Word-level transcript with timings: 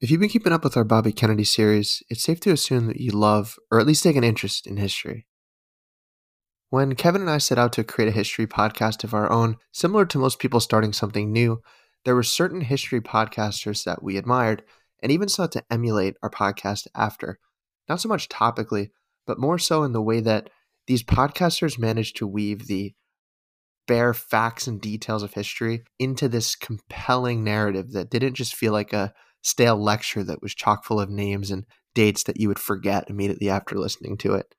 If 0.00 0.12
you've 0.12 0.20
been 0.20 0.28
keeping 0.28 0.52
up 0.52 0.62
with 0.62 0.76
our 0.76 0.84
Bobby 0.84 1.10
Kennedy 1.10 1.42
series, 1.42 2.04
it's 2.08 2.22
safe 2.22 2.38
to 2.40 2.52
assume 2.52 2.86
that 2.86 3.00
you 3.00 3.10
love, 3.10 3.56
or 3.68 3.80
at 3.80 3.86
least 3.86 4.04
take 4.04 4.14
an 4.14 4.22
interest 4.22 4.64
in 4.64 4.76
history. 4.76 5.26
When 6.70 6.94
Kevin 6.94 7.20
and 7.20 7.30
I 7.30 7.38
set 7.38 7.58
out 7.58 7.72
to 7.72 7.82
create 7.82 8.06
a 8.06 8.12
history 8.12 8.46
podcast 8.46 9.02
of 9.02 9.12
our 9.12 9.28
own, 9.28 9.56
similar 9.72 10.06
to 10.06 10.18
most 10.18 10.38
people 10.38 10.60
starting 10.60 10.92
something 10.92 11.32
new, 11.32 11.62
there 12.04 12.14
were 12.14 12.22
certain 12.22 12.60
history 12.60 13.00
podcasters 13.00 13.82
that 13.82 14.00
we 14.00 14.16
admired 14.16 14.62
and 15.02 15.10
even 15.10 15.28
sought 15.28 15.50
to 15.52 15.64
emulate 15.68 16.14
our 16.22 16.30
podcast 16.30 16.86
after. 16.94 17.40
Not 17.88 18.00
so 18.00 18.08
much 18.08 18.28
topically, 18.28 18.90
but 19.26 19.40
more 19.40 19.58
so 19.58 19.82
in 19.82 19.90
the 19.90 20.02
way 20.02 20.20
that 20.20 20.48
these 20.86 21.02
podcasters 21.02 21.76
managed 21.76 22.16
to 22.18 22.26
weave 22.26 22.68
the 22.68 22.94
bare 23.88 24.14
facts 24.14 24.68
and 24.68 24.80
details 24.80 25.24
of 25.24 25.34
history 25.34 25.82
into 25.98 26.28
this 26.28 26.54
compelling 26.54 27.42
narrative 27.42 27.90
that 27.94 28.10
didn't 28.10 28.34
just 28.34 28.54
feel 28.54 28.72
like 28.72 28.92
a 28.92 29.12
stale 29.42 29.76
lecture 29.76 30.24
that 30.24 30.42
was 30.42 30.54
chock 30.54 30.84
full 30.84 31.00
of 31.00 31.10
names 31.10 31.50
and 31.50 31.64
dates 31.94 32.22
that 32.24 32.38
you 32.38 32.48
would 32.48 32.58
forget 32.58 33.08
immediately 33.08 33.48
after 33.48 33.76
listening 33.76 34.16
to 34.18 34.34
it. 34.34 34.54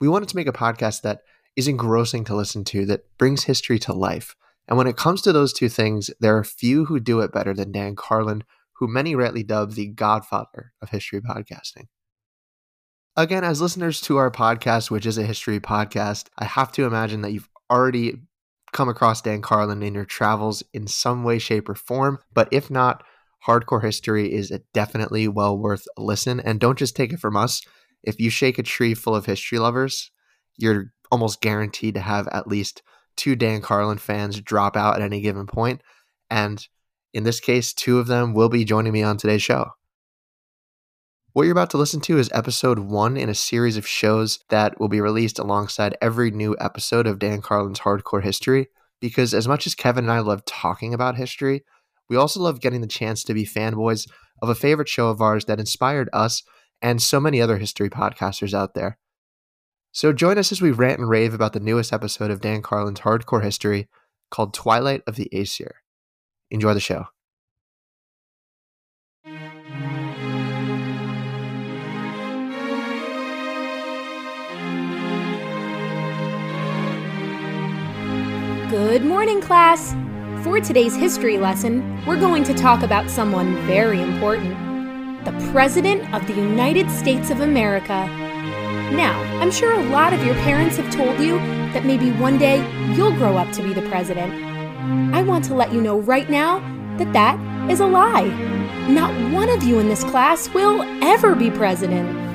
We 0.00 0.08
wanted 0.08 0.28
to 0.30 0.36
make 0.36 0.48
a 0.48 0.52
podcast 0.52 1.02
that 1.02 1.20
is 1.56 1.68
engrossing 1.68 2.24
to 2.24 2.34
listen 2.34 2.64
to, 2.64 2.86
that 2.86 3.04
brings 3.18 3.44
history 3.44 3.78
to 3.80 3.92
life. 3.92 4.34
And 4.68 4.78
when 4.78 4.86
it 4.86 4.96
comes 4.96 5.20
to 5.22 5.32
those 5.32 5.52
two 5.52 5.68
things, 5.68 6.10
there 6.20 6.36
are 6.36 6.44
few 6.44 6.86
who 6.86 7.00
do 7.00 7.20
it 7.20 7.32
better 7.32 7.52
than 7.52 7.72
Dan 7.72 7.96
Carlin, 7.96 8.44
who 8.74 8.88
many 8.88 9.14
rightly 9.14 9.42
dub 9.42 9.72
the 9.72 9.88
godfather 9.88 10.72
of 10.80 10.90
history 10.90 11.20
podcasting. 11.20 11.88
Again, 13.16 13.44
as 13.44 13.60
listeners 13.60 14.00
to 14.02 14.16
our 14.16 14.30
podcast, 14.30 14.90
which 14.90 15.04
is 15.04 15.18
a 15.18 15.24
history 15.24 15.60
podcast, 15.60 16.28
I 16.38 16.44
have 16.44 16.72
to 16.72 16.84
imagine 16.84 17.22
that 17.22 17.32
you've 17.32 17.48
already 17.68 18.14
come 18.72 18.88
across 18.88 19.20
Dan 19.20 19.42
Carlin 19.42 19.82
in 19.82 19.94
your 19.94 20.04
travels 20.04 20.62
in 20.72 20.86
some 20.86 21.24
way, 21.24 21.38
shape, 21.38 21.68
or 21.68 21.74
form. 21.74 22.20
But 22.32 22.48
if 22.52 22.70
not, 22.70 23.02
hardcore 23.46 23.82
history 23.82 24.32
is 24.32 24.52
definitely 24.74 25.28
well 25.28 25.56
worth 25.56 25.86
a 25.96 26.02
listen. 26.02 26.40
And 26.40 26.60
don't 26.60 26.78
just 26.78 26.96
take 26.96 27.12
it 27.12 27.20
from 27.20 27.36
us. 27.36 27.62
If 28.02 28.20
you 28.20 28.30
shake 28.30 28.58
a 28.58 28.62
tree 28.62 28.94
full 28.94 29.14
of 29.14 29.26
history 29.26 29.58
lovers, 29.58 30.10
you're 30.56 30.92
almost 31.10 31.40
guaranteed 31.40 31.94
to 31.94 32.00
have 32.00 32.28
at 32.28 32.46
least 32.46 32.82
two 33.16 33.36
Dan 33.36 33.60
Carlin 33.60 33.98
fans 33.98 34.40
drop 34.40 34.76
out 34.76 34.96
at 34.96 35.02
any 35.02 35.20
given 35.20 35.46
point. 35.46 35.82
And 36.30 36.66
in 37.12 37.24
this 37.24 37.40
case, 37.40 37.72
two 37.72 37.98
of 37.98 38.06
them 38.06 38.34
will 38.34 38.48
be 38.48 38.64
joining 38.64 38.92
me 38.92 39.02
on 39.02 39.16
today's 39.16 39.42
show. 39.42 39.70
What 41.32 41.44
you're 41.44 41.52
about 41.52 41.70
to 41.70 41.78
listen 41.78 42.00
to 42.02 42.18
is 42.18 42.30
episode 42.32 42.80
one 42.80 43.16
in 43.16 43.28
a 43.28 43.34
series 43.34 43.76
of 43.76 43.86
shows 43.86 44.40
that 44.48 44.80
will 44.80 44.88
be 44.88 45.00
released 45.00 45.38
alongside 45.38 45.96
every 46.00 46.30
new 46.30 46.56
episode 46.58 47.06
of 47.06 47.18
Dan 47.18 47.40
Carlin's 47.40 47.80
Hardcore 47.80 48.22
History. 48.22 48.68
Because 49.00 49.32
as 49.32 49.48
much 49.48 49.66
as 49.66 49.74
Kevin 49.74 50.04
and 50.04 50.12
I 50.12 50.20
love 50.20 50.44
talking 50.44 50.92
about 50.92 51.16
history, 51.16 51.64
we 52.10 52.16
also 52.16 52.40
love 52.40 52.60
getting 52.60 52.80
the 52.80 52.88
chance 52.88 53.22
to 53.24 53.32
be 53.32 53.46
fanboys 53.46 54.06
of 54.42 54.48
a 54.48 54.54
favorite 54.54 54.88
show 54.88 55.08
of 55.08 55.22
ours 55.22 55.44
that 55.44 55.60
inspired 55.60 56.10
us 56.12 56.42
and 56.82 57.00
so 57.00 57.20
many 57.20 57.40
other 57.40 57.56
history 57.58 57.88
podcasters 57.88 58.52
out 58.52 58.74
there. 58.74 58.98
So 59.92 60.12
join 60.12 60.36
us 60.36 60.50
as 60.50 60.60
we 60.60 60.72
rant 60.72 60.98
and 60.98 61.08
rave 61.08 61.32
about 61.32 61.52
the 61.52 61.60
newest 61.60 61.92
episode 61.92 62.30
of 62.30 62.40
Dan 62.40 62.62
Carlin's 62.62 63.00
Hardcore 63.00 63.44
History 63.44 63.88
called 64.30 64.52
Twilight 64.52 65.02
of 65.06 65.14
the 65.14 65.28
Aesir. 65.32 65.76
Enjoy 66.50 66.74
the 66.74 66.80
show. 66.80 67.06
Good 78.68 79.04
morning, 79.04 79.40
class! 79.40 79.94
For 80.42 80.58
today's 80.58 80.96
history 80.96 81.36
lesson, 81.36 82.02
we're 82.06 82.18
going 82.18 82.44
to 82.44 82.54
talk 82.54 82.82
about 82.82 83.10
someone 83.10 83.54
very 83.66 84.00
important 84.00 84.56
the 85.26 85.32
President 85.52 86.14
of 86.14 86.26
the 86.26 86.32
United 86.32 86.90
States 86.90 87.28
of 87.28 87.40
America. 87.40 88.06
Now, 88.96 89.20
I'm 89.42 89.50
sure 89.50 89.70
a 89.70 89.84
lot 89.90 90.14
of 90.14 90.24
your 90.24 90.34
parents 90.36 90.78
have 90.78 90.90
told 90.90 91.20
you 91.20 91.36
that 91.74 91.84
maybe 91.84 92.10
one 92.12 92.38
day 92.38 92.56
you'll 92.94 93.12
grow 93.12 93.36
up 93.36 93.52
to 93.52 93.62
be 93.62 93.74
the 93.74 93.86
President. 93.90 94.32
I 95.14 95.22
want 95.22 95.44
to 95.44 95.54
let 95.54 95.74
you 95.74 95.82
know 95.82 96.00
right 96.00 96.30
now 96.30 96.60
that 96.96 97.12
that 97.12 97.70
is 97.70 97.80
a 97.80 97.86
lie. 97.86 98.28
Not 98.88 99.12
one 99.34 99.50
of 99.50 99.62
you 99.62 99.78
in 99.78 99.90
this 99.90 100.04
class 100.04 100.48
will 100.54 100.80
ever 101.04 101.34
be 101.34 101.50
President. 101.50 102.29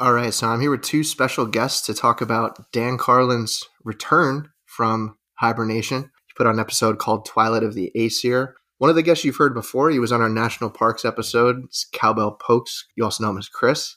All 0.00 0.12
right, 0.12 0.32
so 0.32 0.46
I'm 0.46 0.60
here 0.60 0.70
with 0.70 0.82
two 0.82 1.02
special 1.02 1.44
guests 1.44 1.84
to 1.86 1.94
talk 1.94 2.20
about 2.20 2.70
Dan 2.70 2.98
Carlin's 2.98 3.64
return 3.82 4.48
from 4.64 5.16
hibernation. 5.34 6.02
He 6.02 6.32
put 6.36 6.46
on 6.46 6.54
an 6.54 6.60
episode 6.60 7.00
called 7.00 7.26
Twilight 7.26 7.64
of 7.64 7.74
the 7.74 7.90
Aesir. 7.96 8.54
One 8.76 8.90
of 8.90 8.94
the 8.94 9.02
guests 9.02 9.24
you've 9.24 9.38
heard 9.38 9.54
before, 9.54 9.90
he 9.90 9.98
was 9.98 10.12
on 10.12 10.20
our 10.20 10.28
National 10.28 10.70
Parks 10.70 11.04
episode. 11.04 11.64
It's 11.64 11.84
Cowbell 11.92 12.38
Pokes. 12.40 12.86
You 12.94 13.02
also 13.02 13.24
know 13.24 13.30
him 13.30 13.38
as 13.38 13.48
Chris. 13.48 13.96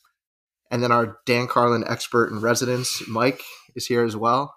And 0.72 0.82
then 0.82 0.92
our 0.92 1.20
Dan 1.28 1.46
Carlin 1.46 1.84
expert 1.88 2.32
in 2.32 2.42
residence, 2.42 3.08
Mike, 3.08 3.44
is 3.76 3.86
here 3.86 4.04
as 4.04 4.16
well. 4.16 4.56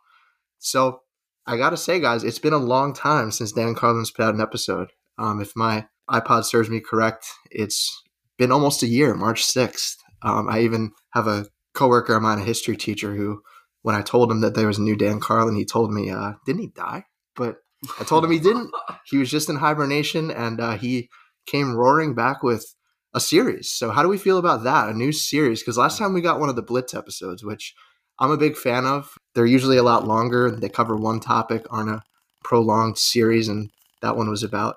So 0.61 1.01
I 1.47 1.59
got 1.59 1.71
to 1.71 1.77
say, 1.77 2.01
guys, 2.01 2.25
it's 2.25 2.39
been 2.39 2.55
a 2.55 2.59
long 2.59 2.95
time 2.95 3.31
since 3.31 3.53
Dan 3.53 3.75
Carlin's 3.75 4.11
put 4.11 4.25
out 4.25 4.35
an 4.35 4.41
episode. 4.41 4.93
Um, 5.19 5.43
if 5.43 5.53
my 5.55 5.89
iPod 6.09 6.45
serves 6.45 6.71
me 6.71 6.81
correct, 6.81 7.27
it's 7.51 8.03
been 8.39 8.51
almost 8.51 8.83
a 8.83 8.87
year, 8.87 9.13
March 9.13 9.45
6th. 9.45 9.97
Um, 10.25 10.49
I 10.49 10.61
even 10.61 10.93
have 11.11 11.27
a 11.27 11.47
coworker 11.75 12.17
of 12.17 12.23
mine, 12.23 12.39
a 12.39 12.45
history 12.45 12.77
teacher, 12.77 13.15
who, 13.15 13.43
when 13.83 13.95
I 13.95 14.03
told 14.03 14.31
him 14.31 14.41
that 14.41 14.55
there 14.55 14.67
was 14.67 14.79
a 14.79 14.83
new 14.83 14.97
Dan 14.97 15.21
Carlin, 15.21 15.55
he 15.55 15.65
told 15.65 15.93
me, 15.93 16.11
uh, 16.11 16.33
"Didn't 16.47 16.63
he 16.63 16.69
die?" 16.69 17.05
But 17.37 17.59
I 18.01 18.05
told 18.05 18.25
him 18.25 18.31
he 18.31 18.39
didn't. 18.39 18.71
He 19.07 19.19
was 19.19 19.31
just 19.31 19.51
in 19.51 19.57
hibernation, 19.57 20.31
and 20.31 20.61
uh, 20.61 20.79
he 20.79 21.11
came 21.47 21.75
roaring 21.77 22.15
back 22.15 22.43
with 22.43 22.75
a 23.13 23.21
series. 23.21 23.71
So, 23.71 23.91
how 23.91 24.03
do 24.03 24.09
we 24.09 24.17
feel 24.17 24.39
about 24.39 24.65
that? 24.65 24.89
A 24.89 24.95
new 24.95 25.13
series? 25.13 25.61
Because 25.61 25.77
last 25.77 25.99
time 25.99 26.15
we 26.15 26.23
got 26.23 26.41
one 26.41 26.49
of 26.49 26.57
the 26.57 26.63
Blitz 26.63 26.95
episodes, 26.95 27.45
which 27.45 27.75
I'm 28.19 28.31
a 28.31 28.39
big 28.39 28.57
fan 28.57 28.87
of. 28.87 29.15
They're 29.35 29.47
usually 29.47 29.77
a 29.77 29.83
lot 29.83 30.07
longer. 30.07 30.51
They 30.51 30.71
cover 30.71 30.97
one 30.97 31.21
topic, 31.21 31.67
aren't 31.71 31.91
a 31.91 32.03
prolonged 32.43 32.97
series, 32.97 33.49
and 33.49 33.71
that 34.01 34.17
one 34.17 34.31
was 34.31 34.43
about 34.43 34.77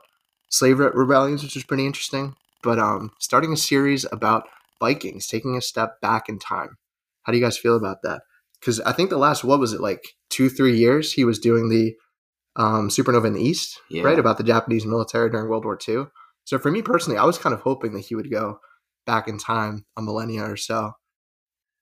slave 0.50 0.80
rebellions, 0.80 1.42
which 1.42 1.56
was 1.56 1.64
pretty 1.64 1.86
interesting. 1.86 2.36
But 2.64 2.80
um, 2.80 3.12
starting 3.20 3.54
a 3.54 3.58
series 3.58 4.06
about 4.12 4.48
Vikings, 4.80 5.28
taking 5.28 5.56
a 5.56 5.62
step 5.62 6.00
back 6.02 6.30
in 6.30 6.40
time. 6.40 6.78
How 7.24 7.32
do 7.32 7.38
you 7.38 7.44
guys 7.44 7.58
feel 7.58 7.76
about 7.76 8.02
that? 8.04 8.22
Because 8.60 8.80
I 8.82 8.92
think 8.92 9.10
the 9.10 9.18
last 9.18 9.44
what 9.44 9.60
was 9.60 9.74
it 9.74 9.82
like 9.82 10.02
two 10.30 10.50
three 10.50 10.78
years 10.78 11.14
he 11.14 11.26
was 11.26 11.40
doing 11.40 11.70
the 11.70 11.96
um, 12.56 12.90
supernova 12.90 13.28
in 13.28 13.34
the 13.34 13.42
East, 13.42 13.80
yeah. 13.90 14.04
right? 14.04 14.18
About 14.18 14.38
the 14.38 14.44
Japanese 14.44 14.86
military 14.86 15.30
during 15.30 15.48
World 15.48 15.66
War 15.66 15.78
II. 15.88 16.06
So 16.46 16.58
for 16.58 16.72
me 16.72 16.82
personally, 16.82 17.20
I 17.20 17.26
was 17.26 17.38
kind 17.38 17.54
of 17.54 17.62
hoping 17.62 17.94
that 17.94 18.06
he 18.06 18.16
would 18.16 18.32
go 18.32 18.60
back 19.06 19.28
in 19.28 19.38
time 19.38 19.86
a 19.96 20.02
millennia 20.02 20.44
or 20.44 20.58
so. 20.58 20.94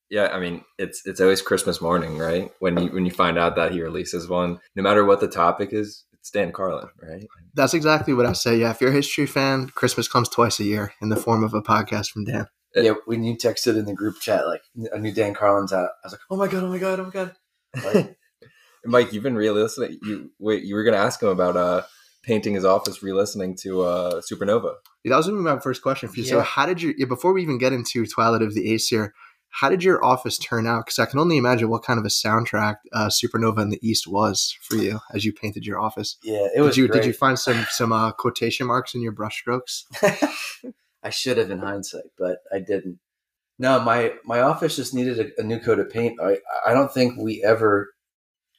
Yeah, 0.10 0.28
I 0.28 0.40
mean, 0.40 0.64
it's 0.78 1.02
it's 1.06 1.20
always 1.20 1.42
Christmas 1.42 1.82
morning, 1.82 2.18
right? 2.18 2.52
When 2.60 2.78
you 2.78 2.90
when 2.90 3.06
you 3.06 3.12
find 3.12 3.38
out 3.38 3.56
that 3.56 3.72
he 3.72 3.82
releases 3.82 4.28
one, 4.28 4.60
no 4.76 4.84
matter 4.84 5.04
what 5.04 5.20
the 5.20 5.28
topic 5.28 5.70
is, 5.72 6.06
it's 6.14 6.30
Dan 6.30 6.52
Carlin, 6.52 6.90
right? 7.02 7.26
That's 7.56 7.74
exactly 7.74 8.14
what 8.14 8.26
I 8.26 8.34
say. 8.34 8.58
Yeah, 8.58 8.72
if 8.72 8.82
you're 8.82 8.92
a 8.92 8.94
history 8.94 9.26
fan, 9.26 9.70
Christmas 9.70 10.08
comes 10.08 10.30
twice 10.30 10.60
a 10.60 10.64
year 10.64 10.94
in 11.02 11.10
the 11.10 11.16
form 11.16 11.44
of 11.44 11.54
a 11.54 11.62
podcast 11.62 12.12
from 12.12 12.26
Dan 12.26 12.48
yeah, 12.84 12.94
when 13.06 13.24
you 13.24 13.36
texted 13.36 13.78
in 13.78 13.86
the 13.86 13.94
group 13.94 14.20
chat 14.20 14.46
like 14.48 14.62
a 14.92 15.00
new 15.00 15.14
Dan 15.14 15.34
Carlin's 15.34 15.74
out, 15.74 15.90
I 16.04 16.08
was 16.08 16.14
like, 16.14 16.22
oh 16.30 16.36
my 16.36 16.48
god, 16.48 16.64
oh 16.64 16.70
my 16.70 16.78
god, 16.78 17.00
oh 17.00 17.06
my 17.06 17.10
god. 17.10 17.36
Like, 17.84 18.18
Mike, 18.86 19.14
you've 19.14 19.24
been 19.24 19.36
re-listening. 19.36 20.00
You 20.04 20.32
wait, 20.40 20.64
you 20.64 20.76
were 20.76 20.84
going 20.84 20.94
to 20.94 21.00
ask 21.00 21.22
him 21.22 21.30
about 21.30 21.58
uh, 21.58 21.84
painting 22.24 22.54
his 22.54 22.66
office, 22.66 23.02
re-listening 23.02 23.56
to 23.62 23.82
uh, 23.82 24.22
Supernova. 24.22 24.76
Yeah, 25.04 25.12
that 25.12 25.18
was 25.18 25.28
going 25.28 25.44
to 25.44 25.50
be 25.50 25.56
my 25.56 25.60
first 25.60 25.82
question 25.82 26.10
for 26.10 26.20
you. 26.20 26.24
Yeah. 26.24 26.32
So, 26.32 26.42
how 26.42 26.66
did 26.66 26.82
you? 26.82 26.94
Yeah, 26.98 27.06
before 27.06 27.34
we 27.34 27.42
even 27.42 27.58
get 27.58 27.74
into 27.74 28.06
Twilight 28.06 28.42
of 28.42 28.54
the 28.54 28.74
Aesir, 28.74 29.14
how 29.50 29.70
did 29.70 29.84
your 29.84 30.04
office 30.04 30.38
turn 30.38 30.68
out? 30.68 30.86
Because 30.86 31.00
I 31.00 31.06
can 31.06 31.20
only 31.20 31.38
imagine 31.38 31.70
what 31.70 31.84
kind 31.84 31.98
of 31.98 32.06
a 32.06 32.10
soundtrack 32.10 32.76
uh, 32.92 33.08
Supernova 33.08 33.62
in 33.62 33.70
the 33.70 33.80
East 33.82 34.06
was 34.06 34.58
for 34.62 34.76
you 34.76 35.00
as 35.14 35.24
you 35.24 35.32
painted 35.32 35.66
your 35.66 35.80
office. 35.80 36.18
Yeah, 36.24 36.48
it 36.54 36.62
was. 36.62 36.76
Did 36.76 36.82
you 36.82 36.88
great. 36.90 37.02
did 37.04 37.08
you 37.08 37.14
find 37.14 37.40
some 37.40 37.66
some 37.70 37.94
uh, 37.94 38.12
quotation 38.12 38.68
marks 38.68 38.94
in 38.94 39.02
your 39.02 39.14
brushstrokes? 39.14 39.84
I 41.06 41.12
should 41.12 41.38
have 41.38 41.52
in 41.52 41.60
hindsight, 41.60 42.06
but 42.18 42.40
I 42.52 42.58
didn't. 42.58 43.00
No, 43.60 43.80
my 43.80 44.14
my 44.26 44.42
office 44.42 44.76
just 44.76 44.94
needed 44.94 45.20
a, 45.20 45.42
a, 45.42 45.44
new 45.44 45.60
coat 45.60 45.80
of 45.80 45.90
paint. 45.90 46.20
I 46.20 46.40
I 46.66 46.74
don't 46.74 46.92
think 46.92 47.18
we 47.18 47.44
ever 47.44 47.94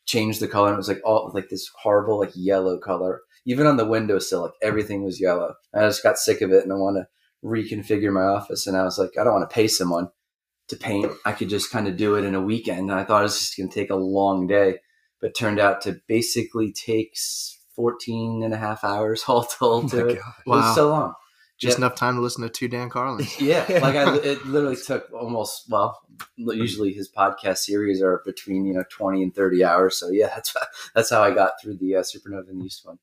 changed 0.07 0.41
the 0.41 0.49
color. 0.49 0.73
It 0.73 0.77
was 0.77 0.89
like 0.89 1.03
all 1.05 1.33
like 1.35 1.49
this 1.51 1.69
horrible 1.83 2.21
like 2.21 2.31
yellow 2.35 2.79
color. 2.79 3.21
Even 3.45 3.67
on 3.67 3.77
the 3.77 3.85
windowsill, 3.85 4.43
like 4.43 4.53
everything 4.63 5.03
was 5.03 5.21
yellow. 5.21 5.55
I 5.75 5.81
just 5.81 6.05
got 6.05 6.19
sick 6.19 6.41
of 6.41 6.53
it, 6.53 6.63
and 6.63 6.73
I 6.73 6.77
want 6.77 6.97
to 6.97 7.07
reconfigure 7.47 8.13
my 8.13 8.23
office. 8.23 8.67
And 8.67 8.77
I 8.77 8.85
was 8.85 8.97
like, 8.97 9.19
I 9.19 9.25
don't 9.25 9.35
want 9.35 9.51
to 9.51 9.55
pay 9.55 9.67
someone 9.67 10.09
to 10.69 10.77
paint. 10.77 11.13
I 11.25 11.33
could 11.33 11.49
just 11.49 11.73
kind 11.73 11.89
of 11.89 11.97
do 11.97 12.15
it 12.15 12.25
in 12.25 12.35
a 12.35 12.41
weekend. 12.41 12.91
And 12.91 12.93
I 12.93 13.05
thought 13.05 13.21
it 13.21 13.25
was 13.25 13.39
just 13.39 13.57
going 13.57 13.69
to 13.69 13.75
take 13.75 13.91
a 13.91 13.97
long 13.97 14.47
day, 14.47 14.79
but 15.21 15.37
turned 15.37 15.61
out 15.61 15.81
to 15.83 16.01
basically 16.09 16.73
takes 16.73 17.59
14 17.75 18.43
and 18.43 18.55
a 18.55 18.57
half 18.57 18.83
hours 18.83 19.25
all 19.29 19.45
told 19.45 19.87
oh 19.87 19.89
to 19.89 20.05
oh 20.05 20.09
it. 20.09 20.19
Wow. 20.47 20.57
It 20.57 20.61
was 20.61 20.75
so 20.75 20.89
long 20.89 21.15
just 21.59 21.79
Yeah. 21.79 21.87
enough 21.87 21.97
time 21.97 22.17
to 22.17 22.21
listen 22.21 22.43
to 22.43 22.49
two 22.51 22.69
Dan 22.69 22.91
Carlins. 22.91 23.41
Yeah, 23.41 23.65
like 23.83 23.97
I, 23.97 24.15
it 24.23 24.45
literally 24.47 24.77
took 24.77 25.11
almost 25.13 25.65
well. 25.71 26.01
Usually 26.37 26.93
his 26.93 27.11
podcast 27.11 27.59
series 27.59 28.03
are 28.03 28.23
between 28.25 28.65
you 28.67 28.75
know 28.75 28.85
twenty 28.91 29.23
and 29.23 29.35
thirty 29.35 29.65
hours. 29.65 29.97
So 29.99 30.11
yeah, 30.11 30.29
that's 30.29 30.55
that's 30.95 31.11
how 31.11 31.23
I 31.23 31.33
got 31.33 31.53
through 31.63 31.77
the 31.79 31.97
uh, 31.97 32.03
Supernova 32.03 32.51
in 32.51 32.59
the 32.59 32.65
East 32.67 32.85
one. 32.85 32.99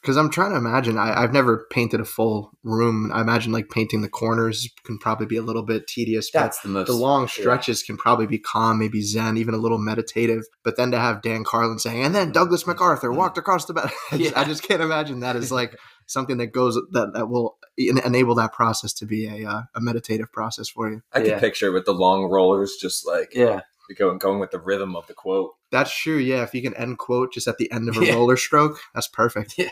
Because 0.00 0.16
I'm 0.16 0.30
trying 0.30 0.52
to 0.52 0.56
imagine, 0.56 0.96
I, 0.96 1.12
I've 1.22 1.34
never 1.34 1.66
painted 1.70 2.00
a 2.00 2.06
full 2.06 2.52
room. 2.62 3.10
I 3.12 3.20
imagine 3.20 3.52
like 3.52 3.68
painting 3.68 4.00
the 4.00 4.08
corners 4.08 4.66
can 4.84 4.96
probably 4.96 5.26
be 5.26 5.36
a 5.36 5.42
little 5.42 5.62
bit 5.62 5.86
tedious. 5.86 6.30
but 6.30 6.40
That's 6.40 6.60
the 6.62 6.70
most 6.70 6.86
the 6.86 6.94
long 6.94 7.28
stretches 7.28 7.82
can 7.82 7.98
probably 7.98 8.26
be 8.26 8.38
calm, 8.38 8.78
maybe 8.78 9.02
zen, 9.02 9.36
even 9.36 9.52
a 9.52 9.58
little 9.58 9.76
meditative. 9.76 10.44
But 10.64 10.78
then 10.78 10.90
to 10.92 10.98
have 10.98 11.20
Dan 11.20 11.44
Carlin 11.44 11.78
saying, 11.78 12.02
and 12.02 12.14
then 12.14 12.32
Douglas 12.32 12.66
MacArthur 12.66 13.12
walked 13.12 13.36
across 13.36 13.66
the 13.66 13.74
bed. 13.74 13.90
I, 14.10 14.16
just, 14.16 14.36
I 14.38 14.44
just 14.44 14.62
can't 14.62 14.80
imagine 14.80 15.20
that 15.20 15.36
is 15.36 15.52
like 15.52 15.76
something 16.10 16.38
that 16.38 16.48
goes 16.48 16.74
that 16.92 17.12
that 17.14 17.28
will 17.28 17.56
en- 17.78 17.98
enable 18.04 18.34
that 18.34 18.52
process 18.52 18.92
to 18.94 19.06
be 19.06 19.26
a 19.26 19.48
uh, 19.48 19.62
a 19.74 19.80
meditative 19.80 20.32
process 20.32 20.68
for 20.68 20.90
you. 20.90 21.02
I 21.12 21.20
can 21.20 21.28
Yeah. 21.30 21.40
picture 21.40 21.72
with 21.72 21.84
the 21.84 21.92
long 21.94 22.24
rollers, 22.24 22.76
just 22.80 23.06
like 23.06 23.32
Yeah, 23.34 23.60
going 23.96 24.18
going 24.18 24.40
with 24.40 24.50
the 24.50 24.58
rhythm 24.60 24.96
of 24.96 25.06
the 25.06 25.14
quote. 25.14 25.54
That's 25.70 25.96
true. 25.96 26.16
Yeah, 26.18 26.42
if 26.42 26.54
you 26.54 26.62
can 26.62 26.74
end 26.74 26.98
quote 26.98 27.32
just 27.32 27.48
at 27.48 27.58
the 27.58 27.70
end 27.72 27.88
of 27.88 27.96
a 27.96 28.00
Yeah. 28.06 28.14
roller 28.14 28.36
stroke, 28.36 28.78
that's 28.94 29.08
perfect. 29.08 29.54
Yeah, 29.56 29.70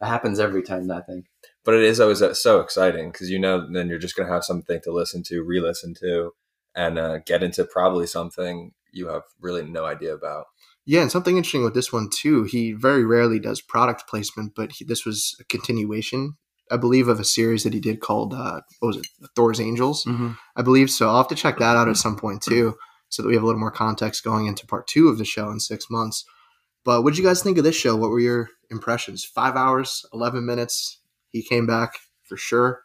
it 0.00 0.06
happens 0.06 0.40
every 0.40 0.62
time. 0.62 0.90
I 0.90 1.02
think. 1.02 1.26
But 1.64 1.74
it 1.74 1.82
is 1.82 2.00
always 2.00 2.20
uh, 2.22 2.34
so 2.34 2.60
exciting 2.60 3.10
because 3.12 3.30
you 3.30 3.38
know 3.38 3.70
then 3.70 3.88
you're 3.88 3.98
just 3.98 4.16
gonna 4.16 4.32
have 4.32 4.44
something 4.44 4.80
to 4.82 4.92
listen 4.92 5.22
to, 5.24 5.42
re-listen 5.42 5.94
to, 6.00 6.32
and 6.74 6.98
uh, 6.98 7.18
get 7.18 7.42
into 7.42 7.64
probably 7.64 8.06
something 8.06 8.72
you 8.92 9.08
have 9.08 9.22
really 9.40 9.62
no 9.64 9.84
idea 9.84 10.14
about. 10.14 10.46
Yeah, 10.86 11.00
and 11.00 11.10
something 11.10 11.36
interesting 11.36 11.64
with 11.64 11.74
this 11.74 11.92
one 11.92 12.10
too, 12.10 12.44
he 12.44 12.72
very 12.72 13.04
rarely 13.04 13.38
does 13.38 13.62
product 13.62 14.04
placement, 14.08 14.52
but 14.54 14.72
he, 14.72 14.84
this 14.84 15.06
was 15.06 15.34
a 15.40 15.44
continuation, 15.44 16.34
I 16.70 16.76
believe, 16.76 17.08
of 17.08 17.18
a 17.18 17.24
series 17.24 17.64
that 17.64 17.72
he 17.72 17.80
did 17.80 18.00
called 18.00 18.34
uh, 18.34 18.60
what 18.80 18.88
was 18.88 18.96
it, 18.98 19.06
Thor's 19.34 19.60
Angels, 19.60 20.04
I 20.56 20.62
believe. 20.62 20.90
So 20.90 21.08
I'll 21.08 21.16
have 21.16 21.28
to 21.28 21.34
check 21.34 21.58
that 21.58 21.76
out 21.76 21.88
at 21.88 21.96
some 21.96 22.16
point 22.16 22.42
too, 22.42 22.74
so 23.08 23.22
that 23.22 23.28
we 23.28 23.34
have 23.34 23.42
a 23.42 23.46
little 23.46 23.60
more 23.60 23.70
context 23.70 24.24
going 24.24 24.46
into 24.46 24.66
part 24.66 24.86
two 24.86 25.08
of 25.08 25.16
the 25.18 25.24
show 25.24 25.50
in 25.50 25.58
six 25.60 25.86
months. 25.90 26.24
But 26.84 27.02
what 27.02 27.14
did 27.14 27.18
you 27.18 27.24
guys 27.24 27.42
think 27.42 27.56
of 27.56 27.64
this 27.64 27.76
show? 27.76 27.96
What 27.96 28.10
were 28.10 28.20
your 28.20 28.50
impressions? 28.70 29.24
Five 29.24 29.56
hours, 29.56 30.04
eleven 30.12 30.44
minutes. 30.44 31.00
He 31.30 31.42
came 31.42 31.66
back 31.66 31.94
for 32.24 32.36
sure. 32.36 32.83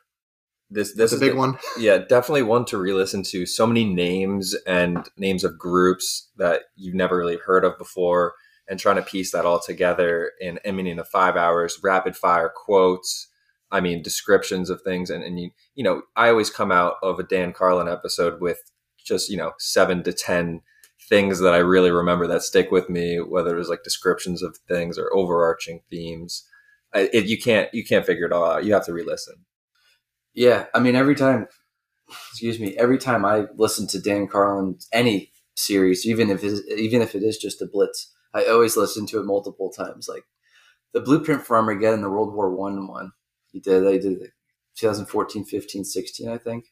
This 0.70 0.94
That's 0.94 1.12
this 1.12 1.20
a 1.20 1.26
big 1.26 1.34
the- 1.34 1.38
one. 1.38 1.58
yeah, 1.80 1.98
definitely 1.98 2.44
one 2.44 2.66
to 2.66 2.78
re-listen 2.78 3.24
to. 3.24 3.46
So 3.46 3.66
many 3.66 3.86
names 3.86 4.56
and 4.68 5.08
names 5.18 5.44
of 5.44 5.58
groups 5.58 6.30
that 6.38 6.64
you've 6.76 6.96
never 6.96 7.18
really 7.18 7.38
heard 7.38 7.66
of 7.66 7.78
before, 7.78 8.34
and 8.68 8.80
trying 8.80 8.98
to 8.98 9.02
piece 9.02 9.32
that 9.32 9.46
all 9.46 9.60
together 9.60 10.32
in 10.40 10.60
I 10.66 10.72
mean 10.72 10.88
in 10.88 10.98
the 10.98 11.04
five 11.04 11.36
hours, 11.36 11.80
rapid 11.84 12.16
fire 12.16 12.50
quotes. 12.56 13.28
I 13.72 13.82
mean 13.82 14.02
descriptions 14.02 14.70
of 14.70 14.82
things, 14.82 15.10
and 15.10 15.24
and 15.24 15.40
you 15.40 15.52
you 15.76 15.84
know 15.84 16.04
I 16.16 16.30
always 16.30 16.50
come 16.50 16.72
out 16.72 16.96
of 17.04 17.20
a 17.20 17.24
Dan 17.24 17.52
Carlin 17.54 17.88
episode 17.88 18.40
with 18.42 18.60
just 19.04 19.30
you 19.30 19.38
know 19.38 19.54
seven 19.60 20.04
to 20.04 20.14
ten 20.14 20.62
things 21.10 21.40
that 21.40 21.54
I 21.54 21.58
really 21.58 21.90
remember 21.90 22.28
that 22.28 22.44
stick 22.44 22.70
with 22.72 22.90
me, 22.90 23.18
whether 23.20 23.56
it 23.56 23.58
was 23.58 23.70
like 23.70 23.84
descriptions 23.84 24.44
of 24.44 24.58
things 24.68 24.98
or 25.00 25.12
overarching 25.16 25.82
themes. 25.90 26.46
I, 26.94 27.10
it, 27.14 27.26
you 27.26 27.40
can't 27.40 27.74
you 27.74 27.84
can't 27.84 28.06
figure 28.06 28.26
it 28.26 28.32
all 28.34 28.46
out. 28.46 28.66
You 28.66 28.74
have 28.74 28.86
to 28.86 28.94
re-listen. 28.94 29.46
Yeah, 30.34 30.66
I 30.74 30.80
mean, 30.80 30.96
every 30.96 31.16
time, 31.16 31.48
excuse 32.32 32.60
me, 32.60 32.78
every 32.78 32.98
time 32.98 33.26
I 33.26 33.46
listen 33.58 33.88
to 33.88 34.02
Dan 34.02 34.28
Carlin, 34.28 34.78
any 34.94 35.32
series, 35.56 36.06
even 36.08 36.30
if 36.30 36.44
even 36.44 37.02
if 37.02 37.16
it 37.16 37.24
is 37.24 37.38
just 37.38 37.62
a 37.62 37.68
blitz, 37.68 38.14
I 38.34 38.46
always 38.46 38.78
listen 38.78 39.06
to 39.08 39.20
it 39.20 39.26
multiple 39.26 39.72
times. 39.72 40.08
Like 40.10 40.26
the 40.94 41.02
Blueprint 41.02 41.44
for 41.44 41.58
Armageddon, 41.58 42.02
the 42.02 42.10
World 42.10 42.34
War 42.34 42.56
One 42.56 42.88
one, 42.88 43.12
he 43.52 43.60
did. 43.60 43.82
They 43.82 44.00
did 44.00 44.22
it 44.22 44.32
2014, 44.78 45.46
15, 45.46 45.86
16, 45.86 46.30
I 46.30 46.38
think. 46.38 46.66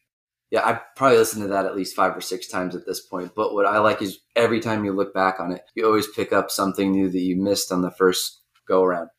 Yeah, 0.51 0.65
I 0.65 0.79
probably 0.95 1.17
listened 1.17 1.43
to 1.43 1.49
that 1.49 1.65
at 1.65 1.75
least 1.75 1.95
five 1.95 2.15
or 2.15 2.21
six 2.21 2.47
times 2.47 2.75
at 2.75 2.85
this 2.85 3.01
point. 3.01 3.33
But 3.35 3.53
what 3.53 3.65
I 3.65 3.79
like 3.79 4.01
is 4.01 4.19
every 4.35 4.61
time 4.61 4.85
you 4.85 4.93
look 4.93 5.13
back 5.13 5.39
on 5.41 5.51
it, 5.51 5.61
you 5.75 5.85
always 5.85 6.07
pick 6.07 6.33
up 6.33 6.51
something 6.51 6.91
new 6.91 7.09
that 7.09 7.19
you 7.19 7.35
missed 7.35 7.71
on 7.71 7.81
the 7.81 7.91
first 7.91 8.41
go 8.67 8.83
around 8.83 9.09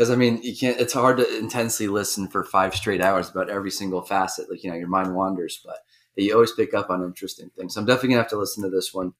because 0.00 0.10
I 0.10 0.16
mean, 0.16 0.40
you 0.42 0.56
can't. 0.56 0.80
It's 0.80 0.94
hard 0.94 1.18
to 1.18 1.38
intensely 1.38 1.86
listen 1.86 2.26
for 2.26 2.42
five 2.42 2.74
straight 2.74 3.02
hours 3.02 3.28
about 3.28 3.50
every 3.50 3.70
single 3.70 4.00
facet. 4.00 4.50
Like 4.50 4.64
you 4.64 4.70
know, 4.70 4.76
your 4.78 4.88
mind 4.88 5.14
wanders, 5.14 5.60
but 5.62 5.76
you 6.16 6.32
always 6.32 6.52
pick 6.52 6.72
up 6.72 6.88
on 6.88 7.02
interesting 7.04 7.50
things. 7.54 7.74
So 7.74 7.80
I'm 7.82 7.86
definitely 7.86 8.08
gonna 8.10 8.22
have 8.22 8.30
to 8.30 8.38
listen 8.38 8.62
to 8.62 8.70
this 8.70 8.94
one 8.94 9.12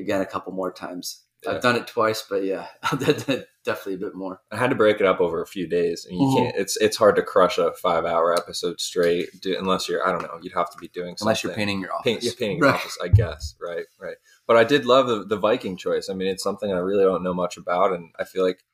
again 0.00 0.20
a 0.20 0.26
couple 0.26 0.52
more 0.52 0.72
times. 0.72 1.22
Yeah. 1.44 1.52
I've 1.52 1.62
done 1.62 1.76
it 1.76 1.86
twice, 1.86 2.24
but 2.28 2.42
yeah, 2.42 2.66
definitely 2.90 3.94
a 3.94 3.98
bit 3.98 4.16
more. 4.16 4.40
I 4.50 4.56
had 4.56 4.70
to 4.70 4.74
break 4.76 4.96
it 4.98 5.06
up 5.06 5.20
over 5.20 5.40
a 5.42 5.46
few 5.46 5.68
days, 5.68 6.04
and 6.10 6.18
you 6.18 6.26
Mhm. 6.26 6.36
can't. 6.36 6.56
It's 6.56 6.76
it's 6.78 6.96
hard 6.96 7.14
to 7.14 7.22
crush 7.22 7.58
a 7.58 7.72
five 7.74 8.04
hour 8.04 8.34
episode 8.34 8.80
straight, 8.80 9.28
do, 9.40 9.56
unless 9.56 9.88
you're. 9.88 10.04
I 10.04 10.10
don't 10.10 10.22
know. 10.22 10.40
You'd 10.42 10.54
have 10.54 10.72
to 10.72 10.78
be 10.78 10.88
doing 10.88 11.16
something. 11.16 11.28
Unless 11.28 11.44
you're 11.44 11.54
painting 11.54 11.80
your 11.80 11.92
office. 11.94 12.04
Paint, 12.04 12.22
yeah, 12.24 12.32
painting 12.36 12.58
your 12.58 12.66
Right. 12.66 12.74
office, 12.74 12.98
I 13.00 13.06
guess. 13.08 13.54
Right, 13.60 13.84
right. 14.00 14.16
But 14.48 14.56
I 14.56 14.64
did 14.64 14.86
love 14.86 15.06
the, 15.06 15.24
the 15.24 15.36
Viking 15.36 15.76
choice. 15.76 16.08
I 16.10 16.14
mean, 16.14 16.26
it's 16.26 16.42
something 16.42 16.72
I 16.72 16.78
really 16.78 17.04
don't 17.04 17.22
know 17.22 17.34
much 17.34 17.56
about, 17.56 17.92
and 17.92 18.10
I 18.18 18.24
feel 18.24 18.42
like 18.44 18.64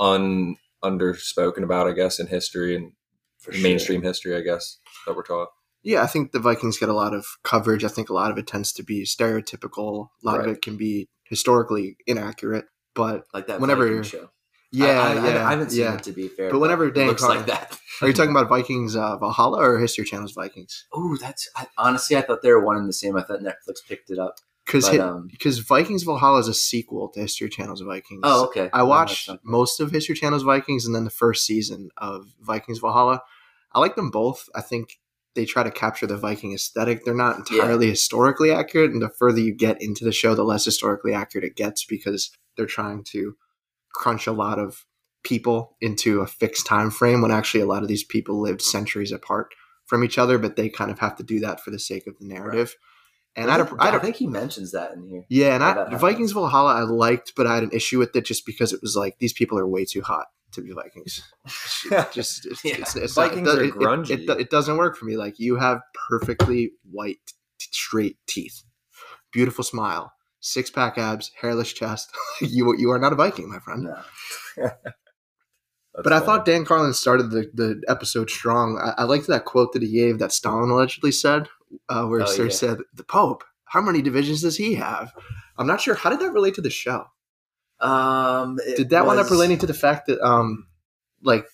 un 0.00 0.56
underspoken 0.84 1.62
about, 1.62 1.86
I 1.88 1.92
guess, 1.92 2.18
in 2.18 2.26
history 2.26 2.76
and 2.76 2.92
For 3.38 3.52
mainstream 3.52 4.02
history, 4.02 4.36
I 4.36 4.40
guess 4.40 4.78
that 5.06 5.16
we're 5.16 5.22
taught. 5.22 5.48
Yeah, 5.82 6.02
I 6.02 6.06
think 6.06 6.32
the 6.32 6.40
Vikings 6.40 6.78
get 6.78 6.88
a 6.88 6.92
lot 6.94 7.14
of 7.14 7.26
coverage. 7.44 7.84
I 7.84 7.88
think 7.88 8.08
a 8.08 8.14
lot 8.14 8.30
of 8.32 8.38
it 8.38 8.46
tends 8.46 8.72
to 8.74 8.82
be 8.82 9.04
stereotypical. 9.04 10.08
A 10.24 10.26
lot 10.26 10.40
of 10.40 10.46
it 10.48 10.60
can 10.62 10.76
be 10.76 11.08
historically 11.24 11.96
inaccurate. 12.06 12.64
But 12.94 13.24
like 13.32 13.46
that. 13.46 13.60
whenever- 13.60 13.86
Viking 13.86 14.02
show. 14.02 14.30
yeah, 14.72 15.00
I, 15.00 15.10
I, 15.12 15.14
yeah, 15.14 15.46
I 15.46 15.50
haven't 15.50 15.70
seen 15.70 15.80
yeah. 15.82 15.94
it 15.94 16.02
to 16.04 16.12
be 16.12 16.28
fair, 16.28 16.50
But 16.50 16.58
whenever 16.60 16.86
it 16.88 16.94
Dan 16.94 17.06
looks 17.08 17.22
Carlin- 17.22 17.38
like 17.38 17.46
that. 17.46 17.78
Are 18.02 18.08
you 18.08 18.14
talking 18.14 18.30
about 18.30 18.48
Vikings 18.48 18.94
uh, 18.96 19.16
Valhalla 19.16 19.58
or 19.58 19.78
History 19.78 20.04
Channel's 20.04 20.32
Vikings? 20.32 20.86
Oh, 20.92 21.16
that's 21.18 21.48
I, 21.56 21.66
honestly, 21.78 22.16
I 22.16 22.20
thought 22.22 22.42
they 22.42 22.50
were 22.50 22.62
one 22.64 22.76
and 22.76 22.86
the 22.88 22.92
same. 22.92 23.16
I 23.16 23.22
thought 23.22 23.40
Netflix 23.40 23.76
picked 23.88 24.10
it 24.10 24.18
up. 24.18 24.36
Because 24.66 24.88
But, 24.88 24.98
um, 25.00 25.28
because 25.30 25.60
Vikings 25.60 26.02
Valhalla 26.02 26.40
is 26.40 26.48
a 26.48 26.54
sequel 26.54 27.08
to 27.10 27.20
History 27.20 27.48
Channel's 27.48 27.80
Vikings. 27.82 28.20
Oh, 28.24 28.46
okay. 28.46 28.68
I 28.72 28.82
watched 28.82 29.30
most 29.44 29.78
of 29.80 29.92
History 29.92 30.16
Channel's 30.16 30.42
Vikings 30.42 30.84
and 30.86 30.94
then 30.94 31.04
the 31.04 31.10
first 31.10 31.46
season 31.46 31.90
of 31.96 32.34
Vikings 32.40 32.80
Valhalla. 32.80 33.22
I 33.72 33.78
like 33.78 33.94
them 33.94 34.10
both. 34.10 34.48
I 34.56 34.60
think 34.62 34.98
they 35.36 35.44
try 35.44 35.62
to 35.62 35.70
capture 35.70 36.06
the 36.06 36.16
Viking 36.16 36.52
aesthetic. 36.52 37.04
They're 37.04 37.14
not 37.14 37.48
Yeah. 37.50 37.58
entirely 37.60 37.90
historically 37.90 38.50
accurate, 38.50 38.90
and 38.90 39.00
the 39.02 39.08
further 39.10 39.38
you 39.38 39.54
get 39.54 39.80
into 39.80 40.04
the 40.04 40.12
show, 40.12 40.34
the 40.34 40.42
less 40.42 40.64
historically 40.64 41.12
accurate 41.12 41.44
it 41.44 41.54
gets 41.54 41.84
because 41.84 42.30
they're 42.56 42.66
trying 42.66 43.04
to 43.04 43.36
crunch 43.92 44.26
a 44.26 44.32
lot 44.32 44.58
of 44.58 44.84
people 45.22 45.76
into 45.80 46.20
a 46.22 46.26
fixed 46.26 46.66
time 46.66 46.90
frame 46.90 47.20
when 47.20 47.30
actually 47.30 47.60
a 47.60 47.66
lot 47.66 47.82
of 47.82 47.88
these 47.88 48.04
people 48.04 48.40
lived 48.40 48.62
centuries 48.62 49.12
apart 49.12 49.54
from 49.84 50.02
each 50.02 50.18
other, 50.18 50.38
but 50.38 50.56
they 50.56 50.68
kind 50.68 50.90
of 50.90 50.98
have 50.98 51.16
to 51.16 51.22
do 51.22 51.38
that 51.40 51.60
for 51.60 51.70
the 51.70 51.78
sake 51.78 52.06
of 52.06 52.18
the 52.18 52.24
narrative. 52.26 52.74
And 53.36 53.50
I, 53.50 53.58
a, 53.58 53.74
I, 53.78 53.96
I 53.96 53.98
think 53.98 54.16
he 54.16 54.26
mentions 54.26 54.72
that 54.72 54.92
in 54.92 55.06
here. 55.06 55.24
yeah, 55.28 55.54
and 55.54 55.62
I. 55.62 55.94
Vikings 55.96 56.32
Valhalla 56.32 56.74
I 56.74 56.80
liked, 56.82 57.32
but 57.36 57.46
I 57.46 57.54
had 57.56 57.64
an 57.64 57.70
issue 57.72 57.98
with 57.98 58.16
it 58.16 58.24
just 58.24 58.46
because 58.46 58.72
it 58.72 58.80
was 58.80 58.96
like 58.96 59.18
these 59.18 59.34
people 59.34 59.58
are 59.58 59.66
way 59.66 59.84
too 59.84 60.00
hot 60.02 60.26
to 60.52 60.62
be 60.62 60.72
Vikings. 60.72 61.22
just 62.12 62.46
it's, 62.46 62.64
Yeah. 62.64 62.76
it's, 62.78 62.96
it's 62.96 63.14
Vikings 63.14 63.46
not, 63.46 63.58
are 63.58 63.62
it, 63.64 63.68
it- 63.68 63.74
grungy. 63.74 64.10
It, 64.10 64.20
it, 64.30 64.40
it 64.40 64.50
doesn't 64.50 64.78
work 64.78 64.96
for 64.96 65.04
me. 65.04 65.16
Like 65.18 65.38
you 65.38 65.56
have 65.56 65.80
perfectly 66.08 66.72
white, 66.90 67.18
t- 67.58 67.66
straight 67.72 68.16
teeth, 68.26 68.62
beautiful 69.32 69.64
smile, 69.64 70.12
six 70.40 70.70
pack 70.70 70.96
abs, 70.96 71.30
hairless 71.40 71.72
chest. 71.74 72.10
you 72.40 72.74
you 72.78 72.90
are 72.90 72.98
not 72.98 73.12
a 73.12 73.16
Viking, 73.16 73.50
my 73.50 73.58
friend. 73.58 73.90
No. 74.56 74.70
But 76.02 76.12
I 76.12 76.20
thought 76.20 76.44
Dan 76.44 76.66
Carlin 76.66 76.92
started 76.92 77.30
the, 77.30 77.50
the 77.54 77.82
episode 77.88 78.28
strong. 78.28 78.78
I, 78.78 79.00
I 79.00 79.04
liked 79.04 79.28
that 79.28 79.46
quote 79.46 79.72
that 79.72 79.80
he 79.82 79.90
gave 79.92 80.18
that 80.18 80.30
Stalin 80.30 80.68
allegedly 80.68 81.10
said, 81.10 81.48
uh, 81.88 82.06
where 82.06 82.22
Oh, 82.22 82.26
Sir 82.26 82.44
yeah. 82.44 82.50
said, 82.50 82.78
"The 82.94 83.04
Pope, 83.04 83.44
how 83.64 83.80
many 83.80 84.02
divisions 84.02 84.42
does 84.42 84.56
he 84.56 84.74
have?" 84.74 85.12
I'm 85.58 85.66
not 85.66 85.80
sure. 85.80 85.94
How 85.94 86.10
did 86.10 86.20
that 86.20 86.32
relate 86.32 86.54
to 86.54 86.60
the 86.62 86.70
show? 86.70 87.06
Um, 87.80 88.58
Did 88.76 88.90
that 88.90 89.06
one 89.06 89.18
up 89.18 89.30
relating 89.30 89.58
to 89.58 89.66
the 89.66 89.74
fact 89.74 90.06
that, 90.06 90.20
um, 90.20 90.66
like, 91.22 91.46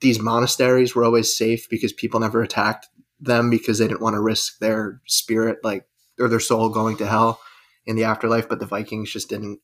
these 0.00 0.18
monasteries 0.18 0.94
were 0.94 1.04
always 1.04 1.36
safe 1.36 1.68
because 1.68 1.92
people 1.92 2.20
never 2.20 2.42
attacked 2.42 2.88
them 3.20 3.50
because 3.50 3.78
they 3.78 3.86
didn't 3.88 4.00
want 4.00 4.14
to 4.14 4.20
risk 4.20 4.58
their 4.60 5.00
spirit, 5.06 5.58
like, 5.62 5.86
or 6.18 6.28
their 6.28 6.40
soul 6.40 6.68
going 6.70 6.96
to 6.98 7.06
hell 7.06 7.40
in 7.84 7.96
the 7.96 8.04
afterlife, 8.04 8.48
but 8.48 8.60
the 8.60 8.66
Vikings 8.66 9.12
just 9.12 9.28
didn't 9.28 9.60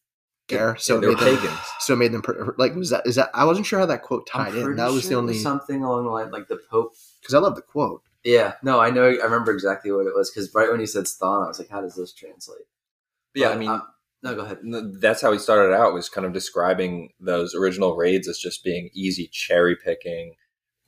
care. 0.48 0.76
So 0.76 0.94
Yeah, 0.96 1.00
they 1.00 1.06
were 1.08 1.12
made 1.16 1.20
them, 1.20 1.36
pagans. 1.38 1.58
so 1.80 1.94
it 1.94 1.96
made 1.96 2.12
them 2.12 2.22
like 2.58 2.74
was 2.74 2.90
that 2.90 3.06
is 3.06 3.14
that 3.14 3.30
I 3.32 3.44
wasn't 3.44 3.66
sure 3.66 3.78
how 3.78 3.86
that 3.86 4.02
quote 4.02 4.26
tied 4.26 4.54
in. 4.54 4.76
That 4.76 4.92
was 4.92 5.02
sure 5.02 5.10
the 5.10 5.16
only 5.16 5.38
something 5.38 5.82
along 5.82 6.04
the 6.04 6.10
line 6.10 6.30
like 6.30 6.48
the 6.48 6.58
Pope. 6.70 6.92
because 7.20 7.32
I 7.34 7.38
love 7.38 7.54
the 7.56 7.62
quote. 7.62 8.02
Yeah, 8.24 8.54
no, 8.62 8.80
I 8.80 8.90
know. 8.90 9.04
I 9.04 9.24
remember 9.24 9.52
exactly 9.52 9.92
what 9.92 10.06
it 10.06 10.14
was 10.14 10.30
because 10.30 10.52
right 10.54 10.70
when 10.70 10.80
he 10.80 10.86
said 10.86 11.06
Stalin, 11.08 11.44
I 11.44 11.48
was 11.48 11.58
like, 11.58 11.68
"How 11.68 11.80
does 11.82 11.94
this 11.96 12.12
translate?" 12.12 12.66
Yeah, 13.34 13.50
I 13.50 13.52
But, 13.52 13.58
mean, 13.58 13.82
no, 14.22 14.34
go 14.34 14.42
ahead. 14.42 14.58
That's 15.00 15.22
how 15.22 15.32
he 15.32 15.38
started 15.38 15.74
out 15.74 15.94
was 15.94 16.08
kind 16.08 16.26
of 16.26 16.32
describing 16.32 17.12
those 17.20 17.54
original 17.54 17.96
raids 17.96 18.28
as 18.28 18.38
just 18.38 18.64
being 18.64 18.90
easy 18.94 19.28
cherry 19.32 19.76
picking 19.76 20.34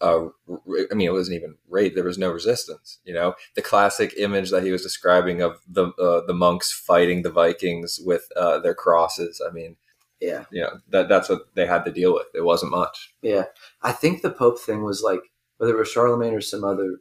uh, 0.00 0.26
i 0.90 0.94
mean 0.94 1.08
it 1.08 1.12
wasn't 1.12 1.36
even 1.36 1.56
raid 1.68 1.94
there 1.94 2.04
was 2.04 2.18
no 2.18 2.30
resistance 2.30 3.00
you 3.04 3.14
know 3.14 3.34
the 3.56 3.62
classic 3.62 4.14
image 4.18 4.50
that 4.50 4.62
he 4.62 4.70
was 4.72 4.82
describing 4.82 5.42
of 5.42 5.60
the 5.68 5.86
uh, 6.00 6.20
the 6.26 6.34
monks 6.34 6.72
fighting 6.72 7.22
the 7.22 7.30
vikings 7.30 7.98
with 8.04 8.28
uh, 8.36 8.58
their 8.60 8.74
crosses 8.74 9.40
i 9.48 9.52
mean 9.52 9.76
Yeah, 10.20 10.44
you 10.50 10.62
know 10.62 10.80
that 10.90 11.08
that's 11.08 11.28
what 11.28 11.54
they 11.54 11.66
had 11.66 11.84
to 11.84 11.92
deal 11.92 12.14
with 12.14 12.28
it 12.34 12.44
wasn't 12.44 12.72
much 12.72 13.14
yeah. 13.22 13.44
I 13.82 13.92
think 13.92 14.22
the 14.22 14.30
Pope 14.30 14.58
thing 14.60 14.82
was 14.82 15.02
like 15.02 15.20
whether 15.58 15.74
it 15.74 15.78
was 15.78 15.90
Charlemagne 15.90 16.34
or 16.34 16.40
some 16.40 16.64
other 16.64 16.98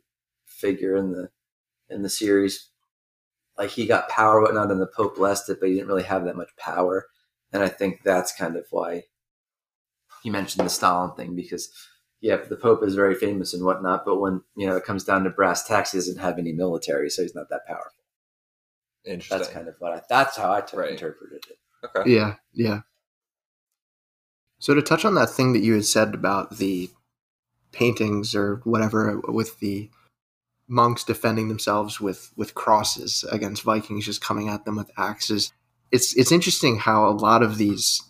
figure 0.56 0.96
in 0.96 1.12
the 1.12 1.30
in 1.90 2.02
the 2.02 2.10
series, 2.10 2.70
like 3.58 3.70
he 3.72 3.86
got 3.86 4.10
power 4.10 4.42
whatnot, 4.42 4.72
and 4.72 4.82
the 4.82 4.88
Pope 4.88 5.16
blessed 5.18 5.50
it, 5.50 5.60
but 5.60 5.70
he 5.70 5.76
didn't 5.76 5.88
really 5.88 6.04
have 6.04 6.26
that 6.26 6.36
much 6.38 6.50
power. 6.58 7.06
And 7.54 7.64
I 7.64 7.68
think 7.70 8.02
that's 8.04 8.36
kind 8.36 8.56
of 8.56 8.66
why 8.72 9.04
he 10.24 10.30
mentioned 10.30 10.66
the 10.66 10.70
Stalin 10.70 11.16
thing 11.16 11.36
because 11.36 11.70
yeah, 12.22 12.38
the 12.38 12.56
Pope 12.56 12.84
is 12.84 12.96
very 12.96 13.14
famous 13.16 13.54
and 13.54 13.64
whatnot, 13.64 14.04
but 14.06 14.20
when 14.20 14.42
you 14.56 14.66
know 14.68 14.76
it 14.76 14.84
comes 14.86 15.04
down 15.04 15.24
to 15.24 15.30
brass 15.30 15.68
tacks, 15.68 15.92
he 15.92 15.98
doesn't 16.00 16.20
have 16.20 16.40
any 16.40 16.52
military, 16.54 17.10
so 17.10 17.22
he's 17.22 17.36
not 17.36 17.50
that 17.50 17.66
powerful. 17.68 18.04
Interesting. 19.06 19.38
That's 19.38 19.52
kind 19.52 19.68
of 19.68 19.76
what 19.80 19.94
I, 19.94 20.02
that's 20.10 20.36
how 20.38 20.52
I 20.52 20.62
t- 20.62 20.76
Right. 20.76 20.92
interpreted 20.92 21.44
it. 21.50 21.58
okay. 21.96 22.12
Yeah, 22.12 22.36
yeah. 22.54 22.82
So 24.58 24.74
to 24.74 24.82
touch 24.82 25.06
on 25.06 25.14
that 25.16 25.30
thing 25.30 25.54
that 25.54 25.62
you 25.62 25.74
had 25.74 25.86
said 25.86 26.16
about 26.16 26.58
the 26.58 26.90
paintings 27.72 28.34
or 28.34 28.62
whatever 28.64 29.20
with 29.28 29.60
the 29.60 29.90
monks 30.68 31.04
defending 31.04 31.48
themselves 31.48 32.02
with 32.02 32.32
with 32.36 32.56
crosses 32.56 33.24
against 33.32 33.64
Vikings 33.64 34.06
just 34.06 34.22
coming 34.22 34.50
at 34.50 34.66
them 34.66 34.76
with 34.76 34.92
axes. 34.98 35.52
It's 35.92 36.16
it's 36.16 36.32
interesting 36.32 36.78
how 36.78 37.08
a 37.08 37.12
lot 37.12 37.44
of 37.44 37.58
these 37.58 38.02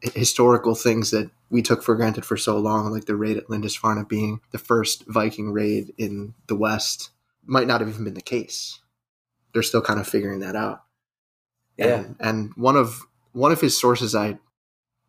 historical 0.00 0.74
things 0.74 1.10
that 1.10 1.30
we 1.50 1.62
took 1.62 1.82
for 1.82 1.94
granted 1.94 2.24
for 2.24 2.36
so 2.36 2.58
long, 2.58 2.90
like 2.90 3.06
the 3.06 3.16
raid 3.16 3.36
at 3.36 3.50
Lindisfarne 3.50 4.04
being 4.04 4.40
the 4.50 4.58
first 4.58 5.04
Viking 5.06 5.50
raid 5.52 5.92
in 5.98 6.34
the 6.46 6.56
West, 6.56 7.10
might 7.44 7.66
not 7.66 7.80
have 7.80 7.88
even 7.88 8.04
been 8.04 8.14
the 8.14 8.20
case. 8.20 8.80
They're 9.52 9.62
still 9.62 9.82
kind 9.82 9.98
of 9.98 10.06
figuring 10.06 10.40
that 10.40 10.56
out. 10.56 10.84
Yeah. 11.76 12.00
And, 12.00 12.16
and 12.20 12.52
one 12.54 12.76
of 12.76 13.06
one 13.32 13.52
of 13.52 13.60
his 13.60 13.78
sources 13.78 14.14
I 14.14 14.38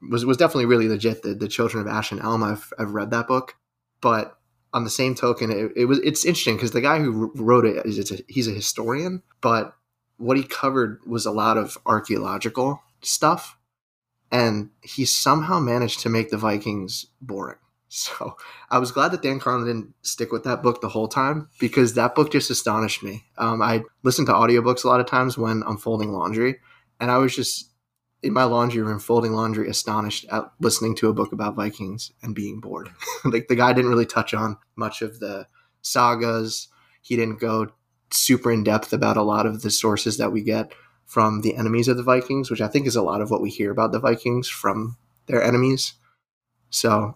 was 0.09 0.25
was 0.25 0.37
definitely 0.37 0.65
really 0.65 0.87
legit. 0.87 1.23
The 1.23 1.33
the 1.33 1.47
Children 1.47 1.81
of 1.81 1.87
Ash 1.87 2.11
and 2.11 2.21
Elm. 2.21 2.43
I've 2.43 2.71
I've 2.77 2.93
read 2.93 3.11
that 3.11 3.27
book, 3.27 3.55
but 4.01 4.38
on 4.73 4.83
the 4.83 4.89
same 4.89 5.15
token, 5.15 5.51
it, 5.51 5.71
it 5.75 5.85
was 5.85 5.99
it's 5.99 6.25
interesting 6.25 6.55
because 6.55 6.71
the 6.71 6.81
guy 6.81 6.99
who 6.99 7.31
wrote 7.35 7.65
it 7.65 7.85
is 7.85 8.11
a, 8.11 8.17
he's 8.27 8.47
a 8.47 8.51
historian, 8.51 9.23
but 9.41 9.73
what 10.17 10.37
he 10.37 10.43
covered 10.43 10.99
was 11.05 11.25
a 11.25 11.31
lot 11.31 11.57
of 11.57 11.77
archaeological 11.85 12.81
stuff, 13.01 13.57
and 14.31 14.69
he 14.81 15.05
somehow 15.05 15.59
managed 15.59 16.01
to 16.01 16.09
make 16.09 16.29
the 16.29 16.37
Vikings 16.37 17.07
boring. 17.21 17.57
So 17.91 18.37
I 18.69 18.77
was 18.77 18.91
glad 18.91 19.11
that 19.13 19.23
Dan 19.23 19.39
Carlin 19.39 19.65
didn't 19.65 19.95
stick 20.03 20.31
with 20.31 20.43
that 20.43 20.61
book 20.61 20.79
the 20.79 20.89
whole 20.89 21.07
time 21.07 21.49
because 21.59 21.95
that 21.95 22.13
book 22.13 22.31
just 22.31 22.51
astonished 22.51 23.01
me. 23.01 23.23
Um, 23.39 23.63
I 23.63 23.81
listen 24.03 24.27
to 24.27 24.31
audiobooks 24.31 24.83
a 24.83 24.87
lot 24.87 24.99
of 24.99 25.07
times 25.07 25.39
when 25.39 25.63
I'm 25.65 25.77
folding 25.77 26.11
laundry, 26.11 26.59
and 26.99 27.09
I 27.09 27.17
was 27.17 27.35
just 27.35 27.71
in 28.21 28.33
my 28.33 28.43
laundry 28.43 28.81
room 28.81 28.99
folding 28.99 29.31
laundry, 29.31 29.69
astonished 29.69 30.25
at 30.31 30.51
listening 30.59 30.95
to 30.95 31.09
a 31.09 31.13
book 31.13 31.31
about 31.31 31.55
Vikings 31.55 32.11
and 32.21 32.35
being 32.35 32.59
bored. 32.59 32.89
like 33.25 33.47
the 33.47 33.55
guy 33.55 33.73
didn't 33.73 33.91
really 33.91 34.05
touch 34.05 34.33
on 34.33 34.57
much 34.75 35.01
of 35.01 35.19
the 35.19 35.47
sagas. 35.81 36.67
He 37.01 37.15
didn't 37.15 37.39
go 37.39 37.67
super 38.11 38.51
in 38.51 38.63
depth 38.63 38.91
about 38.91 39.17
a 39.17 39.21
lot 39.21 39.45
of 39.45 39.61
the 39.61 39.71
sources 39.71 40.17
that 40.17 40.31
we 40.31 40.41
get 40.41 40.73
from 41.05 41.41
the 41.41 41.55
enemies 41.55 41.87
of 41.87 41.97
the 41.97 42.03
Vikings, 42.03 42.51
which 42.51 42.61
I 42.61 42.67
think 42.67 42.85
is 42.85 42.95
a 42.95 43.01
lot 43.01 43.21
of 43.21 43.31
what 43.31 43.41
we 43.41 43.49
hear 43.49 43.71
about 43.71 43.91
the 43.91 43.99
Vikings 43.99 44.47
from 44.47 44.97
their 45.27 45.41
enemies. 45.41 45.93
So 46.69 47.15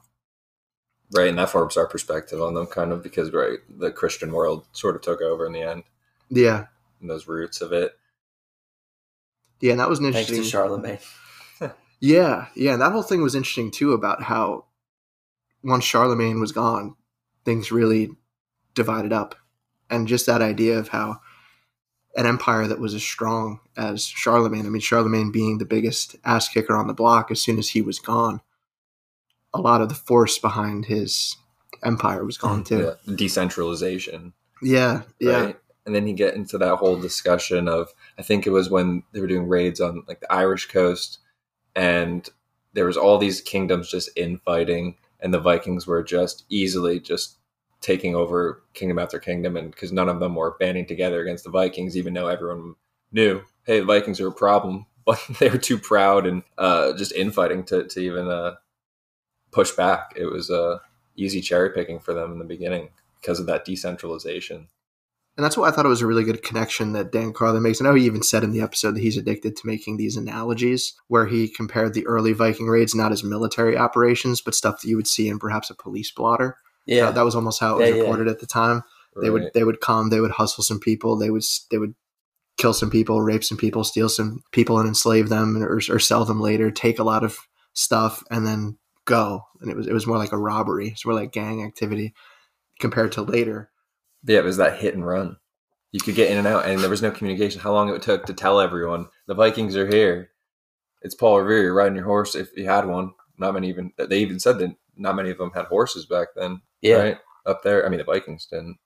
Right, 1.14 1.30
and 1.30 1.38
that 1.38 1.50
forms 1.50 1.78
our 1.78 1.86
perspective 1.86 2.42
on 2.42 2.56
them, 2.56 2.66
kind 2.66 2.92
of 2.92 3.04
because 3.04 3.32
right, 3.32 3.60
the 3.70 3.92
Christian 3.92 4.32
world 4.32 4.66
sort 4.72 4.96
of 4.96 5.04
took 5.04 5.22
over 5.22 5.46
in 5.46 5.54
the 5.54 5.62
end, 5.62 5.84
yeah, 6.30 6.66
and 7.00 7.10
those 7.10 7.28
roots 7.28 7.62
of 7.62 7.72
it. 7.72 7.94
Yeah, 9.60 9.72
and 9.72 9.80
that 9.80 9.90
was 9.90 10.00
an 10.00 10.06
Thanks 10.12 10.30
interesting. 10.30 10.44
to 10.44 10.50
Charlemagne. 10.50 11.00
Yeah, 12.00 12.48
yeah, 12.54 12.74
and 12.74 12.82
that 12.82 12.92
whole 12.92 13.02
thing 13.02 13.22
was 13.22 13.34
interesting 13.34 13.72
too 13.72 13.94
about 13.94 14.24
how 14.24 14.66
once 15.64 15.86
Charlemagne 15.86 16.42
was 16.42 16.52
gone, 16.52 16.98
things 17.46 17.72
really 17.72 18.10
divided 18.76 19.14
up. 19.14 19.36
And 19.90 20.06
just 20.06 20.26
that 20.26 20.42
idea 20.42 20.78
of 20.78 20.90
how 20.90 21.22
an 22.18 22.26
empire 22.26 22.68
that 22.68 22.80
was 22.80 22.94
as 22.94 23.04
strong 23.04 23.62
as 23.78 24.06
Charlemagne, 24.06 24.66
I 24.66 24.70
mean, 24.70 24.82
Charlemagne 24.82 25.32
being 25.32 25.60
the 25.60 25.66
biggest 25.66 26.18
ass 26.26 26.50
kicker 26.50 26.76
on 26.76 26.88
the 26.88 26.94
block, 26.94 27.32
as 27.32 27.42
soon 27.42 27.58
as 27.58 27.70
he 27.70 27.82
was 27.82 28.00
gone, 28.00 28.42
a 29.54 29.62
lot 29.62 29.80
of 29.80 29.88
the 29.88 29.96
force 29.96 30.38
behind 30.38 30.86
his 30.86 31.38
empire 31.84 32.26
was 32.26 32.38
gone 32.38 32.64
too. 32.66 32.94
Yeah, 33.08 33.16
decentralization. 33.16 34.34
Yeah, 34.62 35.04
yeah, 35.20 35.42
right? 35.46 35.60
And 35.86 35.94
then 35.94 36.08
you 36.08 36.14
get 36.14 36.36
into 36.36 36.58
that 36.58 36.78
whole 36.78 37.00
discussion 37.00 37.68
of 37.68 37.94
I 38.18 38.22
think 38.22 38.48
it 38.48 38.52
was 38.52 38.70
when 38.70 39.04
they 39.12 39.20
were 39.20 39.28
doing 39.28 39.48
raids 39.48 39.82
on 39.82 40.04
like 40.08 40.22
the 40.22 40.32
Irish 40.32 40.68
coast, 40.68 41.20
and 41.76 42.28
there 42.74 42.86
was 42.86 42.98
all 42.98 43.18
these 43.18 43.42
kingdoms 43.42 43.90
just 43.90 44.10
infighting, 44.16 44.98
and 45.20 45.34
the 45.34 45.40
Vikings 45.40 45.86
were 45.86 46.04
just 46.04 46.46
easily 46.50 47.00
just 47.00 47.38
taking 47.82 48.16
over 48.16 48.64
kingdom 48.74 48.98
after 48.98 49.20
kingdom, 49.20 49.58
and 49.58 49.72
because 49.72 49.92
none 49.92 50.10
of 50.10 50.20
them 50.20 50.36
were 50.36 50.56
banding 50.60 50.86
together 50.86 51.22
against 51.22 51.44
the 51.44 51.50
Vikings, 51.50 51.98
even 51.98 52.14
though 52.14 52.28
everyone 52.28 52.76
knew, 53.12 53.42
hey, 53.66 53.80
the 53.80 53.86
Vikings 53.86 54.22
are 54.22 54.30
a 54.30 54.34
problem, 54.34 54.86
but 55.06 55.20
they 55.40 55.50
were 55.50 55.58
too 55.58 55.78
proud 55.78 56.26
and 56.26 56.44
uh, 56.58 56.94
just 56.94 57.12
infighting 57.12 57.64
to 57.66 57.84
to 57.86 58.00
even 58.00 58.30
uh, 58.30 58.56
push 59.52 59.72
back. 59.72 60.14
It 60.16 60.26
was 60.26 60.50
uh, 60.50 60.80
easy 61.16 61.42
cherry 61.42 61.72
picking 61.72 62.00
for 62.00 62.14
them 62.14 62.32
in 62.32 62.40
the 62.40 62.46
beginning 62.46 62.90
because 63.22 63.40
of 63.40 63.46
that 63.48 63.66
decentralization. 63.66 64.68
And 65.36 65.44
that's 65.44 65.58
why 65.58 65.68
I 65.68 65.72
thought 65.72 65.86
it 65.86 65.90
was 65.90 66.02
a 66.02 66.08
really 66.08 66.24
good 66.24 66.44
connection 66.44 66.94
that 66.94 67.12
Dan 67.12 67.34
Carlin 67.34 67.64
makes. 67.64 67.82
I 67.82 67.86
know 67.86 67.96
he 67.96 68.06
even 68.06 68.22
said 68.22 68.44
in 68.44 68.52
the 68.52 68.62
episode 68.62 68.92
that 68.96 69.02
he's 69.02 69.18
addicted 69.18 69.56
to 69.56 69.68
making 69.68 69.98
these 69.98 70.16
analogies 70.16 70.94
where 71.08 71.26
he 71.26 71.48
compared 71.48 71.94
the 71.94 72.06
early 72.06 72.34
Viking 72.34 72.68
raids 72.68 72.94
not 72.94 73.12
as 73.12 73.24
military 73.24 73.76
operations, 73.76 74.42
but 74.42 74.54
stuff 74.54 74.82
that 74.82 74.88
you 74.88 74.96
would 74.96 75.08
see 75.08 75.28
in 75.28 75.40
perhaps 75.40 75.72
a 75.72 75.76
police 75.76 76.12
blotter. 76.12 76.58
Yeah. 76.86 77.08
Uh, 77.08 77.12
that 77.14 77.26
was 77.26 77.36
almost 77.36 77.60
how 77.60 77.76
it 77.76 77.80
was 77.80 77.90
Yeah, 77.90 77.96
yeah. 77.96 78.02
reported 78.02 78.28
at 78.28 78.40
the 78.40 78.46
time. 78.46 78.84
They 79.22 79.30
would 79.30 79.52
they 79.54 79.64
would 79.64 79.80
come, 79.80 80.10
they 80.10 80.20
would 80.20 80.32
hustle 80.32 80.64
some 80.64 80.80
people, 80.80 81.16
they 81.18 81.30
would 81.30 81.44
they 81.70 81.78
would 81.78 81.94
kill 82.58 82.74
some 82.74 82.90
people, 82.90 83.22
rape 83.22 83.44
some 83.44 83.58
people, 83.58 83.84
steal 83.84 84.10
some 84.10 84.42
people, 84.52 84.80
and 84.80 84.88
enslave 84.88 85.30
them, 85.30 85.58
or, 85.62 85.80
or 85.90 86.00
sell 86.00 86.26
them 86.26 86.42
later. 86.42 86.72
Take 86.72 86.98
a 87.00 87.04
lot 87.04 87.24
of 87.24 87.38
stuff 87.74 88.24
and 88.32 88.46
then 88.46 88.78
go. 89.06 89.44
And 89.62 89.70
it 89.70 89.78
was 89.78 89.88
it 89.88 89.94
was 89.94 90.08
more 90.08 90.18
like 90.18 90.32
a 90.32 90.38
robbery. 90.38 90.90
It's 90.90 91.06
more 91.06 91.14
like 91.16 91.32
gang 91.32 91.64
activity 91.64 92.14
compared 92.80 93.12
to 93.14 93.22
later. 93.22 93.70
Yeah, 94.26 94.40
it 94.40 94.44
was 94.44 94.58
that 94.58 94.80
hit 94.80 94.96
and 94.96 95.06
run. 95.06 95.38
You 95.92 96.00
could 96.00 96.16
get 96.16 96.32
in 96.32 96.38
and 96.38 96.48
out, 96.48 96.66
and 96.66 96.80
there 96.80 96.90
was 96.90 97.02
no 97.02 97.12
communication. 97.12 97.62
How 97.62 97.74
long 97.74 97.94
it 97.94 98.02
took 98.02 98.26
to 98.26 98.34
tell 98.34 98.60
everyone 98.60 99.08
the 99.28 99.36
Vikings 99.36 99.76
are 99.76 99.88
here? 99.88 100.32
It's 101.02 101.16
Paul 101.16 101.42
Revere. 101.42 101.64
You're 101.64 101.74
riding 101.74 101.96
your 101.96 102.06
horse 102.06 102.34
if 102.34 102.56
you 102.56 102.66
had 102.66 102.86
one. 102.86 103.14
Not 103.38 103.54
many 103.54 103.70
even. 103.70 103.92
They 103.98 104.20
even 104.20 104.40
said 104.40 104.58
that 104.60 104.76
not 104.96 105.16
many 105.16 105.30
of 105.30 105.38
them 105.38 105.52
had 105.52 105.66
horses 105.66 106.06
back 106.06 106.30
then. 106.36 106.62
yeah. 106.82 106.96
right 106.96 107.18
up 107.46 107.64
there. 107.64 107.86
I 107.86 107.90
mean, 107.90 108.00
the 108.00 108.04
Vikings 108.04 108.46
didn't. 108.46 108.78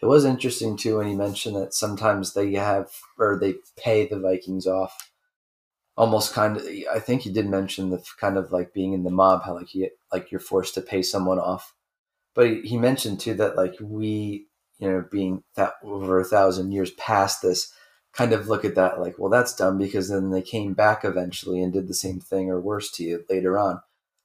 It 0.00 0.06
was 0.06 0.24
interesting 0.24 0.76
too 0.76 0.98
when 0.98 1.06
he 1.06 1.14
mentioned 1.14 1.56
that 1.56 1.74
sometimes 1.74 2.34
they 2.34 2.52
have 2.54 2.90
or 3.18 3.38
they 3.38 3.54
pay 3.76 4.06
the 4.06 4.18
Vikings 4.18 4.66
off. 4.66 5.10
Almost 5.96 6.32
kind 6.32 6.56
of, 6.56 6.66
I 6.92 6.98
think 6.98 7.22
he 7.22 7.32
did 7.32 7.48
mention 7.48 7.90
the 7.90 8.04
kind 8.20 8.36
of 8.36 8.50
like 8.50 8.74
being 8.74 8.94
in 8.94 9.04
the 9.04 9.10
mob, 9.10 9.44
how 9.44 9.54
like 9.54 9.74
you 9.74 9.90
like 10.12 10.30
you're 10.30 10.40
forced 10.40 10.74
to 10.74 10.80
pay 10.80 11.02
someone 11.02 11.38
off. 11.38 11.72
But 12.34 12.64
he 12.64 12.76
mentioned 12.76 13.20
too 13.20 13.34
that 13.34 13.56
like 13.56 13.76
we, 13.80 14.46
you 14.78 14.88
know, 14.88 15.04
being 15.10 15.42
that 15.56 15.74
over 15.82 16.20
a 16.20 16.24
thousand 16.24 16.72
years 16.72 16.90
past 16.92 17.42
this, 17.42 17.72
kind 18.12 18.32
of 18.32 18.48
look 18.48 18.64
at 18.64 18.74
that 18.76 19.00
like, 19.00 19.18
well, 19.18 19.30
that's 19.30 19.54
dumb 19.54 19.78
because 19.78 20.08
then 20.08 20.30
they 20.30 20.42
came 20.42 20.74
back 20.74 21.04
eventually 21.04 21.62
and 21.62 21.72
did 21.72 21.88
the 21.88 21.94
same 21.94 22.20
thing 22.20 22.50
or 22.50 22.60
worse 22.60 22.90
to 22.92 23.04
you 23.04 23.24
later 23.28 23.58
on. 23.58 23.80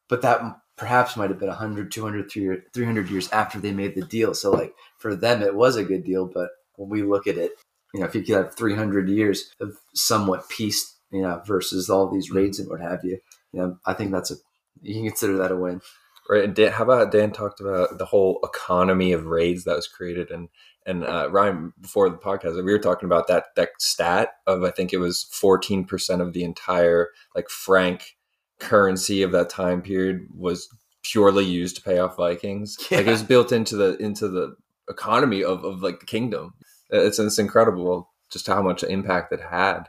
But 0.07 0.21
that 0.21 0.41
perhaps 0.75 1.17
might 1.17 1.29
have 1.29 1.39
been 1.39 1.49
100, 1.49 1.91
200, 1.91 2.31
300 2.73 3.09
years 3.09 3.31
after 3.31 3.59
they 3.59 3.71
made 3.71 3.95
the 3.95 4.01
deal. 4.01 4.33
So 4.33 4.51
like 4.51 4.73
for 4.99 5.15
them 5.15 5.41
it 5.41 5.55
was 5.55 5.75
a 5.75 5.83
good 5.83 6.03
deal 6.03 6.25
but 6.25 6.49
when 6.75 6.89
we 6.89 7.01
look 7.01 7.25
at 7.25 7.37
it 7.37 7.53
you 7.93 7.99
know 7.99 8.05
if 8.05 8.13
you 8.13 8.21
could 8.21 8.35
have 8.35 8.55
300 8.55 9.09
years 9.09 9.51
of 9.59 9.77
somewhat 9.95 10.47
peace 10.49 10.95
you 11.11 11.21
know 11.21 11.41
versus 11.45 11.89
all 11.89 12.07
these 12.07 12.29
raids 12.29 12.59
and 12.59 12.69
what 12.69 12.81
have 12.81 13.03
you 13.03 13.19
you 13.51 13.59
know 13.59 13.77
i 13.85 13.93
think 13.93 14.11
that's 14.11 14.29
a 14.29 14.35
you 14.81 14.93
can 14.93 15.07
consider 15.07 15.37
that 15.37 15.51
a 15.51 15.55
win 15.55 15.81
Right. 16.29 16.43
And 16.43 16.55
Dan, 16.55 16.71
how 16.71 16.83
about 16.83 17.11
Dan 17.11 17.31
talked 17.31 17.59
about 17.59 17.97
the 17.97 18.05
whole 18.05 18.39
economy 18.43 19.13
of 19.13 19.25
raids 19.25 19.63
that 19.63 19.75
was 19.75 19.87
created 19.87 20.29
and 20.29 20.47
and 20.85 21.03
uh, 21.03 21.27
Ryan 21.31 21.73
before 21.81 22.07
the 22.09 22.17
podcast 22.17 22.55
we 22.55 22.71
were 22.71 22.77
talking 22.77 23.07
about 23.07 23.27
that 23.27 23.47
that 23.55 23.69
stat 23.79 24.33
of 24.45 24.63
I 24.63 24.69
think 24.69 24.93
it 24.93 24.99
was 24.99 25.23
fourteen 25.31 25.85
percent 25.85 26.21
of 26.21 26.33
the 26.33 26.43
entire 26.43 27.09
like 27.35 27.49
franc 27.49 28.15
currency 28.59 29.23
of 29.23 29.31
that 29.31 29.49
time 29.49 29.81
period 29.81 30.27
was 30.35 30.69
purely 31.01 31.45
used 31.45 31.77
to 31.77 31.81
pay 31.81 31.97
off 31.97 32.17
Vikings. 32.17 32.77
Like 32.91 33.07
it 33.07 33.11
was 33.11 33.23
built 33.23 33.51
into 33.51 33.75
the 33.75 33.97
into 33.97 34.27
the 34.27 34.55
economy 34.87 35.43
of, 35.43 35.63
of 35.65 35.81
like 35.81 35.99
the 35.99 36.05
kingdom. 36.05 36.53
It's 36.91 37.17
it's 37.17 37.39
incredible 37.39 38.13
just 38.31 38.45
how 38.45 38.61
much 38.61 38.83
impact 38.83 39.33
it 39.33 39.41
had 39.41 39.85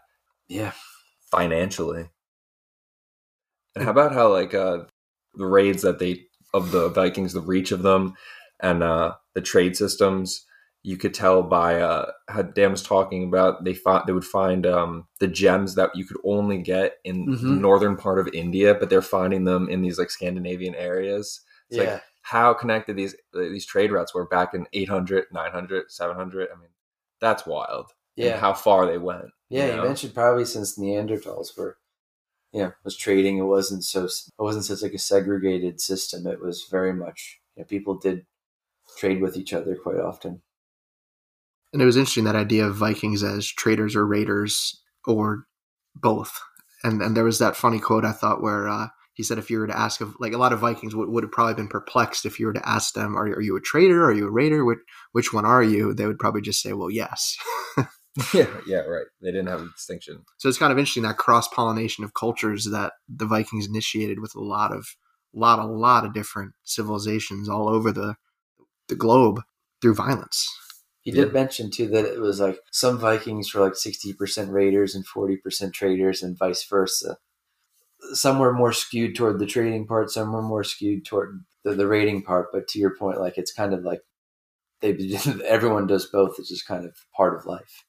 yeah 0.48 0.72
financially. 1.30 2.08
And 3.74 3.84
how 3.84 3.90
about 3.90 4.14
how 4.14 4.32
like 4.32 4.54
uh 4.54 4.84
the 5.34 5.46
raids 5.46 5.82
that 5.82 5.98
they 5.98 6.24
of 6.54 6.70
the 6.72 6.88
Vikings, 6.90 7.32
the 7.32 7.40
reach 7.40 7.72
of 7.72 7.82
them, 7.82 8.14
and 8.60 8.82
uh 8.82 9.14
the 9.34 9.40
trade 9.40 9.76
systems, 9.76 10.44
you 10.82 10.96
could 10.96 11.14
tell 11.14 11.42
by 11.42 11.80
uh 11.80 12.10
how 12.28 12.42
Dan 12.42 12.70
was 12.72 12.82
talking 12.82 13.24
about 13.28 13.64
they 13.64 13.76
they 14.06 14.12
would 14.12 14.24
find 14.24 14.66
um 14.66 15.06
the 15.20 15.28
gems 15.28 15.74
that 15.76 15.94
you 15.94 16.04
could 16.04 16.18
only 16.24 16.58
get 16.62 16.96
in 17.04 17.26
the 17.26 17.32
Mhm. 17.36 17.60
northern 17.60 17.96
part 17.96 18.18
of 18.18 18.28
India, 18.34 18.74
but 18.74 18.90
they're 18.90 19.02
finding 19.02 19.44
them 19.44 19.68
in 19.68 19.82
these 19.82 19.98
like 19.98 20.10
Scandinavian 20.10 20.74
areas. 20.74 21.40
It's 21.68 21.78
yeah 21.78 21.92
like 21.94 22.02
how 22.22 22.52
connected 22.54 22.96
these 22.96 23.14
these 23.32 23.66
trade 23.66 23.92
routes 23.92 24.14
were 24.14 24.26
back 24.26 24.54
in 24.54 24.66
800, 24.72 25.26
900, 25.32 25.90
700. 25.90 26.48
I 26.52 26.56
mean, 26.60 26.70
that's 27.20 27.46
wild. 27.46 27.92
and 28.16 28.26
Yeah. 28.30 28.36
how 28.40 28.52
far 28.52 28.86
they 28.86 28.98
went. 28.98 29.30
Yeah, 29.48 29.66
you 29.66 29.74
you 29.76 29.82
mentioned 29.82 30.14
probably 30.14 30.44
since 30.44 30.78
Neanderthals 30.78 31.56
were, 31.56 31.78
you 32.52 32.62
know, 32.62 32.72
was 32.84 32.96
trading. 32.96 33.38
It 33.38 33.42
wasn't 33.42 33.84
so. 33.84 34.04
It 34.04 34.42
wasn't 34.42 34.64
such 34.64 34.82
like 34.82 34.94
a 34.94 34.98
segregated 34.98 35.80
system. 35.80 36.26
It 36.26 36.40
was 36.40 36.66
very 36.70 36.92
much. 36.92 37.40
You 37.56 37.62
know, 37.62 37.66
people 37.66 37.96
did 37.96 38.26
trade 38.98 39.20
with 39.20 39.36
each 39.36 39.52
other 39.52 39.76
quite 39.76 39.98
often. 39.98 40.42
And 41.72 41.80
it 41.80 41.86
was 41.86 41.96
interesting 41.96 42.24
that 42.24 42.36
idea 42.36 42.66
of 42.66 42.74
Vikings 42.74 43.22
as 43.22 43.46
traders 43.46 43.94
or 43.94 44.06
raiders 44.06 44.82
or 45.06 45.46
both. 45.94 46.40
And 46.82 47.00
and 47.02 47.16
there 47.16 47.24
was 47.24 47.38
that 47.38 47.56
funny 47.56 47.78
quote 47.78 48.04
I 48.04 48.12
thought 48.12 48.42
where 48.42 48.68
uh, 48.68 48.88
he 49.14 49.22
said 49.22 49.38
if 49.38 49.50
you 49.50 49.58
were 49.58 49.66
to 49.66 49.78
ask 49.78 50.00
of 50.00 50.14
like 50.18 50.32
a 50.32 50.38
lot 50.38 50.52
of 50.52 50.60
Vikings 50.60 50.94
would, 50.94 51.08
would 51.08 51.22
have 51.22 51.32
probably 51.32 51.54
been 51.54 51.68
perplexed 51.68 52.24
if 52.24 52.40
you 52.40 52.46
were 52.46 52.52
to 52.52 52.68
ask 52.68 52.94
them 52.94 53.16
are, 53.16 53.26
are 53.26 53.40
you 53.40 53.56
a 53.56 53.60
trader 53.60 54.04
are 54.04 54.12
you 54.12 54.26
a 54.26 54.30
raider 54.30 54.64
which 54.64 54.78
which 55.12 55.32
one 55.32 55.44
are 55.44 55.62
you 55.62 55.92
they 55.92 56.06
would 56.06 56.18
probably 56.18 56.40
just 56.40 56.62
say 56.62 56.72
well 56.72 56.90
yes. 56.90 57.36
yeah, 58.34 58.46
yeah, 58.66 58.80
right. 58.80 59.06
They 59.20 59.30
didn't 59.30 59.48
have 59.48 59.60
a 59.60 59.68
distinction. 59.68 60.24
so 60.38 60.48
it's 60.48 60.58
kind 60.58 60.72
of 60.72 60.78
interesting 60.78 61.04
that 61.04 61.16
cross 61.16 61.48
pollination 61.48 62.04
of 62.04 62.14
cultures 62.14 62.64
that 62.66 62.94
the 63.08 63.26
Vikings 63.26 63.66
initiated 63.66 64.20
with 64.20 64.34
a 64.34 64.40
lot 64.40 64.72
of 64.72 64.96
lot 65.32 65.60
a 65.60 65.64
lot 65.64 66.04
of 66.04 66.12
different 66.12 66.52
civilizations 66.64 67.48
all 67.48 67.68
over 67.68 67.92
the 67.92 68.16
the 68.88 68.96
globe 68.96 69.42
through 69.80 69.94
violence. 69.94 70.48
He 71.02 71.12
did 71.12 71.32
mention 71.32 71.70
too 71.70 71.88
that 71.88 72.04
it 72.04 72.20
was 72.20 72.40
like 72.40 72.58
some 72.70 72.98
Vikings 72.98 73.54
were 73.54 73.64
like 73.64 73.76
sixty 73.76 74.12
percent 74.12 74.50
raiders 74.50 74.94
and 74.94 75.06
forty 75.06 75.36
percent 75.36 75.72
traders, 75.72 76.22
and 76.22 76.38
vice 76.38 76.64
versa. 76.68 77.16
Some 78.12 78.38
were 78.38 78.52
more 78.52 78.72
skewed 78.72 79.14
toward 79.14 79.38
the 79.38 79.46
trading 79.46 79.86
part. 79.86 80.10
Some 80.10 80.32
were 80.32 80.42
more 80.42 80.64
skewed 80.64 81.04
toward 81.04 81.44
the, 81.64 81.74
the 81.74 81.86
raiding 81.86 82.22
part. 82.22 82.48
But 82.52 82.68
to 82.68 82.78
your 82.78 82.94
point, 82.94 83.20
like 83.20 83.38
it's 83.38 83.52
kind 83.52 83.72
of 83.72 83.82
like 83.82 84.00
they 84.80 84.96
everyone 85.46 85.86
does 85.86 86.06
both. 86.06 86.34
It's 86.38 86.48
just 86.48 86.66
kind 86.66 86.84
of 86.84 86.94
part 87.16 87.34
of 87.36 87.46
life. 87.46 87.84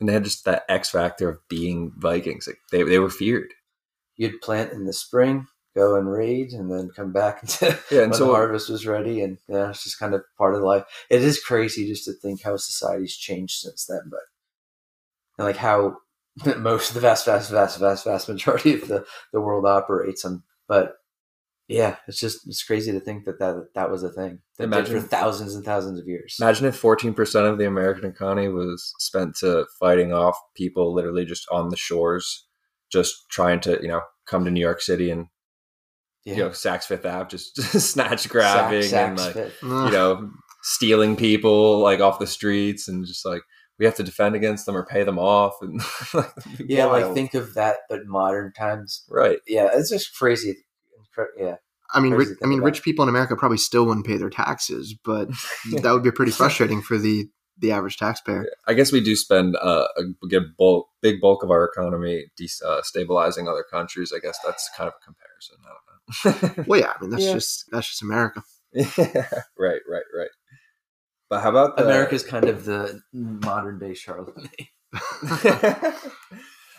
And 0.00 0.08
they 0.08 0.12
had 0.12 0.24
just 0.24 0.44
that 0.44 0.64
X 0.68 0.90
factor 0.90 1.28
of 1.28 1.48
being 1.48 1.92
Vikings. 1.96 2.46
Like 2.46 2.58
they, 2.70 2.82
they 2.82 2.98
were 2.98 3.10
feared. 3.10 3.52
You'd 4.16 4.40
plant 4.40 4.72
in 4.72 4.84
the 4.84 4.92
spring, 4.92 5.46
go 5.76 5.96
and 5.96 6.10
raid, 6.10 6.52
and 6.52 6.70
then 6.70 6.90
come 6.94 7.12
back 7.12 7.42
until 7.42 7.74
Yeah, 7.90 8.02
and 8.02 8.10
when 8.10 8.18
so 8.18 8.26
the 8.26 8.32
harvest 8.32 8.68
was 8.68 8.86
ready. 8.86 9.20
And 9.22 9.38
yeah, 9.48 9.70
it's 9.70 9.84
just 9.84 9.98
kind 9.98 10.14
of 10.14 10.22
part 10.36 10.54
of 10.54 10.62
life. 10.62 10.84
It 11.10 11.22
is 11.22 11.40
crazy 11.40 11.86
just 11.86 12.04
to 12.04 12.12
think 12.12 12.42
how 12.42 12.56
society's 12.56 13.16
changed 13.16 13.60
since 13.60 13.86
then, 13.86 14.02
but 14.10 14.20
and 15.38 15.46
like 15.46 15.56
how 15.56 15.96
most 16.58 16.94
the 16.94 17.00
vast, 17.00 17.24
vast, 17.24 17.50
vast, 17.50 17.78
vast, 17.78 18.04
vast 18.04 18.28
majority 18.28 18.74
of 18.74 18.88
the 18.88 19.04
the 19.32 19.40
world 19.40 19.66
operates 19.66 20.24
And 20.24 20.42
But 20.68 20.97
yeah, 21.68 21.96
it's 22.08 22.18
just 22.18 22.46
it's 22.48 22.62
crazy 22.64 22.92
to 22.92 23.00
think 23.00 23.26
that 23.26 23.38
that 23.38 23.68
that 23.74 23.90
was 23.90 24.02
a 24.02 24.10
thing 24.10 24.40
that 24.56 24.64
did 24.70 24.74
Imagine- 24.74 25.00
for 25.02 25.06
thousands 25.06 25.54
and 25.54 25.64
thousands 25.64 26.00
of 26.00 26.06
years. 26.08 26.36
Imagine 26.40 26.66
if 26.66 26.80
14% 26.80 27.50
of 27.50 27.58
the 27.58 27.66
American 27.66 28.06
economy 28.06 28.48
was 28.48 28.92
spent 28.98 29.36
to 29.40 29.66
fighting 29.78 30.12
off 30.12 30.36
people 30.56 30.94
literally 30.94 31.24
just 31.26 31.46
on 31.50 31.68
the 31.68 31.76
shores, 31.76 32.46
just 32.90 33.14
trying 33.30 33.60
to, 33.60 33.78
you 33.82 33.88
know, 33.88 34.00
come 34.26 34.44
to 34.46 34.50
New 34.50 34.60
York 34.60 34.80
City 34.80 35.10
and, 35.10 35.26
yeah, 36.24 36.34
you 36.34 36.42
know, 36.44 36.50
Saks 36.50 36.84
Fifth 36.84 37.04
Ave, 37.06 37.28
just 37.28 37.60
snatch 37.80 38.28
grabbing 38.28 38.82
Sack- 38.82 39.10
and 39.10 39.20
sacks 39.20 39.36
like, 39.36 39.44
fit. 39.46 39.52
you 39.62 39.90
know, 39.90 40.30
stealing 40.62 41.16
people 41.16 41.78
like 41.80 42.00
off 42.00 42.18
the 42.18 42.26
streets 42.26 42.88
and 42.88 43.06
just 43.06 43.24
like, 43.26 43.42
we 43.78 43.84
have 43.84 43.94
to 43.94 44.02
defend 44.02 44.34
against 44.34 44.66
them 44.66 44.76
or 44.76 44.84
pay 44.84 45.04
them 45.04 45.18
off. 45.18 45.54
And 45.62 45.80
like, 46.14 46.32
yeah, 46.66 46.86
like 46.86 47.14
think 47.14 47.34
of 47.34 47.54
that, 47.54 47.76
but 47.88 48.06
modern 48.06 48.52
times. 48.52 49.04
right. 49.08 49.38
Yeah, 49.46 49.68
it's 49.72 49.90
just 49.90 50.14
crazy. 50.16 50.56
Incre- 51.18 51.26
Yeah, 51.38 51.56
I 51.94 52.00
mean, 52.00 52.12
rich, 52.14 52.28
I 52.42 52.46
mean, 52.46 52.60
rich 52.60 52.82
people 52.82 53.02
in 53.02 53.08
America 53.08 53.34
probably 53.36 53.58
still 53.58 53.84
wouldn't 53.86 54.06
pay 54.06 54.16
their 54.16 54.30
taxes, 54.30 54.94
but 55.04 55.28
that 55.82 55.92
would 55.92 56.02
be 56.02 56.10
pretty 56.10 56.32
frustrating 56.40 56.82
for 56.82 56.98
the 56.98 57.28
the 57.60 57.72
average 57.72 57.96
taxpayer. 57.96 58.46
I 58.68 58.74
guess 58.74 58.92
we 58.92 59.00
do 59.02 59.16
spend 59.16 59.56
uh, 59.56 59.88
a 59.96 60.26
good 60.28 60.56
bulk, 60.56 60.86
big 61.02 61.20
bulk 61.20 61.42
of 61.42 61.50
our 61.50 61.64
economy 61.64 62.26
de- 62.36 62.48
uh, 62.64 62.82
stabilizing 62.82 63.48
other 63.48 63.64
countries. 63.68 64.12
I 64.14 64.20
guess 64.20 64.38
that's 64.46 64.70
kind 64.76 64.86
of 64.88 64.94
a 64.94 65.04
comparison. 65.04 65.56
I 65.64 65.68
don't 65.68 66.56
know. 66.56 66.64
Well, 66.68 66.80
yeah, 66.80 66.92
I 66.96 67.00
mean 67.00 67.10
that's 67.10 67.24
Yeah. 67.24 67.32
just 67.34 67.64
that's 67.72 67.88
just 67.88 68.02
America. 68.02 68.42
yeah, 68.72 68.86
right, 69.58 69.80
right, 69.88 70.04
right. 70.16 70.28
But 71.30 71.42
how 71.42 71.50
about 71.50 71.76
the, 71.76 71.84
America's 71.84 72.22
kind 72.22 72.44
of 72.48 72.64
the 72.64 73.00
modern 73.12 73.78
day 73.78 73.94
Charlemagne. 73.94 74.48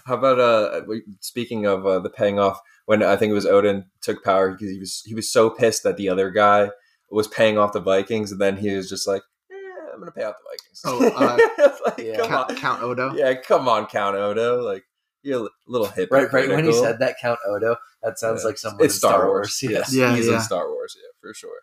How 0.09 0.15
about 0.17 0.39
uh? 0.39 0.81
Speaking 1.21 1.65
of 1.65 1.85
uh, 1.85 1.99
the 1.99 2.09
paying 2.09 2.37
off, 2.39 2.59
when 2.85 3.01
I 3.01 3.15
think 3.15 3.29
it 3.31 3.33
was 3.35 3.45
Odin 3.45 3.85
took 4.01 4.23
power 4.23 4.51
because 4.51 4.69
he 4.69 4.79
was 4.79 5.01
he 5.05 5.15
was 5.15 5.31
so 5.31 5.49
pissed 5.49 5.83
that 5.83 5.95
the 5.95 6.09
other 6.09 6.29
guy 6.31 6.71
was 7.09 7.27
paying 7.27 7.57
off 7.57 7.71
the 7.73 7.79
Vikings, 7.79 8.31
and 8.31 8.41
then 8.41 8.57
he 8.57 8.75
was 8.75 8.89
just 8.89 9.07
like, 9.07 9.21
eh, 9.51 9.55
"I'm 9.93 9.99
gonna 9.99 10.11
pay 10.11 10.23
off 10.23 10.35
the 10.35 10.49
Vikings." 10.51 10.81
Oh, 10.85 11.79
like, 11.97 12.05
Yeah. 12.05 12.17
come 12.17 12.27
Count, 12.27 12.49
on, 12.51 12.55
Count 12.57 12.83
Odo. 12.83 13.13
yeah, 13.15 13.33
come 13.35 13.67
on, 13.69 13.85
Count 13.85 14.15
Odo, 14.17 14.61
like 14.61 14.83
you're 15.23 15.45
a 15.45 15.49
little 15.67 15.87
hip. 15.87 16.09
Right, 16.11 16.31
right. 16.33 16.49
When 16.49 16.65
he 16.65 16.73
said 16.73 16.99
that, 16.99 17.15
Count 17.21 17.39
Odo, 17.47 17.75
that 18.03 18.19
sounds 18.19 18.41
Yeah. 18.41 18.47
like 18.47 18.57
someone 18.57 18.83
it's 18.85 18.95
in 18.95 18.99
Star 18.99 19.27
Wars. 19.27 19.59
Yeah. 19.61 19.69
Yes, 19.71 19.93
Yeah, 19.95 20.15
easily 20.15 20.35
yeah. 20.35 20.41
Star 20.41 20.69
Wars. 20.69 20.95
Yeah, 20.97 21.09
for 21.21 21.33
sure. 21.33 21.59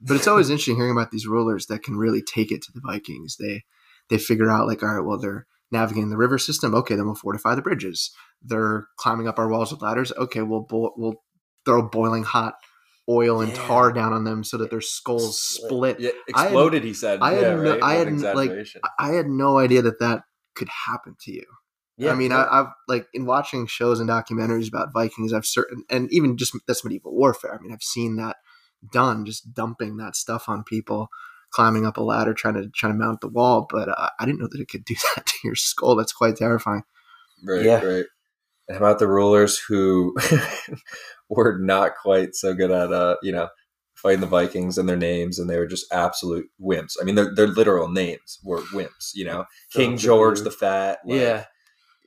But 0.00 0.16
it's 0.16 0.26
always 0.28 0.48
interesting 0.50 0.76
hearing 0.76 0.92
about 0.92 1.10
these 1.10 1.26
rulers 1.26 1.66
that 1.66 1.82
can 1.82 1.96
really 1.96 2.22
take 2.22 2.52
it 2.52 2.62
to 2.62 2.72
the 2.72 2.80
Vikings. 2.84 3.36
They 3.38 3.64
they 4.10 4.18
figure 4.18 4.50
out 4.50 4.66
like, 4.66 4.82
all 4.82 4.88
right, 4.94 5.04
well, 5.04 5.18
they're 5.18 5.46
navigating 5.70 6.10
the 6.10 6.16
river 6.16 6.38
system. 6.38 6.74
Okay, 6.74 6.94
then 6.96 7.06
we'll 7.06 7.14
fortify 7.14 7.54
the 7.54 7.62
bridges. 7.62 8.10
They're 8.42 8.86
climbing 8.96 9.28
up 9.28 9.38
our 9.38 9.48
walls 9.48 9.70
with 9.72 9.82
ladders. 9.82 10.12
Okay, 10.12 10.42
we'll 10.42 10.60
bo- 10.68 10.94
we'll 10.96 11.22
throw 11.64 11.82
boiling 11.82 12.24
hot 12.24 12.54
oil 13.08 13.40
and 13.40 13.50
Yeah. 13.52 13.66
tar 13.66 13.92
down 13.92 14.12
on 14.12 14.24
them 14.24 14.44
so 14.44 14.56
that 14.58 14.70
their 14.70 14.80
skulls 14.80 15.38
split. 15.40 15.98
Yeah, 16.00 16.10
I 16.34 16.40
had- 16.42 16.46
exploded. 16.48 16.84
he 16.84 16.94
said. 16.94 17.20
I 17.20 17.32
had 17.32 17.42
yeah, 17.42 17.54
no- 17.54 17.70
right? 17.72 17.82
I 17.82 17.94
had, 17.94 18.20
like. 18.36 18.50
I 18.98 19.08
had 19.12 19.26
no 19.26 19.58
idea 19.58 19.82
that 19.82 19.98
that 20.00 20.22
could 20.54 20.68
happen 20.86 21.16
to 21.22 21.32
you. 21.32 21.44
Yeah, 21.96 22.12
I 22.12 22.14
mean. 22.14 22.32
I, 22.32 22.46
I've 22.50 22.66
like 22.86 23.06
in 23.12 23.26
watching 23.26 23.66
shows 23.66 23.98
and 23.98 24.08
documentaries 24.08 24.68
about 24.68 24.92
Vikings. 24.92 25.32
I've 25.32 25.46
certain 25.46 25.84
and 25.90 26.08
even 26.12 26.36
just 26.36 26.54
that's 26.66 26.84
medieval 26.84 27.14
warfare. 27.14 27.54
I 27.54 27.62
mean, 27.62 27.72
I've 27.72 27.82
seen 27.82 28.16
that 28.16 28.36
done, 28.92 29.24
just 29.24 29.52
dumping 29.52 29.96
that 29.96 30.14
stuff 30.14 30.48
on 30.48 30.62
people, 30.62 31.08
climbing 31.50 31.86
up 31.86 31.96
a 31.96 32.02
ladder, 32.02 32.34
trying 32.34 32.54
to 32.54 32.68
trying 32.74 32.92
to 32.92 32.98
mount 32.98 33.20
the 33.20 33.28
wall. 33.28 33.66
But 33.70 33.88
uh, 33.88 34.10
I 34.18 34.24
didn't 34.26 34.40
know 34.40 34.48
that 34.50 34.60
it 34.60 34.68
could 34.68 34.84
do 34.84 34.94
that 35.16 35.26
to 35.26 35.34
your 35.44 35.54
skull. 35.54 35.96
That's 35.96 36.12
quite 36.12 36.36
terrifying. 36.36 36.82
Right, 37.44 37.62
Yeah. 37.64 37.82
right. 37.84 38.04
And 38.68 38.76
how 38.78 38.84
about 38.84 38.98
the 38.98 39.08
rulers 39.08 39.58
who 39.58 40.14
were 41.30 41.58
not 41.58 41.92
quite 42.02 42.34
so 42.34 42.54
good 42.54 42.70
at, 42.70 42.92
uh, 42.92 43.16
you 43.22 43.32
know, 43.32 43.48
fighting 43.94 44.20
the 44.20 44.26
Vikings 44.26 44.76
and 44.78 44.88
their 44.88 44.96
names, 44.96 45.38
and 45.38 45.48
they 45.48 45.58
were 45.58 45.66
just 45.66 45.90
absolute 45.92 46.46
wimps. 46.60 46.92
I 47.00 47.04
mean, 47.04 47.14
their 47.14 47.34
their 47.34 47.46
literal 47.46 47.88
names 47.88 48.38
were 48.44 48.60
wimps. 48.74 49.12
You 49.14 49.24
know, 49.24 49.44
King 49.72 49.96
George 49.96 50.40
the 50.40 50.50
Fat. 50.50 50.98
like, 51.04 51.18
yeah, 51.20 51.44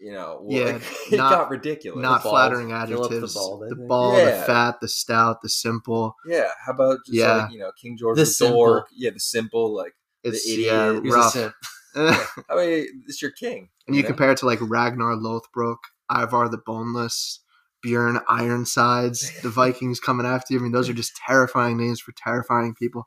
you 0.02 0.12
know, 0.12 0.46
Yeah, 0.50 0.64
like, 0.66 0.82
it 1.12 1.18
not- 1.18 1.32
got 1.32 1.50
ridiculous. 1.50 2.02
Not 2.02 2.24
bald. 2.24 2.34
flattering 2.34 2.70
Philip 2.70 2.90
the 2.90 2.96
adjectives. 2.96 3.34
Bald, 3.36 3.62
the 3.70 3.76
think. 3.76 3.88
bald, 3.88 4.16
the 4.18 4.44
fat, 4.48 4.82
the 4.82 4.88
stout, 4.88 5.42
the 5.42 5.50
simple. 5.50 6.16
yeah. 6.26 6.48
How 6.66 6.74
about 6.74 6.98
just 7.06 7.18
Yeah. 7.18 7.36
like 7.44 7.52
you 7.52 7.60
know, 7.60 7.72
King 7.82 7.98
George 7.98 8.16
The 8.18 8.24
the, 8.24 8.26
simple. 8.26 8.66
dork? 8.66 8.88
Yeah, 8.96 9.12
the 9.12 9.20
simple. 9.20 9.76
Like, 9.76 9.94
It's 10.24 10.48
idiot. 10.48 10.68
yeah, 10.74 10.94
He 10.94 11.02
he 11.02 11.08
was 11.08 11.16
a 11.16 11.18
rough. 11.18 11.32
simp. 11.34 11.54
I 12.50 12.56
mean, 12.56 13.04
it's 13.08 13.22
your 13.22 13.32
king. 13.32 13.70
And 13.88 13.96
you 13.96 14.02
know? 14.04 14.08
compare 14.08 14.32
it 14.32 14.38
to 14.38 14.46
like 14.46 14.60
Ragnar 14.62 15.16
Lothbrok, 15.16 15.78
Ivar 16.10 16.48
the 16.50 16.58
Boneless, 16.58 17.40
Bjorn 17.84 18.20
Ironsides, 18.30 19.32
the 19.42 19.50
Vikings 19.62 20.00
coming 20.00 20.26
after 20.26 20.54
you. 20.54 20.60
I 20.60 20.64
mean, 20.64 20.72
those 20.72 20.88
are 20.90 20.94
just 20.94 21.16
terrifying 21.28 21.78
names 21.78 22.00
for 22.00 22.14
terrifying 22.16 22.76
people. 22.76 23.06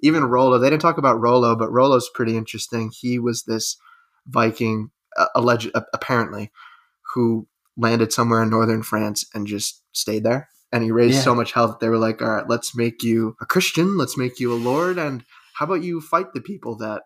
Even 0.00 0.24
Rollo, 0.24 0.58
they 0.58 0.68
didn't 0.68 0.82
talk 0.82 0.98
about 0.98 1.18
Rollo, 1.20 1.56
but 1.56 1.72
Rollo's 1.72 2.10
pretty 2.12 2.36
interesting. 2.36 2.90
He 2.92 3.18
was 3.18 3.44
this 3.44 3.76
Viking, 4.26 4.90
uh, 5.16 5.26
alleged, 5.34 5.70
uh, 5.74 5.82
apparently, 5.92 6.50
who 7.14 7.46
landed 7.76 8.12
somewhere 8.12 8.42
in 8.42 8.50
northern 8.50 8.82
France 8.82 9.26
and 9.34 9.46
just 9.46 9.82
stayed 9.92 10.24
there. 10.24 10.48
And 10.72 10.82
he 10.82 10.90
raised 10.90 11.16
Yeah. 11.16 11.22
so 11.22 11.34
much 11.34 11.52
hell 11.52 11.68
that 11.68 11.80
they 11.80 11.88
were 11.88 11.98
like, 11.98 12.20
all 12.20 12.28
right, 12.28 12.48
let's 12.48 12.74
make 12.74 13.02
you 13.02 13.36
a 13.40 13.46
Christian, 13.46 13.96
let's 13.96 14.16
make 14.16 14.40
you 14.40 14.52
a 14.52 14.56
Lord, 14.56 14.98
and 14.98 15.24
how 15.54 15.64
about 15.66 15.82
you 15.82 16.00
fight 16.00 16.32
the 16.34 16.40
people 16.40 16.76
that 16.78 17.02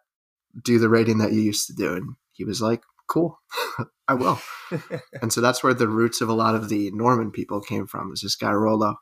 do 0.65 0.79
the 0.79 0.89
raiding 0.89 1.19
that 1.19 1.33
you 1.33 1.41
used 1.41 1.67
to 1.69 1.73
do? 1.75 1.95
And 1.95 2.15
he 2.33 2.45
was 2.45 2.61
like, 2.63 2.83
cool, 3.07 3.39
I 4.09 4.15
will. 4.15 4.41
and 5.23 5.33
so 5.33 5.41
that's 5.41 5.63
where 5.63 5.75
the 5.75 5.89
roots 5.89 6.21
of 6.21 6.29
a 6.29 6.33
lot 6.35 6.55
of 6.55 6.69
the 6.69 6.91
Norman 6.93 7.31
people 7.31 7.61
came 7.61 7.87
from, 7.87 8.13
is 8.13 8.23
this 8.23 8.35
guy 8.37 8.53
Rollo. 8.53 8.97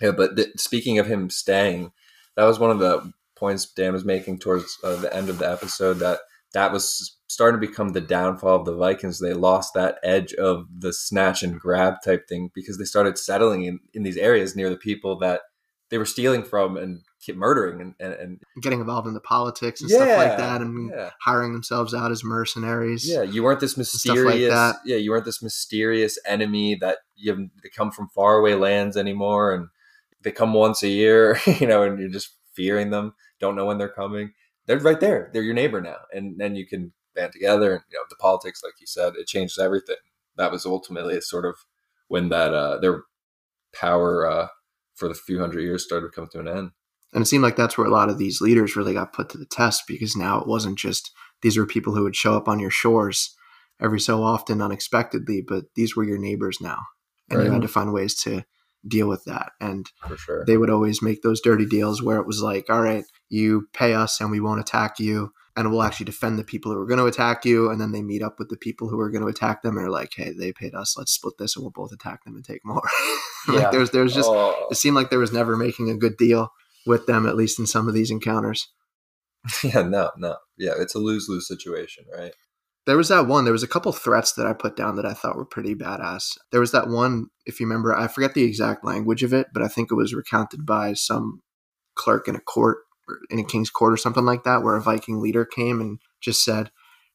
Yeah, 0.00 0.12
but 0.12 0.36
th- 0.36 0.56
speaking 0.56 0.98
of 0.98 1.06
him 1.06 1.28
staying, 1.30 1.92
that 2.36 2.44
was 2.44 2.58
one 2.58 2.70
of 2.70 2.78
the 2.78 3.12
points 3.36 3.66
Dan 3.70 3.92
was 3.92 4.04
making 4.04 4.38
towards 4.38 4.78
uh, 4.82 4.96
the 4.96 5.14
end 5.14 5.28
of 5.28 5.38
the 5.38 5.50
episode 5.50 5.94
that 5.94 6.20
that 6.54 6.72
was 6.72 7.16
starting 7.30 7.60
to 7.60 7.64
become 7.64 7.90
the 7.90 8.00
downfall 8.00 8.56
of 8.56 8.64
the 8.64 8.74
Vikings. 8.74 9.20
They 9.20 9.34
lost 9.34 9.72
that 9.74 10.00
edge 10.02 10.34
of 10.34 10.66
the 10.76 10.92
snatch 10.92 11.44
and 11.44 11.60
grab 11.60 12.02
type 12.04 12.26
thing 12.28 12.50
because 12.56 12.76
they 12.76 12.84
started 12.84 13.16
settling 13.18 13.62
in, 13.62 13.78
in 13.94 14.02
these 14.02 14.16
areas 14.16 14.56
near 14.56 14.68
the 14.68 14.76
people 14.76 15.16
that 15.20 15.42
they 15.90 15.98
were 15.98 16.06
stealing 16.06 16.42
from 16.42 16.76
and 16.76 17.02
keep 17.20 17.36
murdering 17.36 17.80
and, 17.80 17.94
and, 18.00 18.14
and 18.14 18.40
Getting 18.60 18.80
involved 18.80 19.06
in 19.06 19.14
the 19.14 19.20
politics 19.20 19.80
and 19.80 19.88
stuff 19.88 20.08
like 20.08 20.38
that, 20.38 20.60
and 20.60 20.90
yeah. 20.90 21.10
hiring 21.22 21.52
themselves 21.52 21.94
out 21.94 22.10
as 22.10 22.24
mercenaries. 22.24 23.08
Yeah, 23.08 23.22
you 23.22 23.44
weren't 23.44 23.60
this 23.60 23.76
like 23.76 23.78
mysterious. 23.78 24.50
that. 24.52 24.76
Yeah, 24.84 24.96
you 24.96 25.12
weren't 25.12 25.24
this 25.24 25.40
mysterious 25.40 26.18
enemy 26.26 26.78
that 26.80 26.98
you 27.14 27.48
to 27.62 27.70
come 27.70 27.92
from 27.92 28.08
faraway 28.08 28.54
lands 28.54 28.96
anymore. 28.96 29.54
And 29.54 29.68
they 30.22 30.32
come 30.32 30.52
once 30.52 30.82
a 30.82 30.88
year, 30.88 31.38
you 31.60 31.68
know, 31.68 31.84
and 31.84 31.96
you're 32.00 32.08
just 32.08 32.34
fearing 32.56 32.90
them, 32.90 33.14
don't 33.38 33.54
know 33.54 33.66
when 33.66 33.78
they're 33.78 33.88
coming. 33.88 34.32
They're 34.66 34.80
right 34.80 34.98
there. 34.98 35.30
They're 35.32 35.42
your 35.42 35.54
neighbor 35.54 35.80
now, 35.80 35.98
and 36.12 36.40
then 36.40 36.56
you 36.56 36.66
can 36.66 36.92
band 37.14 37.32
together. 37.32 37.72
And 37.72 37.82
you 37.90 37.98
know, 37.98 38.04
the 38.08 38.16
politics, 38.16 38.62
like 38.62 38.74
you 38.80 38.86
said, 38.86 39.14
it 39.16 39.26
changes 39.26 39.58
everything. 39.58 39.96
That 40.36 40.52
was 40.52 40.66
ultimately 40.66 41.20
sort 41.20 41.44
of 41.44 41.56
when 42.08 42.28
that 42.30 42.54
uh, 42.54 42.78
their 42.78 43.04
power 43.74 44.26
uh, 44.26 44.48
for 44.94 45.08
the 45.08 45.14
few 45.14 45.38
hundred 45.40 45.62
years 45.62 45.84
started 45.84 46.06
to 46.06 46.12
come 46.12 46.28
to 46.32 46.40
an 46.40 46.48
end. 46.48 46.70
And 47.12 47.22
it 47.22 47.26
seemed 47.26 47.42
like 47.42 47.56
that's 47.56 47.76
where 47.76 47.86
a 47.86 47.90
lot 47.90 48.08
of 48.08 48.18
these 48.18 48.40
leaders 48.40 48.76
really 48.76 48.94
got 48.94 49.12
put 49.12 49.28
to 49.30 49.38
the 49.38 49.46
test 49.46 49.84
because 49.88 50.14
now 50.14 50.40
it 50.40 50.46
wasn't 50.46 50.78
just 50.78 51.10
these 51.42 51.56
were 51.56 51.66
people 51.66 51.94
who 51.94 52.04
would 52.04 52.16
show 52.16 52.36
up 52.36 52.48
on 52.48 52.60
your 52.60 52.70
shores 52.70 53.34
every 53.80 54.00
so 54.00 54.22
often 54.22 54.62
unexpectedly, 54.62 55.42
but 55.46 55.64
these 55.74 55.96
were 55.96 56.04
your 56.04 56.18
neighbors 56.18 56.58
now. 56.60 56.78
And 57.28 57.38
right. 57.38 57.46
you 57.46 57.52
had 57.52 57.62
to 57.62 57.68
find 57.68 57.92
ways 57.92 58.14
to 58.22 58.44
deal 58.86 59.08
with 59.08 59.24
that. 59.24 59.52
And 59.60 59.86
for 60.06 60.16
sure, 60.16 60.44
they 60.46 60.56
would 60.56 60.70
always 60.70 61.02
make 61.02 61.22
those 61.22 61.40
dirty 61.40 61.66
deals 61.66 62.02
where 62.02 62.18
it 62.18 62.26
was 62.26 62.42
like, 62.42 62.68
all 62.68 62.82
right, 62.82 63.04
you 63.28 63.68
pay 63.72 63.94
us 63.94 64.20
and 64.20 64.30
we 64.30 64.40
won't 64.40 64.60
attack 64.60 64.98
you. 64.98 65.32
And 65.60 65.70
we'll 65.70 65.82
actually 65.82 66.06
defend 66.06 66.38
the 66.38 66.44
people 66.44 66.72
who 66.72 66.78
are 66.78 66.86
going 66.86 66.98
to 66.98 67.06
attack 67.06 67.44
you. 67.44 67.70
And 67.70 67.80
then 67.80 67.92
they 67.92 68.02
meet 68.02 68.22
up 68.22 68.38
with 68.38 68.48
the 68.48 68.56
people 68.56 68.88
who 68.88 68.98
are 68.98 69.10
going 69.10 69.22
to 69.22 69.28
attack 69.28 69.62
them 69.62 69.76
and 69.76 69.86
are 69.86 69.90
like, 69.90 70.12
hey, 70.14 70.32
they 70.32 70.52
paid 70.52 70.74
us. 70.74 70.96
Let's 70.96 71.12
split 71.12 71.34
this 71.38 71.56
and 71.56 71.62
we'll 71.62 71.70
both 71.70 71.92
attack 71.92 72.24
them 72.24 72.34
and 72.34 72.44
take 72.44 72.64
more. 72.64 72.82
like 73.48 73.60
yeah. 73.60 73.70
there's, 73.70 73.90
there's 73.90 74.14
just, 74.14 74.28
oh. 74.28 74.66
it 74.70 74.76
seemed 74.76 74.96
like 74.96 75.10
there 75.10 75.18
was 75.18 75.32
never 75.32 75.56
making 75.56 75.90
a 75.90 75.96
good 75.96 76.16
deal 76.16 76.52
with 76.86 77.06
them, 77.06 77.26
at 77.26 77.36
least 77.36 77.58
in 77.58 77.66
some 77.66 77.88
of 77.88 77.94
these 77.94 78.10
encounters. 78.10 78.68
Yeah, 79.64 79.82
no, 79.82 80.10
no. 80.18 80.36
Yeah, 80.58 80.72
it's 80.78 80.94
a 80.94 80.98
lose 80.98 81.26
lose 81.26 81.48
situation, 81.48 82.04
right? 82.14 82.32
There 82.86 82.96
was 82.96 83.08
that 83.08 83.26
one. 83.26 83.44
There 83.44 83.52
was 83.52 83.62
a 83.62 83.68
couple 83.68 83.92
threats 83.92 84.32
that 84.34 84.46
I 84.46 84.52
put 84.52 84.76
down 84.76 84.96
that 84.96 85.06
I 85.06 85.12
thought 85.12 85.36
were 85.36 85.44
pretty 85.44 85.74
badass. 85.74 86.36
There 86.50 86.60
was 86.60 86.72
that 86.72 86.88
one, 86.88 87.26
if 87.46 87.60
you 87.60 87.66
remember, 87.66 87.94
I 87.94 88.08
forget 88.08 88.34
the 88.34 88.44
exact 88.44 88.84
language 88.84 89.22
of 89.22 89.32
it, 89.32 89.48
but 89.52 89.62
I 89.62 89.68
think 89.68 89.90
it 89.90 89.96
was 89.96 90.14
recounted 90.14 90.66
by 90.66 90.94
some 90.94 91.42
clerk 91.94 92.26
in 92.26 92.36
a 92.36 92.40
court, 92.40 92.78
in 93.30 93.38
a 93.38 93.44
king's 93.44 93.70
court 93.70 93.92
or 93.92 93.96
something 93.96 94.24
like 94.24 94.44
that, 94.44 94.62
where 94.62 94.76
a 94.76 94.82
Viking 94.82 95.20
leader 95.20 95.44
came 95.44 95.80
and 95.80 95.98
just 96.20 96.44
said, 96.44 96.70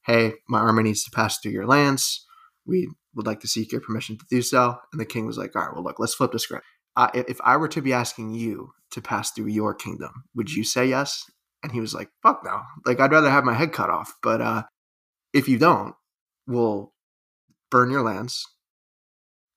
Hey, 0.06 0.34
my 0.48 0.60
army 0.60 0.84
needs 0.84 1.04
to 1.04 1.12
pass 1.12 1.40
through 1.40 1.52
your 1.52 1.66
lands. 1.66 2.26
We 2.66 2.90
would 3.16 3.26
like 3.26 3.40
to 3.42 3.48
seek 3.48 3.72
your 3.72 3.82
permission 3.82 4.18
to 4.18 4.26
do 4.30 4.42
so. 4.42 4.78
And 4.92 5.00
the 5.00 5.06
king 5.06 5.26
was 5.26 5.38
like, 5.38 5.56
All 5.56 5.62
right, 5.62 5.74
well, 5.74 5.84
look, 5.84 6.00
let's 6.00 6.16
flip 6.16 6.32
the 6.32 6.40
script. 6.40 6.66
Uh, 6.96 7.10
if 7.14 7.40
I 7.44 7.58
were 7.58 7.68
to 7.70 7.82
be 7.82 7.94
asking 7.94 8.32
you 8.32 8.72
to 8.92 9.02
pass 9.02 9.32
through 9.32 9.48
your 9.48 9.74
kingdom, 9.74 10.24
would 10.34 10.54
you 10.54 10.64
say 10.64 10.86
yes? 10.86 11.30
And 11.62 11.72
he 11.72 11.82
was 11.82 11.94
like, 11.94 12.10
fuck 12.24 12.42
no. 12.46 12.62
Like, 12.86 13.00
I'd 13.00 13.12
rather 13.12 13.30
have 13.30 13.44
my 13.44 13.54
head 13.54 13.74
cut 13.74 13.90
off. 13.90 14.14
But 14.22 14.42
uh, 14.42 14.64
if 15.34 15.50
you 15.50 15.58
don't, 15.58 15.94
we'll 16.48 16.94
burn 17.70 17.92
your 17.92 18.04
lands, 18.04 18.46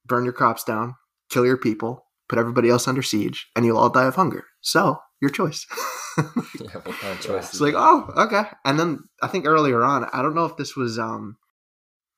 burn 0.06 0.24
your 0.24 0.32
crops 0.32 0.64
down, 0.64 0.94
kill 1.30 1.46
your 1.46 1.58
people, 1.58 2.06
put 2.28 2.38
everybody 2.38 2.70
else 2.70 2.88
under 2.88 3.02
siege, 3.02 3.48
and 3.54 3.64
you'll 3.64 3.78
all 3.78 3.90
die 3.90 4.06
of 4.06 4.16
hunger. 4.16 4.46
So, 4.60 4.98
your 5.20 5.30
choice. 5.30 5.66
yeah, 6.60 6.72
what 6.82 6.98
kind 6.98 7.12
of 7.12 7.20
choice? 7.20 7.50
It's 7.50 7.60
like, 7.60 7.74
oh, 7.76 8.10
okay. 8.16 8.42
And 8.64 8.78
then 8.78 9.04
I 9.22 9.28
think 9.28 9.46
earlier 9.46 9.82
on, 9.82 10.04
I 10.12 10.22
don't 10.22 10.34
know 10.34 10.44
if 10.44 10.56
this 10.56 10.76
was 10.76 10.98
um, 10.98 11.36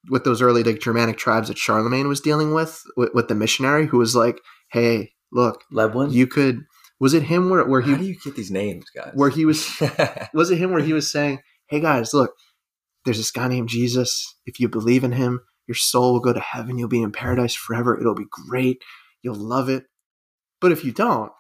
with 0.08 0.24
those 0.24 0.42
early 0.42 0.62
like 0.62 0.80
Germanic 0.80 1.18
tribes 1.18 1.48
that 1.48 1.58
Charlemagne 1.58 2.08
was 2.08 2.20
dealing 2.20 2.54
with, 2.54 2.82
with, 2.96 3.10
with 3.14 3.28
the 3.28 3.34
missionary 3.34 3.86
who 3.86 3.98
was 3.98 4.16
like, 4.16 4.40
hey, 4.72 5.12
look, 5.32 5.62
Lebwin, 5.72 6.12
you 6.12 6.26
could. 6.26 6.64
Was 6.98 7.14
it 7.14 7.22
him 7.24 7.48
where, 7.48 7.64
where 7.64 7.80
he? 7.80 7.92
How 7.92 7.96
do 7.98 8.04
you 8.04 8.16
get 8.22 8.36
these 8.36 8.50
names, 8.50 8.84
guys? 8.94 9.12
Where 9.14 9.30
he 9.30 9.44
was? 9.44 9.80
was 10.34 10.50
it 10.50 10.58
him 10.58 10.70
where 10.70 10.82
he 10.82 10.92
was 10.92 11.10
saying, 11.10 11.40
"Hey 11.68 11.80
guys, 11.80 12.12
look, 12.12 12.34
there's 13.04 13.16
this 13.16 13.30
guy 13.30 13.48
named 13.48 13.70
Jesus. 13.70 14.36
If 14.44 14.60
you 14.60 14.68
believe 14.68 15.02
in 15.02 15.12
him, 15.12 15.40
your 15.66 15.76
soul 15.76 16.12
will 16.12 16.20
go 16.20 16.34
to 16.34 16.40
heaven. 16.40 16.76
You'll 16.76 16.88
be 16.88 17.00
in 17.00 17.10
paradise 17.10 17.54
forever. 17.54 17.98
It'll 17.98 18.14
be 18.14 18.26
great. 18.30 18.82
You'll 19.22 19.36
love 19.36 19.70
it. 19.70 19.84
But 20.60 20.72
if 20.72 20.84
you 20.84 20.92
don't, 20.92 21.32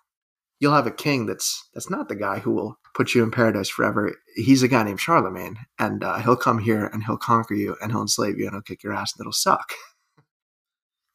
you'll 0.60 0.74
have 0.74 0.86
a 0.86 0.92
king 0.92 1.26
that's 1.26 1.68
that's 1.74 1.90
not 1.90 2.08
the 2.08 2.14
guy 2.14 2.38
who 2.38 2.52
will 2.52 2.78
put 2.94 3.14
you 3.14 3.24
in 3.24 3.30
paradise 3.30 3.68
forever. 3.68 4.14
He's 4.36 4.62
a 4.62 4.68
guy 4.68 4.84
named 4.84 5.00
Charlemagne, 5.00 5.56
and 5.78 6.04
uh, 6.04 6.18
he'll 6.18 6.36
come 6.36 6.58
here 6.58 6.86
and 6.86 7.02
he'll 7.02 7.16
conquer 7.16 7.54
you 7.54 7.76
and 7.82 7.90
he'll 7.90 8.02
enslave 8.02 8.38
you 8.38 8.44
and 8.46 8.54
he'll 8.54 8.62
kick 8.62 8.82
your 8.82 8.92
ass 8.92 9.14
and 9.14 9.22
it'll 9.22 9.32
suck." 9.32 9.72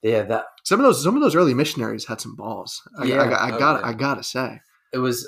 Yeah, 0.01 0.23
that 0.23 0.45
some 0.63 0.79
of 0.79 0.85
those 0.85 1.01
some 1.03 1.15
of 1.15 1.21
those 1.21 1.35
early 1.35 1.53
missionaries 1.53 2.05
had 2.05 2.19
some 2.19 2.35
balls. 2.35 2.81
I, 2.99 3.05
yeah, 3.05 3.21
I, 3.21 3.29
I, 3.29 3.55
I 3.55 3.59
got 3.59 3.83
I 3.83 3.93
gotta 3.93 4.23
say 4.23 4.59
it 4.93 4.99
was 4.99 5.27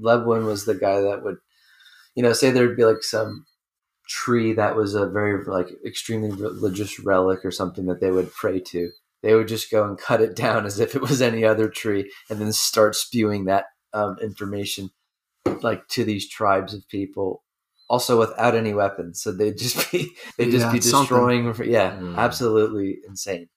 Lebwin 0.00 0.44
was 0.44 0.64
the 0.64 0.74
guy 0.74 1.00
that 1.00 1.22
would, 1.24 1.36
you 2.14 2.22
know, 2.22 2.32
say 2.32 2.50
there'd 2.50 2.76
be 2.76 2.84
like 2.84 3.02
some 3.02 3.46
tree 4.08 4.54
that 4.54 4.76
was 4.76 4.94
a 4.94 5.08
very 5.08 5.44
like 5.44 5.68
extremely 5.84 6.30
religious 6.30 6.98
relic 7.00 7.44
or 7.44 7.50
something 7.50 7.86
that 7.86 8.00
they 8.00 8.10
would 8.10 8.32
pray 8.32 8.60
to. 8.60 8.90
They 9.22 9.34
would 9.34 9.48
just 9.48 9.70
go 9.70 9.84
and 9.84 9.98
cut 9.98 10.20
it 10.20 10.36
down 10.36 10.64
as 10.64 10.78
if 10.78 10.94
it 10.94 11.02
was 11.02 11.20
any 11.20 11.44
other 11.44 11.68
tree, 11.68 12.10
and 12.30 12.40
then 12.40 12.52
start 12.52 12.94
spewing 12.94 13.46
that 13.46 13.66
um, 13.92 14.16
information 14.22 14.90
like 15.62 15.88
to 15.88 16.04
these 16.04 16.28
tribes 16.28 16.74
of 16.74 16.88
people 16.88 17.42
also 17.90 18.18
without 18.18 18.54
any 18.54 18.74
weapons. 18.74 19.22
So 19.22 19.32
they'd 19.32 19.58
just 19.58 19.90
be 19.90 20.10
they'd 20.38 20.50
just 20.50 20.66
yeah, 20.66 20.72
be 20.72 20.78
destroying. 20.78 21.46
Something. 21.46 21.70
Yeah, 21.70 21.92
mm. 21.92 22.16
absolutely 22.16 22.98
insane 23.06 23.48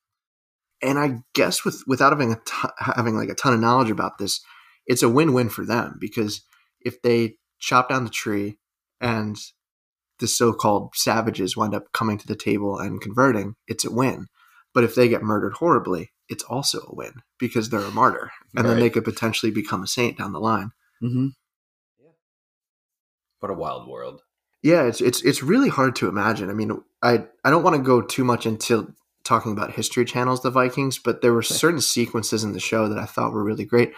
and 0.81 0.99
I 0.99 1.19
guess 1.33 1.63
with 1.63 1.83
without 1.87 2.11
having 2.11 2.33
a 2.33 2.35
t- 2.35 2.69
having 2.77 3.15
like 3.15 3.29
a 3.29 3.35
ton 3.35 3.53
of 3.53 3.59
knowledge 3.59 3.91
about 3.91 4.17
this, 4.17 4.41
it's 4.85 5.03
a 5.03 5.09
win 5.09 5.33
win 5.33 5.49
for 5.49 5.65
them 5.65 5.97
because 5.99 6.41
if 6.81 7.01
they 7.01 7.35
chop 7.59 7.89
down 7.89 8.03
the 8.03 8.09
tree 8.09 8.57
and 8.99 9.37
the 10.19 10.27
so 10.27 10.53
called 10.53 10.93
savages 10.95 11.55
wind 11.55 11.75
up 11.75 11.91
coming 11.93 12.17
to 12.17 12.27
the 12.27 12.35
table 12.35 12.77
and 12.77 13.01
converting, 13.01 13.55
it's 13.67 13.85
a 13.85 13.91
win. 13.91 14.27
But 14.73 14.83
if 14.83 14.95
they 14.95 15.09
get 15.09 15.23
murdered 15.23 15.53
horribly, 15.53 16.11
it's 16.29 16.43
also 16.43 16.79
a 16.79 16.95
win 16.95 17.13
because 17.37 17.69
they're 17.69 17.81
a 17.81 17.91
martyr, 17.91 18.31
and 18.55 18.65
right. 18.65 18.71
then 18.71 18.79
they 18.79 18.89
could 18.89 19.03
potentially 19.03 19.51
become 19.51 19.83
a 19.83 19.87
saint 19.87 20.17
down 20.17 20.31
the 20.31 20.39
line. 20.39 20.71
Mm-hmm. 21.03 21.27
Yeah. 21.99 22.11
What 23.39 23.51
a 23.51 23.55
wild 23.55 23.87
world. 23.87 24.21
Yeah, 24.63 24.83
it's 24.83 25.01
it's 25.01 25.21
it's 25.23 25.43
really 25.43 25.69
hard 25.69 25.95
to 25.97 26.07
imagine. 26.07 26.49
I 26.49 26.53
mean, 26.53 26.71
I 27.01 27.25
I 27.43 27.49
don't 27.49 27.63
want 27.63 27.75
to 27.75 27.81
go 27.81 28.01
too 28.01 28.23
much 28.23 28.45
into 28.45 28.93
talking 29.23 29.51
about 29.51 29.73
history 29.73 30.05
channels, 30.05 30.41
the 30.41 30.51
Vikings, 30.51 30.97
but 30.97 31.21
there 31.21 31.33
were 31.33 31.43
certain 31.43 31.81
sequences 31.81 32.43
in 32.43 32.53
the 32.53 32.59
show 32.59 32.87
that 32.87 32.97
I 32.97 33.05
thought 33.05 33.33
were 33.33 33.43
really 33.43 33.65
great. 33.65 33.93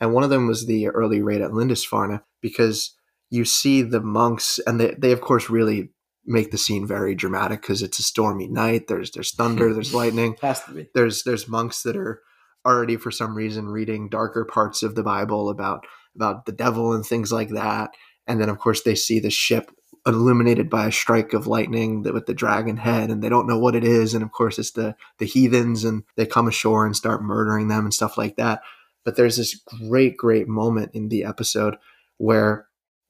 And 0.00 0.12
one 0.12 0.24
of 0.24 0.30
them 0.30 0.46
was 0.46 0.66
the 0.66 0.88
early 0.88 1.22
raid 1.22 1.40
at 1.40 1.52
Lindisfarne 1.52 2.20
because 2.42 2.94
you 3.30 3.44
see 3.44 3.82
the 3.82 4.00
monks, 4.00 4.60
and 4.66 4.80
they, 4.80 4.94
they 4.98 5.12
of 5.12 5.20
course 5.20 5.48
really 5.48 5.90
make 6.26 6.50
the 6.50 6.58
scene 6.58 6.86
very 6.86 7.14
dramatic 7.14 7.62
because 7.62 7.82
it's 7.82 7.98
a 7.98 8.02
stormy 8.02 8.48
night. 8.48 8.88
There's 8.88 9.10
there's 9.10 9.34
thunder, 9.34 9.72
there's 9.72 9.94
lightning. 9.94 10.36
Has 10.42 10.62
to 10.64 10.72
be. 10.72 10.88
There's 10.94 11.22
there's 11.22 11.48
monks 11.48 11.82
that 11.82 11.96
are 11.96 12.22
already 12.66 12.96
for 12.96 13.10
some 13.10 13.36
reason 13.36 13.68
reading 13.68 14.08
darker 14.08 14.44
parts 14.44 14.82
of 14.82 14.94
the 14.94 15.02
Bible 15.02 15.48
about 15.48 15.86
about 16.14 16.46
the 16.46 16.52
devil 16.52 16.92
and 16.92 17.04
things 17.04 17.32
like 17.32 17.50
that. 17.50 17.90
And 18.26 18.40
then 18.40 18.48
of 18.48 18.58
course 18.58 18.82
they 18.82 18.94
see 18.94 19.20
the 19.20 19.30
ship 19.30 19.70
illuminated 20.06 20.70
by 20.70 20.86
a 20.86 20.92
strike 20.92 21.32
of 21.32 21.46
lightning 21.48 22.02
with 22.02 22.26
the 22.26 22.34
dragon 22.34 22.76
head 22.76 23.10
and 23.10 23.22
they 23.22 23.28
don't 23.28 23.48
know 23.48 23.58
what 23.58 23.74
it 23.74 23.82
is 23.82 24.14
and 24.14 24.22
of 24.22 24.30
course 24.30 24.56
it's 24.56 24.70
the 24.70 24.94
the 25.18 25.26
heathens 25.26 25.82
and 25.82 26.04
they 26.14 26.24
come 26.24 26.46
ashore 26.46 26.86
and 26.86 26.94
start 26.94 27.24
murdering 27.24 27.66
them 27.66 27.84
and 27.84 27.92
stuff 27.92 28.16
like 28.16 28.36
that 28.36 28.62
but 29.04 29.16
there's 29.16 29.36
this 29.36 29.60
great 29.88 30.16
great 30.16 30.46
moment 30.46 30.92
in 30.94 31.08
the 31.08 31.24
episode 31.24 31.76
where 32.18 32.65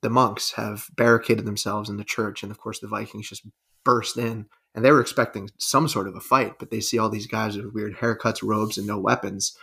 the 0.06 0.10
monks 0.10 0.52
have 0.52 0.86
barricaded 0.94 1.44
themselves 1.44 1.90
in 1.90 1.96
the 1.96 2.04
church 2.04 2.44
and 2.44 2.52
of 2.52 2.60
course 2.60 2.78
the 2.78 2.86
vikings 2.86 3.28
just 3.28 3.44
burst 3.84 4.16
in 4.16 4.46
and 4.72 4.84
they 4.84 4.92
were 4.92 5.00
expecting 5.00 5.50
some 5.58 5.88
sort 5.88 6.06
of 6.06 6.14
a 6.14 6.20
fight 6.20 6.60
but 6.60 6.70
they 6.70 6.78
see 6.78 6.96
all 6.96 7.08
these 7.08 7.26
guys 7.26 7.56
with 7.56 7.74
weird 7.74 7.96
haircuts 7.96 8.40
robes 8.40 8.78
and 8.78 8.86
no 8.86 9.00
weapons 9.00 9.58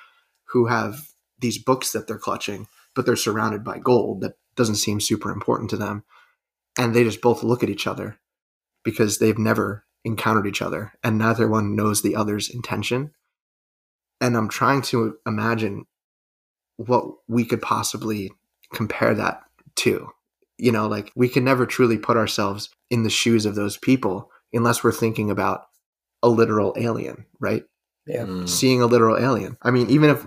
who 0.49 0.65
have 0.65 1.07
these 1.39 1.57
books 1.57 1.93
that 1.93 2.07
they're 2.07 2.17
clutching 2.17 2.67
but 2.93 3.05
they're 3.05 3.15
surrounded 3.15 3.63
by 3.63 3.79
gold 3.79 4.19
that 4.19 4.33
doesn't 4.57 4.75
seem 4.75 4.99
super 4.99 5.31
important 5.31 5.69
to 5.69 5.77
them 5.77 6.03
and 6.77 6.93
they 6.93 7.05
just 7.05 7.21
both 7.21 7.41
look 7.41 7.63
at 7.63 7.69
each 7.69 7.87
other 7.87 8.19
because 8.83 9.19
they've 9.19 9.37
never 9.37 9.85
encountered 10.03 10.45
each 10.45 10.61
other 10.61 10.91
and 11.05 11.17
neither 11.17 11.47
one 11.47 11.73
knows 11.73 12.01
the 12.01 12.17
other's 12.17 12.49
intention. 12.49 13.11
And 14.19 14.35
i'm 14.35 14.49
trying 14.49 14.81
to 14.81 15.15
imagine 15.25 15.85
what 16.75 17.05
we 17.29 17.45
could 17.45 17.61
possibly 17.61 18.29
compare 18.73 19.13
that 19.13 19.43
to 19.75 20.09
you 20.57 20.71
know 20.71 20.87
like 20.87 21.11
we 21.15 21.29
can 21.29 21.43
never 21.43 21.65
truly 21.65 21.97
put 21.97 22.17
ourselves 22.17 22.69
in 22.89 23.03
the 23.03 23.09
shoes 23.09 23.45
of 23.45 23.55
those 23.55 23.77
people 23.77 24.29
unless 24.51 24.83
we're 24.83 24.91
thinking 24.91 25.29
about 25.29 25.65
a 26.21 26.29
literal 26.29 26.73
alien 26.77 27.25
right 27.39 27.63
yeah. 28.05 28.23
Mm. 28.23 28.49
seeing 28.49 28.81
a 28.81 28.85
literal 28.85 29.17
alien 29.17 29.57
i 29.61 29.71
mean 29.71 29.89
even 29.89 30.09
if 30.09 30.25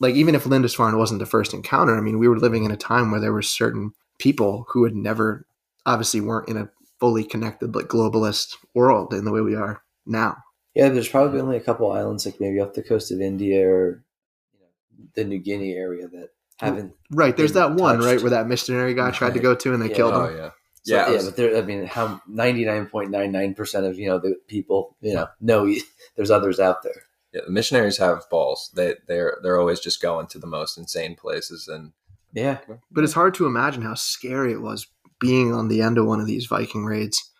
like 0.00 0.14
even 0.14 0.34
if 0.34 0.44
lindisfarne 0.44 0.96
wasn't 0.96 1.18
the 1.18 1.26
first 1.26 1.52
encounter 1.52 1.96
i 1.96 2.00
mean 2.00 2.18
we 2.18 2.28
were 2.28 2.38
living 2.38 2.64
in 2.64 2.70
a 2.70 2.76
time 2.76 3.10
where 3.10 3.20
there 3.20 3.32
were 3.32 3.42
certain 3.42 3.92
people 4.18 4.66
who 4.70 4.84
had 4.84 4.94
never 4.94 5.46
obviously 5.86 6.20
weren't 6.20 6.48
in 6.48 6.56
a 6.56 6.70
fully 7.00 7.24
connected 7.24 7.74
like 7.74 7.86
globalist 7.86 8.56
world 8.74 9.14
in 9.14 9.24
the 9.24 9.32
way 9.32 9.40
we 9.40 9.54
are 9.54 9.82
now. 10.06 10.36
Yeah, 10.74 10.88
there's 10.90 11.08
probably 11.08 11.40
only 11.40 11.56
a 11.56 11.62
couple 11.62 11.90
islands 11.90 12.26
like 12.26 12.40
maybe 12.40 12.60
off 12.60 12.74
the 12.74 12.82
coast 12.82 13.10
of 13.10 13.20
India 13.20 13.66
or 13.66 14.04
you 14.52 14.60
know, 14.60 15.06
the 15.14 15.24
New 15.24 15.38
Guinea 15.38 15.72
area 15.72 16.08
that 16.08 16.30
haven't. 16.58 16.94
Right, 17.10 17.36
there's 17.36 17.52
that 17.54 17.72
one 17.72 18.00
right 18.00 18.20
where 18.20 18.30
that 18.30 18.46
missionary 18.46 18.94
guy 18.94 19.10
tried 19.10 19.34
to 19.34 19.40
go 19.40 19.54
to 19.54 19.72
and 19.72 19.82
they 19.82 19.90
yeah. 19.90 19.96
killed 19.96 20.14
oh, 20.14 20.24
him. 20.24 20.34
Oh 20.34 20.36
yeah. 20.36 20.50
So, 20.84 20.94
yeah, 20.94 21.10
yeah, 21.10 21.22
but 21.24 21.36
there. 21.36 21.56
I 21.56 21.62
mean, 21.62 21.86
how 21.86 22.20
ninety 22.26 22.64
nine 22.64 22.86
point 22.86 23.10
nine 23.10 23.32
nine 23.32 23.54
percent 23.54 23.84
of 23.84 23.98
you 23.98 24.08
know 24.08 24.18
the 24.18 24.36
people 24.46 24.96
you 25.00 25.14
know 25.14 25.28
know 25.40 25.72
there's 26.16 26.30
others 26.30 26.60
out 26.60 26.82
there. 26.82 27.02
Yeah, 27.32 27.42
the 27.44 27.50
missionaries 27.52 27.98
have 27.98 28.28
balls. 28.30 28.70
They 28.74 28.94
they're 29.06 29.38
they're 29.42 29.58
always 29.58 29.80
just 29.80 30.00
going 30.00 30.28
to 30.28 30.38
the 30.38 30.46
most 30.46 30.78
insane 30.78 31.14
places 31.14 31.68
and 31.68 31.92
Yeah. 32.32 32.58
But 32.90 33.04
it's 33.04 33.12
hard 33.12 33.34
to 33.34 33.46
imagine 33.46 33.82
how 33.82 33.94
scary 33.94 34.52
it 34.52 34.62
was 34.62 34.86
being 35.20 35.52
on 35.52 35.68
the 35.68 35.82
end 35.82 35.98
of 35.98 36.06
one 36.06 36.20
of 36.20 36.26
these 36.26 36.46
Viking 36.46 36.84
raids. 36.84 37.30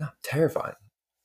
no, 0.00 0.08
terrifying. 0.22 0.76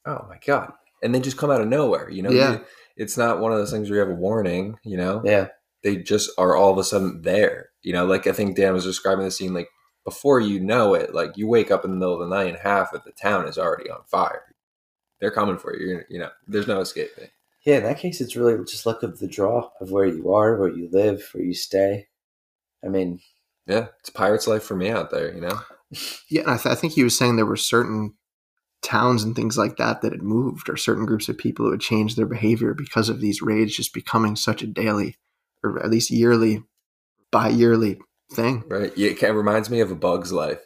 Oh 0.06 0.26
my 0.28 0.40
god! 0.46 0.74
And 1.04 1.14
they 1.14 1.20
just 1.20 1.38
come 1.38 1.52
out 1.52 1.62
of 1.62 1.68
nowhere. 1.68 2.10
You 2.10 2.24
know, 2.24 2.32
Yeah. 2.32 2.54
You- 2.54 2.66
it's 2.98 3.18
not 3.18 3.40
one 3.40 3.54
of 3.54 3.58
those 3.58 3.72
things 3.72 3.90
where 3.90 3.98
you 3.98 4.06
have 4.06 4.18
a 4.18 4.20
warning. 4.20 4.78
You 4.84 4.98
know, 4.98 5.22
Yeah. 5.24 5.48
They 5.84 5.98
just 5.98 6.30
are 6.38 6.56
all 6.56 6.72
of 6.72 6.78
a 6.78 6.84
sudden 6.84 7.22
there. 7.22 7.70
You 7.82 7.94
know, 7.94 8.06
like 8.06 8.28
I 8.28 8.32
think 8.32 8.56
Dan 8.56 8.74
was 8.74 8.84
describing 8.86 9.26
the 9.26 9.32
scene. 9.32 9.54
Like 9.54 9.70
before 10.06 10.40
you 10.40 10.60
know 10.60 10.94
it, 10.94 11.14
like 11.14 11.38
you 11.38 11.48
wake 11.48 11.72
up 11.72 11.86
in 11.86 11.92
the 11.92 11.98
middle 11.98 12.22
of 12.22 12.28
the 12.28 12.36
night 12.36 12.48
and 12.48 12.58
half 12.58 12.94
of 12.94 13.04
the 13.04 13.12
town 13.12 13.48
is 13.48 13.58
already 13.58 13.90
on 13.90 14.02
fire. 14.06 14.56
They're 15.20 15.32
coming 15.32 15.58
for 15.58 15.76
you. 15.76 15.88
You're, 15.88 16.06
you 16.10 16.20
know, 16.20 16.30
there's 16.48 16.68
no 16.68 16.80
escaping. 16.80 17.30
Yeah, 17.66 17.78
in 17.78 17.84
that 17.84 18.00
case, 18.00 18.22
it's 18.22 18.36
really 18.36 18.58
just 18.66 18.86
luck 18.86 19.04
of 19.04 19.20
the 19.20 19.28
draw 19.28 19.70
of 19.82 19.92
where 19.92 20.06
you 20.06 20.34
are, 20.34 20.58
where 20.58 20.70
you 20.70 20.90
live, 20.92 21.30
where 21.34 21.44
you 21.44 21.54
stay. 21.54 22.08
I 22.84 22.88
mean, 22.88 23.20
Yeah, 23.68 23.88
it's 24.00 24.10
pirate's 24.10 24.48
life 24.48 24.64
for 24.64 24.76
me 24.76 24.90
out 24.90 25.12
there. 25.12 25.34
You 25.34 25.42
know. 25.42 25.60
Yeah, 26.30 26.42
and 26.42 26.52
I, 26.52 26.58
th- 26.58 26.72
I 26.72 26.76
think 26.76 26.94
he 26.94 27.04
was 27.04 27.18
saying 27.18 27.36
there 27.36 27.48
were 27.48 27.56
certain 27.58 28.14
towns 28.84 29.24
and 29.24 29.36
things 29.36 29.58
like 29.58 29.78
that 29.78 30.02
that 30.02 30.12
had 30.12 30.22
moved, 30.22 30.70
or 30.70 30.78
certain 30.78 31.08
groups 31.08 31.28
of 31.30 31.38
people 31.38 31.66
who 31.66 31.72
had 31.72 31.82
changed 31.82 32.16
their 32.16 32.28
behavior 32.28 32.76
because 32.76 33.10
of 33.10 33.22
these 33.22 33.42
raids 33.42 33.76
just 33.76 33.92
becoming 33.92 34.36
such 34.36 34.62
a 34.62 34.68
daily, 34.68 35.16
or 35.64 35.84
at 35.84 35.90
least 35.90 36.10
yearly, 36.12 36.64
bi-yearly 37.32 38.00
thing. 38.34 38.64
Right. 38.68 38.92
Yeah, 38.98 39.12
it 39.12 39.20
kind 39.20 39.32
of 39.32 39.38
reminds 39.38 39.70
me 39.70 39.80
of 39.82 39.92
a 39.92 39.96
Bug's 39.96 40.32
Life. 40.32 40.60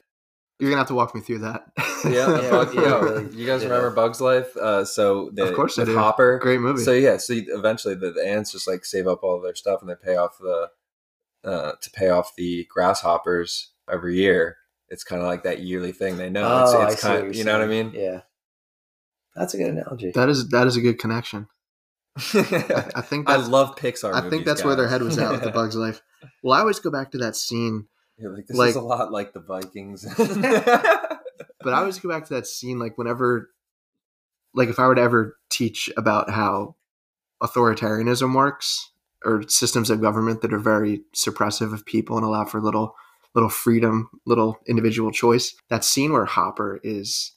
You're 0.60 0.69
gonna 0.69 0.79
have 0.82 0.88
to 0.89 0.95
walk 0.95 1.13
me 1.15 1.21
through 1.21 1.39
that. 1.39 1.63
Yeah, 2.06 2.12
Yeah, 2.41 2.49
Bug- 2.51 2.75
yeah, 2.75 2.99
really. 2.99 3.36
you 3.36 3.45
guys 3.45 3.63
Yeah. 3.63 3.69
remember 3.69 3.89
Bug's 3.91 4.21
Life? 4.21 4.56
Uh, 4.56 4.86
so 4.86 5.29
the, 5.34 5.49
Of 5.49 5.56
course 5.56 5.77
I 5.77 5.82
with 5.82 5.89
do. 5.89 5.97
Hopper, 5.97 6.38
Great 6.39 6.60
movie. 6.62 6.84
So 6.84 6.91
yeah, 6.93 7.17
so 7.17 7.34
eventually 7.36 7.95
the, 7.95 8.12
the 8.12 8.25
ants 8.25 8.51
just 8.51 8.67
like 8.67 8.86
save 8.86 9.08
up 9.08 9.23
all 9.23 9.41
their 9.41 9.56
stuff 9.56 9.82
and 9.82 9.89
they 9.89 9.95
pay 9.95 10.15
off 10.15 10.38
the 10.39 10.69
uh, 11.43 11.73
to 11.82 11.89
pay 11.91 12.10
off 12.10 12.32
the 12.38 12.65
grasshoppers 12.69 13.71
every 13.91 14.15
year. 14.17 14.58
It's 14.89 15.03
kind 15.03 15.21
of 15.21 15.27
like 15.27 15.43
that 15.43 15.60
yearly 15.62 15.91
thing. 15.91 16.17
They 16.17 16.29
know 16.29 16.43
oh, 16.47 16.63
it's, 16.63 16.73
I 16.73 16.86
it's 16.91 16.95
see 17.01 17.08
kind 17.08 17.19
what 17.21 17.29
of 17.29 17.36
you're 17.36 17.45
know 17.45 17.53
what 17.53 17.62
I 17.62 17.67
mean. 17.67 17.91
Yeah. 17.95 18.21
That's 19.36 19.53
a 19.56 19.58
good 19.58 19.71
analogy. 19.71 20.12
that 20.12 20.29
is 20.29 20.49
that 20.49 20.67
is 20.67 20.77
a 20.77 20.82
good 20.82 20.99
connection. 20.99 21.47
I, 22.15 22.91
I 22.95 23.02
think 23.02 23.30
I 23.30 23.38
love 23.38 23.76
Pixar. 23.76 24.13
I 24.13 24.30
think 24.30 24.45
that's 24.45 24.63
where 24.63 24.76
their 24.76 24.88
head 24.88 25.02
was 25.02 25.17
at 25.17 25.32
with 25.32 25.43
the 25.43 25.52
Bugs 25.52 25.76
Life. 25.76 26.02
Well, 26.41 26.58
I 26.58 26.62
always 26.62 26.80
go 26.80 26.91
back 26.91 27.12
to 27.12 27.17
that 27.19 27.36
scene, 27.36 27.88
Yeah, 28.17 28.30
like, 28.30 28.47
this 28.47 28.58
Like- 28.58 28.69
is 28.71 28.76
a 28.76 28.82
lot 28.82 29.12
like 29.12 29.34
the 29.34 29.39
Vikings. 29.39 30.06
but 30.17 31.73
I 31.73 31.80
always 31.80 31.99
go 31.99 32.10
back 32.10 32.26
to 32.28 32.34
that 32.36 32.47
scene, 32.47 32.80
like 32.80 32.97
whenever, 32.97 33.49
like 34.54 34.69
if 34.69 34.80
I 34.80 34.88
were 34.88 34.95
to 34.95 35.02
ever 35.02 35.38
teach 35.49 35.89
about 35.97 36.30
how 36.30 36.76
authoritarianism 37.41 38.36
works 38.36 38.91
or 39.26 39.43
systems 39.47 39.89
of 39.89 40.02
government 40.02 40.41
that 40.41 40.54
are 40.54 40.60
very 40.60 41.02
suppressive 41.15 41.73
of 41.73 41.86
people 41.86 42.17
and 42.17 42.26
allow 42.26 42.45
for 42.45 42.62
little 42.62 42.95
little 43.36 43.49
freedom, 43.49 44.10
little 44.26 44.60
individual 44.67 45.12
choice. 45.12 45.56
That 45.69 45.84
scene 45.84 46.13
where 46.13 46.26
Hopper 46.26 46.80
is 46.84 47.32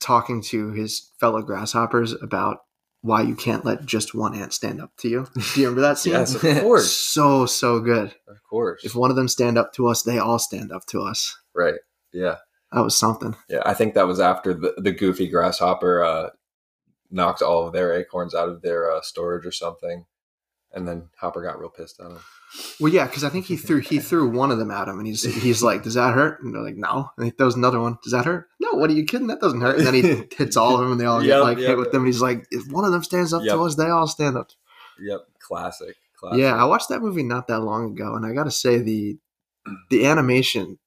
talking 0.00 0.42
to 0.42 0.72
his 0.72 1.12
fellow 1.20 1.40
grasshoppers 1.40 2.12
about 2.12 2.64
why 3.04 3.20
you 3.20 3.34
can't 3.36 3.66
let 3.66 3.84
just 3.84 4.14
one 4.14 4.34
ant 4.34 4.54
stand 4.54 4.80
up 4.80 4.90
to 4.96 5.08
you. 5.10 5.26
Do 5.34 5.60
you 5.60 5.66
remember 5.68 5.82
that 5.82 5.98
scene? 5.98 6.14
yes, 6.14 6.34
of 6.34 6.40
course, 6.62 6.90
So 6.90 7.44
so 7.44 7.78
good. 7.78 8.14
of 8.26 8.42
course. 8.48 8.82
If 8.82 8.94
one 8.94 9.10
of 9.10 9.16
them 9.16 9.28
stand 9.28 9.58
up 9.58 9.74
to 9.74 9.88
us, 9.88 10.02
they 10.02 10.18
all 10.18 10.38
stand 10.38 10.72
up 10.72 10.86
to 10.86 11.02
us. 11.02 11.36
right. 11.54 11.74
Yeah. 12.12 12.36
That 12.72 12.80
was 12.82 12.96
something. 12.96 13.36
Yeah, 13.48 13.62
I 13.66 13.74
think 13.74 13.92
that 13.94 14.06
was 14.06 14.18
after 14.20 14.54
the, 14.54 14.72
the 14.78 14.90
goofy 14.92 15.28
grasshopper 15.28 16.02
uh, 16.02 16.30
knocked 17.10 17.42
all 17.42 17.66
of 17.66 17.72
their 17.74 17.92
acorns 17.92 18.34
out 18.34 18.48
of 18.48 18.62
their 18.62 18.90
uh, 18.90 19.00
storage 19.02 19.44
or 19.46 19.52
something, 19.52 20.06
and 20.74 20.86
then 20.86 21.08
Hopper 21.18 21.42
got 21.42 21.58
real 21.58 21.70
pissed 21.70 22.00
at 22.00 22.06
him. 22.06 22.18
Well, 22.78 22.92
yeah, 22.92 23.06
because 23.06 23.24
I 23.24 23.30
think 23.30 23.46
he 23.46 23.56
threw 23.56 23.80
he 23.80 23.98
threw 23.98 24.28
one 24.28 24.50
of 24.50 24.58
them 24.58 24.70
at 24.70 24.88
him, 24.88 24.98
and 24.98 25.06
he's 25.06 25.22
he's 25.42 25.62
like, 25.62 25.82
"Does 25.82 25.94
that 25.94 26.14
hurt?" 26.14 26.42
And 26.42 26.54
they're 26.54 26.62
like, 26.62 26.76
"No." 26.76 27.10
And 27.16 27.26
he 27.26 27.30
throws 27.30 27.56
another 27.56 27.80
one. 27.80 27.98
Does 28.02 28.12
that 28.12 28.24
hurt? 28.24 28.48
No. 28.60 28.72
What 28.72 28.90
are 28.90 28.94
you 28.94 29.04
kidding? 29.04 29.26
That 29.26 29.40
doesn't 29.40 29.60
hurt. 29.60 29.78
And 29.78 29.86
then 29.86 29.94
he 29.94 30.02
hits 30.36 30.56
all 30.56 30.74
of 30.74 30.80
them, 30.80 30.92
and 30.92 31.00
they 31.00 31.04
all 31.06 31.22
get 31.22 31.40
like 31.40 31.58
yep. 31.58 31.68
hit 31.68 31.78
with 31.78 31.90
them. 31.90 32.02
And 32.02 32.08
he's 32.08 32.22
like, 32.22 32.46
"If 32.50 32.70
one 32.70 32.84
of 32.84 32.92
them 32.92 33.02
stands 33.02 33.32
up 33.32 33.42
Yep. 33.42 33.54
to 33.54 33.62
us, 33.62 33.74
they 33.74 33.88
all 33.88 34.06
stand 34.06 34.36
up." 34.36 34.50
Yep, 35.00 35.20
classic. 35.40 35.96
classic. 36.18 36.40
Yeah, 36.40 36.54
I 36.54 36.64
watched 36.64 36.90
that 36.90 37.02
movie 37.02 37.24
not 37.24 37.48
that 37.48 37.60
long 37.60 37.92
ago, 37.92 38.14
and 38.14 38.24
I 38.24 38.32
got 38.32 38.44
to 38.44 38.52
say 38.52 38.78
the 38.78 39.18
the 39.90 40.06
animation 40.06 40.78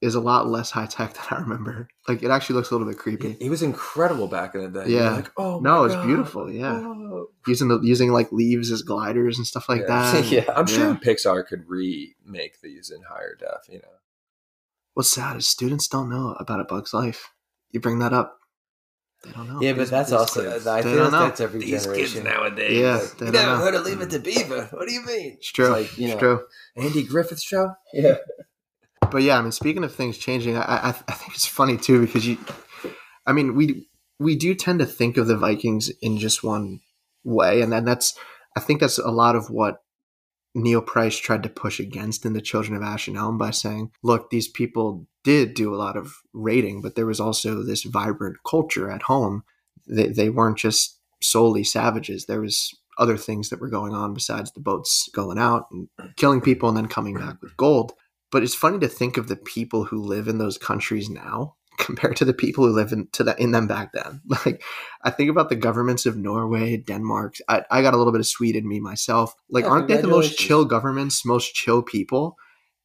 is 0.00 0.14
a 0.14 0.20
lot 0.20 0.46
less 0.48 0.70
high 0.70 0.86
tech 0.86 1.12
than 1.14 1.24
I 1.30 1.40
remember. 1.42 1.88
Like 2.08 2.22
it 2.22 2.30
actually 2.30 2.56
looks 2.56 2.70
a 2.70 2.74
little 2.74 2.86
bit 2.86 2.96
He, 2.96 3.02
creepy. 3.02 3.36
It 3.40 3.50
was 3.50 3.62
incredible 3.62 4.28
back 4.28 4.54
in 4.54 4.62
the 4.72 4.82
day. 4.84 4.90
Yeah. 4.90 5.10
like 5.16 5.30
oh 5.36 5.60
No, 5.60 5.84
it's 5.84 5.96
beautiful, 6.06 6.50
yeah. 6.50 6.78
Whoa. 6.80 7.26
Using 7.46 7.68
the 7.68 7.80
using 7.80 8.10
like 8.12 8.32
leaves 8.32 8.70
as 8.70 8.82
gliders 8.82 9.36
and 9.38 9.46
stuff 9.46 9.68
like 9.68 9.82
Yeah. 9.82 10.12
that. 10.12 10.24
Yeah. 10.30 10.44
I'm 10.56 10.66
sure 10.66 10.88
Yeah. 10.90 10.96
Pixar 10.96 11.46
could 11.46 11.64
remake 11.68 12.60
these 12.62 12.90
in 12.90 13.02
higher 13.02 13.34
def. 13.38 13.68
You 13.68 13.78
know, 13.78 13.88
What's 14.94 15.10
sad 15.10 15.36
is 15.36 15.46
students 15.48 15.86
don't 15.86 16.08
know 16.10 16.34
about 16.40 16.60
a 16.60 16.64
bug's 16.64 16.92
life. 16.94 17.30
You 17.70 17.78
bring 17.80 18.00
that 18.00 18.12
up, 18.12 18.38
they 19.22 19.30
don't 19.32 19.48
know. 19.48 19.60
yeah, 19.62 19.72
but 19.72 19.78
these- 19.80 19.90
that's 19.90 20.10
these 20.10 20.18
also, 20.18 20.50
kids, 20.50 20.66
I 20.66 20.80
they 20.82 20.88
feel 20.90 20.96
don't 21.04 21.12
like 21.12 21.20
know. 21.20 21.26
that's 21.28 21.40
every 21.40 21.60
generation. 21.64 22.24
nowadays, 22.24 22.78
Yeah, 22.78 22.94
like, 22.96 23.16
they 23.18 23.26
you 23.26 23.32
don't 23.32 23.42
never 23.42 23.56
know. 23.58 23.64
heard 23.64 23.74
of 23.76 23.84
Leave 23.84 24.00
It 24.00 24.10
to 24.10 24.18
Beaver. 24.18 24.68
What 24.72 24.88
do 24.88 24.92
you 24.94 25.04
mean? 25.04 25.34
It's 25.38 25.52
true. 25.52 25.68
like, 25.68 25.96
you 25.98 26.06
it's 26.06 26.14
know- 26.14 26.18
true. 26.38 26.44
Andy 26.76 27.02
Griffith 27.04 27.40
show? 27.42 27.74
Yeah. 27.92 28.16
But 29.10 29.22
yeah, 29.22 29.38
I 29.38 29.42
mean, 29.42 29.52
speaking 29.52 29.84
of 29.84 29.94
things 29.94 30.18
changing, 30.18 30.56
I, 30.56 30.62
I, 30.62 30.88
I 30.88 31.12
think 31.12 31.34
it's 31.34 31.46
funny 31.46 31.76
too 31.76 32.00
because 32.00 32.26
you, 32.26 32.38
I 33.26 33.32
mean, 33.32 33.54
we 33.54 33.88
we 34.18 34.36
do 34.36 34.54
tend 34.54 34.78
to 34.80 34.86
think 34.86 35.16
of 35.16 35.26
the 35.26 35.36
Vikings 35.36 35.90
in 36.00 36.18
just 36.18 36.44
one 36.44 36.80
way, 37.24 37.60
and 37.62 37.72
then 37.72 37.84
that's 37.84 38.14
I 38.56 38.60
think 38.60 38.80
that's 38.80 38.98
a 38.98 39.10
lot 39.10 39.36
of 39.36 39.50
what 39.50 39.82
Neil 40.54 40.82
Price 40.82 41.16
tried 41.16 41.42
to 41.44 41.48
push 41.48 41.78
against 41.78 42.24
in 42.24 42.32
the 42.32 42.40
Children 42.40 42.76
of 42.76 42.82
Ash 42.82 43.06
and 43.08 43.16
Elm 43.16 43.38
by 43.38 43.50
saying, 43.50 43.92
look, 44.02 44.30
these 44.30 44.48
people 44.48 45.06
did 45.22 45.54
do 45.54 45.74
a 45.74 45.76
lot 45.76 45.96
of 45.96 46.14
raiding, 46.32 46.82
but 46.82 46.96
there 46.96 47.06
was 47.06 47.20
also 47.20 47.62
this 47.62 47.84
vibrant 47.84 48.38
culture 48.48 48.90
at 48.90 49.02
home. 49.02 49.44
They 49.86 50.08
they 50.08 50.30
weren't 50.30 50.58
just 50.58 50.98
solely 51.22 51.64
savages. 51.64 52.26
There 52.26 52.40
was 52.40 52.74
other 52.98 53.16
things 53.16 53.48
that 53.48 53.60
were 53.60 53.68
going 53.68 53.94
on 53.94 54.12
besides 54.12 54.52
the 54.52 54.60
boats 54.60 55.08
going 55.14 55.38
out 55.38 55.66
and 55.70 55.88
killing 56.16 56.40
people 56.40 56.68
and 56.68 56.76
then 56.76 56.86
coming 56.86 57.14
back 57.14 57.40
with 57.40 57.56
gold. 57.56 57.92
But 58.30 58.42
it's 58.42 58.54
funny 58.54 58.78
to 58.80 58.88
think 58.88 59.16
of 59.16 59.28
the 59.28 59.36
people 59.36 59.84
who 59.84 59.98
live 59.98 60.28
in 60.28 60.38
those 60.38 60.58
countries 60.58 61.08
now 61.10 61.56
compared 61.78 62.16
to 62.16 62.24
the 62.24 62.34
people 62.34 62.66
who 62.66 62.72
live 62.72 62.92
in 62.92 63.08
to 63.12 63.24
the, 63.24 63.40
in 63.42 63.50
them 63.52 63.66
back 63.66 63.92
then. 63.92 64.20
Like 64.46 64.62
I 65.02 65.10
think 65.10 65.30
about 65.30 65.48
the 65.48 65.56
governments 65.56 66.06
of 66.06 66.16
Norway, 66.16 66.76
Denmark. 66.76 67.36
I, 67.48 67.64
I 67.70 67.82
got 67.82 67.94
a 67.94 67.96
little 67.96 68.12
bit 68.12 68.20
of 68.20 68.26
Sweden 68.26 68.64
in 68.64 68.68
me 68.68 68.80
myself. 68.80 69.34
Like, 69.50 69.64
Yeah, 69.64 69.70
aren't 69.70 69.88
they 69.88 69.96
the 69.96 70.08
most 70.08 70.38
chill 70.38 70.64
governments, 70.64 71.24
most 71.24 71.54
chill 71.54 71.82
people? 71.82 72.36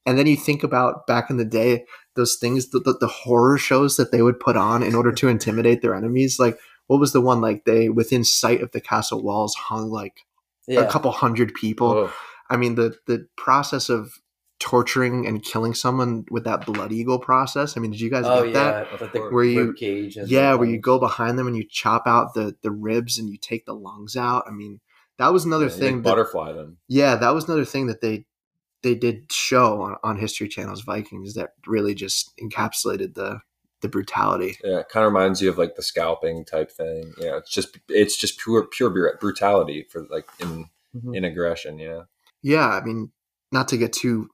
And 0.06 0.18
then 0.20 0.28
you 0.28 0.36
think 0.38 0.64
about 0.64 1.08
back 1.08 1.30
in 1.32 1.38
the 1.38 1.46
day, 1.46 1.86
those 2.16 2.36
things, 2.36 2.70
the, 2.70 2.80
the, 2.80 2.94
the 3.00 3.08
horror 3.08 3.58
shows 3.58 3.98
that 3.98 4.12
they 4.12 4.22
would 4.22 4.40
put 4.40 4.56
on 4.56 4.84
in 4.84 4.94
order 4.96 5.12
to 5.12 5.28
intimidate 5.28 5.82
their 5.82 5.96
enemies. 5.96 6.38
Like, 6.40 6.60
what 6.88 7.00
was 7.00 7.12
the 7.12 7.22
one? 7.22 7.42
Like, 7.42 7.66
they 7.66 7.90
within 7.90 8.24
sight 8.24 8.62
of 8.62 8.72
the 8.72 8.80
castle 8.82 9.24
walls 9.24 9.56
hung 9.56 9.90
like 9.90 10.22
Yeah. 10.68 10.82
a 10.82 10.92
couple 10.92 11.12
hundred 11.12 11.54
people. 11.56 11.90
Oh, 11.90 12.14
I 12.50 12.58
mean, 12.58 12.76
the 12.76 12.96
the 13.08 13.28
process 13.36 13.90
of 13.90 14.20
torturing 14.66 15.28
and 15.28 15.44
killing 15.44 15.76
someone 15.76 16.26
with 16.32 16.44
that 16.44 16.66
blood 16.66 16.92
eagle 16.92 17.20
process. 17.20 17.78
I 17.78 17.80
mean, 17.80 17.92
did 17.92 18.02
you 18.02 18.10
guys 18.10 18.26
Oh 18.26 18.44
get 18.46 18.54
that? 18.56 18.88
yeah, 18.92 19.08
the 19.14 19.20
Where 19.30 19.44
you- 19.44 19.74
cage. 19.74 20.18
And 20.18 20.28
Yeah, 20.28 20.56
where 20.56 20.68
you 20.68 20.80
go 20.80 20.98
behind 21.00 21.38
them 21.38 21.46
and 21.48 21.56
you 21.56 21.64
chop 21.70 22.08
out 22.08 22.34
the 22.34 22.56
the 22.64 22.72
ribs 22.72 23.20
and 23.20 23.30
you 23.30 23.38
take 23.38 23.66
the 23.68 23.76
lungs 23.76 24.18
out. 24.18 24.44
I 24.48 24.52
mean, 24.52 24.80
that 25.20 25.32
was 25.32 25.46
another 25.46 25.66
yeah, 25.68 25.72
thing. 25.72 26.02
That, 26.02 26.10
butterfly 26.10 26.52
them. 26.54 26.78
yeah, 26.88 27.16
that 27.16 27.30
was 27.34 27.46
another 27.46 27.64
thing 27.66 27.86
that 27.88 28.02
they 28.02 28.26
they 28.82 28.96
did 28.96 29.32
show 29.32 29.82
on, 29.82 29.96
on 30.04 30.18
History 30.18 30.48
Channel's 30.48 30.82
Vikings 30.82 31.34
that 31.36 31.52
really 31.68 31.94
just 31.94 32.36
encapsulated 32.38 33.14
the 33.14 33.42
the 33.82 33.88
brutality. 33.90 34.58
Yeah, 34.64 34.80
it 34.80 34.90
kind 34.90 35.06
of 35.06 35.12
reminds 35.14 35.42
you 35.44 35.50
of 35.50 35.60
like 35.60 35.76
the 35.76 35.84
scalping 35.84 36.44
type 36.44 36.72
thing. 36.72 37.14
Yeah, 37.20 37.38
it's 37.38 37.52
just 37.52 37.78
it's 37.88 38.18
just 38.18 38.40
pure 38.40 38.66
pure 38.66 39.16
brutality 39.22 39.86
for 39.92 40.08
like 40.10 40.28
in 40.40 40.70
Mhm. 40.98 41.16
in 41.16 41.24
aggression. 41.24 41.78
Yeah, 41.78 42.04
Yeah, 42.42 42.68
I 42.70 42.82
mean, 42.84 43.12
not 43.52 43.68
to 43.68 43.78
get 43.78 43.94
too 43.94 44.30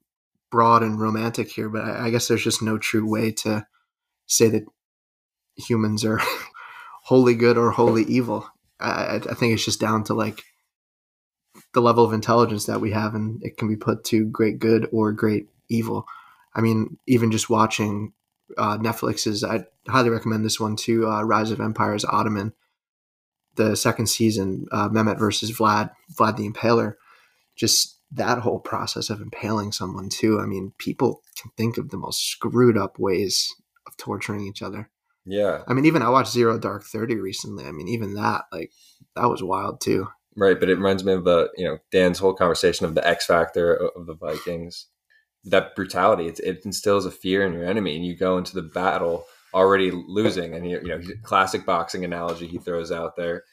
broad 0.51 0.83
and 0.83 0.99
romantic 0.99 1.49
here, 1.49 1.69
but 1.69 1.83
I, 1.83 2.07
I 2.07 2.09
guess 2.09 2.27
there's 2.27 2.43
just 2.43 2.61
no 2.61 2.77
true 2.77 3.09
way 3.09 3.31
to 3.31 3.65
say 4.27 4.49
that 4.49 4.65
humans 5.55 6.05
are 6.05 6.21
wholly 7.03 7.35
good 7.35 7.57
or 7.57 7.71
wholly 7.71 8.03
evil. 8.03 8.47
I, 8.79 9.15
I 9.15 9.33
think 9.33 9.53
it's 9.53 9.65
just 9.65 9.79
down 9.79 10.03
to 10.05 10.13
like 10.13 10.43
the 11.73 11.81
level 11.81 12.03
of 12.03 12.13
intelligence 12.13 12.65
that 12.65 12.81
we 12.81 12.91
have, 12.91 13.15
and 13.15 13.41
it 13.43 13.57
can 13.57 13.67
be 13.67 13.75
put 13.75 14.03
to 14.05 14.25
great 14.25 14.59
good 14.59 14.87
or 14.91 15.11
great 15.11 15.47
evil. 15.69 16.05
I 16.53 16.61
mean, 16.61 16.97
even 17.07 17.31
just 17.31 17.49
watching 17.49 18.13
uh, 18.57 18.77
Netflix's, 18.77 19.43
I 19.43 19.65
highly 19.87 20.09
recommend 20.09 20.43
this 20.43 20.59
one 20.59 20.75
too. 20.75 21.07
Uh, 21.07 21.23
Rise 21.23 21.51
of 21.51 21.61
Empires, 21.61 22.03
Ottoman, 22.05 22.53
the 23.55 23.75
second 23.75 24.07
season, 24.07 24.67
uh, 24.71 24.89
Mehmet 24.89 25.19
versus 25.19 25.51
Vlad, 25.51 25.91
Vlad 26.13 26.37
the 26.37 26.49
Impaler. 26.49 26.95
Just 27.55 27.99
that 28.11 28.39
whole 28.39 28.59
process 28.59 29.09
of 29.09 29.21
impaling 29.21 29.71
someone 29.71 30.09
too. 30.09 30.39
I 30.39 30.45
mean, 30.45 30.73
people 30.77 31.21
can 31.41 31.51
think 31.55 31.77
of 31.77 31.89
the 31.89 31.97
most 31.97 32.27
screwed 32.29 32.77
up 32.77 32.99
ways 32.99 33.53
of 33.87 33.95
torturing 33.97 34.45
each 34.45 34.61
other. 34.61 34.89
Yeah, 35.25 35.61
I 35.67 35.73
mean, 35.73 35.85
even 35.85 36.01
I 36.01 36.09
watched 36.09 36.31
Zero 36.31 36.57
Dark 36.57 36.83
Thirty 36.83 37.15
recently. 37.15 37.65
I 37.65 37.71
mean, 37.71 37.87
even 37.87 38.15
that 38.15 38.45
like 38.51 38.71
that 39.15 39.29
was 39.29 39.43
wild 39.43 39.79
too. 39.79 40.07
right. 40.35 40.59
But 40.59 40.69
it 40.69 40.75
reminds 40.75 41.03
me 41.03 41.13
of 41.13 41.23
the 41.25 41.49
you 41.55 41.65
know 41.65 41.77
Dan's 41.91 42.19
whole 42.19 42.33
conversation 42.33 42.85
of 42.85 42.95
the 42.95 43.07
X 43.07 43.27
factor 43.27 43.75
of 43.95 44.07
the 44.07 44.15
Vikings. 44.15 44.87
That 45.43 45.75
brutality, 45.75 46.27
it, 46.27 46.39
it 46.39 46.65
instills 46.65 47.05
a 47.05 47.11
fear 47.11 47.45
in 47.45 47.53
your 47.53 47.65
enemy, 47.65 47.95
and 47.95 48.05
you 48.05 48.15
go 48.15 48.37
into 48.37 48.53
the 48.53 48.61
battle 48.61 49.25
already 49.53 49.91
losing. 49.91 50.53
And 50.53 50.69
you, 50.69 50.79
you 50.81 50.87
know, 50.87 51.01
classic 51.23 51.65
boxing 51.65 52.03
analogy 52.03 52.47
he 52.47 52.57
throws 52.57 52.91
out 52.91 53.15
there. 53.15 53.43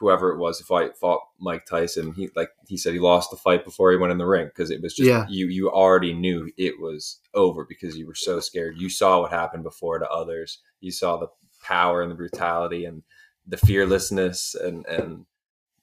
Whoever 0.00 0.32
it 0.32 0.38
was 0.38 0.58
who 0.58 0.64
fight, 0.64 0.96
fought 0.96 1.20
Mike 1.38 1.66
Tyson, 1.66 2.12
he 2.14 2.30
like 2.34 2.48
he 2.66 2.76
said 2.76 2.94
he 2.94 2.98
lost 2.98 3.30
the 3.30 3.36
fight 3.36 3.64
before 3.64 3.90
he 3.92 3.98
went 3.98 4.10
in 4.12 4.18
the 4.18 4.26
ring 4.26 4.46
because 4.46 4.70
it 4.70 4.82
was 4.82 4.94
just 4.94 5.08
Yeah. 5.08 5.26
you 5.28 5.46
you 5.48 5.70
already 5.70 6.14
knew 6.14 6.50
it 6.56 6.80
was 6.80 7.20
over 7.34 7.64
because 7.68 7.96
you 7.96 8.06
were 8.06 8.14
so 8.14 8.40
scared. 8.40 8.76
You 8.78 8.88
saw 8.88 9.20
what 9.20 9.30
happened 9.30 9.62
before 9.62 9.98
to 9.98 10.08
others. 10.08 10.58
You 10.80 10.90
saw 10.90 11.18
the 11.18 11.28
power 11.62 12.00
and 12.02 12.10
the 12.10 12.14
brutality 12.16 12.84
and 12.86 13.02
the 13.46 13.58
fearlessness 13.58 14.54
and 14.54 14.86
and 14.86 15.26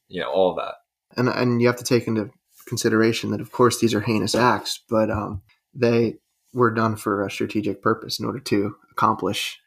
you 0.08 0.19
know 0.21 0.32
all 0.32 0.56
that. 0.56 0.75
and 1.15 1.30
and 1.30 1.62
you 1.62 1.67
have 1.67 1.77
to 1.77 1.84
take 1.84 2.08
into 2.08 2.32
consideration 2.67 3.32
that 3.32 3.41
of 3.41 3.51
course 3.51 3.80
these 3.80 3.93
are 3.93 4.01
heinous 4.01 4.36
acts, 4.36 4.84
but 4.89 5.10
um, 5.10 5.41
they 5.73 6.15
were 6.53 6.71
done 6.73 6.95
for 6.95 7.25
a 7.25 7.32
strategic 7.32 7.82
purpose 7.82 8.19
in 8.19 8.25
order 8.25 8.39
to 8.39 8.75
accomplish 8.91 9.60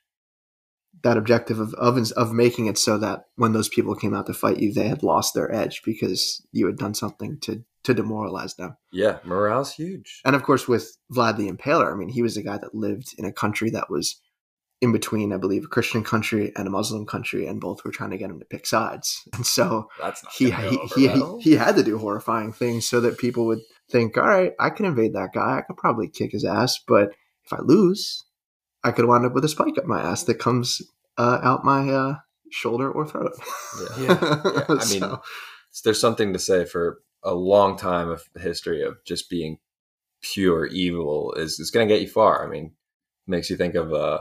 that 1.02 1.16
objective 1.16 1.58
of, 1.58 1.74
of 1.74 1.98
of 2.12 2.32
making 2.32 2.66
it 2.66 2.78
so 2.78 2.98
that 2.98 3.24
when 3.36 3.52
those 3.52 3.68
people 3.68 3.94
came 3.94 4.14
out 4.14 4.26
to 4.26 4.34
fight 4.34 4.58
you, 4.58 4.72
they 4.72 4.88
had 4.88 5.02
lost 5.02 5.34
their 5.34 5.52
edge 5.54 5.82
because 5.84 6.46
you 6.52 6.66
had 6.66 6.76
done 6.76 6.94
something 6.94 7.38
to 7.40 7.64
to 7.82 7.94
demoralize 7.94 8.54
them. 8.54 8.76
Yeah, 8.92 9.18
morale's 9.24 9.72
huge. 9.72 10.20
And 10.24 10.36
of 10.36 10.42
course, 10.42 10.68
with 10.68 10.96
Vlad 11.12 11.36
the 11.36 11.50
Impaler, 11.50 11.92
I 11.92 11.96
mean, 11.96 12.10
he 12.10 12.22
was 12.22 12.36
a 12.36 12.42
guy 12.42 12.58
that 12.58 12.74
lived 12.74 13.14
in 13.18 13.24
a 13.24 13.32
country 13.32 13.70
that 13.70 13.90
was 13.90 14.20
in 14.80 14.92
between, 14.92 15.32
I 15.32 15.36
believe, 15.36 15.64
a 15.64 15.68
Christian 15.68 16.02
country 16.02 16.52
and 16.56 16.66
a 16.66 16.70
Muslim 16.70 17.04
country, 17.04 17.46
and 17.46 17.60
both 17.60 17.84
were 17.84 17.90
trying 17.90 18.10
to 18.10 18.18
get 18.18 18.30
him 18.30 18.38
to 18.38 18.46
pick 18.46 18.66
sides. 18.66 19.22
And 19.34 19.46
so 19.46 19.88
That's 20.00 20.22
not 20.24 20.32
he 20.32 20.50
gonna 20.50 20.70
he, 20.94 21.08
he, 21.08 21.40
he 21.40 21.52
had 21.52 21.76
to 21.76 21.82
do 21.82 21.98
horrifying 21.98 22.52
things 22.52 22.86
so 22.88 23.00
that 23.00 23.18
people 23.18 23.46
would 23.46 23.60
think, 23.90 24.16
all 24.16 24.24
right, 24.24 24.52
I 24.58 24.70
can 24.70 24.86
invade 24.86 25.14
that 25.14 25.32
guy. 25.34 25.58
I 25.58 25.62
could 25.62 25.76
probably 25.76 26.08
kick 26.08 26.32
his 26.32 26.44
ass, 26.44 26.78
but 26.86 27.12
if 27.44 27.52
I 27.52 27.60
lose, 27.60 28.24
I 28.84 28.92
could 28.92 29.04
wind 29.06 29.26
up 29.26 29.32
with 29.34 29.44
a 29.44 29.48
spike 29.48 29.76
up 29.78 29.84
my 29.86 30.00
ass 30.00 30.24
that 30.24 30.38
comes 30.38 30.80
uh, 31.18 31.38
out 31.42 31.64
my 31.64 31.90
uh, 31.90 32.14
shoulder 32.50 32.90
or 32.90 33.06
throat. 33.06 33.32
Yeah. 33.78 33.88
Yeah. 33.98 34.18
Yeah, 34.44 34.64
I 34.68 34.88
mean, 34.90 35.00
So, 35.00 35.22
there's 35.84 36.00
something 36.00 36.32
to 36.32 36.38
say 36.38 36.64
for 36.64 37.00
a 37.22 37.34
long 37.34 37.76
time 37.76 38.08
of 38.08 38.22
history 38.40 38.82
of 38.82 38.96
just 39.04 39.28
being 39.30 39.58
pure 40.22 40.66
evil 40.66 41.32
is 41.34 41.60
it's 41.60 41.70
going 41.70 41.86
to 41.86 41.94
get 41.94 42.00
you 42.02 42.08
far. 42.08 42.44
I 42.44 42.48
mean, 42.48 42.72
makes 43.26 43.50
you 43.50 43.56
think 43.56 43.74
of 43.74 43.92
uh, 43.92 44.20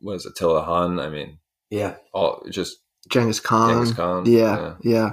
what 0.00 0.14
is 0.14 0.26
Attila 0.26 0.62
Hun? 0.62 0.98
I 1.00 1.08
mean, 1.08 1.38
Yeah, 1.70 1.96
all 2.12 2.44
just 2.50 2.78
Genghis 3.08 3.40
Khan. 3.40 3.70
Genghis 3.74 3.92
Khan. 3.94 4.24
Yeah, 4.26 4.74
yeah. 4.82 5.10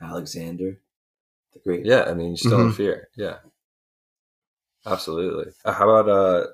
Alexander, 0.00 0.78
the 1.54 1.60
Great. 1.60 1.86
yeah. 1.86 2.04
I 2.06 2.12
mean, 2.14 2.28
you're 2.28 2.36
still 2.36 2.60
in 2.60 2.68
Mhm. 2.70 2.74
fear. 2.76 3.08
Yeah, 3.16 3.36
absolutely. 4.86 5.52
Uh, 5.64 5.72
how 5.72 5.88
about 5.90 6.08
uh, 6.08 6.46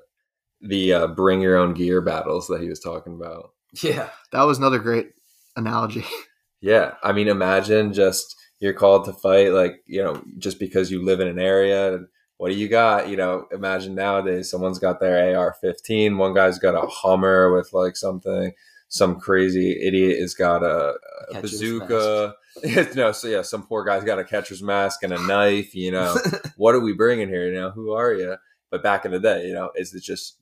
the 0.61 0.93
uh, 0.93 1.07
bring 1.07 1.41
your 1.41 1.57
own 1.57 1.73
gear 1.73 2.01
battles 2.01 2.47
that 2.47 2.61
he 2.61 2.69
was 2.69 2.79
talking 2.79 3.13
about? 3.13 3.51
yeah, 3.81 4.09
That 4.31 4.43
was 4.43 4.57
another 4.57 4.79
great 4.79 5.11
analogy. 5.55 6.05
Yeah, 6.63 6.93
I 7.01 7.11
mean, 7.11 7.27
imagine 7.27 7.91
just 7.91 8.35
you're 8.59 8.73
called 8.73 9.05
to 9.05 9.13
fight, 9.13 9.51
like 9.51 9.81
you 9.87 10.03
know, 10.03 10.21
just 10.37 10.59
because 10.59 10.91
you 10.91 11.03
live 11.03 11.19
in 11.19 11.27
an 11.27 11.39
area. 11.39 11.99
What 12.37 12.49
do 12.49 12.55
you 12.55 12.69
got? 12.69 13.09
You 13.09 13.17
know, 13.17 13.47
imagine 13.51 13.95
nowadays 13.95 14.51
someone's 14.51 14.77
got 14.77 14.99
their 14.99 15.35
AR-15, 15.35 16.17
one 16.17 16.35
guy's 16.35 16.59
got 16.59 16.75
a 16.75 16.85
Hummer 16.87 17.51
with 17.51 17.73
like 17.73 17.97
something, 17.97 18.53
some 18.89 19.19
crazy 19.19 19.71
idiot 19.81 20.19
has 20.19 20.35
got 20.35 20.63
a, 20.63 20.93
a 21.33 21.41
bazooka. 21.41 22.35
no, 22.95 23.11
so 23.11 23.27
yeah, 23.27 23.41
some 23.41 23.65
poor 23.65 23.83
guy's 23.83 24.03
got 24.03 24.19
a 24.19 24.23
catcher's 24.23 24.61
mask 24.61 25.01
and 25.01 25.13
a 25.13 25.27
knife. 25.27 25.73
You 25.73 25.91
know, 25.91 26.15
what 26.57 26.75
are 26.75 26.79
we 26.79 26.93
bringing 26.93 27.27
here? 27.27 27.47
You 27.47 27.53
know, 27.53 27.71
who 27.71 27.93
are 27.93 28.13
you? 28.13 28.35
But 28.69 28.83
back 28.83 29.03
in 29.05 29.11
the 29.11 29.19
day, 29.19 29.47
you 29.47 29.53
know, 29.53 29.71
is 29.75 29.95
it 29.95 30.03
just 30.03 30.37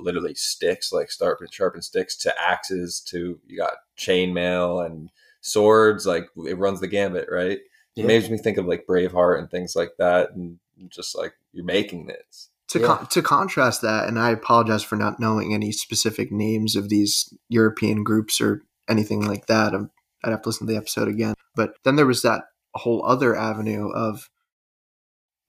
literally 0.00 0.34
sticks, 0.34 0.92
like 0.92 1.10
sharpened, 1.10 1.52
sharpened 1.52 1.84
sticks 1.84 2.16
to 2.18 2.34
axes 2.40 3.00
to 3.08 3.38
you 3.46 3.56
got 3.58 3.74
chainmail 3.98 4.84
and 4.84 5.10
swords? 5.40 6.06
Like 6.06 6.26
it 6.46 6.58
runs 6.58 6.80
the 6.80 6.88
gambit, 6.88 7.28
right? 7.30 7.58
Yeah. 7.94 8.04
It 8.04 8.06
makes 8.06 8.28
me 8.30 8.38
think 8.38 8.58
of 8.58 8.66
like 8.66 8.86
Braveheart 8.86 9.38
and 9.38 9.50
things 9.50 9.74
like 9.74 9.92
that, 9.98 10.30
and 10.32 10.58
just 10.88 11.16
like 11.16 11.32
you're 11.52 11.64
making 11.64 12.06
this. 12.06 12.50
To, 12.68 12.80
Yeah. 12.80 12.86
con- 12.86 13.06
to 13.06 13.22
contrast 13.22 13.80
that, 13.82 14.06
and 14.08 14.18
I 14.18 14.30
apologize 14.30 14.82
for 14.82 14.96
not 14.96 15.18
knowing 15.18 15.54
any 15.54 15.72
specific 15.72 16.30
names 16.30 16.76
of 16.76 16.88
these 16.90 17.32
European 17.48 18.04
groups 18.04 18.40
or 18.40 18.62
anything 18.88 19.22
like 19.26 19.46
that. 19.46 19.74
i 19.74 19.78
I'd 20.24 20.30
have 20.32 20.42
to 20.42 20.48
listen 20.48 20.66
to 20.66 20.72
the 20.72 20.78
episode 20.78 21.08
again. 21.08 21.34
But 21.54 21.74
then 21.84 21.96
there 21.96 22.06
was 22.06 22.22
that 22.22 22.44
whole 22.74 23.04
other 23.06 23.34
avenue 23.36 23.88
of 23.90 24.28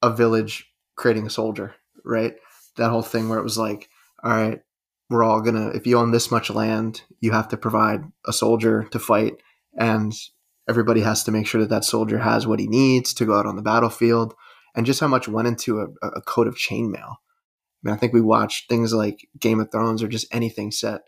a 0.02 0.10
village 0.14 0.72
creating 0.96 1.26
a 1.26 1.30
soldier, 1.30 1.74
right? 2.04 2.36
That 2.76 2.90
whole 2.90 3.02
thing 3.02 3.28
where 3.28 3.38
it 3.38 3.44
was 3.44 3.58
like, 3.58 3.88
all 4.22 4.32
right, 4.32 4.60
we're 5.08 5.24
all 5.24 5.40
gonna, 5.40 5.68
if 5.68 5.86
you 5.86 5.98
own 5.98 6.12
this 6.12 6.30
much 6.30 6.50
land, 6.50 7.02
you 7.20 7.32
have 7.32 7.48
to 7.48 7.56
provide 7.56 8.04
a 8.26 8.32
soldier 8.32 8.84
to 8.92 8.98
fight, 8.98 9.34
and 9.78 10.12
everybody 10.68 11.00
has 11.00 11.24
to 11.24 11.32
make 11.32 11.46
sure 11.46 11.60
that 11.60 11.70
that 11.70 11.84
soldier 11.84 12.18
has 12.18 12.46
what 12.46 12.60
he 12.60 12.68
needs 12.68 13.12
to 13.14 13.24
go 13.24 13.38
out 13.38 13.46
on 13.46 13.56
the 13.56 13.62
battlefield 13.62 14.34
and 14.74 14.86
just 14.86 15.00
how 15.00 15.08
much 15.08 15.28
went 15.28 15.48
into 15.48 15.80
a, 15.80 16.06
a 16.06 16.22
coat 16.22 16.46
of 16.46 16.54
chainmail. 16.54 17.16
I 17.16 17.82
mean, 17.82 17.94
I 17.94 17.96
think 17.96 18.12
we 18.12 18.20
watched 18.20 18.68
things 18.68 18.92
like 18.92 19.26
Game 19.38 19.58
of 19.58 19.72
Thrones 19.72 20.02
or 20.02 20.08
just 20.08 20.32
anything 20.32 20.70
set, 20.70 21.02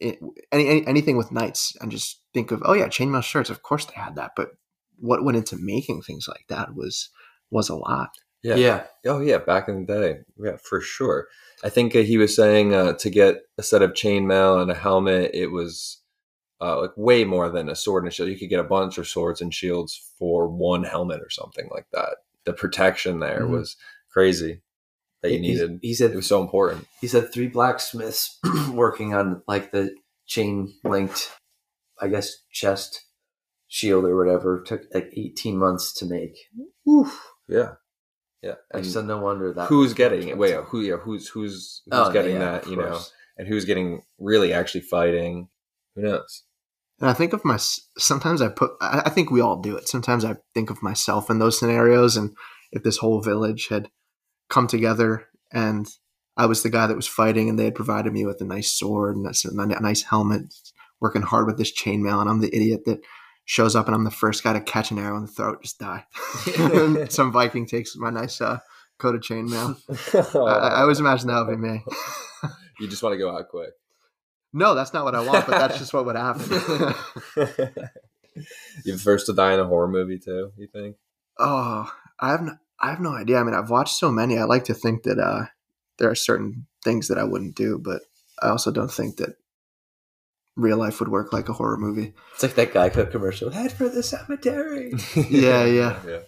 it, 0.00 0.18
any, 0.52 0.68
any 0.68 0.86
anything 0.86 1.16
with 1.16 1.32
knights, 1.32 1.76
and 1.80 1.90
just 1.90 2.20
think 2.34 2.50
of, 2.50 2.62
oh 2.64 2.74
yeah, 2.74 2.88
chainmail 2.88 3.22
shirts. 3.22 3.50
Of 3.50 3.62
course 3.62 3.84
they 3.84 3.94
had 3.94 4.16
that, 4.16 4.32
but 4.36 4.50
what 4.98 5.24
went 5.24 5.38
into 5.38 5.56
making 5.56 6.02
things 6.02 6.26
like 6.28 6.44
that 6.48 6.74
was 6.74 7.10
was 7.50 7.68
a 7.68 7.76
lot. 7.76 8.10
Yeah. 8.42 8.54
yeah, 8.56 8.86
Oh 9.06 9.20
yeah, 9.20 9.38
back 9.38 9.68
in 9.68 9.84
the 9.84 9.92
day, 10.00 10.18
yeah, 10.38 10.56
for 10.62 10.80
sure. 10.80 11.26
I 11.64 11.70
think 11.70 11.96
uh, 11.96 12.00
he 12.00 12.18
was 12.18 12.36
saying 12.36 12.72
uh, 12.72 12.92
to 12.94 13.10
get 13.10 13.42
a 13.58 13.62
set 13.64 13.82
of 13.82 13.92
chainmail 13.94 14.62
and 14.62 14.70
a 14.70 14.74
helmet, 14.74 15.32
it 15.34 15.48
was 15.48 16.00
uh, 16.60 16.80
like 16.80 16.92
way 16.96 17.24
more 17.24 17.48
than 17.48 17.68
a 17.68 17.74
sword 17.74 18.04
and 18.04 18.12
a 18.12 18.14
shield. 18.14 18.28
You 18.28 18.38
could 18.38 18.48
get 18.48 18.60
a 18.60 18.64
bunch 18.64 18.96
of 18.98 19.08
swords 19.08 19.40
and 19.40 19.52
shields 19.52 20.00
for 20.18 20.46
one 20.48 20.84
helmet 20.84 21.20
or 21.20 21.30
something 21.30 21.68
like 21.72 21.86
that. 21.92 22.16
The 22.44 22.52
protection 22.52 23.18
there 23.20 23.40
Mhm. 23.42 23.50
was 23.50 23.76
crazy 24.10 24.62
that 25.22 25.30
you 25.32 25.36
He- 25.38 25.40
needed. 25.40 25.78
He 25.82 25.94
said 25.94 26.12
It 26.12 26.16
was 26.16 26.26
so 26.28 26.40
important. 26.40 26.86
he 27.00 27.08
said 27.08 27.32
three 27.32 27.48
blacksmiths 27.48 28.38
working 28.70 29.14
on 29.14 29.42
like 29.48 29.72
the 29.72 29.94
chain 30.26 30.74
linked, 30.84 31.30
I 32.00 32.06
guess, 32.08 32.36
chest 32.52 33.04
shield 33.66 34.04
or 34.04 34.16
whatever 34.16 34.62
took 34.62 34.82
like 34.94 35.10
18 35.16 35.58
months 35.58 35.92
to 35.94 36.06
make. 36.06 36.36
Yeah, 37.48 37.74
yeah. 38.42 38.54
Like, 38.72 38.84
And 38.84 38.86
so 38.86 39.02
no 39.02 39.18
wonder 39.18 39.52
that 39.52 39.68
who's 39.68 39.94
getting 39.94 40.28
it? 40.28 40.38
Wait, 40.38 40.54
who? 40.54 40.80
Yeah, 40.80 40.96
who's 40.96 41.28
who's 41.28 41.82
who's 41.84 41.92
Oh, 41.92 42.12
getting 42.12 42.34
yeah, 42.34 42.38
that? 42.38 42.64
of 42.64 42.70
You 42.70 42.76
know, 42.76 43.00
and 43.36 43.48
who's 43.48 43.64
getting 43.64 44.02
really 44.18 44.52
actually 44.52 44.82
fighting? 44.82 45.48
Who 45.94 46.02
knows? 46.02 46.44
And 47.00 47.08
I 47.08 47.12
think 47.12 47.32
of 47.32 47.44
my 47.44 47.58
sometimes 47.98 48.42
I 48.42 48.48
put 48.48 48.72
I 48.80 49.02
I 49.06 49.10
think 49.10 49.30
we 49.30 49.40
all 49.40 49.60
do 49.60 49.76
it. 49.76 49.88
Sometimes 49.88 50.24
I 50.24 50.36
think 50.54 50.70
of 50.70 50.82
myself 50.82 51.30
in 51.30 51.38
those 51.38 51.58
scenarios, 51.58 52.16
and 52.16 52.34
if 52.72 52.82
this 52.82 52.98
whole 52.98 53.20
village 53.20 53.68
had 53.68 53.90
come 54.48 54.66
together 54.66 55.26
and 55.52 55.88
I 56.36 56.46
was 56.46 56.62
the 56.62 56.70
guy 56.70 56.86
that 56.86 56.96
was 56.96 57.08
fighting, 57.08 57.48
and 57.48 57.58
they 57.58 57.64
had 57.64 57.74
provided 57.74 58.12
me 58.12 58.24
with 58.24 58.40
a 58.40 58.44
nice 58.44 58.72
sword 58.72 59.16
and 59.16 59.26
a 59.26 59.76
a 59.76 59.80
nice 59.80 60.02
helmet, 60.02 60.54
working 61.00 61.22
hard 61.22 61.46
with 61.46 61.58
this 61.58 61.72
chainmail, 61.72 62.20
and 62.20 62.30
I'm 62.30 62.40
the 62.40 62.54
idiot 62.54 62.82
that 62.86 63.00
shows 63.48 63.74
up 63.74 63.86
and 63.86 63.94
I'm 63.94 64.04
the 64.04 64.10
first 64.10 64.44
guy 64.44 64.52
to 64.52 64.60
catch 64.60 64.90
an 64.90 64.98
arrow 64.98 65.16
in 65.16 65.22
the 65.22 65.28
throat, 65.28 65.62
just 65.62 65.78
die. 65.78 66.04
some 67.08 67.32
Viking 67.32 67.66
takes 67.66 67.96
my 67.96 68.10
nice 68.10 68.42
uh, 68.42 68.58
coat 68.98 69.14
of 69.14 69.22
chainmail. 69.22 69.74
I, 70.34 70.68
I 70.68 70.80
always 70.82 71.00
imagine 71.00 71.28
that 71.28 71.46
would 71.46 71.56
be 71.56 71.68
me. 71.68 71.82
you 72.78 72.88
just 72.88 73.02
want 73.02 73.14
to 73.14 73.18
go 73.18 73.34
out 73.34 73.48
quick. 73.48 73.70
no, 74.52 74.74
that's 74.74 74.92
not 74.92 75.04
what 75.04 75.14
I 75.14 75.24
want, 75.24 75.46
but 75.46 75.58
that's 75.58 75.78
just 75.78 75.94
what 75.94 76.04
would 76.04 76.14
happen. 76.14 76.44
You're 78.84 78.96
the 78.96 79.02
first 79.02 79.26
to 79.26 79.32
die 79.32 79.54
in 79.54 79.60
a 79.60 79.64
horror 79.64 79.88
movie 79.88 80.18
too. 80.18 80.52
You 80.58 80.66
think? 80.66 80.96
Oh, 81.38 81.90
I 82.20 82.30
have 82.30 82.42
no, 82.42 82.52
I 82.78 82.90
have 82.90 83.00
no 83.00 83.14
idea. 83.14 83.38
I 83.38 83.44
mean, 83.44 83.54
I've 83.54 83.70
watched 83.70 83.96
so 83.96 84.12
many. 84.12 84.38
I 84.38 84.44
like 84.44 84.64
to 84.64 84.74
think 84.74 85.04
that 85.04 85.18
uh, 85.18 85.46
there 85.96 86.10
are 86.10 86.14
certain 86.14 86.66
things 86.84 87.08
that 87.08 87.18
I 87.18 87.24
wouldn't 87.24 87.56
do, 87.56 87.80
but 87.82 88.02
I 88.42 88.48
also 88.50 88.70
don't 88.70 88.92
think 88.92 89.16
that 89.16 89.36
real 90.58 90.76
life 90.76 91.00
would 91.00 91.08
work 91.08 91.32
like 91.32 91.48
a 91.48 91.52
horror 91.54 91.78
movie. 91.78 92.12
It's 92.34 92.42
like 92.42 92.54
that 92.56 92.74
Geico 92.74 93.10
commercial. 93.10 93.50
Head 93.50 93.72
for 93.72 93.88
the 93.88 94.02
cemetery. 94.02 94.92
Yeah, 95.30 95.64
yeah. 95.64 96.00
yeah. 96.06 96.20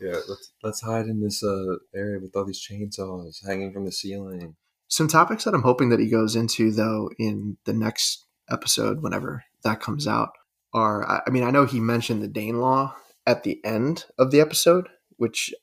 Yeah, 0.00 0.16
let's 0.28 0.52
let's 0.64 0.80
hide 0.80 1.06
in 1.06 1.20
this 1.20 1.44
uh, 1.44 1.76
area 1.94 2.18
with 2.20 2.34
all 2.34 2.44
these 2.44 2.60
chainsaws 2.60 3.46
hanging 3.46 3.72
from 3.72 3.84
the 3.84 3.92
ceiling. 3.92 4.56
Some 4.88 5.06
topics 5.06 5.44
that 5.44 5.54
I'm 5.54 5.62
hoping 5.62 5.90
that 5.90 6.00
he 6.00 6.10
goes 6.10 6.34
into, 6.34 6.72
though, 6.72 7.08
in 7.20 7.56
the 7.66 7.72
next 7.72 8.26
episode, 8.50 9.00
whenever 9.00 9.44
that 9.62 9.80
comes 9.80 10.08
out, 10.08 10.30
are 10.74 11.08
I 11.08 11.20
I 11.28 11.30
mean, 11.30 11.44
I 11.44 11.52
know 11.52 11.66
he 11.66 11.78
mentioned 11.78 12.20
the 12.20 12.28
Danelaw 12.28 12.94
at 13.28 13.44
the 13.44 13.60
end 13.64 14.06
of 14.18 14.32
the 14.32 14.40
episode, 14.40 14.88
which 15.18 15.54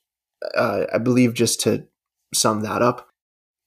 uh, 0.56 0.86
I 0.90 0.96
believe, 0.96 1.34
just 1.34 1.60
to 1.62 1.86
sum 2.32 2.62
that 2.62 2.80
up, 2.80 3.10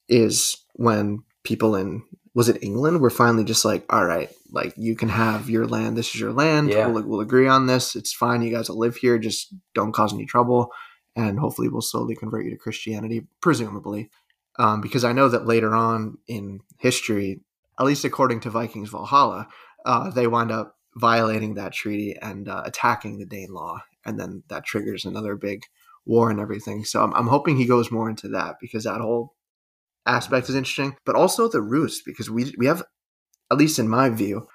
is 0.09 0.57
when 0.73 1.19
people 1.43 1.75
in 1.75 2.01
was 2.35 2.49
it 2.49 2.63
England? 2.63 2.99
We're 2.99 3.09
finally 3.09 3.43
just 3.43 3.63
like, 3.63 3.85
all 3.93 4.05
right, 4.05 4.29
like 4.51 4.73
you 4.75 4.95
can 4.95 5.09
have 5.09 5.49
your 5.49 5.67
land. 5.67 5.97
This 5.97 6.13
is 6.15 6.19
your 6.19 6.33
land. 6.33 6.69
Yeah. 6.69 6.87
We'll, 6.87 7.03
we'll 7.03 7.21
agree 7.21 7.47
on 7.47 7.67
this. 7.67 7.95
It's 7.95 8.13
fine. 8.13 8.41
You 8.41 8.53
guys 8.53 8.69
will 8.69 8.79
live 8.79 8.95
here. 8.95 9.17
Just 9.19 9.53
don't 9.75 9.91
cause 9.91 10.13
any 10.13 10.25
trouble. 10.25 10.71
And 11.15 11.37
hopefully 11.37 11.69
we'll 11.69 11.81
slowly 11.81 12.15
convert 12.15 12.45
you 12.45 12.51
to 12.51 12.57
Christianity, 12.57 13.27
presumably. 13.39 14.09
Um, 14.57 14.81
because 14.81 15.03
I 15.03 15.13
know 15.13 15.29
that 15.29 15.45
later 15.45 15.75
on 15.75 16.17
in 16.27 16.61
history, 16.79 17.41
at 17.79 17.85
least 17.85 18.03
according 18.03 18.39
to 18.41 18.49
Vikings 18.49 18.89
Valhalla, 18.89 19.47
uh, 19.85 20.09
they 20.09 20.27
wind 20.27 20.51
up 20.51 20.75
violating 20.95 21.55
that 21.55 21.73
treaty 21.73 22.15
and 22.19 22.47
uh, 22.47 22.63
attacking 22.65 23.19
the 23.19 23.25
Danelaw. 23.25 23.79
And 24.05 24.19
then 24.19 24.43
that 24.49 24.65
triggers 24.65 25.05
another 25.05 25.35
big 25.35 25.63
war 26.05 26.29
and 26.29 26.39
everything. 26.39 26.83
So 26.83 27.03
I'm, 27.03 27.13
I'm 27.13 27.27
hoping 27.27 27.57
he 27.57 27.65
goes 27.65 27.91
more 27.91 28.09
into 28.09 28.27
that 28.29 28.55
because 28.59 28.83
that 28.83 29.01
whole 29.01 29.35
aspect 30.05 30.49
is 30.49 30.55
interesting, 30.55 30.95
but 31.05 31.15
also 31.15 31.47
the 31.47 31.61
roots 31.61 32.01
because 32.01 32.29
we 32.29 32.53
we 32.57 32.65
have, 32.65 32.83
at 33.51 33.57
least 33.57 33.79
in 33.79 33.87
my 33.87 34.09
view, 34.09 34.47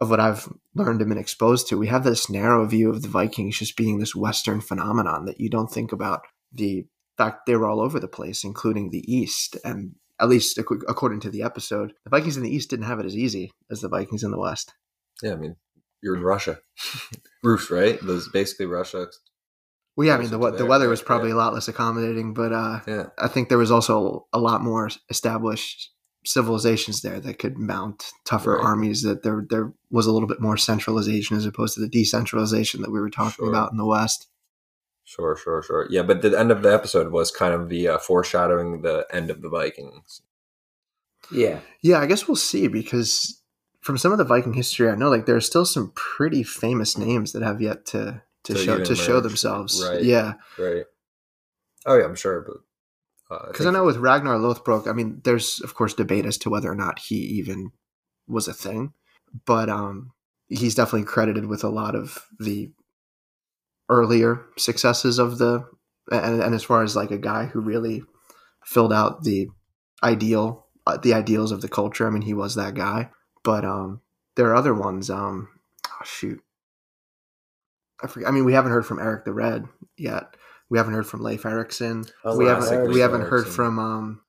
of 0.00 0.10
what 0.10 0.20
I've 0.20 0.48
learned 0.74 1.00
and 1.00 1.08
been 1.08 1.18
exposed 1.18 1.68
to, 1.68 1.78
we 1.78 1.86
have 1.88 2.04
this 2.04 2.30
narrow 2.30 2.64
view 2.66 2.90
of 2.90 3.02
the 3.02 3.08
Vikings 3.08 3.58
just 3.58 3.76
being 3.76 3.98
this 3.98 4.14
Western 4.14 4.60
phenomenon 4.60 5.24
that 5.26 5.40
you 5.40 5.48
don't 5.48 5.70
think 5.70 5.92
about 5.92 6.22
the 6.52 6.86
fact 7.16 7.46
they 7.46 7.56
were 7.56 7.68
all 7.68 7.80
over 7.80 8.00
the 8.00 8.08
place, 8.08 8.44
including 8.44 8.90
the 8.90 9.04
East, 9.12 9.56
and 9.64 9.94
at 10.20 10.28
least 10.28 10.58
according 10.58 11.20
to 11.20 11.30
the 11.30 11.42
episode, 11.42 11.92
the 12.04 12.10
Vikings 12.10 12.36
in 12.36 12.42
the 12.42 12.54
East 12.54 12.70
didn't 12.70 12.86
have 12.86 13.00
it 13.00 13.06
as 13.06 13.16
easy 13.16 13.50
as 13.70 13.80
the 13.80 13.88
Vikings 13.88 14.22
in 14.22 14.30
the 14.30 14.38
West. 14.38 14.72
Yeah, 15.22 15.32
I 15.32 15.36
mean, 15.36 15.56
you're 16.02 16.16
in 16.16 16.22
Russia. 16.22 16.58
Rus, 17.44 17.70
right? 17.70 17.98
Those 18.02 18.28
basically 18.28 18.66
Russia. 18.66 19.08
Well, 19.96 20.06
yeah, 20.06 20.14
I 20.14 20.18
mean 20.18 20.30
the 20.30 20.50
the 20.50 20.66
weather 20.66 20.88
was 20.88 21.02
probably 21.02 21.28
yeah. 21.28 21.36
a 21.36 21.38
lot 21.38 21.54
less 21.54 21.68
accommodating, 21.68 22.34
but 22.34 22.52
uh, 22.52 22.80
Yeah. 22.86 23.06
I 23.18 23.28
think 23.28 23.48
there 23.48 23.58
was 23.58 23.70
also 23.70 24.26
a 24.32 24.38
lot 24.40 24.60
more 24.62 24.90
established 25.08 25.90
civilizations 26.26 27.02
there 27.02 27.20
that 27.20 27.38
could 27.38 27.58
mount 27.58 28.10
tougher 28.24 28.56
Right. 28.56 28.64
armies. 28.64 29.02
That 29.02 29.22
there 29.22 29.46
there 29.48 29.72
was 29.90 30.06
a 30.06 30.12
little 30.12 30.26
bit 30.28 30.40
more 30.40 30.56
centralization 30.56 31.36
as 31.36 31.46
opposed 31.46 31.74
to 31.74 31.80
the 31.80 31.88
decentralization 31.88 32.82
that 32.82 32.90
we 32.90 33.00
were 33.00 33.10
talking 33.10 33.44
Sure. 33.44 33.48
about 33.48 33.70
in 33.70 33.78
the 33.78 33.86
West. 33.86 34.28
Sure, 35.04 35.36
sure, 35.36 35.62
sure. 35.62 35.86
Yeah, 35.90 36.02
but 36.02 36.22
the 36.22 36.36
end 36.38 36.50
of 36.50 36.62
the 36.62 36.72
episode 36.72 37.12
was 37.12 37.30
kind 37.30 37.52
of 37.52 37.68
the 37.68 37.88
uh, 37.88 37.98
foreshadowing 37.98 38.80
the 38.82 39.06
end 39.12 39.30
of 39.30 39.42
the 39.42 39.50
Vikings. 39.50 40.22
Yeah. 41.30 41.60
Yeah, 41.82 41.98
I 42.00 42.06
guess 42.06 42.26
we'll 42.26 42.36
see 42.36 42.68
because 42.68 43.40
from 43.80 43.98
some 43.98 44.12
of 44.12 44.18
the 44.18 44.24
Viking 44.24 44.54
history, 44.54 44.88
I 44.88 44.94
know 44.94 45.10
like 45.10 45.26
there 45.26 45.36
are 45.36 45.40
still 45.42 45.66
some 45.66 45.92
pretty 45.94 46.42
famous 46.42 46.96
names 46.96 47.32
that 47.32 47.42
have 47.42 47.60
yet 47.60 47.84
to 47.86 48.22
to, 48.44 48.54
To 48.54 48.58
show 48.58 48.84
to 48.84 48.94
show 48.94 49.20
themselves. 49.20 49.84
Right. 49.90 50.02
Yeah, 50.02 50.34
Right. 50.58 50.84
Oh 51.86 51.98
yeah, 51.98 52.04
I'm 52.04 52.14
sure, 52.14 52.40
but 52.40 53.34
uh, 53.34 53.48
because 53.48 53.66
I 53.66 53.70
know 53.70 53.84
with 53.84 53.96
Ragnar 53.96 54.38
Lothbrok, 54.38 54.88
I 54.88 54.92
mean, 54.92 55.20
there's 55.24 55.60
of 55.60 55.74
course 55.74 55.94
debate 55.94 56.26
as 56.26 56.38
to 56.38 56.50
whether 56.50 56.70
or 56.70 56.74
not 56.74 56.98
he 56.98 57.16
even 57.16 57.72
was 58.26 58.48
a 58.48 58.54
thing, 58.54 58.92
but 59.44 59.68
um, 59.68 60.12
he's 60.48 60.74
definitely 60.74 61.06
credited 61.06 61.46
with 61.46 61.64
a 61.64 61.68
lot 61.68 61.94
of 61.94 62.26
the 62.38 62.70
earlier 63.88 64.46
successes 64.56 65.18
of 65.18 65.38
the 65.38 65.66
and, 66.10 66.42
and 66.42 66.54
as 66.54 66.62
far 66.62 66.82
as 66.82 66.96
like 66.96 67.10
a 67.10 67.18
guy 67.18 67.46
who 67.46 67.60
really 67.60 68.02
filled 68.64 68.92
out 68.92 69.24
the 69.24 69.48
ideal 70.02 70.66
uh, 70.86 70.98
the 70.98 71.14
ideals 71.14 71.50
of 71.52 71.60
the 71.60 71.68
culture. 71.68 72.06
I 72.06 72.10
mean, 72.10 72.22
he 72.22 72.34
was 72.34 72.54
that 72.54 72.74
guy, 72.74 73.10
but 73.42 73.64
um, 73.64 74.00
there 74.36 74.48
are 74.48 74.54
other 74.54 74.74
ones. 74.74 75.08
Um, 75.08 75.48
oh, 75.86 76.04
shoot, 76.04 76.42
I 78.02 78.06
forget. 78.06 78.28
I 78.28 78.32
mean, 78.32 78.44
we 78.44 78.52
haven't 78.52 78.72
heard 78.72 78.86
from 78.86 78.98
Eric 78.98 79.24
the 79.24 79.32
Red 79.32 79.66
yet. 79.96 80.36
We 80.70 80.78
haven't 80.78 80.94
heard 80.94 81.06
from 81.06 81.22
Leif 81.22 81.44
Erikson 81.44 82.04
Oh, 82.24 82.36
we 82.36 82.46
haven't 82.46 82.90
we 82.90 83.00
haven't 83.00 83.22
heard 83.22 83.46
from 83.46 83.78
um, 83.78 84.20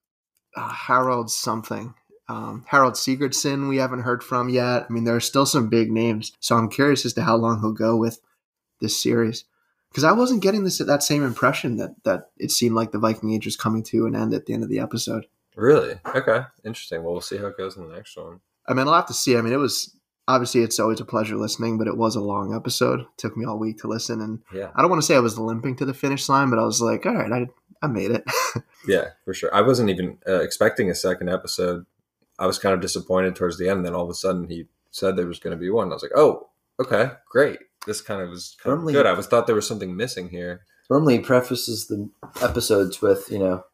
uh, 0.55 0.69
Harold 0.69 1.31
something. 1.31 1.93
Um, 2.27 2.65
Harold 2.67 2.93
Sigurdsson 2.93 3.69
we 3.69 3.77
haven't 3.77 4.01
heard 4.01 4.23
from 4.23 4.49
yet. 4.49 4.85
I 4.89 4.93
mean, 4.93 5.03
there 5.03 5.15
are 5.15 5.21
still 5.21 5.45
some 5.45 5.69
big 5.69 5.91
names, 5.91 6.33
so 6.39 6.55
I'm 6.55 6.69
curious 6.69 7.05
as 7.05 7.13
to 7.13 7.23
how 7.23 7.35
long 7.35 7.59
he'll 7.59 7.71
go 7.71 7.95
with 7.95 8.19
this 8.81 9.01
series. 9.01 9.45
Because 9.89 10.03
I 10.03 10.11
wasn't 10.11 10.43
getting 10.43 10.63
this 10.63 10.79
that 10.79 11.03
same 11.03 11.23
impression 11.23 11.77
that 11.77 11.95
that 12.03 12.29
it 12.37 12.51
seemed 12.51 12.75
like 12.75 12.91
the 12.91 12.99
Viking 12.99 13.33
Age 13.33 13.45
was 13.45 13.55
coming 13.55 13.83
to 13.83 14.05
an 14.05 14.15
end 14.15 14.33
at 14.33 14.45
the 14.45 14.53
end 14.53 14.63
of 14.63 14.69
the 14.69 14.79
episode. 14.79 15.25
really 15.55 15.95
okay, 16.13 16.41
interesting. 16.65 17.01
Well, 17.03 17.13
we'll 17.13 17.21
see 17.21 17.37
how 17.37 17.47
it 17.47 17.57
goes 17.57 17.77
in 17.77 17.87
the 17.87 17.95
next 17.95 18.17
one. 18.17 18.41
I 18.67 18.73
mean, 18.73 18.87
I'll 18.87 18.93
have 18.95 19.07
to 19.07 19.13
see. 19.13 19.37
I 19.37 19.41
mean, 19.41 19.53
it 19.53 19.57
was 19.57 19.94
obviously 20.27 20.61
it's 20.61 20.79
always 20.79 20.99
a 20.99 21.05
pleasure 21.05 21.35
listening, 21.35 21.77
but 21.77 21.87
it 21.87 21.97
was 21.97 22.15
a 22.15 22.21
long 22.21 22.53
episode. 22.55 23.01
It 23.01 23.07
took 23.17 23.35
me 23.37 23.45
all 23.45 23.57
week 23.59 23.77
to 23.79 23.87
listen, 23.87 24.21
and 24.21 24.39
Yeah, 24.53 24.71
I 24.75 24.81
don't 24.81 24.89
want 24.89 25.01
to 25.01 25.05
say 25.05 25.15
I 25.15 25.19
was 25.19 25.37
limping 25.39 25.75
to 25.77 25.85
the 25.85 25.93
finish 25.93 26.27
line, 26.29 26.49
but 26.49 26.59
I 26.59 26.63
was 26.65 26.81
like, 26.81 27.05
all 27.05 27.15
right, 27.15 27.31
I 27.31 27.47
I 27.81 27.87
made 27.87 28.11
it. 28.11 28.23
yeah, 28.87 29.09
for 29.25 29.33
sure. 29.33 29.53
I 29.53 29.61
wasn't 29.61 29.89
even 29.89 30.17
uh, 30.27 30.41
expecting 30.41 30.89
a 30.89 30.95
second 30.95 31.29
episode. 31.29 31.85
I 32.39 32.47
was 32.47 32.57
kind 32.57 32.73
of 32.73 32.81
disappointed 32.81 33.35
towards 33.35 33.57
the 33.57 33.69
end. 33.69 33.85
Then 33.85 33.93
all 33.93 34.03
of 34.05 34.09
a 34.09 34.13
sudden, 34.15 34.47
he 34.49 34.65
said 34.91 35.15
there 35.15 35.27
was 35.27 35.39
going 35.39 35.55
to 35.55 35.59
be 35.59 35.69
one. 35.69 35.89
I 35.91 35.93
was 35.95 36.01
like, 36.01 36.11
oh, 36.15 36.49
okay, 36.79 37.11
great. 37.29 37.59
This 37.85 38.01
kind 38.01 38.21
of 38.21 38.29
was 38.29 38.55
kind 38.63 38.73
of 38.73 38.79
Firmly- 38.79 38.93
good. 38.93 39.05
I 39.05 39.13
was 39.13 39.27
thought 39.27 39.45
there 39.45 39.55
was 39.55 39.67
something 39.67 39.95
missing 39.95 40.29
here. 40.29 40.61
Normally, 40.89 41.17
he 41.17 41.23
prefaces 41.23 41.87
the 41.87 42.09
episodes 42.41 43.01
with, 43.01 43.29
you 43.29 43.39
know, 43.39 43.65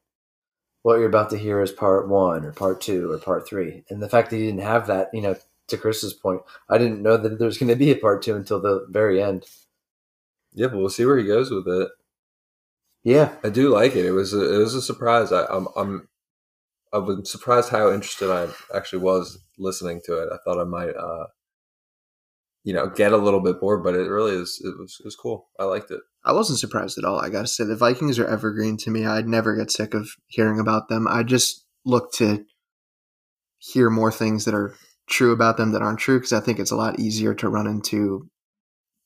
what 0.84 0.96
you're 0.96 1.08
about 1.08 1.30
to 1.30 1.38
hear 1.38 1.62
is 1.62 1.72
part 1.72 2.10
one 2.10 2.44
or 2.46 2.52
part 2.52 2.82
two 2.82 3.12
or 3.12 3.18
part 3.20 3.48
three. 3.48 3.84
And 3.90 4.02
the 4.02 4.10
fact 4.10 4.30
that 4.32 4.38
he 4.38 4.46
didn't 4.46 4.62
have 4.62 4.88
that, 4.88 5.10
you 5.14 5.22
know, 5.22 5.36
to 5.72 5.78
Chris's 5.78 6.14
point, 6.14 6.42
I 6.70 6.78
didn't 6.78 7.02
know 7.02 7.18
that 7.18 7.40
there 7.40 7.48
was 7.48 7.58
going 7.58 7.70
to 7.70 7.76
be 7.76 7.92
a 7.92 7.96
part 7.96 8.22
two 8.22 8.36
until 8.36 8.62
the 8.62 8.86
very 8.90 9.22
end. 9.22 9.46
Yeah, 10.54 10.68
but 10.68 10.78
we'll 10.78 10.90
see 10.90 11.06
where 11.06 11.18
he 11.18 11.26
goes 11.26 11.50
with 11.50 11.68
it. 11.68 11.90
Yeah. 13.04 13.34
I 13.44 13.50
do 13.50 13.70
like 13.70 13.96
it. 13.96 14.06
It 14.06 14.12
was 14.12 14.34
a, 14.34 14.56
it 14.56 14.58
was 14.58 14.76
a 14.76 14.82
surprise. 14.82 15.32
I, 15.32 15.46
I'm 15.46 15.68
I'm 15.76 16.08
I 16.94 16.98
was 16.98 17.32
surprised 17.32 17.70
how 17.70 17.92
interested 17.92 18.30
I 18.30 18.50
actually 18.76 19.00
was 19.00 19.40
listening 19.58 20.02
to 20.06 20.22
it. 20.22 20.30
I 20.32 20.38
thought 20.44 20.60
I 20.60 20.66
might, 20.66 20.96
uh, 20.96 21.28
you 22.64 22.74
know, 22.74 22.88
get 22.88 23.14
a 23.14 23.18
little 23.18 23.40
bit 23.40 23.60
bored, 23.60 23.84
but 23.84 23.96
it 23.96 24.10
really 24.10 24.36
is. 24.36 24.62
It 24.64 24.78
was 24.78 24.98
it 25.00 25.06
was 25.06 25.16
cool. 25.16 25.50
I 25.60 25.64
liked 25.64 25.90
it. 25.90 26.02
I 26.24 26.34
wasn't 26.34 26.60
surprised 26.60 26.98
at 26.98 27.06
all. 27.06 27.20
I 27.20 27.30
gotta 27.30 27.48
say, 27.48 27.64
the 27.64 27.76
Vikings 27.76 28.20
are 28.20 28.28
evergreen 28.28 28.78
to 28.78 28.92
me. 28.92 29.06
I'd 29.06 29.28
never 29.28 29.56
get 29.56 29.72
sick 29.72 29.94
of 29.94 30.10
hearing 30.28 30.60
about 30.60 30.90
them. 30.90 31.08
I 31.08 31.24
just 31.24 31.66
look 31.86 32.12
to 32.14 32.46
hear 33.58 33.90
more 33.90 34.12
things 34.12 34.46
that 34.46 34.54
are 34.54 34.76
true 35.12 35.32
about 35.32 35.58
them 35.58 35.72
that 35.74 35.82
aren't 35.82 36.00
true 36.00 36.18
because 36.18 36.34
I 36.34 36.40
think 36.40 36.58
it's 36.60 36.72
a 36.72 36.76
lot 36.76 37.00
easier 37.00 37.34
to 37.36 37.50
run 37.50 37.68
into 37.68 38.28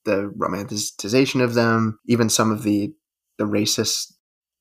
the 0.05 0.31
romanticization 0.37 1.43
of 1.43 1.53
them, 1.55 1.99
even 2.07 2.29
some 2.29 2.51
of 2.51 2.63
the 2.63 2.93
the 3.37 3.45
racist 3.45 4.13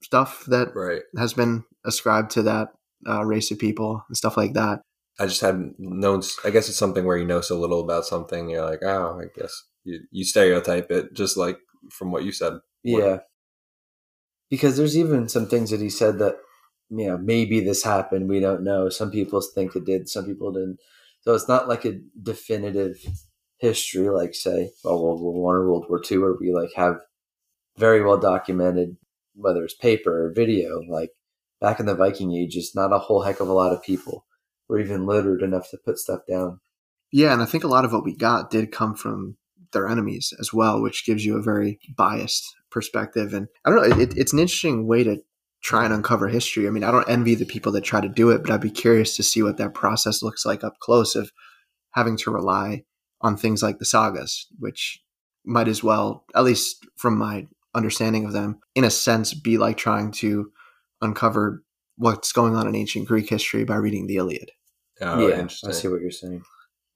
stuff 0.03 0.45
that 0.49 0.75
Right. 0.75 1.03
has 1.17 1.33
been 1.35 1.65
ascribed 1.87 2.31
to 2.33 2.43
that 2.43 2.69
uh, 3.09 3.25
race 3.25 3.51
of 3.51 3.59
people 3.59 4.03
and 4.09 4.17
stuff 4.17 4.37
like 4.37 4.55
that. 4.55 4.81
I 5.21 5.27
just 5.27 5.41
hadn't 5.43 5.77
known. 5.79 6.23
I 6.45 6.51
guess 6.51 6.69
it's 6.69 6.79
something 6.79 7.05
where 7.05 7.17
you 7.17 7.27
know 7.27 7.41
so 7.41 7.59
little 7.61 7.81
about 7.81 8.05
something. 8.05 8.51
You're 8.51 8.65
like, 8.69 8.83
oh, 8.83 9.21
I 9.21 9.27
guess 9.39 9.53
you 9.85 10.01
you 10.11 10.25
stereotype 10.25 10.91
it 10.91 11.15
just 11.15 11.37
like 11.37 11.59
from 11.93 12.11
what 12.11 12.25
you 12.25 12.33
said. 12.33 12.55
Yeah. 12.83 13.19
Because 14.51 14.77
there's 14.77 14.97
even 14.97 15.29
some 15.29 15.47
things 15.47 15.71
that 15.71 15.81
he 15.81 15.91
said 15.91 16.19
that, 16.19 16.37
you 16.91 17.07
know, 17.07 17.19
maybe 17.19 17.61
this 17.61 17.83
happened. 17.83 18.29
We 18.29 18.41
don't 18.41 18.63
know. 18.63 18.89
Some 18.89 19.11
people 19.11 19.41
think 19.41 19.75
it 19.77 19.85
did, 19.85 20.09
some 20.09 20.27
people 20.27 20.53
didn't. 20.53 20.79
So 21.25 21.35
it's 21.35 21.49
not 21.49 21.69
like 21.69 21.85
a 21.85 22.01
definitive 22.23 22.97
history, 23.59 24.11
like, 24.11 24.35
say, 24.35 24.73
well, 24.85 25.03
World 25.03 25.23
War 25.23 25.43
One 25.43 25.55
or 25.55 25.67
World 25.67 25.87
War 25.89 26.01
Two, 26.01 26.21
where 26.21 26.35
we 26.39 26.53
like 26.53 26.73
have 26.77 27.01
very 27.79 28.05
well 28.05 28.19
documented, 28.19 28.97
whether 29.35 29.65
it's 29.65 29.75
paper 29.75 30.27
or 30.27 30.33
video. 30.33 30.81
Like 30.87 31.11
back 31.61 31.81
in 31.81 31.87
the 31.87 31.95
Viking 31.95 32.33
Age, 32.33 32.57
ages, 32.57 32.73
not 32.75 32.93
a 32.93 32.99
whole 32.99 33.23
heck 33.23 33.41
of 33.41 33.49
a 33.49 33.55
lot 33.55 33.73
of 33.73 33.83
people 33.83 34.27
were 34.69 34.79
even 34.79 35.07
literate 35.07 35.43
enough 35.43 35.71
to 35.71 35.79
put 35.79 35.99
stuff 35.99 36.21
down. 36.29 36.61
Yeah, 37.11 37.33
and 37.33 37.43
I 37.43 37.47
think 37.47 37.65
a 37.65 37.69
lot 37.69 37.85
of 37.85 37.93
what 37.93 38.05
we 38.05 38.15
got 38.15 38.51
did 38.51 38.73
come 38.73 38.95
from 38.95 39.37
their 39.73 39.89
enemies 39.89 40.33
as 40.39 40.53
well, 40.53 40.83
which 40.83 41.07
gives 41.07 41.25
you 41.25 41.37
a 41.37 41.43
very 41.43 41.79
biased 41.97 42.55
perspective. 42.71 43.33
And 43.33 43.49
I 43.65 43.71
don't 43.71 43.89
know, 43.89 43.99
it, 43.99 44.17
it's 44.17 44.33
an 44.33 44.39
interesting 44.39 44.87
way 44.87 45.05
to 45.05 45.23
try 45.65 45.85
and 45.85 45.95
uncover 45.95 46.29
history. 46.29 46.67
I 46.69 46.71
mean, 46.71 46.85
I 46.85 46.91
don't 46.91 47.09
envy 47.09 47.35
the 47.35 47.47
people 47.47 47.73
that 47.73 47.81
try 47.81 48.01
to 48.01 48.09
do 48.09 48.31
it, 48.31 48.43
but 48.43 48.51
I'd 48.51 48.61
be 48.61 48.71
curious 48.71 49.17
to 49.17 49.23
see 49.23 49.43
what 49.43 49.57
that 49.57 49.73
process 49.75 50.23
looks 50.23 50.45
like 50.45 50.63
up 50.63 50.79
close 50.79 51.17
of 51.17 51.33
having 51.93 52.17
to 52.19 52.31
rely 52.31 52.85
on 53.23 53.37
things 53.37 53.63
like 53.63 53.79
the 53.79 53.87
sagas, 53.87 54.47
which 54.59 55.03
might 55.45 55.67
as 55.67 55.83
well, 55.83 56.25
at 56.35 56.45
least 56.45 56.87
from 56.97 57.17
my 57.17 57.47
understanding 57.75 58.27
of 58.27 58.33
them, 58.33 58.61
in 58.75 58.85
a 58.85 58.91
sense, 58.91 59.33
be 59.33 59.57
like 59.57 59.79
trying 59.79 60.13
to 60.13 60.53
uncover 61.01 61.65
what's 61.97 62.33
going 62.33 62.55
on 62.55 62.69
in 62.69 62.75
ancient 62.75 63.09
Greek 63.09 63.31
history 63.31 63.65
by 63.65 63.77
reading 63.77 64.07
the 64.07 64.17
Iliad 64.17 64.51
Oh, 65.01 65.27
yeah, 65.27 65.35
interesting. 65.41 65.71
I 65.71 65.73
see 65.73 65.89
what 65.89 66.01
you're 66.03 66.11
saying. 66.11 66.43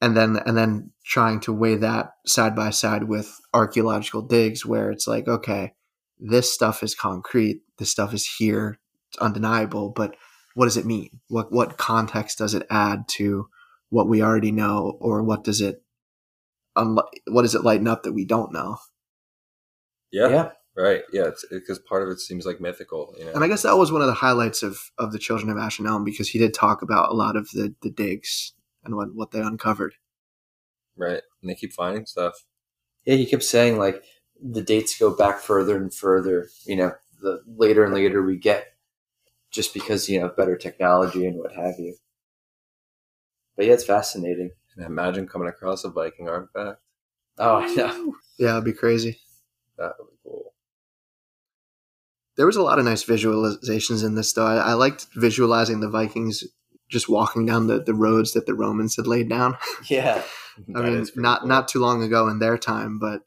and 0.00 0.16
then 0.16 0.36
and 0.46 0.56
then 0.56 0.92
trying 1.04 1.40
to 1.40 1.52
weigh 1.52 1.76
that 1.76 2.12
side 2.26 2.54
by 2.54 2.70
side 2.70 3.04
with 3.04 3.40
archaeological 3.54 4.22
digs 4.22 4.64
where 4.66 4.90
it's 4.90 5.06
like 5.08 5.26
okay 5.26 5.72
this 6.20 6.52
stuff 6.52 6.82
is 6.82 6.94
concrete 6.94 7.62
this 7.78 7.90
stuff 7.90 8.12
is 8.14 8.26
here 8.38 8.78
it's 9.10 9.18
undeniable 9.18 9.90
but 9.90 10.16
what 10.54 10.64
does 10.64 10.76
it 10.76 10.86
mean 10.86 11.20
what 11.28 11.52
what 11.52 11.76
context 11.78 12.38
does 12.38 12.54
it 12.54 12.66
add 12.70 13.06
to 13.08 13.48
what 13.90 14.08
we 14.08 14.22
already 14.22 14.52
know 14.52 14.96
or 15.00 15.22
what 15.22 15.44
does 15.44 15.60
it 15.60 15.82
unli- 16.76 17.08
what 17.28 17.42
does 17.42 17.54
it 17.54 17.64
lighten 17.64 17.88
up 17.88 18.02
that 18.02 18.12
we 18.12 18.24
don't 18.24 18.52
know 18.52 18.78
Yeah, 20.10 20.28
yeah. 20.28 20.50
Right. 20.76 21.02
Yeah. 21.12 21.26
It's 21.26 21.44
because 21.50 21.78
part 21.80 22.02
of 22.02 22.08
it 22.08 22.20
seems 22.20 22.46
like 22.46 22.60
mythical. 22.60 23.12
You 23.18 23.24
know. 23.24 23.32
And 23.32 23.42
I 23.42 23.48
guess 23.48 23.62
that 23.62 23.76
was 23.76 23.90
one 23.90 24.00
of 24.00 24.06
the 24.06 24.14
highlights 24.14 24.62
of, 24.62 24.78
of 24.96 25.10
the 25.12 25.18
Children 25.18 25.50
of 25.50 25.58
Ash 25.58 25.78
and 25.80 25.88
Elm 25.88 26.04
because 26.04 26.28
he 26.28 26.38
did 26.38 26.54
talk 26.54 26.82
about 26.82 27.10
a 27.10 27.14
lot 27.14 27.36
of 27.36 27.50
the, 27.50 27.74
the 27.82 27.90
digs 27.90 28.52
and 28.84 28.94
what, 28.94 29.08
what 29.14 29.32
they 29.32 29.40
uncovered. 29.40 29.94
right. 30.96 31.20
And 31.42 31.50
they 31.50 31.56
keep 31.56 31.72
finding 31.72 32.06
stuff. 32.06 32.44
Yeah, 33.04 33.16
he 33.16 33.26
kept 33.26 33.42
saying 33.42 33.76
like 33.78 34.04
the 34.42 34.62
dates 34.62 34.98
go 34.98 35.14
back 35.14 35.40
further 35.40 35.76
and 35.76 35.92
further. 35.92 36.48
You 36.64 36.76
know, 36.76 36.92
the 37.20 37.42
later 37.46 37.84
and 37.84 37.94
later 37.94 38.22
we 38.22 38.36
get, 38.36 38.74
just 39.50 39.74
because 39.74 40.08
you 40.08 40.20
know 40.20 40.28
better 40.28 40.56
technology 40.56 41.26
and 41.26 41.36
what 41.38 41.52
have 41.52 41.78
you. 41.78 41.96
But 43.56 43.66
yeah, 43.66 43.72
it's 43.72 43.84
fascinating. 43.84 44.50
And 44.76 44.86
imagine 44.86 45.26
coming 45.26 45.48
across 45.48 45.84
a 45.84 45.90
Viking 45.90 46.28
artifact. 46.28 46.80
Oh, 47.38 47.56
I 47.56 47.74
know. 47.74 48.14
Yeah, 48.38 48.52
it'd 48.52 48.64
be 48.64 48.72
crazy. 48.72 49.18
That 49.76 49.94
would 49.98 50.10
be 50.10 50.16
cool. 50.22 50.54
There 52.36 52.46
was 52.46 52.56
a 52.56 52.62
lot 52.62 52.78
of 52.78 52.84
nice 52.84 53.04
visualizations 53.04 54.04
in 54.04 54.14
this, 54.14 54.32
though. 54.32 54.46
I, 54.46 54.56
I 54.56 54.72
liked 54.74 55.08
visualizing 55.16 55.80
the 55.80 55.88
Vikings 55.88 56.44
just 56.88 57.08
walking 57.08 57.44
down 57.44 57.66
the, 57.66 57.82
the 57.82 57.94
roads 57.94 58.32
that 58.32 58.46
the 58.46 58.54
Romans 58.54 58.96
had 58.96 59.06
laid 59.06 59.28
down. 59.28 59.56
Yeah, 59.88 60.22
I 60.74 60.80
mean, 60.80 61.06
not 61.16 61.40
cool. 61.40 61.48
not 61.48 61.68
too 61.68 61.80
long 61.80 62.02
ago 62.02 62.28
in 62.28 62.38
their 62.38 62.58
time, 62.58 62.98
but 62.98 63.22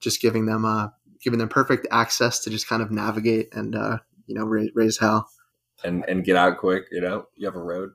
just 0.00 0.20
giving 0.20 0.46
them 0.46 0.64
uh 0.64 0.88
giving 1.22 1.38
them 1.38 1.48
perfect 1.48 1.86
access 1.90 2.38
to 2.40 2.50
just 2.50 2.68
kind 2.68 2.82
of 2.82 2.90
navigate 2.90 3.48
and 3.54 3.74
uh 3.74 3.98
you 4.26 4.34
know 4.34 4.44
raise, 4.44 4.70
raise 4.74 4.98
hell. 4.98 5.28
and 5.84 6.04
and 6.08 6.24
get 6.24 6.36
out 6.36 6.58
quick. 6.58 6.84
You 6.90 7.00
know, 7.00 7.26
you 7.36 7.46
have 7.46 7.56
a 7.56 7.62
road. 7.62 7.90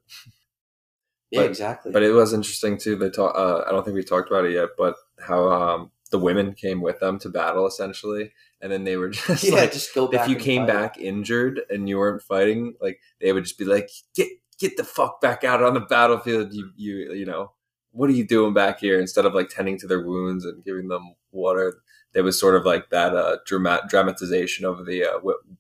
yeah, 1.32 1.42
But- 1.42 1.50
exactly. 1.50 1.92
But 1.92 2.04
it 2.04 2.12
was 2.12 2.34
interesting 2.34 2.78
too. 2.78 2.96
They 2.96 3.10
talk. 3.10 3.36
Uh, 3.36 3.64
I 3.68 3.72
don't 3.72 3.84
think 3.84 3.96
we 3.96 4.04
talked 4.04 4.30
about 4.30 4.46
it 4.46 4.54
yet, 4.54 4.70
but 4.78 4.96
how 5.20 5.48
um, 5.50 5.92
the 6.12 6.20
women 6.20 6.54
came 6.54 6.82
with 6.82 7.00
them 7.00 7.18
to 7.20 7.30
battle 7.30 7.66
essentially, 7.68 8.32
and 8.62 8.72
then 8.72 8.84
they 8.84 8.98
were 8.98 9.10
just 9.12 9.44
yeah, 9.44 9.56
like, 9.56 9.72
just 9.74 9.94
go 9.96 10.08
back. 10.08 10.22
if 10.22 10.30
you 10.30 10.36
came 10.36 10.66
fight. 10.68 10.74
back 10.74 10.98
injured 10.98 11.62
and 11.70 11.88
you 11.90 11.98
weren't 11.98 12.22
fighting, 12.22 12.76
like 12.82 13.00
they 13.20 13.34
would 13.34 13.44
just 13.44 13.58
be 13.58 13.66
like, 13.66 13.90
get 14.16 14.28
get 14.60 14.78
the 14.78 14.84
fuck 14.84 15.20
back 15.22 15.44
out 15.44 15.64
on 15.64 15.74
the 15.74 15.80
battlefield. 15.82 16.54
You 16.54 16.72
you 16.76 17.14
you 17.14 17.26
know 17.26 17.52
what 17.92 18.10
are 18.10 18.14
you 18.14 18.26
doing 18.26 18.54
back 18.56 18.80
here? 18.80 19.00
Instead 19.00 19.26
of 19.26 19.34
like 19.36 19.50
tending 19.50 19.78
to 19.80 19.88
their 19.88 20.02
wounds 20.06 20.46
and 20.46 20.64
giving 20.64 20.88
them 20.88 21.14
water, 21.32 21.83
there 22.14 22.24
was 22.24 22.40
sort 22.40 22.56
of 22.56 22.66
like 22.66 22.90
that 22.90 23.16
uh, 23.16 23.38
drama- 23.46 23.84
dramatization 23.90 24.66
of 24.66 24.86
the 24.86 25.04
uh, 25.04 25.20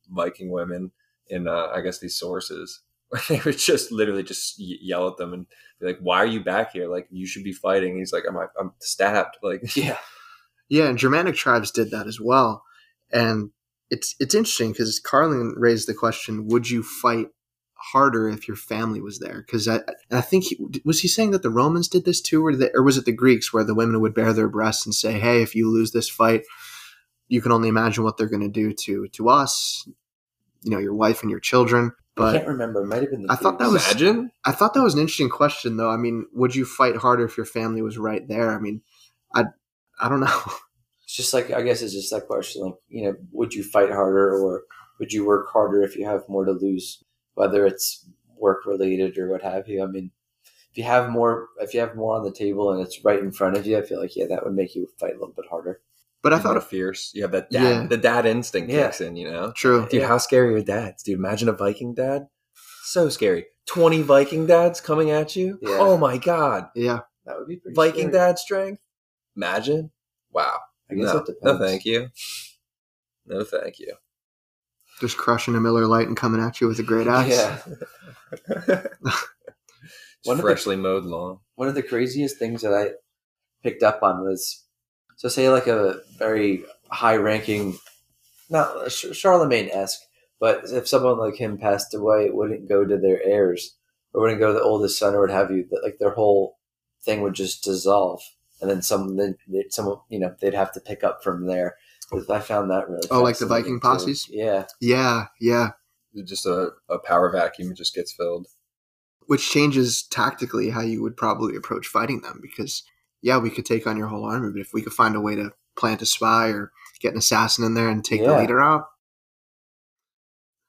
Viking 0.09 0.51
women 0.51 0.91
in 1.27 1.47
uh, 1.47 1.67
I 1.73 1.81
guess 1.81 1.99
these 1.99 2.17
sources. 2.17 2.81
They 3.29 3.39
would 3.45 3.59
just 3.59 3.91
literally 3.91 4.23
just 4.23 4.55
yell 4.57 5.07
at 5.07 5.17
them 5.17 5.33
and 5.33 5.45
be 5.79 5.85
like, 5.85 5.99
"Why 5.99 6.17
are 6.17 6.25
you 6.25 6.43
back 6.43 6.71
here? 6.71 6.87
Like 6.87 7.07
you 7.11 7.27
should 7.27 7.43
be 7.43 7.53
fighting." 7.53 7.97
He's 7.97 8.11
like, 8.11 8.23
"I'm 8.27 8.35
I'm 8.59 8.71
stabbed." 8.79 9.37
Like 9.43 9.75
yeah, 9.75 9.97
Yeah, 10.67 10.85
and 10.85 10.97
Germanic 10.97 11.35
tribes 11.35 11.69
did 11.69 11.91
that 11.91 12.07
as 12.07 12.19
well. 12.19 12.63
And 13.11 13.51
it's 13.91 14.15
it's 14.19 14.33
interesting 14.33 14.71
because 14.71 14.99
Carlin 14.99 15.53
raised 15.55 15.87
the 15.87 15.93
question: 15.93 16.47
Would 16.47 16.71
you 16.71 16.81
fight 16.81 17.27
harder 17.91 18.29
if 18.29 18.47
your 18.47 18.57
family 18.57 19.01
was 19.01 19.19
there? 19.19 19.43
Because 19.45 19.67
I 19.67 19.81
I 20.11 20.21
think 20.21 20.45
he, 20.45 20.57
was 20.85 21.01
he 21.01 21.07
saying 21.07 21.31
that 21.31 21.41
the 21.43 21.49
Romans 21.49 21.87
did 21.87 22.05
this 22.05 22.21
too, 22.21 22.45
or, 22.45 22.55
the, 22.55 22.71
or 22.75 22.83
was 22.83 22.97
it 22.97 23.05
the 23.05 23.11
Greeks 23.11 23.51
where 23.53 23.63
the 23.63 23.75
women 23.75 23.99
would 24.01 24.13
bare 24.13 24.33
their 24.33 24.47
breasts 24.49 24.85
and 24.85 24.95
say, 24.95 25.19
"Hey, 25.19 25.41
if 25.41 25.55
you 25.55 25.69
lose 25.69 25.91
this 25.91 26.09
fight, 26.09 26.43
you 27.27 27.41
can 27.41 27.51
only 27.51 27.69
imagine 27.69 28.03
what 28.03 28.17
they're 28.17 28.29
going 28.29 28.41
to 28.41 28.47
do 28.61 28.73
to 28.73 29.07
to 29.09 29.29
us, 29.29 29.87
you 30.61 30.71
know, 30.71 30.79
your 30.79 30.95
wife 30.95 31.21
and 31.21 31.29
your 31.31 31.39
children." 31.39 31.91
I 32.15 32.21
But 32.21 32.33
can't 32.33 32.47
remember. 32.47 32.83
It 32.83 32.87
might 32.87 33.01
have 33.01 33.09
been. 33.11 33.23
The 33.23 33.33
I 33.33 33.35
thought 33.35 33.59
that 33.59 33.71
was- 33.71 33.85
imagine. 33.91 34.31
I 34.45 34.51
thought 34.51 34.73
that 34.75 34.83
was 34.83 34.93
an 34.93 34.99
interesting 34.99 35.29
question, 35.29 35.77
though. 35.77 35.89
I 35.89 35.97
mean, 35.97 36.27
would 36.33 36.55
you 36.55 36.63
fight 36.65 36.95
harder 36.97 37.25
if 37.25 37.37
your 37.37 37.45
family 37.47 37.81
was 37.81 37.97
right 37.97 38.27
there? 38.27 38.55
I 38.55 38.59
mean, 38.59 38.81
I 39.33 39.45
I 39.99 40.09
don't 40.09 40.19
know. 40.21 40.41
It's 41.05 41.17
just 41.17 41.33
like 41.33 41.51
I 41.51 41.61
guess 41.61 41.81
it's 41.83 41.93
just 41.93 42.09
that 42.11 42.27
question. 42.27 42.63
Like 42.63 42.75
you 42.87 43.03
know, 43.03 43.15
would 43.33 43.53
you 43.53 43.61
fight 43.63 43.91
harder 43.91 44.33
or 44.33 44.63
would 44.99 45.11
you 45.11 45.25
work 45.25 45.47
harder 45.51 45.83
if 45.83 45.95
you 45.95 46.05
have 46.05 46.27
more 46.29 46.45
to 46.45 46.53
lose? 46.53 47.03
Whether 47.35 47.65
it's 47.65 48.07
work 48.37 48.65
related 48.65 49.17
or 49.17 49.29
what 49.29 49.41
have 49.41 49.67
you. 49.67 49.83
I 49.83 49.87
mean, 49.87 50.11
if 50.71 50.77
you 50.77 50.83
have 50.83 51.09
more, 51.09 51.49
if 51.59 51.73
you 51.73 51.79
have 51.79 51.95
more 51.95 52.15
on 52.17 52.23
the 52.23 52.31
table 52.31 52.71
and 52.71 52.81
it's 52.81 53.03
right 53.05 53.19
in 53.19 53.31
front 53.31 53.57
of 53.57 53.65
you, 53.65 53.77
I 53.77 53.81
feel 53.83 53.99
like 54.01 54.15
yeah, 54.15 54.25
that 54.27 54.43
would 54.43 54.53
make 54.55 54.75
you 54.75 54.87
fight 54.99 55.11
a 55.11 55.19
little 55.19 55.33
bit 55.35 55.45
harder. 55.49 55.81
But 56.21 56.33
I 56.33 56.39
thought 56.39 56.55
of 56.57 56.65
fierce. 56.65 57.11
You 57.13 57.23
have 57.23 57.31
that 57.33 57.49
dad, 57.49 57.63
Yeah. 57.81 57.87
the 57.87 57.97
dad 57.97 58.25
instinct 58.25 58.71
Yeah. 58.71 58.85
kicks 58.87 59.01
in. 59.01 59.15
You 59.17 59.29
know. 59.29 59.51
true. 59.55 59.87
Dude, 59.89 60.01
Yeah. 60.01 60.07
how 60.07 60.17
scary 60.17 60.55
are 60.55 60.61
dads? 60.61 61.03
Dude, 61.03 61.17
imagine 61.17 61.49
a 61.49 61.53
Viking 61.53 61.93
dad. 61.93 62.27
So 62.83 63.09
scary. 63.09 63.47
20 63.65 64.01
Viking 64.01 64.45
dads 64.45 64.79
coming 64.81 65.09
at 65.11 65.35
you. 65.35 65.59
Yeah. 65.61 65.77
Oh 65.79 65.97
my 65.97 66.17
God. 66.17 66.69
Yeah. 66.75 67.01
That 67.25 67.37
would 67.39 67.47
be 67.47 67.57
pretty 67.57 67.75
Viking 67.75 68.09
scary. 68.09 68.13
dad 68.13 68.39
strength. 68.39 68.81
Imagine. 69.35 69.91
Wow. 70.31 70.59
I 70.89 70.95
guess 70.95 71.05
no, 71.13 71.17
it 71.19 71.25
depends. 71.25 71.43
no, 71.43 71.57
thank 71.59 71.85
you. 71.85 72.09
No, 73.25 73.43
thank 73.43 73.79
you. 73.79 73.93
Just 75.03 75.17
crushing 75.17 75.53
a 75.53 75.59
Miller 75.59 75.85
Lite 75.85 76.07
and 76.07 76.15
coming 76.15 76.39
at 76.41 76.61
you 76.61 76.67
with 76.69 76.79
a 76.79 76.83
great 76.83 77.07
axe. 77.07 77.27
Yeah. 77.29 77.59
One 80.23 80.35
of 80.35 80.37
the- 80.37 80.43
freshly 80.43 80.77
mowed 80.77 81.03
lawn. 81.03 81.39
one 81.55 81.67
of 81.67 81.75
the 81.75 81.83
craziest 81.83 82.37
things 82.37 82.61
that 82.61 82.73
I 82.73 82.91
picked 83.63 83.83
up 83.83 84.01
on 84.01 84.23
was 84.23 84.63
so 85.17 85.27
say 85.27 85.49
like 85.49 85.67
a 85.67 85.99
very 86.17 86.63
high 86.89 87.17
ranking, 87.17 87.77
not 88.49 88.89
Charlemagne 88.89 89.69
esque, 89.73 89.99
but 90.39 90.61
if 90.71 90.87
someone 90.87 91.17
like 91.17 91.35
him 91.35 91.57
passed 91.57 91.93
away, 91.93 92.27
it 92.27 92.33
wouldn't 92.35 92.69
go 92.69 92.85
to 92.85 92.97
their 92.97 93.21
heirs 93.23 93.75
or 94.13 94.21
wouldn't 94.21 94.39
go 94.39 94.47
to 94.47 94.53
the 94.53 94.63
oldest 94.63 94.97
son 94.97 95.15
or 95.15 95.19
what 95.21 95.31
have 95.31 95.51
you. 95.51 95.67
That 95.69 95.83
like 95.83 95.97
their 95.99 96.11
whole 96.11 96.57
thing 97.01 97.19
would 97.23 97.33
just 97.33 97.61
dissolve, 97.65 98.21
and 98.61 98.69
then 98.71 98.81
some 98.81 99.17
then 99.17 99.35
they- 99.49 99.65
some 99.69 99.99
you 100.07 100.19
know 100.19 100.33
they'd 100.39 100.53
have 100.53 100.71
to 100.71 100.79
pick 100.79 101.03
up 101.03 101.21
from 101.21 101.47
there. 101.47 101.75
I 102.29 102.39
found 102.39 102.69
that 102.71 102.89
really. 102.89 103.07
Oh, 103.11 103.21
like 103.21 103.37
the 103.37 103.45
Viking 103.45 103.79
too. 103.79 103.87
posses? 103.87 104.27
Yeah, 104.29 104.65
Yeah, 104.79 105.25
yeah. 105.39 105.69
Just 106.25 106.45
a, 106.45 106.71
a 106.89 106.99
power 106.99 107.31
vacuum 107.31 107.73
just 107.75 107.95
gets 107.95 108.13
filled. 108.13 108.47
Which 109.27 109.49
changes 109.49 110.03
tactically 110.03 110.69
how 110.69 110.81
you 110.81 111.01
would 111.01 111.17
probably 111.17 111.55
approach 111.55 111.87
fighting 111.87 112.21
them 112.21 112.39
because, 112.41 112.83
yeah, 113.21 113.37
we 113.37 113.49
could 113.49 113.65
take 113.65 113.87
on 113.87 113.97
your 113.97 114.07
whole 114.07 114.25
army, 114.25 114.51
but 114.51 114.61
if 114.61 114.73
we 114.73 114.81
could 114.81 114.93
find 114.93 115.15
a 115.15 115.21
way 115.21 115.35
to 115.35 115.51
plant 115.75 116.01
a 116.01 116.05
spy 116.05 116.49
or 116.49 116.71
get 116.99 117.13
an 117.13 117.17
assassin 117.17 117.65
in 117.65 117.73
there 117.73 117.89
and 117.89 118.03
take 118.03 118.23
the 118.23 118.37
leader 118.37 118.61
out. 118.61 118.87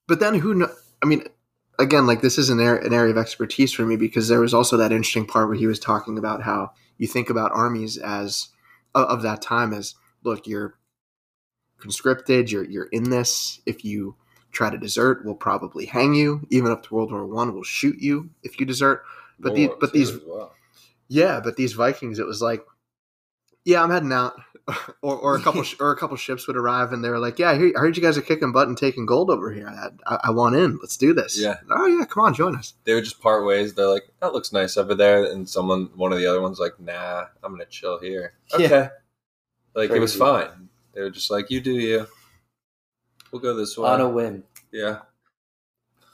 But 0.06 0.20
then 0.20 0.34
who 0.34 0.54
know? 0.54 0.72
I 1.02 1.06
mean, 1.06 1.24
again, 1.78 2.06
like 2.06 2.20
this 2.20 2.38
is 2.38 2.50
an, 2.50 2.60
an 2.60 2.92
area 2.92 3.12
of 3.12 3.18
expertise 3.18 3.72
for 3.72 3.84
me 3.84 3.96
because 3.96 4.28
there 4.28 4.40
was 4.40 4.54
also 4.54 4.76
that 4.76 4.92
interesting 4.92 5.26
part 5.26 5.48
where 5.48 5.56
he 5.56 5.66
was 5.66 5.78
talking 5.78 6.18
about 6.18 6.42
how 6.42 6.70
you 6.98 7.06
think 7.06 7.30
about 7.30 7.52
armies 7.52 7.96
as 7.96 8.48
of, 8.94 9.06
of 9.06 9.22
that 9.22 9.42
time 9.42 9.72
as 9.72 9.94
look, 10.24 10.46
you're 10.46 10.78
conscripted, 11.84 12.50
you're 12.50 12.64
you're 12.64 12.86
in 12.86 13.10
this. 13.10 13.60
If 13.66 13.84
you 13.84 14.16
try 14.52 14.70
to 14.70 14.78
desert, 14.78 15.22
we'll 15.24 15.34
probably 15.34 15.84
hang 15.84 16.14
you. 16.14 16.46
Even 16.48 16.72
up 16.72 16.82
to 16.84 16.94
World 16.94 17.12
War 17.12 17.26
One, 17.26 17.52
we'll 17.52 17.62
shoot 17.62 18.00
you 18.00 18.30
if 18.42 18.58
you 18.58 18.64
desert. 18.64 19.04
But 19.38 19.50
World 19.52 19.56
the- 19.56 19.66
War 19.68 19.76
but 19.80 19.92
these- 19.92 20.18
well. 20.26 20.52
Yeah, 21.08 21.40
but 21.44 21.56
these 21.56 21.74
Vikings, 21.74 22.18
it 22.18 22.26
was 22.26 22.40
like, 22.40 22.64
yeah, 23.66 23.82
I'm 23.82 23.90
heading 23.90 24.10
out, 24.10 24.32
or, 25.02 25.14
or 25.18 25.36
a 25.36 25.40
couple 25.42 25.62
or 25.80 25.90
a 25.90 25.96
couple 25.96 26.16
ships 26.16 26.46
would 26.46 26.56
arrive, 26.56 26.92
and 26.92 27.04
they 27.04 27.10
were 27.10 27.18
like, 27.18 27.38
yeah, 27.38 27.50
I, 27.50 27.58
hear, 27.58 27.72
I 27.76 27.80
heard 27.80 27.96
you 27.98 28.02
guys 28.02 28.16
are 28.16 28.22
kicking 28.22 28.52
butt 28.52 28.68
and 28.68 28.78
taking 28.78 29.04
gold 29.04 29.28
over 29.28 29.52
here. 29.52 29.68
I, 29.68 29.88
I, 30.06 30.20
I 30.24 30.30
want 30.30 30.56
in. 30.56 30.78
Let's 30.80 30.96
do 30.96 31.12
this. 31.12 31.38
Yeah. 31.38 31.58
Oh 31.70 31.86
yeah, 31.86 32.06
come 32.06 32.24
on, 32.24 32.32
join 32.32 32.56
us. 32.56 32.72
They 32.84 32.94
would 32.94 33.04
just 33.04 33.20
part 33.20 33.44
ways. 33.44 33.74
They're 33.74 33.86
like, 33.86 34.04
that 34.22 34.32
looks 34.32 34.50
nice 34.50 34.78
over 34.78 34.94
there. 34.94 35.24
And 35.24 35.46
someone, 35.46 35.90
one 35.94 36.12
of 36.12 36.18
the 36.18 36.26
other 36.26 36.40
ones, 36.40 36.58
like, 36.58 36.80
nah, 36.80 37.26
I'm 37.42 37.52
going 37.52 37.64
to 37.64 37.70
chill 37.70 37.98
here. 37.98 38.32
Yeah. 38.58 38.66
Okay. 38.66 38.88
Like, 39.74 39.90
it 39.90 40.00
was 40.00 40.16
fine. 40.16 40.70
They 40.94 41.00
were 41.00 41.10
just 41.10 41.30
like, 41.30 41.50
you 41.50 41.60
do 41.60 41.72
you. 41.72 42.06
We'll 43.32 43.42
go 43.42 43.54
this 43.54 43.76
way. 43.76 43.88
on 43.88 44.00
a 44.00 44.08
whim. 44.08 44.44
yeah. 44.72 44.98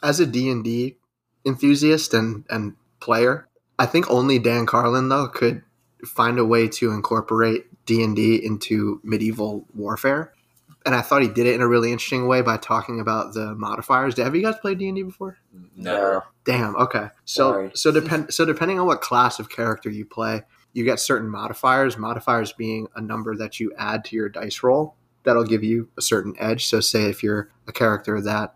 As 0.02 0.20
a 0.20 0.26
D 0.26 0.50
and 0.50 0.64
D 0.64 0.96
enthusiast 1.44 2.14
and 2.14 2.44
and 2.48 2.74
player, 3.00 3.46
I 3.78 3.84
think 3.86 4.10
only 4.10 4.38
Dan 4.38 4.64
Carlin 4.66 5.08
though 5.10 5.28
could 5.28 5.62
find 6.06 6.38
a 6.38 6.44
way 6.44 6.66
to 6.68 6.90
incorporate 6.92 7.66
D 7.84 8.02
and 8.02 8.16
D 8.16 8.36
into 8.42 9.00
medieval 9.04 9.66
warfare. 9.74 10.32
And 10.86 10.94
I 10.94 11.02
thought 11.02 11.20
he 11.20 11.28
did 11.28 11.46
it 11.46 11.54
in 11.54 11.60
a 11.60 11.68
really 11.68 11.92
interesting 11.92 12.26
way 12.26 12.40
by 12.40 12.56
talking 12.56 13.00
about 13.00 13.34
the 13.34 13.54
modifiers. 13.54 14.16
Have 14.16 14.34
you 14.34 14.40
guys 14.42 14.54
played 14.62 14.78
D 14.78 14.88
and 14.88 14.96
D 14.96 15.02
before? 15.02 15.36
No. 15.76 16.22
Damn. 16.46 16.74
Okay. 16.76 17.08
So 17.26 17.52
Sorry. 17.52 17.70
so 17.74 17.92
depend 17.92 18.32
so 18.32 18.46
depending 18.46 18.80
on 18.80 18.86
what 18.86 19.02
class 19.02 19.38
of 19.38 19.50
character 19.50 19.90
you 19.90 20.06
play, 20.06 20.42
you 20.72 20.84
get 20.84 21.00
certain 21.00 21.28
modifiers. 21.28 21.96
Modifiers 21.98 22.52
being 22.52 22.88
a 22.94 23.00
number 23.00 23.36
that 23.36 23.58
you 23.60 23.72
add 23.78 24.04
to 24.06 24.16
your 24.16 24.28
dice 24.28 24.62
roll 24.62 24.94
that'll 25.24 25.44
give 25.44 25.62
you 25.64 25.88
a 25.98 26.02
certain 26.02 26.34
edge. 26.38 26.66
So 26.66 26.80
say 26.80 27.04
if 27.04 27.22
you're 27.22 27.50
a 27.68 27.72
character 27.72 28.20
that 28.22 28.54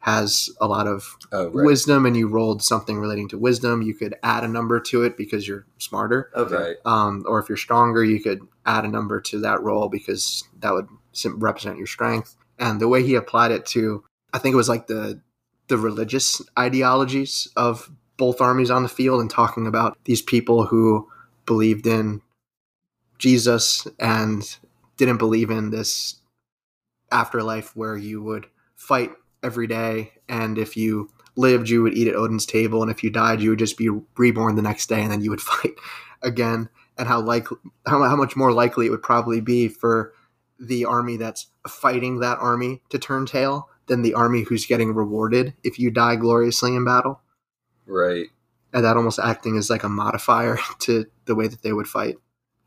has 0.00 0.50
a 0.60 0.66
lot 0.68 0.86
of 0.86 1.16
Oh, 1.32 1.46
right. 1.46 1.64
wisdom 1.66 2.06
and 2.06 2.16
you 2.16 2.28
rolled 2.28 2.62
something 2.62 2.98
relating 2.98 3.28
to 3.30 3.38
wisdom, 3.38 3.82
you 3.82 3.92
could 3.92 4.14
add 4.22 4.44
a 4.44 4.48
number 4.48 4.78
to 4.80 5.02
it 5.02 5.16
because 5.16 5.48
you're 5.48 5.66
smarter. 5.78 6.30
Okay. 6.36 6.74
Um, 6.84 7.24
or 7.26 7.40
if 7.40 7.48
you're 7.48 7.58
stronger, 7.58 8.04
you 8.04 8.22
could 8.22 8.40
add 8.64 8.84
a 8.84 8.88
number 8.88 9.20
to 9.22 9.40
that 9.40 9.60
roll 9.62 9.88
because 9.88 10.44
that 10.60 10.72
would 10.72 10.86
sim- 11.12 11.40
represent 11.40 11.76
your 11.78 11.88
strength. 11.88 12.36
And 12.58 12.80
the 12.80 12.88
way 12.88 13.02
he 13.02 13.16
applied 13.16 13.50
it 13.50 13.66
to, 13.66 14.04
I 14.32 14.38
think 14.38 14.52
it 14.52 14.56
was 14.56 14.68
like 14.68 14.86
the 14.86 15.20
the 15.68 15.76
religious 15.76 16.40
ideologies 16.56 17.48
of 17.56 17.90
both 18.16 18.40
armies 18.40 18.70
on 18.70 18.84
the 18.84 18.88
field, 18.88 19.20
and 19.20 19.28
talking 19.28 19.66
about 19.66 19.98
these 20.04 20.22
people 20.22 20.64
who 20.66 21.08
believed 21.46 21.86
in 21.86 22.22
Jesus 23.18 23.86
and 23.98 24.58
didn't 24.96 25.18
believe 25.18 25.50
in 25.50 25.70
this 25.70 26.16
afterlife 27.10 27.74
where 27.76 27.96
you 27.96 28.22
would 28.22 28.46
fight 28.74 29.12
every 29.42 29.66
day, 29.66 30.12
and 30.28 30.58
if 30.58 30.76
you 30.76 31.10
lived, 31.36 31.68
you 31.68 31.82
would 31.82 31.94
eat 31.94 32.08
at 32.08 32.14
Odin's 32.14 32.46
table, 32.46 32.82
and 32.82 32.90
if 32.90 33.04
you 33.04 33.10
died, 33.10 33.40
you 33.40 33.50
would 33.50 33.58
just 33.58 33.78
be 33.78 33.90
reborn 34.16 34.56
the 34.56 34.62
next 34.62 34.88
day, 34.88 35.02
and 35.02 35.10
then 35.10 35.20
you 35.20 35.30
would 35.30 35.40
fight 35.52 35.74
again. 36.22 36.68
And 36.98 37.06
how 37.06 37.20
like 37.20 37.46
how, 37.86 38.02
how 38.02 38.16
much 38.16 38.36
more 38.36 38.52
likely 38.52 38.86
it 38.86 38.90
would 38.90 39.02
probably 39.02 39.40
be 39.40 39.68
for 39.68 40.14
the 40.58 40.86
army 40.86 41.18
that's 41.18 41.48
fighting 41.68 42.20
that 42.20 42.38
army 42.38 42.80
to 42.88 42.98
turn 42.98 43.26
tail 43.26 43.68
than 43.86 44.02
the 44.02 44.14
army 44.14 44.42
who's 44.42 44.66
getting 44.66 44.94
rewarded 44.94 45.54
if 45.62 45.78
you 45.78 45.90
die 45.90 46.16
gloriously 46.16 46.74
in 46.74 46.84
battle. 46.84 47.20
Right. 47.86 48.28
And 48.76 48.84
that 48.84 48.96
almost 48.96 49.18
acting 49.18 49.56
as 49.56 49.70
like 49.70 49.82
a 49.82 49.88
modifier 49.88 50.58
to 50.80 51.06
the 51.24 51.34
way 51.34 51.48
that 51.48 51.62
they 51.62 51.72
would 51.72 51.88
fight, 51.88 52.16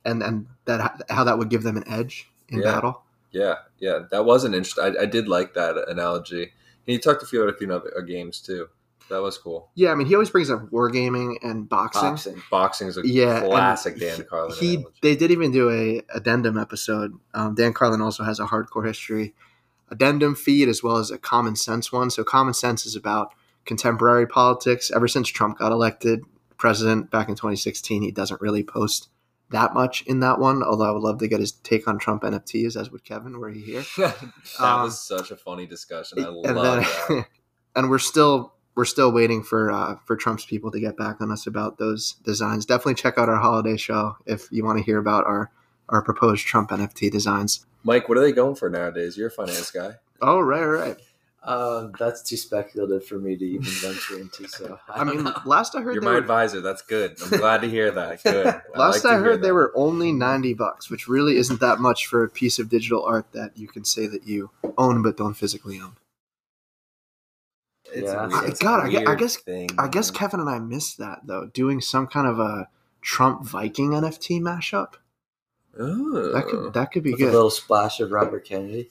and 0.04 0.22
and 0.24 0.48
that 0.66 1.04
how 1.10 1.24
that 1.24 1.38
would 1.38 1.50
give 1.50 1.64
them 1.64 1.78
an 1.78 1.88
edge 1.88 2.28
in 2.50 2.60
Yeah. 2.60 2.66
battle. 2.74 3.04
Yeah, 3.32 3.56
yeah, 3.80 4.00
that 4.10 4.26
was 4.26 4.44
an 4.44 4.56
interesting. 4.56 4.84
I, 4.84 5.04
I 5.04 5.06
did 5.06 5.28
like 5.28 5.54
that 5.54 5.78
analogy. 5.88 6.42
And 6.42 6.52
he 6.94 6.98
talked 6.98 7.22
a 7.22 7.28
few 7.28 7.44
other 7.44 7.54
few 7.54 7.72
other 7.72 8.02
games 8.02 8.42
too. 8.42 8.70
That 9.10 9.22
was 9.22 9.38
cool. 9.38 9.70
Yeah, 9.76 9.92
I 9.92 9.96
mean, 9.96 10.08
he 10.08 10.16
always 10.16 10.30
brings 10.32 10.50
up 10.50 10.70
wargaming 10.72 11.36
and 11.44 11.70
boxing. 11.70 12.10
Boxing. 12.10 12.42
Boxing 12.50 12.88
is 12.88 12.98
a 12.98 13.08
Yeah, 13.08 13.42
classic 13.42 14.00
Dan 14.00 14.24
Carlin. 14.28 14.58
He 14.60 14.84
they 15.02 15.16
did 15.16 15.30
even 15.32 15.52
do 15.52 15.70
a 15.70 16.02
addendum 16.14 16.58
episode. 16.58 17.14
Um, 17.36 17.54
Dan 17.56 17.74
Carlin 17.74 18.02
also 18.02 18.24
has 18.24 18.40
a 18.40 18.46
hardcore 18.46 18.86
history 18.88 19.34
addendum 19.92 20.36
feed 20.36 20.68
as 20.70 20.82
well 20.84 20.98
as 20.98 21.12
a 21.12 21.18
common 21.18 21.56
sense 21.56 21.92
one. 21.92 22.10
So 22.10 22.24
common 22.24 22.54
sense 22.54 22.86
is 22.86 22.96
about 22.96 23.34
contemporary 23.70 24.28
politics. 24.28 24.92
Ever 24.92 25.08
since 25.08 25.30
Trump 25.30 25.60
got 25.60 25.72
elected 25.72 26.24
president 26.58 27.10
back 27.12 27.30
in 27.30 27.36
2016, 27.36 28.02
he 28.02 28.12
doesn't 28.12 28.42
really 28.42 28.64
post 28.64 29.08
that 29.52 29.74
much 29.74 30.02
in 30.08 30.20
that 30.22 30.40
one. 30.40 30.64
Although 30.64 30.90
I 30.90 30.92
would 30.92 31.04
love 31.04 31.20
to 31.20 31.28
get 31.28 31.40
his 31.40 31.52
take 31.52 31.88
on 31.88 32.00
Trump 32.00 32.24
NFTs, 32.24 32.76
as 32.76 32.92
would 32.92 33.06
Kevin, 33.06 33.40
were 33.40 33.52
he 33.52 33.62
here. 33.62 33.86
that 33.98 34.34
Um, 34.60 34.82
was 34.82 35.00
such 35.00 35.32
a 35.32 35.38
funny 35.38 35.68
discussion. 35.68 36.20
I 36.20 36.28
and 36.28 36.58
love 36.58 36.84
then 37.08 37.18
that. 37.18 37.26
and 37.76 37.90
we're 37.90 38.00
still 38.00 38.54
we're 38.76 38.86
still 38.86 39.12
waiting 39.12 39.44
for 39.44 39.72
uh, 39.72 39.96
for 40.06 40.16
Trump's 40.16 40.46
people 40.46 40.72
to 40.72 40.80
get 40.80 40.98
back 40.98 41.22
on 41.22 41.32
us 41.32 41.46
about 41.46 41.78
those 41.78 42.14
designs. 42.26 42.66
Definitely 42.66 42.96
check 42.96 43.18
out 43.20 43.30
our 43.30 43.38
holiday 43.38 43.78
show 43.78 44.18
if 44.26 44.48
you 44.52 44.66
want 44.66 44.80
to 44.80 44.84
hear 44.84 44.98
about 44.98 45.26
our 45.26 45.52
our 45.90 46.02
proposed 46.02 46.46
Trump 46.48 46.72
NFT 46.72 47.12
designs. 47.12 47.66
Mike, 47.84 48.10
what 48.10 48.18
are 48.18 48.22
they 48.22 48.32
going 48.32 48.56
for 48.56 48.70
nowadays? 48.70 49.16
You're 49.16 49.28
a 49.28 49.32
finance 49.32 49.70
guy. 49.72 49.94
Oh 50.22 50.40
right, 50.42 50.66
right. 50.66 50.98
Um, 51.42 51.94
that's 51.98 52.22
too 52.22 52.36
speculative 52.36 53.06
for 53.06 53.18
me 53.18 53.38
to 53.38 53.46
even 53.46 53.64
venture 53.66 54.20
into. 54.20 54.48
So 54.50 54.78
I 54.90 55.04
mean, 55.06 55.24
know. 55.24 55.34
last 55.46 55.74
I 55.74 55.82
heard 55.82 55.94
You're 55.96 56.04
my 56.04 56.12
were, 56.12 56.18
advisor. 56.18 56.60
That's 56.60 56.82
good. 56.82 57.16
I'm 57.22 57.40
glad 57.40 57.62
to 57.62 57.70
hear 57.70 57.92
that. 57.92 58.22
Good. 58.24 58.46
last 58.76 59.06
like 59.06 59.14
I 59.14 59.18
heard 59.18 59.42
they 59.42 59.54
were 59.54 59.72
only 59.74 60.12
ninety 60.12 60.54
bucks, 60.54 60.90
which 60.90 61.08
really 61.08 61.38
isn't 61.38 61.62
that 61.62 61.80
much 61.80 62.08
for 62.08 62.24
a 62.24 62.30
piece 62.30 62.60
of 62.60 62.68
digital 62.70 63.04
art 63.06 63.32
that 63.32 63.58
you 63.58 63.68
can 63.70 63.86
say 63.86 64.06
that 64.08 64.28
you 64.28 64.50
own 64.78 65.02
but 65.02 65.16
don't 65.16 65.34
physically 65.34 65.80
own. 65.80 65.96
It's 67.94 68.04
Yeah. 68.12 68.14
a 68.14 68.18
I- 68.18 68.28
weird- 68.28 68.50
it's 68.50 68.60
God, 68.60 68.80
I 68.96 69.12
I 69.12 69.16
guess- 69.16 69.38
thing, 69.38 69.70
I 69.80 69.88
guess. 69.88 70.12
Kevin 70.12 70.42
and 70.42 70.50
I 70.50 70.60
missed 70.60 70.98
that 70.98 71.22
though, 71.26 71.46
doing 71.54 71.80
some 71.82 72.06
kind 72.08 72.28
of 72.28 72.40
a 72.40 72.70
Trump 73.02 73.46
Viking 73.46 73.92
NFT 73.92 74.42
mashup. 74.42 74.96
Oh. 75.80 76.34
That 76.34 76.48
could 76.48 76.74
that 76.74 76.92
could 76.92 77.04
be 77.04 77.12
With 77.12 77.22
a 77.22 77.26
little 77.26 77.50
splash 77.50 78.02
of 78.02 78.12
Robert 78.12 78.44
Kennedy. 78.46 78.90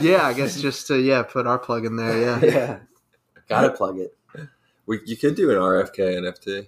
Yeah, 0.00 0.20
I 0.26 0.32
guess 0.36 0.60
just 0.60 0.86
to 0.88 0.98
yeah 1.00 1.22
put 1.22 1.46
our 1.46 1.58
plug 1.58 1.84
in 1.86 1.96
there. 1.96 2.20
Yeah. 2.20 2.40
yeah, 2.44 2.78
gotta 3.48 3.70
plug 3.70 3.98
it. 3.98 4.14
we, 4.86 5.00
you 5.06 5.16
could 5.16 5.34
do 5.34 5.50
an 5.50 5.56
RFK 5.56 5.98
NFT. 6.20 6.66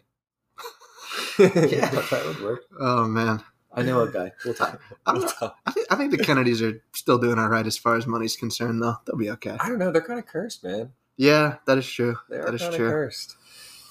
Yeah, 1.38 1.90
that 1.90 2.22
would 2.26 2.40
work. 2.42 2.64
Oh 2.78 3.06
man, 3.06 3.42
I 3.72 3.82
know 3.82 4.00
a 4.02 4.10
guy. 4.10 4.32
We'll 4.44 4.54
talk. 4.54 4.80
I 5.06 5.12
don't 5.12 5.22
know. 5.40 5.52
I 5.66 5.70
think, 5.70 5.86
I 5.90 5.96
think 5.96 6.10
the 6.10 6.18
Kennedys 6.24 6.60
are 6.62 6.82
still 6.92 7.18
doing 7.18 7.38
all 7.38 7.48
right 7.48 7.66
as 7.66 7.76
far 7.78 7.96
as 7.96 8.06
money's 8.06 8.36
concerned, 8.36 8.82
though. 8.82 8.96
They'll 9.06 9.16
be 9.16 9.30
okay. 9.30 9.56
I 9.58 9.68
don't 9.68 9.78
know. 9.78 9.90
They're 9.90 10.02
kind 10.02 10.18
of 10.18 10.26
cursed, 10.26 10.64
man. 10.64 10.92
Yeah, 11.16 11.56
that 11.66 11.78
is 11.78 11.86
true. 11.90 12.16
They 12.28 12.36
are 12.36 12.44
That 12.46 12.54
is 12.54 12.60
kind 12.62 12.74
of 12.74 12.78
true. 12.78 12.90
cursed. 12.90 13.36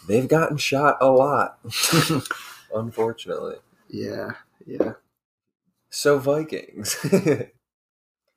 They've 0.07 0.27
gotten 0.27 0.57
shot 0.57 0.97
a 1.01 1.09
lot, 1.11 1.59
unfortunately. 2.73 3.55
Yeah, 3.89 4.31
yeah. 4.65 4.93
So 5.89 6.19
Vikings. 6.19 6.97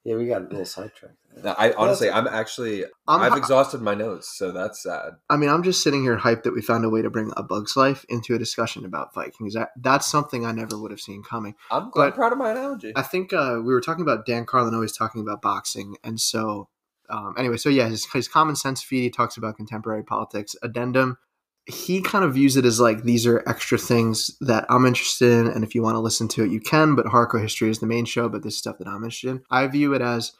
Yeah, 0.04 0.16
we 0.16 0.26
got 0.26 0.42
a 0.42 0.44
little 0.44 0.64
sidetracked. 0.64 1.16
I 1.44 1.72
honestly, 1.78 2.10
I'm 2.10 2.26
actually, 2.26 2.84
I'm, 3.06 3.22
I've 3.22 3.36
exhausted 3.36 3.80
my 3.80 3.94
notes, 3.94 4.36
so 4.36 4.50
that's 4.50 4.82
sad. 4.82 5.12
I 5.30 5.36
mean, 5.36 5.48
I'm 5.48 5.62
just 5.62 5.82
sitting 5.82 6.02
here 6.02 6.18
hyped 6.18 6.42
that 6.42 6.52
we 6.52 6.60
found 6.60 6.84
a 6.84 6.90
way 6.90 7.02
to 7.02 7.08
bring 7.08 7.32
a 7.36 7.42
Bug's 7.42 7.76
Life 7.76 8.04
into 8.08 8.34
a 8.34 8.38
discussion 8.38 8.84
about 8.84 9.14
Vikings. 9.14 9.54
That, 9.54 9.70
that's 9.80 10.06
something 10.06 10.44
I 10.44 10.52
never 10.52 10.78
would 10.78 10.90
have 10.90 11.00
seen 11.00 11.22
coming. 11.22 11.54
I'm, 11.70 11.90
I'm 11.94 12.12
proud 12.12 12.32
of 12.32 12.38
my 12.38 12.50
analogy. 12.50 12.92
I 12.96 13.02
think 13.02 13.32
uh, 13.32 13.60
we 13.64 13.72
were 13.72 13.80
talking 13.80 14.02
about 14.02 14.26
Dan 14.26 14.44
Carlin 14.44 14.74
always 14.74 14.94
talking 14.94 15.20
about 15.20 15.40
boxing, 15.40 15.96
and 16.02 16.20
so 16.20 16.68
um, 17.08 17.34
anyway, 17.38 17.56
so 17.56 17.68
yeah, 17.68 17.88
his, 17.88 18.06
his 18.12 18.26
common 18.26 18.56
sense 18.56 18.82
feed 18.82 19.02
he 19.02 19.10
talks 19.10 19.36
about 19.36 19.56
contemporary 19.56 20.02
politics. 20.02 20.56
Addendum, 20.62 21.18
he 21.66 22.00
kind 22.00 22.24
of 22.24 22.34
views 22.34 22.56
it 22.56 22.64
as 22.64 22.80
like 22.80 23.04
these 23.04 23.26
are 23.26 23.42
extra 23.48 23.78
things 23.78 24.36
that 24.40 24.66
I'm 24.68 24.84
interested 24.84 25.30
in, 25.32 25.46
and 25.46 25.62
if 25.64 25.74
you 25.74 25.82
want 25.82 25.94
to 25.94 26.00
listen 26.00 26.28
to 26.28 26.44
it, 26.44 26.50
you 26.50 26.60
can. 26.60 26.94
But 26.94 27.06
hardcore 27.06 27.40
history 27.42 27.70
is 27.70 27.78
the 27.78 27.86
main 27.86 28.04
show, 28.04 28.28
but 28.28 28.42
this 28.42 28.58
stuff 28.58 28.78
that 28.78 28.88
I'm 28.88 29.04
interested 29.04 29.30
in. 29.30 29.42
I 29.50 29.66
view 29.68 29.94
it 29.94 30.02
as, 30.02 30.32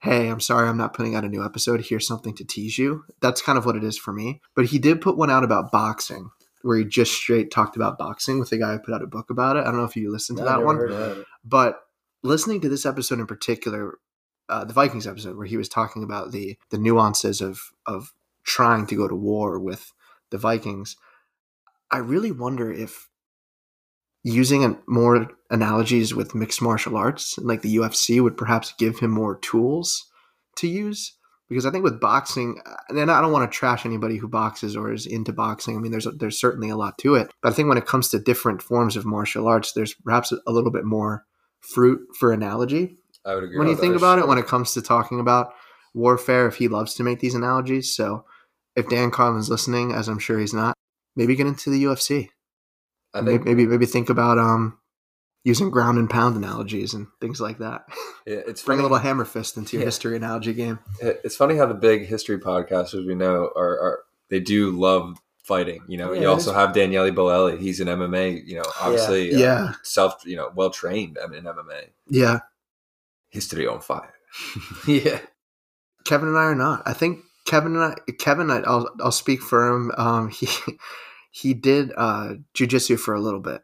hey, 0.00 0.28
I'm 0.28 0.40
sorry, 0.40 0.68
I'm 0.68 0.78
not 0.78 0.94
putting 0.94 1.14
out 1.14 1.24
a 1.24 1.28
new 1.28 1.44
episode. 1.44 1.84
Here's 1.84 2.06
something 2.06 2.34
to 2.36 2.44
tease 2.44 2.78
you. 2.78 3.04
That's 3.20 3.42
kind 3.42 3.58
of 3.58 3.66
what 3.66 3.76
it 3.76 3.84
is 3.84 3.98
for 3.98 4.12
me. 4.12 4.40
But 4.56 4.66
he 4.66 4.78
did 4.78 5.00
put 5.02 5.18
one 5.18 5.30
out 5.30 5.44
about 5.44 5.70
boxing. 5.72 6.30
Where 6.62 6.78
he 6.78 6.84
just 6.84 7.12
straight 7.12 7.50
talked 7.50 7.74
about 7.74 7.98
boxing 7.98 8.38
with 8.38 8.50
the 8.50 8.58
guy 8.58 8.72
who 8.72 8.78
put 8.78 8.94
out 8.94 9.02
a 9.02 9.06
book 9.08 9.30
about 9.30 9.56
it. 9.56 9.62
I 9.62 9.64
don't 9.64 9.78
know 9.78 9.84
if 9.84 9.96
you 9.96 10.12
listened 10.12 10.38
to 10.38 10.44
No, 10.44 10.50
that 10.50 10.64
one. 10.64 10.76
heard 10.76 10.92
of 10.92 11.18
it. 11.18 11.26
But 11.44 11.80
listening 12.22 12.60
to 12.60 12.68
this 12.68 12.86
episode 12.86 13.18
in 13.18 13.26
particular, 13.26 13.98
uh, 14.48 14.64
the 14.64 14.72
Vikings 14.72 15.08
episode, 15.08 15.36
where 15.36 15.46
he 15.46 15.56
was 15.56 15.68
talking 15.68 16.04
about 16.04 16.30
the 16.30 16.56
the 16.70 16.78
nuances 16.78 17.40
of 17.40 17.60
of 17.84 18.12
trying 18.44 18.86
to 18.86 18.94
go 18.94 19.08
to 19.08 19.14
war 19.16 19.58
with 19.58 19.92
the 20.32 20.38
Vikings, 20.38 20.96
I 21.92 21.98
really 21.98 22.32
wonder 22.32 22.72
if 22.72 23.08
using 24.24 24.64
an, 24.64 24.78
more 24.88 25.28
analogies 25.50 26.14
with 26.14 26.34
mixed 26.34 26.60
martial 26.60 26.96
arts, 26.96 27.38
like 27.38 27.62
the 27.62 27.76
UFC, 27.76 28.20
would 28.20 28.36
perhaps 28.36 28.74
give 28.78 28.98
him 28.98 29.12
more 29.12 29.38
tools 29.38 30.10
to 30.56 30.66
use. 30.66 31.16
Because 31.48 31.66
I 31.66 31.70
think 31.70 31.84
with 31.84 32.00
boxing, 32.00 32.60
uh, 32.64 32.76
and 32.88 33.10
I 33.10 33.20
don't 33.20 33.32
want 33.32 33.50
to 33.50 33.56
trash 33.56 33.84
anybody 33.84 34.16
who 34.16 34.26
boxes 34.26 34.74
or 34.74 34.92
is 34.92 35.06
into 35.06 35.32
boxing. 35.32 35.76
I 35.76 35.80
mean, 35.80 35.92
there's 35.92 36.08
there's 36.18 36.40
certainly 36.40 36.70
a 36.70 36.76
lot 36.76 36.96
to 36.98 37.14
it, 37.14 37.30
but 37.42 37.52
I 37.52 37.54
think 37.54 37.68
when 37.68 37.78
it 37.78 37.86
comes 37.86 38.08
to 38.08 38.18
different 38.18 38.62
forms 38.62 38.96
of 38.96 39.04
martial 39.04 39.46
arts, 39.46 39.72
there's 39.72 39.92
perhaps 39.92 40.32
a 40.32 40.50
little 40.50 40.70
bit 40.70 40.84
more 40.84 41.26
fruit 41.62 42.00
for 42.18 42.32
analogy 42.32 42.96
I 43.24 43.34
would 43.34 43.44
agree. 43.44 43.58
when 43.58 43.68
you 43.68 43.76
think 43.76 43.96
about 43.96 44.18
it 44.18 44.26
when 44.26 44.38
it 44.38 44.46
comes 44.46 44.74
to 44.74 44.82
talking 44.82 45.20
about 45.20 45.54
warfare 45.94 46.46
if 46.46 46.56
he 46.56 46.68
loves 46.68 46.94
to 46.94 47.04
make 47.04 47.20
these 47.20 47.34
analogies 47.34 47.94
so 47.94 48.24
if 48.76 48.88
dan 48.88 49.10
carlin's 49.10 49.48
listening 49.50 49.92
as 49.92 50.08
i'm 50.08 50.18
sure 50.18 50.38
he's 50.38 50.54
not 50.54 50.74
maybe 51.16 51.34
get 51.36 51.46
into 51.46 51.70
the 51.70 51.84
ufc 51.84 52.28
I 53.14 53.20
maybe, 53.20 53.36
think 53.36 53.44
maybe 53.46 53.66
maybe 53.66 53.86
think 53.86 54.08
about 54.08 54.38
um 54.38 54.78
using 55.44 55.70
ground 55.70 55.98
and 55.98 56.08
pound 56.08 56.36
analogies 56.36 56.94
and 56.94 57.08
things 57.20 57.40
like 57.40 57.58
that 57.58 57.84
yeah, 58.26 58.40
it's 58.46 58.62
bring 58.62 58.76
funny. 58.78 58.80
a 58.80 58.82
little 58.90 58.98
hammer 58.98 59.24
fist 59.24 59.56
into 59.56 59.76
your 59.76 59.82
Yeah. 59.82 59.86
history 59.86 60.16
analogy 60.16 60.54
game 60.54 60.78
It's 61.00 61.36
funny 61.36 61.56
how 61.56 61.66
the 61.66 61.74
big 61.74 62.06
history 62.06 62.38
podcasters 62.38 63.06
we 63.06 63.14
know 63.14 63.50
are, 63.56 63.78
are 63.80 63.98
they 64.28 64.40
do 64.40 64.70
love 64.70 65.18
fighting. 65.44 65.82
You 65.88 65.98
know, 65.98 66.12
Yeah, 66.12 66.20
you 66.22 66.28
also 66.28 66.52
have 66.54 66.72
Daniele 66.72 67.10
Bolelli. 67.10 67.58
He's 67.58 67.80
an 67.80 67.88
MMA. 67.88 68.46
You 68.46 68.58
know, 68.58 68.64
obviously, 68.80 69.34
uh, 69.34 69.38
Yeah. 69.38 69.72
self. 69.82 70.22
You 70.24 70.36
know, 70.36 70.52
well 70.54 70.70
trained 70.70 71.18
in 71.18 71.42
MMA. 71.44 71.88
yeah 72.08 72.38
History 73.30 73.66
on 73.66 73.80
fire. 73.80 74.14
Yeah, 74.86 75.18
kevin 76.04 76.28
and 76.28 76.38
i 76.38 76.44
are 76.44 76.54
not 76.54 76.82
i 76.86 76.92
think 76.94 77.18
kevin 77.44 77.74
and 77.76 77.82
i 77.84 78.12
kevin 78.18 78.50
I, 78.50 78.58
i'll 78.60 78.88
i'll 79.00 79.12
speak 79.12 79.40
for 79.42 79.68
him 79.68 79.90
um 79.96 80.28
he 80.38 80.46
he 81.30 81.54
did 81.54 81.92
uh 81.96 82.34
jujitsu 82.54 82.98
for 82.98 83.14
a 83.14 83.20
little 83.20 83.40
bit 83.40 83.62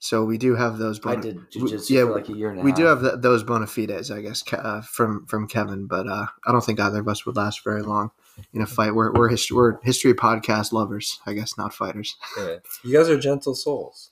so 0.00 0.22
we 0.24 0.36
do 0.36 0.54
have 0.54 0.76
those 0.76 1.00
I 1.06 1.16
did 1.16 1.36
we- 1.54 1.62
jujitsu 1.62 1.90
yeah, 1.90 2.02
for 2.04 2.12
like 2.16 2.28
a 2.28 2.32
year 2.36 2.50
and 2.50 2.60
a 2.60 2.62
we 2.62 2.72
half. 2.72 2.78
do 2.78 2.84
have 2.84 3.00
th 3.00 3.12
those 3.18 3.42
bona 3.42 3.66
fides, 3.66 4.10
I 4.10 4.20
guess, 4.20 4.42
uh, 4.52 4.82
from 4.82 5.24
from 5.26 5.48
Kevin, 5.48 5.86
but 5.86 6.06
uh, 6.06 6.26
I 6.46 6.52
don't 6.52 6.62
think 6.62 6.78
either 6.78 7.00
of 7.00 7.08
us 7.08 7.24
would 7.24 7.36
last 7.36 7.64
very 7.64 7.80
long 7.82 8.10
in 8.52 8.60
a 8.60 8.66
fight. 8.66 8.94
We're 8.94 9.12
we're, 9.14 9.30
hist- 9.30 9.50
we're 9.50 9.80
history 9.82 10.12
podcast 10.12 10.72
lovers, 10.72 11.20
I 11.24 11.32
guess, 11.32 11.56
not 11.56 11.72
fighters. 11.72 12.16
Yeah. 12.36 12.56
You 12.82 12.98
guys 12.98 13.08
are 13.08 13.18
gentle 13.18 13.54
souls. 13.54 14.10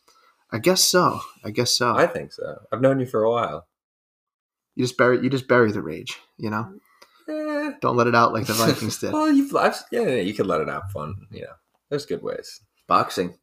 I 0.50 0.58
guess 0.60 0.80
so. 0.82 1.20
I 1.44 1.50
guess 1.50 1.76
so. 1.76 1.94
I 1.94 2.06
think 2.06 2.32
so. 2.32 2.62
I've 2.72 2.80
known 2.80 2.98
you 2.98 3.04
for 3.06 3.22
a 3.24 3.30
while. 3.30 3.66
you 4.74 4.84
just 4.84 4.96
bury 4.96 5.22
you 5.22 5.28
just 5.28 5.46
bury 5.46 5.72
the 5.72 5.82
rage, 5.82 6.18
you 6.38 6.48
know. 6.48 6.72
Eh. 7.62 7.72
Don't 7.80 7.96
let 7.96 8.06
it 8.06 8.14
out 8.14 8.32
like 8.32 8.46
the 8.46 8.52
Vikings 8.54 8.98
did. 8.98 9.12
Well, 9.12 9.30
you've 9.30 9.54
I've, 9.54 9.76
yeah, 9.90 10.02
yeah, 10.02 10.20
you 10.20 10.34
can 10.34 10.46
let 10.46 10.60
it 10.60 10.68
out 10.68 10.90
fun. 10.92 11.14
You 11.30 11.42
know, 11.42 11.52
there's 11.90 12.06
good 12.06 12.22
ways. 12.22 12.60
boxing. 12.88 13.38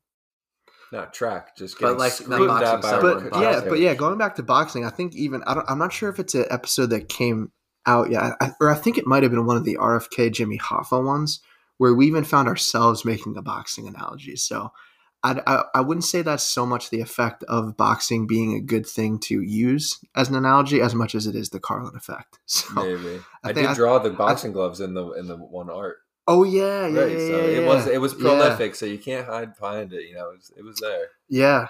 Not 0.91 1.13
track, 1.13 1.55
just 1.55 1.79
But, 1.79 1.99
like, 1.99 2.11
screamed 2.13 2.47
not 2.47 2.63
at 2.63 2.81
boxing, 2.81 2.81
by 2.81 2.89
sorry, 2.89 3.01
but 3.13 3.29
boxing. 3.29 3.41
yeah, 3.43 3.69
but 3.69 3.79
yeah, 3.79 3.93
going 3.93 4.17
back 4.17 4.35
to 4.37 4.43
boxing, 4.43 4.85
I 4.85 4.89
think 4.89 5.15
even 5.15 5.43
I 5.45 5.53
don't, 5.53 5.69
I'm 5.69 5.77
not 5.77 5.93
sure 5.93 6.09
if 6.09 6.17
it's 6.17 6.33
an 6.33 6.45
episode 6.49 6.87
that 6.87 7.09
came 7.09 7.51
out 7.85 8.09
yet, 8.09 8.33
I, 8.41 8.53
or 8.59 8.71
I 8.71 8.75
think 8.75 8.97
it 8.97 9.05
might 9.05 9.21
have 9.21 9.31
been 9.31 9.45
one 9.45 9.55
of 9.55 9.65
the 9.65 9.77
RFK 9.79 10.33
Jimmy 10.33 10.57
Hoffa 10.57 11.03
ones 11.03 11.41
where 11.77 11.93
we 11.93 12.07
even 12.07 12.23
found 12.23 12.47
ourselves 12.47 13.05
making 13.05 13.37
a 13.37 13.41
boxing 13.43 13.87
analogy. 13.87 14.35
So 14.35 14.71
I, 15.23 15.41
I, 15.45 15.63
I 15.75 15.81
wouldn't 15.81 16.05
say 16.05 16.21
that's 16.21 16.43
so 16.43 16.65
much 16.65 16.89
the 16.89 17.01
effect 17.01 17.43
of 17.49 17.75
boxing 17.75 18.25
being 18.25 18.55
a 18.55 18.61
good 18.61 18.85
thing 18.87 19.19
to 19.21 19.41
use 19.41 19.99
as 20.15 20.29
an 20.29 20.35
analogy 20.35 20.79
as 20.81 20.95
much 20.95 21.13
as 21.13 21.27
it 21.27 21.35
is 21.35 21.49
the 21.49 21.59
Carlin 21.59 21.95
effect. 21.95 22.39
So, 22.45 22.73
Maybe 22.73 23.19
I 23.43 23.49
I, 23.49 23.51
did 23.53 23.75
draw 23.75 23.99
the 23.99 24.11
boxing 24.11 24.53
gloves 24.53 24.79
in 24.79 24.93
the 24.93 25.11
in 25.13 25.27
the 25.27 25.35
one 25.35 25.69
art. 25.69 25.97
oh 26.27 26.43
yeah, 26.43 26.87
yeah, 26.87 26.99
right. 27.01 27.11
yeah, 27.11 27.17
so 27.17 27.23
yeah, 27.37 27.43
it 27.43 27.61
yeah. 27.63 27.67
was 27.67 27.87
it 27.87 28.01
was 28.01 28.13
Yeah. 28.13 28.19
prolific, 28.19 28.75
so 28.75 28.85
you 28.85 28.97
can't 28.97 29.25
hide 29.27 29.55
behind 29.57 29.91
it. 29.93 30.07
You 30.07 30.15
know, 30.15 30.29
it 30.29 30.37
was, 30.37 30.51
it 30.57 30.63
was 30.63 30.77
there. 30.77 31.07
Yeah. 31.27 31.67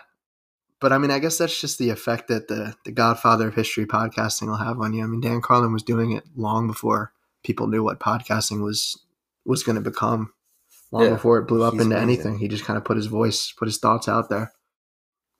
But 0.81 0.93
I 0.93 0.97
mean, 0.97 1.11
I 1.11 1.19
guess 1.19 1.37
that's 1.37 1.59
just 1.59 1.77
the 1.77 1.89
effect 1.89 2.29
that 2.29 2.47
the, 2.47 2.73
the 2.85 2.91
Godfather 2.93 3.49
of 3.49 3.55
history 3.55 3.85
podcasting 3.85 4.47
will 4.47 4.55
have 4.55 4.79
on 4.79 4.93
you. 4.93 5.03
I 5.03 5.07
mean, 5.07 5.19
Dan 5.19 5.41
Carlin 5.41 5.73
was 5.73 5.83
doing 5.83 6.11
it 6.13 6.23
long 6.37 6.67
before 6.67 7.11
people 7.43 7.67
knew 7.67 7.83
what 7.83 7.99
podcasting 7.99 8.63
was 8.63 8.97
was 9.43 9.63
going 9.63 9.75
to 9.75 9.81
become. 9.81 10.33
Long 10.91 11.03
Yeah, 11.03 11.09
before 11.11 11.37
it 11.37 11.47
blew 11.47 11.63
up 11.63 11.73
into 11.73 11.85
amazing. 11.85 12.01
anything, 12.03 12.37
he 12.39 12.47
just 12.47 12.65
kind 12.65 12.77
of 12.77 12.83
put 12.83 12.97
his 12.97 13.05
voice, 13.05 13.51
put 13.51 13.67
his 13.67 13.77
thoughts 13.77 14.07
out 14.07 14.29
there. 14.29 14.51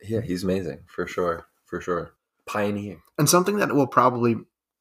Yeah, 0.02 0.22
he's 0.22 0.44
amazing 0.44 0.82
for 0.88 1.08
sure, 1.08 1.48
for 1.66 1.82
sure. 1.82 2.12
Pioneer. 2.46 2.98
And 3.18 3.28
something 3.30 3.58
that 3.58 3.74
we'll 3.74 3.88
probably, 3.88 4.36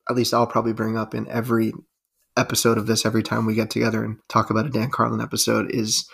at 0.09 0.17
least 0.17 0.33
I'll 0.35 0.47
probably 0.47 0.73
bring 0.73 0.97
up 0.97 1.15
in 1.15 1.27
every 1.29 1.73
episode 2.37 2.79
of 2.79 2.87
this 2.87 3.05
every 3.05 3.23
time 3.23 3.47
we 3.47 3.55
get 3.55 3.71
together 3.71 4.05
and 4.05 4.19
talk 4.29 4.51
about 4.51 4.67
a 4.67 4.71
Dan 4.71 4.91
Carlin 4.91 5.21
episode 5.21 5.71
is 5.71 6.09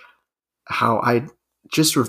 how 0.67 0.99
I 1.01 1.27
just, 1.73 1.97
re- 1.97 2.07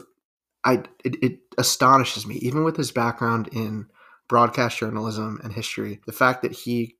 I 0.63 0.83
it, 1.03 1.21
it 1.23 1.39
astonishes 1.57 2.25
me, 2.25 2.35
even 2.35 2.63
with 2.63 2.77
his 2.77 2.91
background 2.91 3.49
in 3.51 3.87
broadcast 4.29 4.77
journalism 4.79 5.39
and 5.43 5.51
history, 5.53 5.99
the 6.05 6.13
fact 6.13 6.41
that 6.43 6.51
he, 6.53 6.95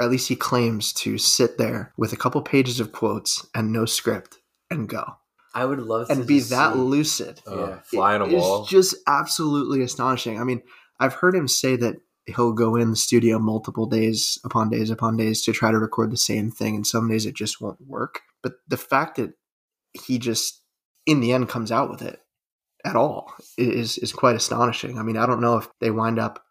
at 0.00 0.10
least 0.10 0.28
he 0.28 0.36
claims 0.36 0.92
to 0.94 1.18
sit 1.18 1.58
there 1.58 1.92
with 1.96 2.12
a 2.12 2.16
couple 2.16 2.40
pages 2.42 2.80
of 2.80 2.92
quotes 2.92 3.46
and 3.54 3.72
no 3.72 3.84
script 3.84 4.38
and 4.70 4.88
go 4.88 5.04
I 5.54 5.64
would 5.64 5.80
love 5.80 6.06
to 6.08 6.12
and 6.12 6.26
be 6.26 6.40
that 6.40 6.72
see- 6.74 6.78
lucid. 6.78 7.40
Uh, 7.46 7.56
Yeah. 7.56 7.80
fly 7.80 8.14
on 8.14 8.22
a 8.22 8.26
It 8.26 8.32
is 8.34 8.42
wall. 8.42 8.64
just 8.66 8.94
absolutely 9.06 9.82
astonishing. 9.82 10.38
I 10.40 10.44
mean, 10.44 10.62
I've 11.00 11.14
heard 11.14 11.34
him 11.34 11.48
say 11.48 11.74
that 11.76 11.96
he'll 12.26 12.52
go 12.52 12.76
in 12.76 12.90
the 12.90 12.96
studio 12.96 13.38
multiple 13.38 13.86
days 13.86 14.38
upon 14.44 14.68
days 14.68 14.90
upon 14.90 15.16
days 15.16 15.42
to 15.44 15.52
try 15.52 15.70
to 15.70 15.78
record 15.78 16.10
the 16.12 16.16
same 16.18 16.50
thing, 16.50 16.76
and 16.76 16.86
some 16.86 17.08
days 17.08 17.24
it 17.24 17.34
just 17.34 17.60
won't 17.60 17.80
work. 17.86 18.20
But 18.42 18.54
the 18.68 18.76
fact 18.76 19.16
that 19.16 19.32
he 19.94 20.18
just, 20.18 20.62
in 21.06 21.20
the 21.20 21.32
end, 21.32 21.48
comes 21.48 21.72
out 21.72 21.88
with 21.90 22.02
it 22.02 22.20
at 22.84 22.94
all 22.94 23.32
is 23.56 23.96
is 23.98 24.12
quite 24.12 24.36
astonishing. 24.36 24.98
I 24.98 25.02
mean, 25.02 25.16
I 25.16 25.24
don't 25.26 25.40
know 25.40 25.56
if 25.56 25.68
they 25.80 25.90
wind 25.90 26.18
up 26.18 26.44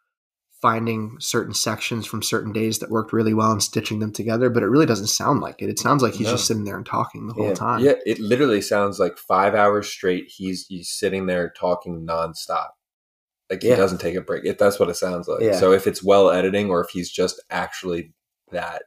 finding 0.61 1.15
certain 1.19 1.53
sections 1.53 2.05
from 2.07 2.23
certain 2.23 2.51
days 2.51 2.79
that 2.79 2.89
worked 2.89 3.13
really 3.13 3.33
well 3.33 3.51
and 3.51 3.61
stitching 3.61 3.99
them 3.99 4.11
together, 4.11 4.49
but 4.49 4.63
it 4.63 4.67
really 4.67 4.85
doesn't 4.87 5.07
sound 5.07 5.39
like 5.39 5.61
it. 5.61 5.69
It 5.69 5.77
sounds 5.77 6.01
like 6.01 6.13
he's 6.15 6.25
No. 6.27 6.31
just 6.33 6.47
sitting 6.47 6.63
there 6.63 6.77
and 6.77 6.85
talking 6.85 7.27
the 7.27 7.33
whole 7.33 7.49
Yeah. 7.49 7.53
time. 7.53 7.83
Yeah, 7.83 7.93
it 8.05 8.19
literally 8.19 8.61
sounds 8.61 8.99
like 8.99 9.17
five 9.17 9.53
hours 9.53 9.87
straight. 9.87 10.27
He's 10.29 10.65
he's 10.67 10.89
sitting 10.89 11.27
there 11.27 11.53
talking 11.55 12.05
nonstop. 12.07 12.69
Like 13.49 13.61
he 13.61 13.69
Yeah. 13.69 13.75
doesn't 13.75 13.99
take 13.99 14.15
a 14.15 14.21
break. 14.21 14.45
It, 14.45 14.57
that's 14.57 14.79
what 14.79 14.89
it 14.89 14.95
sounds 14.95 15.27
like. 15.27 15.41
Yeah. 15.41 15.59
So 15.59 15.71
if 15.73 15.85
it's 15.87 16.03
well 16.03 16.29
editing, 16.31 16.69
or 16.71 16.81
if 16.81 16.89
he's 16.89 17.09
just 17.11 17.39
actually 17.49 18.13
that 18.51 18.83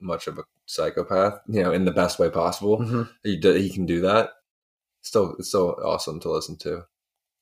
much 0.00 0.26
of 0.26 0.38
a 0.38 0.44
psychopath, 0.66 1.40
you 1.48 1.62
know, 1.62 1.72
in 1.72 1.86
the 1.86 1.90
best 1.92 2.18
way 2.18 2.28
possible, 2.28 2.78
Mhm. 2.78 3.08
he 3.24 3.40
he 3.40 3.70
can 3.70 3.86
do 3.86 4.02
that. 4.02 4.30
Still, 5.00 5.34
it's 5.38 5.50
so 5.50 5.70
awesome 5.82 6.20
to 6.20 6.30
listen 6.30 6.56
to. 6.58 6.82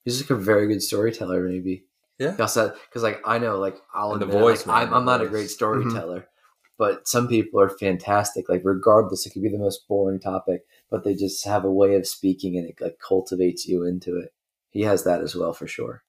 He's 0.05 0.21
like 0.21 0.31
a 0.31 0.37
very 0.37 0.69
good 0.69 0.83
storyteller, 0.83 1.43
maybe. 1.49 1.87
Yeah. 2.19 2.37
Also, 2.39 2.73
because 2.89 3.03
like 3.03 3.21
I 3.25 3.39
know, 3.39 3.59
like 3.59 3.77
I'll 3.95 4.13
And 4.13 4.23
the 4.23 4.27
admit, 4.27 4.41
voice, 4.41 4.67
like, 4.67 4.89
I'm, 4.89 4.95
I'm 4.95 5.05
the 5.05 5.17
not 5.19 5.25
a 5.25 5.29
great 5.29 5.51
storyteller, 5.51 6.21
mm-hmm. 6.21 6.75
but 6.79 7.09
some 7.09 7.29
people 7.29 7.61
are 7.61 7.69
fantastic. 7.69 8.49
Like 8.49 8.63
regardless, 8.65 9.27
it 9.27 9.31
could 9.31 9.43
be 9.43 9.49
the 9.49 9.59
most 9.59 9.87
boring 9.89 10.21
topic, 10.21 10.63
but 10.91 11.05
they 11.05 11.15
just 11.15 11.45
have 11.45 11.65
a 11.65 11.73
way 11.73 11.97
of 11.97 12.07
speaking, 12.07 12.57
and 12.57 12.69
it 12.69 12.77
like 12.81 12.99
cultivates 13.07 13.67
you 13.67 13.85
into 13.85 14.17
it. 14.19 14.33
He 14.71 14.83
has 14.83 15.05
that 15.05 15.23
as 15.23 15.35
well, 15.35 15.53
for 15.53 15.67
sure. 15.67 16.03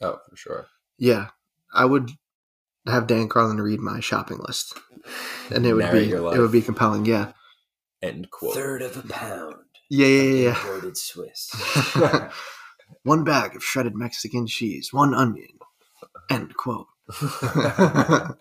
Oh, 0.00 0.18
for 0.28 0.36
sure. 0.36 0.66
Yeah, 0.98 1.28
I 1.72 1.84
would 1.84 2.10
have 2.86 3.06
Dan 3.06 3.28
Carlin 3.28 3.60
read 3.60 3.80
my 3.80 4.00
shopping 4.00 4.38
list, 4.38 4.76
and 5.54 5.64
it 5.64 5.74
would 5.74 5.84
Narrate 5.84 6.10
be 6.10 6.16
it 6.16 6.38
would 6.38 6.52
be 6.52 6.62
compelling. 6.62 7.06
Yeah, 7.06 7.32
End 8.02 8.30
quote. 8.32 8.54
Third 8.54 8.82
of 8.82 8.96
a 8.96 9.08
pound. 9.08 9.54
yeah, 9.88 10.06
yeah, 10.06 10.42
yeah. 10.42 10.60
Imported 10.60 10.96
Swiss. 10.96 11.50
yeah. 12.92 12.96
one 13.04 13.24
bag 13.24 13.56
of 13.56 13.62
shredded 13.62 13.94
Mexican 13.94 14.46
cheese, 14.46 14.92
one 14.92 15.14
onion. 15.14 15.58
End 16.30 16.54
quote. 16.56 16.86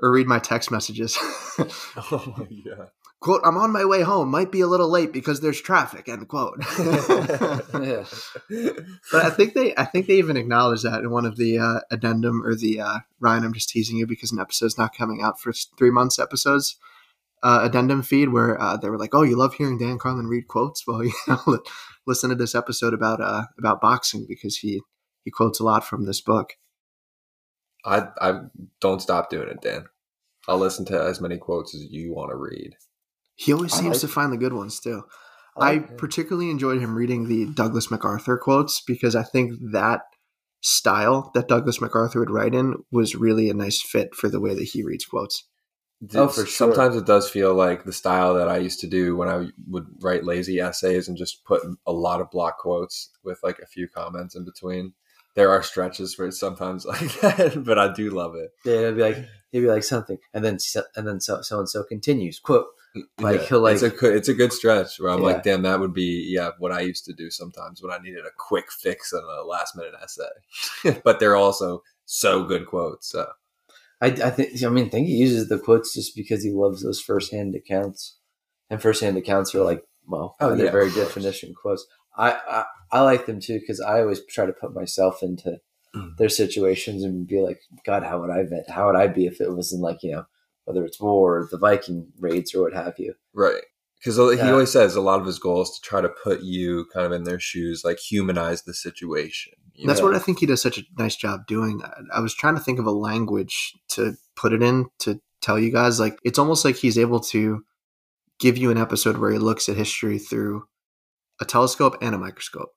Or 0.00 0.10
read 0.10 0.26
my 0.26 0.38
text 0.38 0.70
messages. 0.70 1.16
oh 1.98 2.34
my 2.36 2.46
god. 2.64 2.90
quote: 3.20 3.40
I'm 3.44 3.56
on 3.56 3.72
my 3.72 3.84
way 3.84 4.02
home. 4.02 4.30
Might 4.30 4.52
be 4.52 4.60
a 4.60 4.66
little 4.66 4.90
late 4.90 5.12
because 5.12 5.40
there's 5.40 5.60
traffic. 5.60 6.08
End 6.08 6.28
quote. 6.28 6.58
yeah. 6.78 8.04
But 9.12 9.24
I 9.24 9.30
think 9.30 9.54
they, 9.54 9.74
I 9.76 9.84
think 9.84 10.06
they 10.06 10.14
even 10.14 10.36
acknowledged 10.36 10.84
that 10.84 11.00
in 11.00 11.10
one 11.10 11.24
of 11.24 11.36
the 11.36 11.58
uh, 11.58 11.80
addendum 11.90 12.44
or 12.44 12.54
the 12.54 12.80
uh, 12.80 12.98
Ryan. 13.20 13.44
I'm 13.44 13.52
just 13.52 13.68
teasing 13.68 13.96
you 13.96 14.06
because 14.06 14.32
an 14.32 14.40
episode's 14.40 14.78
not 14.78 14.96
coming 14.96 15.22
out 15.22 15.40
for 15.40 15.52
three 15.52 15.90
months. 15.90 16.18
Episodes 16.18 16.76
uh, 17.42 17.60
addendum 17.64 18.02
feed 18.02 18.28
where 18.30 18.60
uh, 18.60 18.76
they 18.76 18.88
were 18.90 18.98
like, 18.98 19.14
"Oh, 19.14 19.22
you 19.22 19.36
love 19.36 19.54
hearing 19.54 19.78
Dan 19.78 19.98
Carlin 19.98 20.26
read 20.28 20.48
quotes? 20.48 20.84
Well, 20.86 21.04
you 21.04 21.12
know, 21.28 21.58
listen 22.06 22.30
to 22.30 22.36
this 22.36 22.54
episode 22.54 22.94
about 22.94 23.20
uh, 23.20 23.44
about 23.58 23.80
boxing 23.80 24.26
because 24.28 24.56
he 24.58 24.80
he 25.24 25.30
quotes 25.30 25.60
a 25.60 25.64
lot 25.64 25.84
from 25.84 26.04
this 26.06 26.20
book." 26.20 26.54
I 27.84 28.08
I 28.20 28.40
don't 28.80 29.02
stop 29.02 29.30
doing 29.30 29.48
it, 29.48 29.60
Dan. 29.60 29.86
I'll 30.48 30.58
listen 30.58 30.84
to 30.86 31.00
as 31.00 31.20
many 31.20 31.38
quotes 31.38 31.74
as 31.74 31.82
you 31.90 32.12
want 32.14 32.30
to 32.30 32.36
read. 32.36 32.76
He 33.34 33.52
always 33.52 33.72
seems 33.72 33.96
like- 33.96 34.00
to 34.00 34.08
find 34.08 34.32
the 34.32 34.36
good 34.36 34.52
ones 34.52 34.80
too. 34.80 35.02
I 35.56 35.60
I 35.60 35.72
like 35.74 35.88
him. 35.90 35.96
particularly 35.98 36.50
enjoyed 36.50 36.80
him 36.80 36.94
reading 36.94 37.28
the 37.28 37.46
Douglas 37.46 37.90
MacArthur 37.90 38.38
quotes 38.38 38.80
because 38.80 39.14
I 39.14 39.22
think 39.22 39.54
that 39.72 40.00
style 40.62 41.30
that 41.34 41.48
Douglas 41.48 41.80
MacArthur 41.80 42.20
would 42.20 42.30
write 42.30 42.54
in 42.54 42.74
was 42.90 43.14
really 43.16 43.50
a 43.50 43.54
nice 43.54 43.82
fit 43.82 44.14
for 44.14 44.28
the 44.28 44.40
way 44.40 44.54
that 44.54 44.64
he 44.64 44.82
reads 44.82 45.04
quotes. 45.04 45.44
Oh, 46.14 46.28
for 46.28 46.40
sure. 46.44 46.46
Sometimes 46.46 46.96
it 46.96 47.06
does 47.06 47.30
feel 47.30 47.54
like 47.54 47.84
the 47.84 47.92
style 47.92 48.34
that 48.34 48.48
I 48.48 48.56
used 48.58 48.80
to 48.80 48.86
do 48.88 49.16
when 49.16 49.28
I 49.28 49.46
would 49.68 49.86
write 50.00 50.24
lazy 50.24 50.58
essays 50.60 51.06
and 51.08 51.16
just 51.16 51.44
put 51.44 51.62
a 51.86 51.92
lot 51.92 52.20
of 52.20 52.30
block 52.30 52.58
quotes 52.58 53.10
with 53.22 53.38
like 53.42 53.58
a 53.60 53.66
few 53.66 53.88
comments 53.88 54.34
in 54.34 54.44
between. 54.44 54.94
There 55.34 55.50
are 55.50 55.62
stretches 55.62 56.18
where 56.18 56.28
it's 56.28 56.40
sometimes 56.40 56.84
like 56.86 57.20
that, 57.20 57.62
but 57.64 57.78
I 57.78 57.92
do 57.92 58.10
love 58.10 58.34
it. 58.34 58.50
Yeah, 58.64 58.74
it'd 58.80 58.96
be 58.96 59.02
like 59.02 59.16
he'd 59.52 59.60
be 59.60 59.66
like 59.66 59.84
something, 59.84 60.18
and 60.34 60.44
then 60.44 60.58
so, 60.58 60.82
and 60.96 61.06
then 61.06 61.20
so 61.20 61.40
so 61.42 61.58
and 61.60 61.68
so 61.68 61.84
continues 61.84 62.38
quote. 62.38 62.66
Like, 63.18 63.40
Yeah. 63.40 63.46
he'll, 63.46 63.60
like- 63.60 63.74
it's 63.74 63.82
a 63.82 63.88
good, 63.88 64.14
it's 64.14 64.28
a 64.28 64.34
good 64.34 64.52
stretch 64.52 65.00
where 65.00 65.10
I'm 65.10 65.20
Yeah. 65.20 65.26
like, 65.28 65.42
damn, 65.44 65.62
that 65.62 65.80
would 65.80 65.94
be 65.94 66.28
yeah 66.34 66.50
what 66.58 66.72
I 66.72 66.80
used 66.80 67.06
to 67.06 67.14
do 67.14 67.30
sometimes 67.30 67.82
when 67.82 67.90
I 67.92 67.98
needed 68.02 68.26
a 68.26 68.30
quick 68.36 68.70
fix 68.70 69.12
on 69.14 69.22
a 69.24 69.42
last 69.46 69.74
minute 69.76 69.94
essay. 70.02 71.00
but 71.04 71.18
they're 71.20 71.36
also 71.36 71.82
so 72.04 72.44
good 72.44 72.66
quotes. 72.66 73.08
So 73.10 73.26
I, 74.02 74.06
I 74.08 74.30
think 74.30 74.62
I 74.64 74.68
mean 74.68 74.86
I 74.86 74.88
think 74.88 75.06
he 75.06 75.14
uses 75.14 75.48
the 75.48 75.58
quotes 75.58 75.94
just 75.94 76.14
because 76.16 76.42
he 76.42 76.50
loves 76.50 76.82
those 76.82 77.00
firsthand 77.00 77.54
accounts, 77.54 78.18
and 78.68 78.82
firsthand 78.82 79.16
accounts 79.16 79.54
are 79.54 79.62
like 79.62 79.82
well, 80.06 80.36
Oh, 80.40 80.54
they're 80.56 80.66
yeah, 80.66 80.72
very 80.72 80.90
definition 80.90 81.54
quotes. 81.54 81.86
I, 82.16 82.32
I 82.32 82.64
I 82.90 83.00
like 83.02 83.26
them 83.26 83.40
too 83.40 83.60
because 83.60 83.80
I 83.80 84.00
always 84.00 84.20
try 84.26 84.44
to 84.46 84.52
put 84.52 84.74
myself 84.74 85.22
into 85.22 85.58
Mm. 85.94 86.16
their 86.16 86.30
situations 86.30 87.02
and 87.04 87.26
be 87.26 87.40
like, 87.42 87.60
God, 87.84 88.02
how 88.02 88.18
would 88.22 88.30
I 88.30 88.44
be, 88.44 88.62
how 88.66 88.86
would 88.86 88.96
I 88.96 89.08
be 89.08 89.26
if 89.26 89.42
it 89.42 89.50
was 89.54 89.74
in 89.74 89.82
like 89.82 90.02
you 90.02 90.12
know 90.12 90.24
whether 90.64 90.86
it's 90.86 90.98
war 90.98 91.36
or 91.40 91.48
the 91.50 91.58
Viking 91.58 92.10
raids 92.18 92.54
or 92.54 92.62
what 92.62 92.72
have 92.72 92.94
you. 92.98 93.14
Right. 93.34 93.62
Because 93.98 94.16
he 94.16 94.38
Yeah. 94.38 94.52
always 94.52 94.72
says 94.72 94.96
a 94.96 95.00
lot 95.02 95.20
of 95.20 95.26
his 95.26 95.38
goals 95.38 95.78
to 95.78 95.82
try 95.86 96.00
to 96.00 96.08
put 96.08 96.40
you 96.42 96.86
kind 96.94 97.04
of 97.04 97.12
in 97.12 97.24
their 97.24 97.38
shoes, 97.38 97.82
like 97.84 97.98
humanize 97.98 98.62
the 98.62 98.72
situation. 98.74 99.52
That's 99.84 100.00
know? 100.00 100.06
what 100.06 100.14
I 100.14 100.18
think 100.18 100.38
he 100.38 100.46
does 100.46 100.62
such 100.62 100.78
a 100.78 100.82
nice 100.98 101.16
job 101.16 101.46
doing. 101.46 101.82
I- 101.82 102.18
I 102.18 102.20
was 102.20 102.34
trying 102.34 102.54
to 102.54 102.60
think 102.60 102.78
of 102.78 102.86
a 102.86 102.92
language 102.92 103.74
to 103.90 104.14
put 104.36 104.52
it 104.52 104.62
in 104.62 104.86
to 105.00 105.20
tell 105.40 105.58
you 105.58 105.70
guys. 105.72 105.98
Like 106.00 106.18
it's 106.24 106.38
almost 106.38 106.64
like 106.64 106.76
he's 106.76 106.98
able 106.98 107.20
to 107.20 107.64
give 108.38 108.56
you 108.58 108.70
an 108.70 108.78
episode 108.78 109.18
where 109.18 109.30
he 109.30 109.38
looks 109.38 109.68
at 109.68 109.76
history 109.76 110.18
through 110.18 110.64
a 111.40 111.44
telescope 111.44 111.96
and 112.00 112.14
a 112.14 112.18
microscope. 112.18 112.70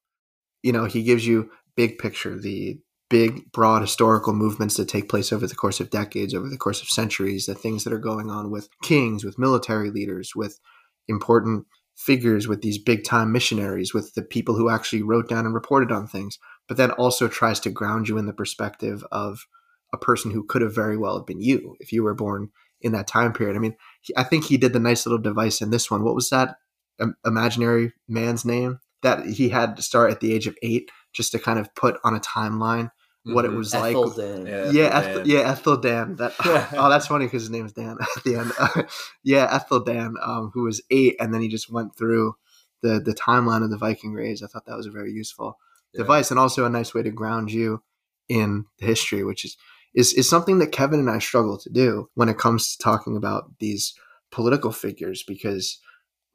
You 0.64 0.72
know, 0.72 0.86
he 0.86 1.04
gives 1.04 1.26
you 1.28 1.52
big 1.76 1.98
picture, 1.98 2.40
the 2.40 2.80
big, 3.10 3.52
broad 3.52 3.82
historical 3.82 4.34
movements 4.34 4.78
that 4.78 4.88
take 4.88 5.10
place 5.10 5.32
over 5.32 5.46
the 5.46 5.56
course 5.56 5.80
of 5.80 5.90
decades, 5.92 6.34
over 6.34 6.50
the 6.50 6.58
course 6.58 6.82
of 6.82 6.88
centuries, 6.90 7.46
the 7.46 7.54
things 7.54 7.84
that 7.84 7.94
are 7.94 8.00
going 8.00 8.30
on 8.30 8.50
with 8.50 8.68
kings, 8.82 9.24
with 9.24 9.38
military 9.38 9.92
leaders, 9.92 10.36
with 10.36 10.60
important 11.08 11.66
figures, 11.96 12.48
with 12.48 12.62
these 12.62 12.78
big 12.78 13.04
time 13.04 13.32
missionaries, 13.32 13.94
with 13.94 14.14
the 14.14 14.22
people 14.22 14.56
who 14.56 14.70
actually 14.70 15.02
wrote 15.02 15.30
down 15.30 15.46
and 15.46 15.54
reported 15.54 15.92
on 15.92 16.08
things 16.08 16.38
but 16.68 16.78
then 16.78 16.92
also 16.92 17.28
tries 17.28 17.60
to 17.62 17.70
ground 17.70 18.08
you 18.08 18.18
in 18.18 18.26
the 18.26 18.34
perspective 18.34 19.04
of 19.12 19.46
a 19.94 19.98
person 19.98 20.32
who 20.32 20.44
could 20.44 20.62
have 20.62 20.74
very 20.74 20.98
well 20.98 21.18
have 21.18 21.26
been 21.26 21.42
you 21.42 21.76
if 21.80 21.92
you 21.92 22.04
were 22.04 22.16
born 22.16 22.50
in 22.82 22.92
that 22.92 23.08
time 23.08 23.34
period. 23.34 23.56
I 23.56 23.60
mean, 23.60 23.76
he, 24.02 24.14
I 24.18 24.24
think 24.24 24.46
he 24.46 24.58
did 24.58 24.74
the 24.74 24.80
nice 24.80 25.06
little 25.06 25.22
device 25.22 25.62
in 25.62 25.70
this 25.70 25.90
one. 25.90 26.04
What 26.04 26.16
was 26.16 26.30
that 26.30 26.58
um, 27.00 27.16
imaginary 27.26 27.94
man's 28.08 28.46
name 28.46 28.80
that 29.04 29.26
he 29.26 29.50
had 29.50 29.76
to 29.78 29.84
start 29.84 30.12
at 30.12 30.20
the 30.20 30.34
age 30.34 30.48
of 30.48 30.58
eight 30.64 30.90
just 31.14 31.32
to 31.32 31.40
kind 31.40 31.60
of 31.60 31.74
put 31.76 31.98
on 32.04 32.16
a 32.16 32.20
timeline 32.20 32.90
what 33.26 33.46
it 33.46 33.52
Mhm. 33.52 33.58
was 33.58 33.74
like? 33.74 33.96
Dan. 34.16 34.46
Yeah. 34.46 34.72
Yeah, 34.72 34.84
Ethel 34.86 34.98
Ethel, 35.10 35.18
Dan. 35.24 35.26
yeah, 35.26 35.40
Ethel 35.52 35.78
Dan. 35.78 36.16
That 36.18 36.34
oh, 36.78 36.90
that's 36.90 37.08
funny 37.08 37.26
because 37.26 37.42
his 37.44 37.50
name 37.52 37.66
is 37.66 37.74
Dan 37.74 37.98
at 38.00 38.24
the 38.24 38.36
end. 38.36 38.88
yeah, 39.24 39.48
Ethel 39.52 39.80
Dan, 39.84 40.16
um, 40.22 40.52
who 40.54 40.64
was 40.64 40.82
eight, 40.92 41.16
and 41.20 41.34
then 41.34 41.42
he 41.42 41.48
just 41.48 41.72
went 41.72 41.96
through 41.96 42.36
the 42.82 43.00
the 43.00 43.14
timeline 43.16 43.64
of 43.64 43.70
the 43.72 43.78
Viking 43.78 44.14
raids. 44.14 44.44
I 44.44 44.48
thought 44.48 44.66
that 44.68 44.78
was 44.78 44.86
a 44.88 44.92
very 44.92 45.12
useful 45.12 45.58
Yeah. 45.94 46.00
device 46.04 46.30
and 46.32 46.40
also 46.40 46.66
a 46.66 46.70
nice 46.70 46.94
way 46.94 47.04
to 47.04 47.12
ground 47.12 47.52
you 47.52 47.82
in 48.30 48.66
the 48.80 48.86
history, 48.86 49.24
which 49.24 49.44
is 49.46 49.58
is 49.94 50.14
is 50.14 50.30
something 50.30 50.60
that 50.60 50.72
Kevin 50.72 51.00
and 51.00 51.10
I 51.10 51.20
struggle 51.20 51.58
to 51.58 51.70
do 51.70 52.10
when 52.16 52.30
it 52.30 52.38
comes 52.38 52.76
to 52.76 52.84
talking 52.84 53.16
about 53.18 53.58
these 53.60 53.94
political 54.32 54.72
figures 54.72 55.24
because 55.26 55.80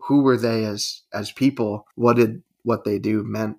who 0.04 0.22
were 0.22 0.36
they 0.38 0.64
as 0.64 1.02
as 1.12 1.30
people? 1.30 1.86
What 1.94 2.16
did 2.16 2.42
what 2.62 2.84
they 2.84 2.98
do 2.98 3.22
meant 3.22 3.58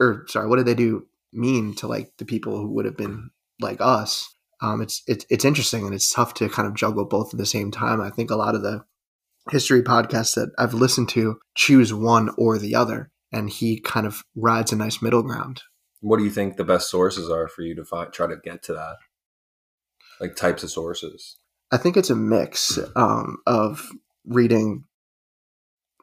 or 0.00 0.24
sorry, 0.28 0.46
what 0.48 0.56
did 0.56 0.66
they 0.66 0.74
do 0.74 1.06
mean 1.32 1.74
to 1.76 1.86
like 1.86 2.12
the 2.18 2.24
people 2.24 2.56
who 2.58 2.72
would 2.72 2.84
have 2.84 2.96
been 2.96 3.30
like 3.60 3.80
us? 3.80 4.34
Um, 4.60 4.80
it's 4.80 5.02
it's 5.06 5.26
it's 5.28 5.44
interesting 5.44 5.84
and 5.84 5.94
it's 5.94 6.12
tough 6.12 6.34
to 6.34 6.48
kind 6.48 6.68
of 6.68 6.74
juggle 6.74 7.04
both 7.04 7.34
at 7.34 7.38
the 7.38 7.46
same 7.46 7.70
time. 7.70 8.00
I 8.00 8.10
think 8.10 8.30
a 8.30 8.36
lot 8.36 8.54
of 8.54 8.62
the 8.62 8.84
history 9.50 9.82
podcasts 9.82 10.34
that 10.34 10.52
I've 10.58 10.74
listened 10.74 11.08
to 11.10 11.38
choose 11.54 11.92
one 11.92 12.30
or 12.38 12.58
the 12.58 12.74
other, 12.74 13.10
and 13.32 13.50
he 13.50 13.80
kind 13.80 14.06
of 14.06 14.22
rides 14.36 14.72
a 14.72 14.76
nice 14.76 15.02
middle 15.02 15.22
ground. 15.22 15.62
What 16.00 16.18
do 16.18 16.24
you 16.24 16.30
think 16.30 16.56
the 16.56 16.64
best 16.64 16.90
sources 16.90 17.30
are 17.30 17.48
for 17.48 17.62
you 17.62 17.74
to 17.76 17.84
find, 17.84 18.12
try 18.12 18.26
to 18.26 18.36
get 18.36 18.62
to 18.64 18.72
that? 18.74 18.96
Like 20.20 20.36
types 20.36 20.62
of 20.62 20.70
sources. 20.70 21.38
I 21.72 21.76
think 21.76 21.96
it's 21.96 22.10
a 22.10 22.16
mix 22.16 22.78
um, 22.94 23.38
of 23.46 23.90
reading, 24.26 24.84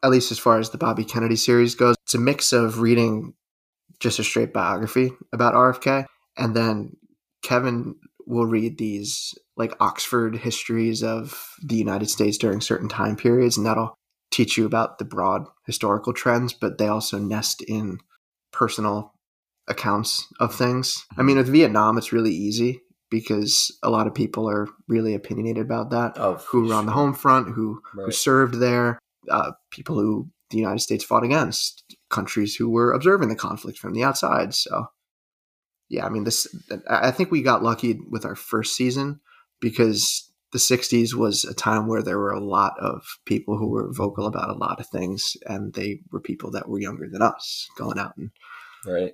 at 0.03 0.09
least 0.09 0.32
as 0.32 0.39
far 0.39 0.59
as 0.59 0.71
the 0.71 0.77
Bobby 0.77 1.05
Kennedy 1.05 1.36
series 1.36 1.75
goes, 1.75 1.95
it's 2.03 2.15
a 2.15 2.19
mix 2.19 2.51
of 2.51 2.80
reading 2.80 3.34
just 3.99 4.19
a 4.19 4.23
straight 4.23 4.53
biography 4.53 5.11
about 5.33 5.53
RFK, 5.53 6.05
and 6.37 6.55
then 6.55 6.95
Kevin 7.43 7.95
will 8.25 8.45
read 8.45 8.77
these 8.77 9.33
like 9.57 9.75
Oxford 9.79 10.35
histories 10.37 11.03
of 11.03 11.55
the 11.63 11.75
United 11.75 12.09
States 12.09 12.37
during 12.37 12.61
certain 12.61 12.87
time 12.87 13.15
periods, 13.15 13.57
and 13.57 13.65
that'll 13.65 13.95
teach 14.31 14.57
you 14.57 14.65
about 14.65 14.99
the 14.99 15.05
broad 15.05 15.45
historical 15.65 16.13
trends, 16.13 16.53
but 16.53 16.77
they 16.77 16.87
also 16.87 17.17
nest 17.17 17.61
in 17.67 17.97
personal 18.51 19.13
accounts 19.67 20.27
of 20.39 20.53
things. 20.53 21.05
I 21.17 21.23
mean, 21.23 21.37
with 21.37 21.49
Vietnam, 21.49 21.97
it's 21.97 22.13
really 22.13 22.33
easy 22.33 22.81
because 23.09 23.75
a 23.83 23.89
lot 23.89 24.07
of 24.07 24.13
people 24.13 24.49
are 24.49 24.67
really 24.87 25.13
opinionated 25.13 25.63
about 25.63 25.89
that. 25.91 26.13
Oh, 26.15 26.35
Who 26.49 26.67
were 26.67 26.75
on 26.75 26.85
the 26.85 26.91
home 26.91 27.13
front, 27.13 27.49
who 27.49 27.81
who 27.93 28.11
served 28.11 28.55
there, 28.55 28.99
uh, 29.29 29.51
people 29.71 29.99
who 29.99 30.29
the 30.51 30.57
United 30.57 30.79
States 30.79 31.03
fought 31.03 31.23
against, 31.23 31.83
countries 32.10 32.55
who 32.55 32.70
were 32.70 32.91
observing 32.93 33.30
the 33.30 33.36
conflict 33.36 33.78
from 33.78 33.93
the 33.93 34.03
outside. 34.03 34.53
So, 34.53 34.88
yeah, 35.89 36.05
I 36.05 36.10
mean, 36.10 36.24
this. 36.24 36.47
I 36.89 37.12
think 37.12 37.32
we 37.32 37.41
got 37.41 37.64
lucky 37.64 37.99
with 38.10 38.26
our 38.26 38.36
first 38.36 38.76
season 38.76 39.20
because 39.60 40.30
the 40.51 40.60
'60s 40.60 41.14
was 41.14 41.43
a 41.45 41.53
time 41.53 41.88
where 41.88 42.01
there 42.01 42.18
were 42.20 42.32
a 42.32 42.43
lot 42.43 42.74
of 42.80 43.03
people 43.26 43.57
who 43.57 43.68
were 43.68 43.91
vocal 43.93 44.26
about 44.28 44.49
a 44.49 44.57
lot 44.57 44.80
of 44.80 44.88
things, 44.88 45.36
and 45.45 45.74
they 45.74 46.01
were 46.12 46.20
people 46.22 46.51
that 46.51 46.68
were 46.68 46.80
younger 46.80 47.07
than 47.12 47.22
us, 47.22 47.68
going 47.78 47.99
out 47.99 48.16
and 48.18 48.32
Right. 48.86 49.14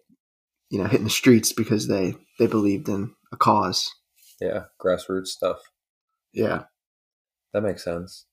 you 0.69 0.77
know 0.77 0.85
hitting 0.85 1.05
the 1.05 1.09
streets 1.09 1.51
because 1.51 1.87
they 1.87 2.15
they 2.39 2.47
believed 2.47 2.87
in 2.89 3.13
a 3.31 3.37
cause. 3.37 3.93
Yeah. 4.39 4.65
Grassroots 4.81 5.27
stuff. 5.27 5.59
Yeah, 6.33 6.63
That 7.53 7.61
makes 7.63 7.83
sense. 7.85 8.25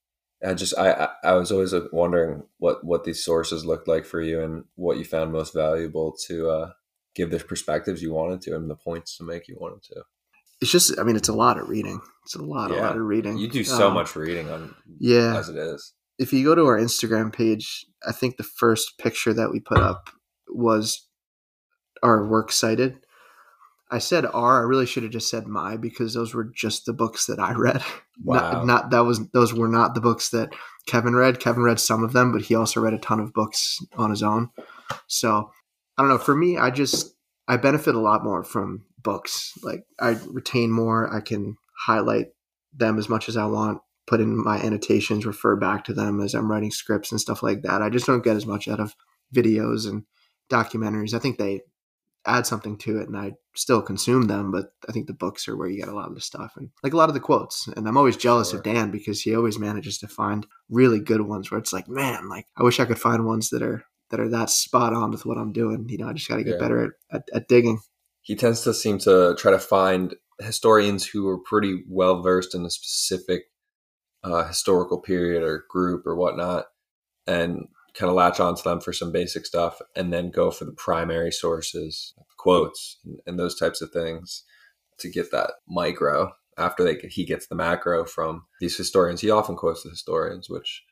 I 0.45 0.55
just 0.55 0.77
I 0.77 1.09
I, 1.23 1.35
was 1.35 1.53
always 1.53 1.73
wondering 1.93 2.43
what 2.59 2.85
what 2.85 3.05
these 3.05 3.25
sources 3.25 3.65
looked 3.65 3.87
like 3.87 4.05
for 4.05 4.21
you 4.21 4.41
and 4.43 4.65
what 4.75 4.99
you 4.99 5.05
found 5.05 5.33
most 5.33 5.55
valuable 5.55 6.17
to 6.27 6.49
uh, 6.51 6.71
give 7.15 7.31
the 7.31 7.39
perspectives 7.39 8.03
you 8.03 8.13
wanted 8.13 8.41
to 8.43 8.57
and 8.57 8.69
the 8.69 8.75
points 8.75 9.17
to 9.19 9.25
make 9.25 9.47
you 9.49 9.57
wanted 9.61 9.83
to. 9.85 10.03
it's 10.61 10.71
just. 10.73 10.99
I 10.99 11.05
mean, 11.05 11.17
it's 11.17 11.29
a 11.29 11.33
lot 11.35 11.59
of 11.59 11.69
reading. 11.69 12.01
It's 12.25 12.35
a 12.35 12.43
lot, 12.43 12.71
a 12.71 12.75
lot 12.75 12.97
of 12.97 13.03
reading. 13.03 13.39
You 13.39 13.49
do 13.49 13.63
so 13.65 13.89
Um, 13.89 13.95
much 13.95 14.15
reading 14.17 14.51
on 14.51 14.75
Yeah, 14.99 15.37
as 15.37 15.49
it 15.49 15.57
is. 15.57 15.93
if 16.19 16.33
you 16.33 16.45
go 16.45 16.55
to 16.55 16.67
our 16.67 16.79
Instagram 16.79 17.33
page, 17.33 17.85
I 18.07 18.13
think 18.13 18.37
the 18.37 18.43
first 18.45 18.99
picture 18.99 19.33
that 19.35 19.51
we 19.53 19.61
put 19.61 19.79
up 19.79 20.11
was 20.49 21.07
our 22.03 22.27
works 22.27 22.57
cited. 22.57 22.99
I 23.93 23.99
said 23.99 24.25
our. 24.25 24.61
I 24.61 24.67
really 24.67 24.87
should 24.87 25.03
have 25.03 25.13
just 25.13 25.29
said 25.29 25.47
my 25.47 25.77
because 25.77 26.15
those 26.15 26.33
were 26.33 26.45
just 26.45 26.87
the 26.87 26.95
books 26.95 27.27
that 27.27 27.39
I 27.39 27.53
read. 27.53 27.83
Wow. 28.25 28.53
Not, 28.53 28.67
not 28.67 28.91
that 28.91 29.01
was 29.01 29.27
those 29.31 29.53
were 29.53 29.67
not 29.67 29.95
the 29.95 30.01
books 30.01 30.29
that 30.29 30.55
Kevin 30.87 31.17
read. 31.17 31.41
Kevin 31.41 31.65
read 31.65 31.81
some 31.81 32.05
of 32.05 32.13
them, 32.13 32.31
but 32.31 32.43
he 32.43 32.55
also 32.55 32.81
read 32.81 32.93
a 32.93 32.99
ton 32.99 33.19
of 33.19 33.33
books 33.33 33.79
on 33.97 34.11
his 34.11 34.23
own. 34.23 34.51
So 35.09 35.51
I 35.97 36.03
don't 36.03 36.09
know. 36.09 36.19
For 36.19 36.37
me, 36.37 36.57
I 36.57 36.71
just 36.71 37.17
I 37.49 37.57
benefit 37.57 37.97
a 37.97 38.01
lot 38.01 38.23
more 38.23 38.45
from 38.45 38.85
books. 39.03 39.55
Like 39.63 39.85
I 39.99 40.19
retain 40.29 40.71
more. 40.71 41.13
I 41.13 41.21
can 41.21 41.57
highlight 41.77 42.29
them 42.73 42.99
as 42.99 43.09
much 43.09 43.29
as 43.29 43.37
I 43.37 43.47
want. 43.47 43.81
Put 44.07 44.21
in 44.21 44.37
my 44.37 44.59
annotations, 44.59 45.27
refer 45.27 45.57
back 45.57 45.85
to 45.85 45.95
them 45.95 46.21
as 46.21 46.35
I'm 46.35 46.51
writing 46.51 46.71
scripts 46.71 47.11
and 47.11 47.21
stuff 47.21 47.43
like 47.43 47.63
that. 47.63 47.83
I 47.83 47.89
just 47.89 48.07
don't 48.07 48.23
get 48.23 48.37
as 48.37 48.47
much 48.47 48.69
out 48.69 48.79
of 48.79 48.95
videos 49.35 49.89
and 49.89 50.05
documentaries. 50.51 51.15
I 51.15 51.19
think 51.19 51.39
they 51.39 51.63
add 52.27 52.47
something 52.47 52.79
to 52.79 52.99
it 52.99 53.09
and 53.09 53.17
I 53.17 53.33
still 53.55 53.83
consume 53.83 54.29
them, 54.29 54.51
but 54.53 54.73
I 54.89 54.93
think 54.93 55.07
the 55.09 55.13
books 55.13 55.49
are 55.49 55.57
where 55.57 55.69
you 55.69 55.79
get 55.79 55.89
a 55.89 55.95
lot 55.95 56.09
of 56.09 56.15
the 56.15 56.21
stuff 56.21 56.53
and 56.57 56.71
like 56.83 56.93
a 56.93 56.97
lot 56.97 57.09
of 57.09 57.15
the 57.15 57.21
quotes. 57.21 57.67
And 57.69 57.89
I'm 57.89 57.97
always 57.97 58.17
jealous 58.17 58.53
of 58.53 58.63
Dan 58.63 58.91
because 58.91 59.21
he 59.21 59.35
always 59.35 59.59
manages 59.59 59.99
to 59.99 60.09
find 60.09 60.47
really 60.71 61.01
good 61.01 61.23
ones 61.23 61.51
where 61.51 61.59
it's 61.59 61.73
like, 61.73 61.89
man, 61.89 62.29
like 62.29 62.47
I 62.57 62.63
wish 62.63 62.79
I 62.81 62.85
could 62.85 63.01
find 63.01 63.27
ones 63.27 63.51
that 63.51 63.63
are 63.63 63.85
that 64.11 64.21
are 64.21 64.29
that 64.29 64.51
spot 64.51 64.93
on 64.93 65.11
with 65.11 65.25
what 65.27 65.39
I'm 65.39 65.53
doing. 65.53 65.87
You 65.89 65.99
know, 65.99 66.09
I 66.09 66.13
just 66.13 66.29
got 66.29 66.37
to 66.37 66.45
get 66.45 66.53
Yeah. 66.55 66.59
better 66.61 66.85
at, 66.85 66.91
at, 67.17 67.23
at 67.35 67.49
digging. 67.49 67.81
he 68.21 68.37
tends 68.37 68.61
to 68.63 68.73
seem 68.75 68.99
to 69.01 69.35
try 69.39 69.51
to 69.51 69.59
find 69.59 70.15
historians 70.41 71.07
who 71.07 71.27
are 71.29 71.39
pretty 71.39 71.83
well 71.89 72.23
versed 72.23 72.55
in 72.55 72.65
a 72.65 72.71
specific 72.71 73.45
uh, 74.23 74.47
historical 74.47 75.01
period 75.01 75.43
or 75.43 75.65
group 75.69 76.07
or 76.07 76.15
whatnot, 76.15 76.67
and 77.27 77.67
kind 77.95 78.09
of 78.11 78.17
latch 78.17 78.41
onto 78.41 78.63
them 78.63 78.81
for 78.81 78.93
some 78.93 79.13
basic 79.13 79.47
stuff, 79.47 79.81
and 79.97 80.13
then 80.13 80.31
go 80.31 80.51
for 80.51 80.65
the 80.65 80.73
primary 80.73 81.31
sources, 81.31 82.15
quotes, 82.37 82.99
and, 83.05 83.21
and 83.27 83.39
those 83.39 83.59
types 83.59 83.81
of 83.83 83.91
things 83.91 84.45
to 84.99 85.11
get 85.11 85.31
that 85.33 85.53
micro. 85.69 86.33
After 86.59 86.85
they 86.85 86.97
he 87.09 87.25
gets 87.25 87.47
the 87.47 87.55
macro 87.55 88.05
from 88.05 88.45
these 88.61 88.77
historians, 88.77 89.21
he 89.23 89.31
often 89.31 89.57
quotes 89.57 89.83
the 89.83 89.91
historians, 89.91 90.51
which 90.51 90.85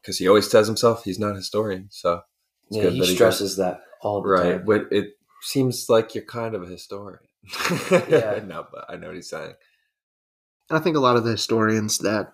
because 0.00 0.18
he 0.18 0.28
always 0.28 0.48
says 0.50 0.66
himself 0.66 1.04
he's 1.04 1.18
not 1.18 1.32
a 1.32 1.36
historian, 1.36 1.88
so 1.90 2.20
it's 2.68 2.76
Yeah, 2.76 2.82
good 2.82 2.92
he 2.92 3.00
that 3.00 3.08
he 3.08 3.14
stresses 3.16 3.56
that 3.56 3.80
all 4.02 4.20
the 4.22 4.28
right 4.28 4.42
time. 4.42 4.64
but 4.66 4.82
it 4.90 5.14
seems 5.42 5.88
like 5.88 6.14
you're 6.14 6.24
kind 6.24 6.54
of 6.54 6.62
a 6.62 6.66
historian 6.66 7.20
Yeah. 8.10 8.40
no 8.46 8.66
but 8.72 8.84
i 8.88 8.96
know 8.96 9.08
what 9.08 9.16
he's 9.16 9.28
saying 9.30 9.54
And 10.68 10.78
I 10.78 10.82
think 10.82 10.96
a 10.96 11.00
lot 11.00 11.16
of 11.16 11.24
the 11.24 11.30
historians 11.32 11.98
that 11.98 12.32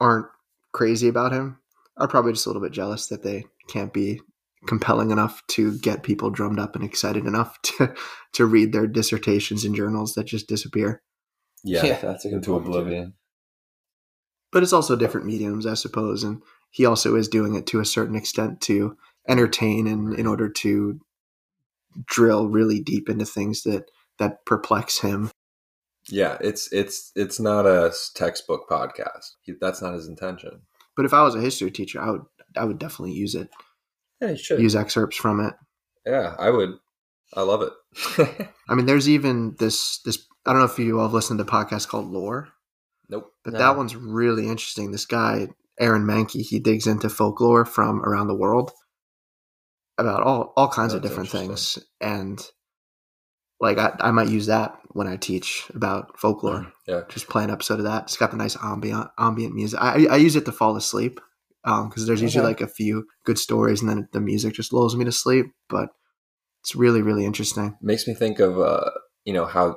aren't 0.00 0.26
crazy 0.72 1.08
about 1.08 1.32
him 1.32 1.58
are 1.96 2.08
probably 2.08 2.32
just 2.32 2.46
a 2.46 2.48
little 2.48 2.62
bit 2.62 2.72
jealous 2.72 3.06
that 3.08 3.22
they 3.22 3.44
can't 3.68 3.92
be 3.92 4.20
compelling 4.66 5.10
enough 5.10 5.42
to 5.48 5.76
get 5.78 6.02
people 6.02 6.30
drummed 6.30 6.58
up 6.58 6.74
and 6.74 6.84
excited 6.84 7.26
enough 7.26 7.60
to 7.62 7.94
to 8.32 8.46
read 8.46 8.72
their 8.72 8.86
dissertations 8.86 9.64
and 9.64 9.74
journals 9.74 10.14
that 10.14 10.24
just 10.24 10.48
disappear. 10.48 11.02
yeah, 11.62 11.98
that's 12.00 12.24
a 12.24 12.28
good 12.28 12.36
into 12.36 12.52
point, 12.52 12.64
too. 12.64 12.70
oblivion 12.70 13.14
But 14.52 14.62
it's 14.62 14.72
also 14.72 14.96
different 14.96 15.26
mediums, 15.26 15.66
I 15.66 15.74
suppose, 15.74 16.22
and 16.24 16.42
he 16.70 16.86
also 16.86 17.14
is 17.14 17.28
doing 17.28 17.54
it 17.54 17.66
to 17.68 17.80
a 17.80 17.84
certain 17.84 18.16
extent 18.16 18.60
to 18.62 18.96
entertain 19.28 19.86
and 19.86 20.14
in 20.14 20.26
order 20.26 20.48
to 20.48 21.00
drill 22.06 22.48
really 22.48 22.80
deep 22.80 23.08
into 23.08 23.24
things 23.24 23.62
that 23.62 23.90
that 24.18 24.44
perplex 24.44 24.98
him. 25.00 25.30
yeah 26.08 26.36
it's 26.40 26.70
it's 26.72 27.12
it's 27.14 27.38
not 27.40 27.66
a 27.66 27.92
textbook 28.14 28.68
podcast 28.68 29.32
he, 29.42 29.54
that's 29.60 29.80
not 29.80 29.94
his 29.94 30.06
intention 30.08 30.60
But 30.96 31.04
if 31.06 31.12
I 31.14 31.22
was 31.22 31.34
a 31.34 31.40
history 31.40 31.70
teacher, 31.70 32.00
I 32.00 32.10
would 32.10 32.22
I 32.56 32.64
would 32.64 32.78
definitely 32.78 33.14
use 33.14 33.34
it. 33.34 33.48
yeah 34.20 34.30
you 34.30 34.36
should 34.36 34.60
Use 34.60 34.76
excerpts 34.76 35.16
from 35.16 35.40
it. 35.40 35.54
yeah 36.06 36.34
i 36.38 36.50
would 36.50 36.70
i 37.34 37.42
love 37.42 37.62
it 37.62 37.72
I 38.68 38.74
mean, 38.74 38.86
there's 38.86 39.08
even 39.08 39.56
this 39.58 39.98
this. 40.04 40.24
I 40.46 40.52
don't 40.52 40.60
know 40.60 40.66
if 40.66 40.78
you 40.78 40.98
all 40.98 41.06
have 41.06 41.14
listened 41.14 41.38
to 41.38 41.44
a 41.44 41.48
podcast 41.48 41.88
called 41.88 42.06
Lore, 42.10 42.48
nope 43.08 43.32
but 43.44 43.52
No. 43.54 43.58
that 43.60 43.76
one's 43.76 43.94
really 43.96 44.44
interesting. 44.48 44.90
This 44.92 45.06
guy 45.06 45.48
Aaron 45.80 46.04
Mahnke, 46.04 46.40
he 46.42 46.58
digs 46.60 46.86
into 46.86 47.08
folklore 47.08 47.64
from 47.64 48.00
around 48.04 48.28
the 48.28 48.34
world 48.36 48.70
about 49.98 50.22
all 50.22 50.52
all 50.56 50.68
kinds 50.68 50.92
of 50.94 51.02
different 51.02 51.28
things, 51.30 51.78
and 52.00 52.44
like 53.64 53.78
I, 53.78 53.94
I 54.00 54.10
might 54.10 54.28
use 54.28 54.46
that 54.46 54.78
when 54.92 55.06
I 55.08 55.16
teach 55.16 55.64
about 55.74 56.18
folklore. 56.18 56.72
yeah 56.86 57.02
Just 57.08 57.28
play 57.28 57.42
an 57.44 57.50
episode 57.50 57.78
of 57.80 57.84
that. 57.84 58.04
It's 58.04 58.16
got 58.16 58.30
the 58.30 58.36
nice 58.36 58.56
ambient 58.62 59.08
ambient 59.18 59.54
music. 59.54 59.80
I 59.80 60.06
I 60.10 60.16
use 60.16 60.36
it 60.36 60.44
to 60.46 60.52
fall 60.52 60.76
asleep 60.76 61.20
because 61.64 62.06
there's 62.06 62.22
usually 62.22 62.44
Okay. 62.44 62.50
like 62.52 62.60
a 62.60 62.72
few 62.80 63.06
good 63.24 63.38
stories, 63.38 63.80
and 63.80 63.88
then 63.90 64.08
the 64.12 64.20
music 64.20 64.54
just 64.54 64.72
lulls 64.72 64.94
me 64.96 65.04
to 65.04 65.12
sleep. 65.12 65.46
But 65.68 65.88
it's 66.62 66.74
really 66.76 67.02
really 67.02 67.24
interesting. 67.24 67.76
makes 67.82 68.06
me 68.06 68.14
think 68.14 68.38
of 68.40 68.58
uh 68.58 68.90
you 69.24 69.32
know 69.34 69.46
how 69.46 69.74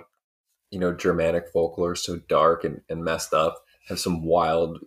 you 0.71 0.79
know 0.79 0.93
germanic 0.93 1.45
folklore 1.53 1.93
is 1.93 2.03
so 2.03 2.17
dark 2.29 2.63
and, 2.63 2.81
and 2.89 3.03
messed 3.03 3.33
up 3.33 3.55
have 3.89 3.99
some 3.99 4.23
wild 4.23 4.79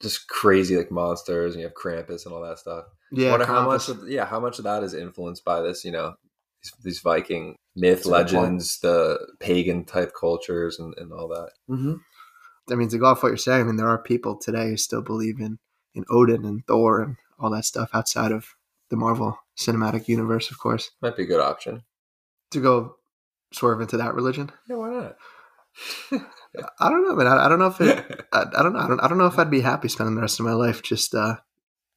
just 0.00 0.28
crazy 0.28 0.76
like 0.76 0.90
monsters 0.90 1.54
and 1.54 1.60
you 1.62 1.66
have 1.68 1.74
krampus 1.82 2.24
and 2.24 2.34
all 2.34 2.42
that 2.42 2.58
stuff 2.58 2.84
Yeah, 3.12 3.30
wonder 3.30 3.46
how 3.46 3.64
much 3.64 3.88
of, 3.88 4.08
yeah 4.08 4.26
how 4.26 4.40
much 4.40 4.58
of 4.58 4.64
that 4.64 4.82
is 4.82 4.94
influenced 4.94 5.44
by 5.44 5.60
this 5.62 5.84
you 5.84 5.92
know 5.92 6.14
these, 6.82 7.00
viking 7.00 7.56
myth 7.74 8.04
That's 8.04 8.06
a 8.06 8.10
good 8.10 8.12
point. 8.12 8.32
legends 8.32 8.80
the 8.80 9.18
pagan 9.40 9.84
type 9.84 10.12
cultures 10.18 10.78
and, 10.78 10.94
and 10.98 11.12
all 11.12 11.28
that 11.28 11.50
Mm-hmm. 11.70 11.94
I 12.70 12.74
mean, 12.76 12.88
to 12.90 12.98
go 12.98 13.06
off 13.06 13.22
what 13.22 13.30
you're 13.30 13.36
saying, 13.38 13.62
I 13.62 13.64
mean, 13.64 13.76
there 13.76 13.88
are 13.88 13.98
people 13.98 14.36
today 14.36 14.68
who 14.68 14.76
still 14.76 15.02
believe 15.02 15.40
in 15.40 15.58
in 15.94 16.04
Odin 16.08 16.44
and 16.44 16.64
Thor 16.66 17.02
and 17.02 17.16
all 17.38 17.50
that 17.50 17.64
stuff 17.64 17.90
outside 17.92 18.30
of 18.32 18.46
the 18.88 18.96
Marvel 18.96 19.36
Cinematic 19.58 20.06
Universe, 20.08 20.50
of 20.50 20.58
course. 20.58 20.90
Might 21.02 21.16
be 21.16 21.24
a 21.24 21.26
good 21.26 21.40
option. 21.40 21.82
To 22.52 22.60
go 22.60 22.96
swerve 23.52 23.80
into 23.80 23.96
that 23.96 24.14
religion. 24.14 24.52
Yeah, 24.68 24.76
why 24.76 24.90
not? 24.90 25.16
I 26.80 26.88
don't 26.88 27.04
know, 27.04 27.14
man. 27.16 27.26
I, 27.26 27.46
I 27.46 27.48
don't 27.48 27.58
know 27.58 27.66
if 27.66 27.80
it. 27.80 28.26
I, 28.32 28.44
I 28.56 28.62
don't 28.62 28.74
know. 28.74 28.78
I 28.78 28.88
don't. 28.88 29.00
I 29.00 29.08
don't 29.08 29.18
know 29.18 29.26
if 29.26 29.38
I'd 29.38 29.50
be 29.50 29.60
happy 29.60 29.88
spending 29.88 30.14
the 30.14 30.20
rest 30.20 30.38
of 30.38 30.46
my 30.46 30.52
life 30.52 30.82
just 30.82 31.14
uh, 31.14 31.36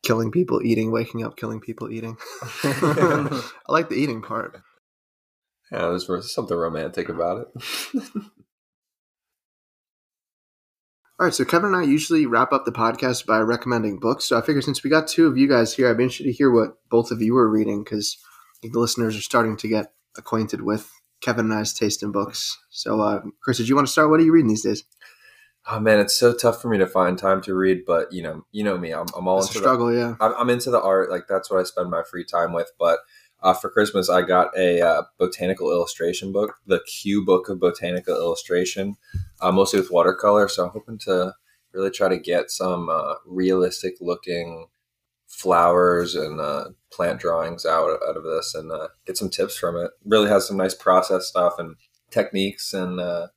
killing 0.05 0.31
people, 0.31 0.61
eating, 0.63 0.91
waking 0.91 1.23
up, 1.23 1.35
killing 1.35 1.59
people, 1.59 1.91
eating. 1.91 2.17
I 2.63 3.41
like 3.67 3.89
the 3.89 3.95
eating 3.95 4.21
part. 4.21 4.61
Yeah, 5.71 5.89
there's 5.89 6.33
something 6.33 6.55
romantic 6.55 7.09
about 7.09 7.47
it. 7.47 7.47
All 11.17 11.25
right, 11.25 11.33
so 11.33 11.45
Kevin 11.45 11.67
and 11.67 11.77
I 11.77 11.83
usually 11.83 12.25
wrap 12.25 12.51
up 12.51 12.65
the 12.65 12.71
podcast 12.71 13.25
by 13.25 13.39
recommending 13.39 13.99
books. 13.99 14.25
So 14.25 14.37
I 14.37 14.41
figure 14.41 14.61
since 14.61 14.83
we 14.83 14.89
got 14.89 15.07
two 15.07 15.27
of 15.27 15.37
you 15.37 15.47
guys 15.47 15.73
here, 15.73 15.89
I'd 15.89 15.97
be 15.97 16.03
interested 16.03 16.25
to 16.25 16.33
hear 16.33 16.51
what 16.51 16.77
both 16.89 17.09
of 17.09 17.21
you 17.21 17.37
are 17.37 17.49
reading 17.49 17.83
because 17.83 18.17
the 18.61 18.77
listeners 18.77 19.17
are 19.17 19.21
starting 19.21 19.55
to 19.57 19.67
get 19.67 19.93
acquainted 20.17 20.61
with 20.61 20.91
Kevin 21.21 21.45
and 21.45 21.53
I's 21.53 21.73
taste 21.73 22.03
in 22.03 22.11
books. 22.11 22.57
So, 22.69 22.99
uh, 22.99 23.21
Chris, 23.41 23.57
did 23.57 23.69
you 23.69 23.75
want 23.75 23.87
to 23.87 23.91
start? 23.91 24.09
What 24.09 24.19
are 24.19 24.23
you 24.23 24.33
reading 24.33 24.49
these 24.49 24.63
days? 24.63 24.83
Oh 25.67 25.79
man, 25.79 25.99
it's 25.99 26.15
so 26.15 26.33
tough 26.33 26.61
for 26.61 26.69
me 26.69 26.77
to 26.77 26.87
find 26.87 27.17
time 27.17 27.41
to 27.41 27.55
read. 27.55 27.85
But 27.85 28.11
you 28.13 28.21
know, 28.21 28.45
you 28.51 28.63
know 28.63 28.77
me, 28.77 28.91
I'm, 28.91 29.07
I'm 29.17 29.27
all 29.27 29.39
It's 29.39 29.47
into 29.47 29.59
struggle, 29.59 29.87
the, 29.87 29.97
yeah. 29.97 30.15
I'm, 30.19 30.33
I'm 30.37 30.49
into 30.49 30.69
the 30.69 30.81
art. 30.81 31.09
Like 31.09 31.27
that's 31.27 31.49
what 31.49 31.59
I 31.59 31.63
spend 31.63 31.89
my 31.89 32.03
free 32.03 32.23
time 32.23 32.53
with. 32.53 32.71
But 32.79 32.99
uh, 33.41 33.53
for 33.53 33.69
Christmas, 33.69 34.09
I 34.09 34.21
got 34.21 34.55
a 34.57 34.81
uh, 34.81 35.03
botanical 35.17 35.71
illustration 35.71 36.31
book, 36.31 36.55
the 36.65 36.81
Kew 36.87 37.25
Book 37.25 37.49
of 37.49 37.59
Botanical 37.59 38.15
Illustration, 38.15 38.95
uh, 39.41 39.51
mostly 39.51 39.79
with 39.79 39.91
watercolor. 39.91 40.47
So 40.47 40.65
I'm 40.65 40.71
hoping 40.71 40.97
to 40.99 41.33
really 41.73 41.91
try 41.91 42.09
to 42.09 42.17
get 42.17 42.49
some 42.49 42.89
uh, 42.89 43.15
realistic 43.25 43.95
looking 43.99 44.67
flowers 45.27 46.15
and 46.15 46.39
uh, 46.39 46.65
plant 46.91 47.19
drawings 47.19 47.65
out 47.65 47.99
out 48.07 48.15
of 48.17 48.23
this 48.23 48.55
and 48.55 48.71
uh, 48.71 48.87
get 49.05 49.17
some 49.17 49.29
tips 49.29 49.57
from 49.57 49.75
it. 49.75 49.91
Really 50.05 50.29
has 50.29 50.47
some 50.47 50.57
nice 50.57 50.73
process 50.73 51.27
stuff 51.27 51.59
and 51.59 51.75
techniques 52.11 52.73
and 52.73 52.99
uh, 52.99 53.27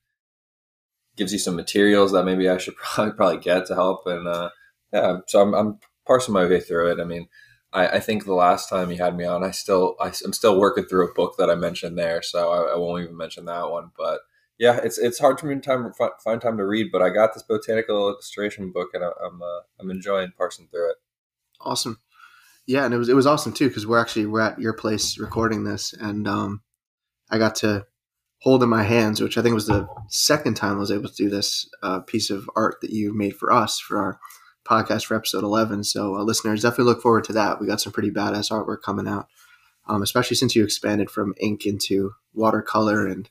gives 1.18 1.32
you 1.32 1.38
some 1.38 1.56
materials 1.56 2.12
that 2.12 2.24
maybe 2.24 2.48
I 2.48 2.56
should 2.56 2.76
probably 2.76 3.12
probably 3.12 3.38
get 3.38 3.66
to 3.66 3.74
help. 3.74 4.06
And 4.06 4.26
uh, 4.26 4.50
yeah, 4.92 5.18
so 5.26 5.42
I'm, 5.42 5.54
I'm 5.54 5.78
parsing 6.06 6.32
my 6.34 6.46
way 6.46 6.60
through 6.60 6.92
it. 6.92 7.00
I 7.00 7.04
mean, 7.04 7.28
I, 7.72 7.88
I 7.88 8.00
think 8.00 8.24
the 8.24 8.34
last 8.34 8.68
time 8.68 8.90
you 8.90 8.96
had 8.96 9.16
me 9.16 9.24
on, 9.24 9.44
I 9.44 9.50
still 9.50 9.96
I, 10.00 10.08
am 10.24 10.32
still 10.32 10.58
working 10.58 10.84
through 10.84 11.08
a 11.08 11.14
book 11.14 11.34
that 11.38 11.50
I 11.50 11.54
mentioned 11.54 11.98
there, 11.98 12.22
so 12.22 12.50
I, 12.50 12.74
I 12.74 12.78
won't 12.78 13.04
even 13.04 13.16
mention 13.16 13.44
that 13.44 13.70
one. 13.70 13.90
But 13.96 14.20
yeah, 14.58 14.80
it's 14.82 14.98
it's 14.98 15.18
hard 15.18 15.38
for 15.38 15.46
me 15.46 15.56
to 15.56 15.60
time 15.60 15.92
find 16.24 16.40
time 16.40 16.56
to 16.56 16.64
read, 16.64 16.90
but 16.90 17.02
I 17.02 17.10
got 17.10 17.34
this 17.34 17.42
botanical 17.42 18.08
illustration 18.08 18.72
book, 18.72 18.90
and 18.94 19.04
I, 19.04 19.10
I'm 19.24 19.42
uh, 19.42 19.60
I'm 19.80 19.90
enjoying 19.90 20.32
parsing 20.36 20.68
through 20.70 20.90
it. 20.90 20.96
Awesome. 21.60 21.98
Yeah, 22.66 22.84
and 22.84 22.94
it 22.94 22.98
was 22.98 23.08
it 23.08 23.16
was 23.16 23.26
awesome 23.26 23.52
too 23.52 23.68
because 23.68 23.86
we're 23.86 24.00
actually 24.00 24.26
we're 24.26 24.40
at 24.40 24.58
your 24.58 24.72
place 24.72 25.18
recording 25.18 25.64
this, 25.64 25.92
and 25.92 26.26
um, 26.26 26.62
I 27.30 27.38
got 27.38 27.56
to 27.56 27.86
hold 28.40 28.62
in 28.62 28.68
my 28.68 28.82
hands, 28.84 29.20
which 29.20 29.36
I 29.36 29.42
think 29.42 29.54
was 29.54 29.66
the 29.66 29.88
second 30.08 30.54
time 30.54 30.76
I 30.76 30.80
was 30.80 30.90
able 30.90 31.08
to 31.08 31.14
do 31.14 31.28
this 31.28 31.68
uh, 31.82 32.00
piece 32.00 32.30
of 32.30 32.48
art 32.54 32.76
that 32.82 32.90
you 32.90 33.12
made 33.12 33.36
for 33.36 33.52
us 33.52 33.78
for 33.80 33.98
our 33.98 34.18
podcast 34.64 35.06
for 35.06 35.16
episode 35.16 35.42
11. 35.44 35.84
So, 35.84 36.14
uh, 36.16 36.22
listeners, 36.22 36.62
definitely 36.62 36.84
look 36.92 37.02
forward 37.02 37.24
to 37.24 37.32
that. 37.32 37.60
We 37.60 37.66
got 37.66 37.80
some 37.80 37.92
pretty 37.92 38.10
badass 38.10 38.50
artwork 38.50 38.82
coming 38.82 39.08
out, 39.08 39.26
um, 39.88 40.02
especially 40.02 40.36
since 40.36 40.54
you 40.54 40.62
expanded 40.62 41.10
from 41.10 41.34
ink 41.40 41.66
into 41.66 42.12
watercolor 42.34 43.06
and 43.06 43.28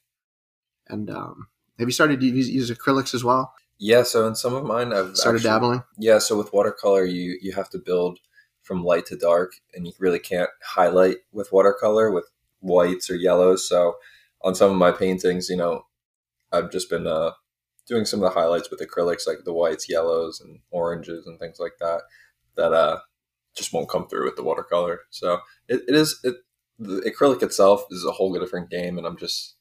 and 0.90 1.10
um, 1.10 1.48
have 1.80 1.88
you 1.88 1.92
started 1.92 2.20
to 2.22 2.26
use, 2.26 2.50
use 2.50 2.72
acrylics 2.72 3.14
as 3.14 3.24
well? 3.24 3.54
Yeah, 3.78 4.04
so 4.04 4.26
in 4.26 4.36
some 4.36 4.56
of 4.56 4.64
mine, 4.64 4.94
I've 4.94 5.16
Started 5.18 5.40
actually- 5.40 5.50
dabbling. 5.50 5.84
Yeah, 5.98 6.18
so 6.20 6.38
with 6.38 6.52
watercolor, 6.54 7.06
you 7.06 7.38
you 7.42 7.54
have 7.54 7.70
to 7.72 7.78
build 7.78 8.20
from 8.64 8.84
light 8.84 9.06
to 9.08 9.16
dark, 9.16 9.54
and 9.74 9.86
you 9.86 9.94
really 10.00 10.20
can't 10.20 10.50
highlight 10.64 11.18
with 11.32 11.52
watercolor 11.52 12.10
with 12.12 12.26
whites 12.60 13.10
or 13.10 13.16
yellows. 13.16 13.68
So 13.68 13.96
on 14.44 14.56
some 14.56 14.72
of 14.72 14.78
my 14.78 14.92
paintings, 14.92 15.50
you 15.50 15.58
know, 15.58 15.84
I've 16.52 16.72
just 16.72 16.90
been 16.90 17.08
uh, 17.08 17.32
doing 17.88 18.06
some 18.06 18.22
of 18.22 18.32
the 18.32 18.40
highlights 18.40 18.70
with 18.70 18.80
acrylics, 18.80 19.28
like 19.28 19.40
the 19.44 19.54
whites, 19.54 19.90
yellows, 19.90 20.40
and 20.40 20.60
oranges, 20.72 21.28
and 21.28 21.40
things 21.40 21.60
like 21.60 21.74
that. 21.80 22.02
That 22.56 22.74
uh, 22.74 23.00
just 23.56 23.74
won't 23.74 23.90
come 23.90 24.08
through 24.08 24.26
with 24.26 24.36
the 24.36 24.44
watercolor. 24.44 25.02
So 25.10 25.40
it, 25.68 25.82
it 25.88 25.96
is 25.96 26.20
it 26.24 26.36
the 26.80 27.02
acrylic 27.02 27.44
itself 27.44 27.86
is 27.92 28.06
a 28.06 28.12
whole 28.12 28.38
different 28.38 28.70
game, 28.70 28.98
and 28.98 29.06
I'm 29.06 29.18
just 29.18 29.56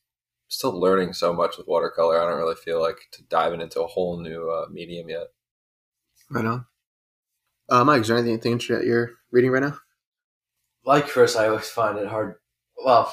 still 0.48 0.78
learning 0.78 1.12
so 1.12 1.32
much 1.32 1.58
with 1.58 1.66
watercolor. 1.66 2.20
I 2.20 2.28
don't 2.28 2.38
really 2.38 2.54
feel 2.54 2.80
like 2.80 2.98
to 3.12 3.22
diving 3.24 3.60
into 3.60 3.82
a 3.82 3.86
whole 3.86 4.20
new 4.20 4.50
uh, 4.50 4.66
medium 4.70 5.08
yet. 5.08 5.28
Right 6.30 6.44
on. 6.44 6.66
Uh, 7.68 7.84
Mike, 7.84 8.02
is 8.02 8.08
there 8.08 8.16
anything 8.16 8.52
interesting 8.52 8.76
that 8.76 8.86
you're 8.86 9.10
reading 9.32 9.50
right 9.50 9.62
now? 9.62 9.78
like 10.86 11.08
Chris, 11.08 11.36
I 11.36 11.48
always 11.48 11.68
find 11.68 11.98
it 11.98 12.06
hard. 12.06 12.36
Well, 12.82 13.12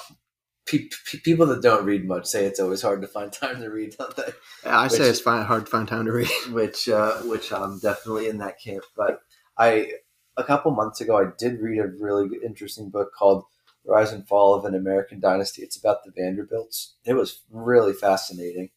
pe- 0.66 0.90
pe- 1.10 1.20
people 1.20 1.46
that 1.48 1.62
don't 1.62 1.86
read 1.86 2.06
much 2.08 2.26
say 2.26 2.46
it's 2.46 2.60
always 2.60 2.82
hard 2.82 3.02
to 3.02 3.08
find 3.08 3.32
time 3.34 3.62
to 3.62 3.70
read, 3.70 3.96
don't 3.98 4.16
they? 4.16 4.34
Yeah, 4.66 4.80
I 4.80 4.88
say 4.88 5.10
it's 5.10 5.20
fine, 5.20 5.46
hard 5.46 5.66
to 5.66 5.72
find 5.72 5.88
time 5.88 6.06
to 6.06 6.12
read. 6.12 6.30
Which, 6.52 6.90
uh, 6.90 7.14
which 7.24 7.52
I'm 7.52 7.80
definitely 7.80 8.28
in 8.28 8.38
that 8.40 8.60
camp. 8.60 8.84
But 8.96 9.22
I, 9.58 9.94
a 10.38 10.44
couple 10.44 10.72
months 10.72 11.02
ago, 11.02 11.18
I 11.18 11.32
did 11.38 11.60
read 11.60 11.80
a 11.80 11.88
really 11.88 12.38
interesting 12.44 12.90
book 12.90 13.12
called 13.18 13.46
"Rise 13.86 14.12
and 14.12 14.28
Fall 14.28 14.56
of 14.56 14.66
an 14.66 14.76
American 14.76 15.20
Dynasty." 15.20 15.62
It's 15.62 15.78
about 15.78 16.04
the 16.04 16.12
Vanderbilts. 16.16 16.96
It 17.06 17.14
was 17.14 17.42
really 17.52 17.94
fascinating. 17.94 18.70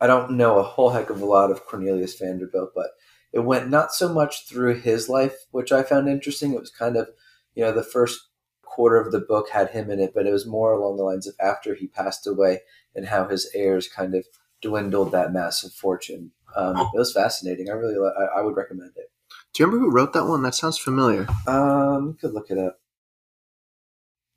I 0.00 0.06
don't 0.06 0.32
know 0.32 0.58
a 0.58 0.62
whole 0.62 0.90
heck 0.90 1.10
of 1.10 1.20
a 1.20 1.26
lot 1.26 1.50
of 1.50 1.66
Cornelius 1.66 2.18
Vanderbilt, 2.18 2.70
but 2.74 2.92
it 3.32 3.40
went 3.40 3.68
not 3.68 3.92
so 3.92 4.12
much 4.12 4.48
through 4.48 4.80
his 4.80 5.08
life, 5.08 5.44
which 5.50 5.72
I 5.72 5.82
found 5.82 6.08
interesting. 6.08 6.54
It 6.54 6.60
was 6.60 6.70
kind 6.70 6.96
of, 6.96 7.10
you 7.54 7.64
know, 7.64 7.72
the 7.72 7.82
first 7.82 8.29
quarter 8.70 9.00
of 9.00 9.12
the 9.12 9.20
book 9.20 9.50
had 9.50 9.70
him 9.70 9.90
in 9.90 10.00
it, 10.00 10.12
but 10.14 10.26
it 10.26 10.32
was 10.32 10.46
more 10.46 10.72
along 10.72 10.96
the 10.96 11.02
lines 11.02 11.26
of 11.26 11.34
after 11.40 11.74
he 11.74 11.88
passed 11.88 12.26
away 12.26 12.60
and 12.94 13.06
how 13.06 13.26
his 13.28 13.50
heirs 13.54 13.88
kind 13.88 14.14
of 14.14 14.24
dwindled 14.62 15.12
that 15.12 15.32
massive 15.32 15.72
fortune. 15.72 16.32
Um, 16.56 16.76
it 16.76 16.98
was 16.98 17.12
fascinating. 17.12 17.68
I 17.68 17.74
really, 17.74 17.96
I, 17.96 18.38
I 18.40 18.42
would 18.42 18.56
recommend 18.56 18.92
it. 18.96 19.10
Do 19.52 19.62
you 19.62 19.66
remember 19.66 19.86
who 19.86 19.92
wrote 19.94 20.12
that 20.12 20.26
one? 20.26 20.42
That 20.42 20.54
sounds 20.54 20.78
familiar. 20.78 21.26
Um, 21.46 22.08
you 22.08 22.16
could 22.20 22.34
look 22.34 22.50
it 22.50 22.58
up, 22.58 22.80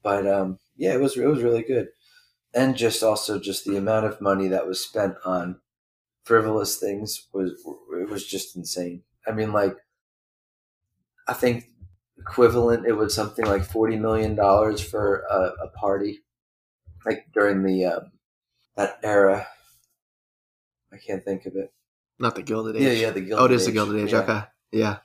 but 0.01 0.27
um, 0.27 0.59
yeah, 0.75 0.93
it 0.93 1.01
was 1.01 1.17
it 1.17 1.25
was 1.25 1.43
really 1.43 1.63
good, 1.63 1.89
and 2.53 2.75
just 2.75 3.03
also 3.03 3.39
just 3.39 3.65
the 3.65 3.77
amount 3.77 4.05
of 4.05 4.21
money 4.21 4.47
that 4.47 4.67
was 4.67 4.83
spent 4.83 5.15
on 5.25 5.59
frivolous 6.23 6.77
things 6.77 7.27
was 7.33 7.51
it 7.99 8.09
was 8.09 8.25
just 8.25 8.55
insane. 8.55 9.03
I 9.27 9.31
mean, 9.31 9.51
like 9.51 9.75
I 11.27 11.33
think 11.33 11.69
equivalent 12.23 12.85
it 12.87 12.93
was 12.93 13.13
something 13.13 13.45
like 13.45 13.63
forty 13.63 13.97
million 13.97 14.35
dollars 14.35 14.81
for 14.81 15.25
a, 15.29 15.65
a 15.65 15.67
party, 15.69 16.23
like 17.05 17.27
during 17.33 17.63
the 17.63 17.85
um, 17.85 18.11
that 18.75 18.99
era. 19.03 19.47
I 20.91 20.97
can't 20.97 21.23
think 21.23 21.45
of 21.45 21.55
it. 21.55 21.73
Not 22.19 22.35
the 22.35 22.43
Gilded 22.43 22.75
Age. 22.75 22.83
Yeah, 22.83 22.91
yeah, 22.91 23.09
the 23.09 23.21
Gilded 23.21 23.33
Age. 23.33 23.39
oh, 23.39 23.45
it 23.45 23.51
is 23.51 23.65
the 23.65 23.71
Gilded 23.71 24.03
Age. 24.03 24.11
Yeah. 24.13 24.19
Okay. 24.19 24.41
Yeah. 24.71 24.97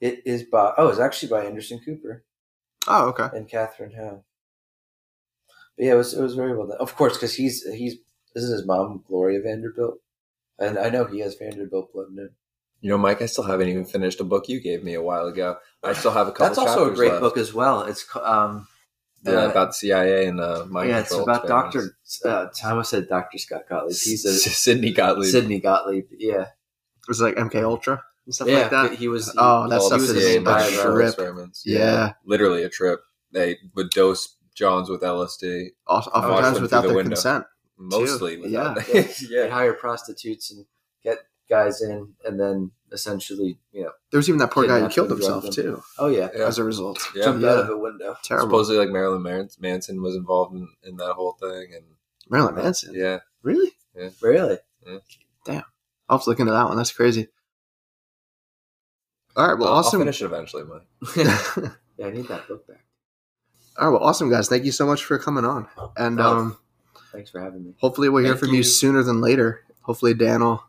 It 0.00 0.22
is 0.24 0.44
by 0.44 0.72
oh, 0.76 0.88
it's 0.88 0.98
actually 0.98 1.28
by 1.28 1.44
Anderson 1.44 1.80
Cooper. 1.84 2.24
Oh, 2.86 3.08
okay. 3.08 3.28
and 3.36 3.48
Katherine 3.48 3.92
Howe. 3.92 4.24
But 5.76 5.84
yeah, 5.86 5.92
it 5.92 5.96
was 5.96 6.14
it 6.14 6.22
was 6.22 6.34
very 6.34 6.56
well 6.56 6.66
done. 6.66 6.78
Of 6.80 6.96
course, 6.96 7.14
because 7.14 7.34
he's 7.34 7.64
he's 7.64 7.96
this 8.34 8.44
is 8.44 8.50
his 8.50 8.66
mom, 8.66 9.04
Gloria 9.06 9.40
Vanderbilt, 9.42 9.98
and 10.58 10.78
I 10.78 10.88
know 10.88 11.04
he 11.04 11.20
has 11.20 11.36
Vanderbilt 11.36 11.92
blood 11.92 12.08
in 12.10 12.18
him. 12.18 12.30
You 12.80 12.90
know, 12.90 12.98
Mike, 12.98 13.22
I 13.22 13.26
still 13.26 13.44
haven't 13.44 13.68
even 13.68 13.84
finished 13.84 14.20
a 14.20 14.24
book 14.24 14.48
you 14.48 14.60
gave 14.60 14.84
me 14.84 14.94
a 14.94 15.02
while 15.02 15.26
ago. 15.26 15.56
I 15.82 15.92
still 15.94 16.12
have 16.12 16.28
a 16.28 16.32
couple. 16.32 16.46
That's 16.46 16.58
also 16.58 16.90
a 16.90 16.94
great 16.94 17.10
left. 17.12 17.20
book 17.22 17.36
as 17.36 17.52
well. 17.52 17.82
It's 17.82 18.04
co- 18.04 18.24
um, 18.24 18.68
Yeah, 19.24 19.32
uh, 19.46 19.50
about 19.50 19.74
CIA 19.74 20.26
and 20.26 20.40
uh, 20.40 20.64
mind 20.68 20.90
yeah, 20.90 21.00
it's 21.00 21.12
about 21.12 21.46
Doctor. 21.48 21.78
experiments. 21.78 22.24
Uh, 22.64 22.66
I 22.66 22.70
almost 22.70 22.90
said 22.90 23.08
Doctor 23.08 23.38
Scott 23.38 23.62
Gottlieb. 23.68 23.96
He's 24.04 24.24
a 24.24 24.32
Sidney 24.34 24.92
Gottlieb. 24.92 25.30
Sidney 25.32 25.58
Gottlieb. 25.60 26.06
Yeah, 26.18 26.42
It 26.42 27.08
was 27.08 27.20
like 27.20 27.34
MK 27.34 27.62
Ultra 27.64 28.00
and 28.26 28.34
stuff 28.34 28.46
yeah. 28.48 28.58
like 28.58 28.70
that. 28.70 28.92
He 28.94 29.08
was. 29.08 29.34
Oh, 29.36 29.68
that 29.68 29.80
All 29.80 29.86
stuff 29.88 29.98
the 30.00 30.02
was 30.06 30.10
is 30.12 30.22
CIA 30.24 30.36
a 30.36 30.40
mind 30.40 30.56
bad 30.58 30.68
control 30.72 30.94
trip. 30.94 31.06
experiments. 31.08 31.62
Yeah. 31.66 32.12
literally 32.24 32.62
a 32.62 32.68
trip. 32.68 33.00
They 33.32 33.58
would 33.74 33.90
dose 33.90 34.36
Johns 34.54 34.88
with 34.88 35.02
LSD, 35.02 35.70
Oft- 35.88 36.06
watched 36.06 36.16
Oftentimes 36.16 36.54
them 36.54 36.62
without 36.62 36.80
through 36.82 36.88
the 36.88 36.94
their 36.94 36.96
window. 36.96 37.10
consent. 37.16 37.44
mostly. 37.76 38.40
Yeah. 38.46 38.74
without- 38.74 38.86
They'd 38.86 39.14
yeah. 39.30 39.48
hire 39.48 39.72
prostitutes 39.72 40.50
and 40.52 40.64
get 41.02 41.18
guys 41.48 41.80
in, 41.82 42.14
and 42.24 42.38
then 42.38 42.70
essentially, 42.92 43.58
you 43.72 43.82
know, 43.84 43.92
There 44.10 44.18
was 44.18 44.28
even 44.28 44.38
that 44.38 44.50
poor 44.50 44.66
guy 44.66 44.80
who 44.80 44.88
killed 44.88 45.10
himself 45.10 45.44
them. 45.44 45.52
too, 45.52 45.82
oh 45.98 46.06
yeah, 46.08 46.28
Yeah. 46.34 46.46
as 46.46 46.58
a 46.58 46.64
result. 46.64 46.98
Yeah. 47.14 47.24
jumped 47.24 47.42
Yeah. 47.42 47.50
out 47.50 47.58
of 47.64 47.68
a 47.70 47.76
window. 47.76 48.16
Terrible. 48.24 48.48
Supposedly, 48.48 48.78
like 48.84 48.90
Marilyn 48.92 49.22
Manson- 49.58 50.02
was 50.02 50.14
involved 50.16 50.54
in, 50.54 50.68
in 50.82 50.96
that 50.96 51.12
whole 51.14 51.32
thing, 51.32 51.74
and 51.74 51.84
Marilyn 52.28 52.54
Manson. 52.54 52.94
yeah, 52.94 53.20
Really? 53.42 53.72
Really? 54.22 54.58
Damn. 55.44 55.64
I'll 56.08 56.18
have 56.18 56.24
to 56.24 56.30
look 56.30 56.40
into 56.40 56.52
that 56.52 56.64
one. 56.68 56.76
That's 56.76 56.92
crazy. 56.92 57.28
All 59.36 59.46
right. 59.48 59.58
Well, 59.58 59.68
I'll, 59.68 59.74
I'll 59.74 59.78
awesome. 59.80 60.00
finish 60.00 60.20
it 60.22 60.26
eventually, 60.26 60.64
Mike. 60.64 60.86
Yeah, 61.98 62.06
I 62.06 62.10
need 62.10 62.28
that 62.28 62.46
book 62.46 62.64
back. 62.68 62.84
right. 63.80 63.88
Well, 63.88 64.02
awesome, 64.04 64.30
guys. 64.30 64.48
Thank 64.48 64.64
you 64.64 64.70
so 64.70 64.86
much 64.86 65.04
for 65.04 65.18
coming 65.18 65.44
on. 65.44 65.66
And 65.96 66.20
Oh. 66.20 66.24
um, 66.38 66.58
Thanks 67.10 67.28
for 67.30 67.40
having 67.40 67.64
me. 67.64 67.74
hopefully 67.80 68.08
we'll 68.08 68.22
hear 68.22 68.34
Thank 68.34 68.40
from 68.44 68.50
you. 68.50 68.58
you. 68.58 68.62
sooner 68.62 69.02
than 69.02 69.20
later. 69.20 69.62
Hopefully 69.82 70.14
Dan 70.14 70.40
will 70.44 70.62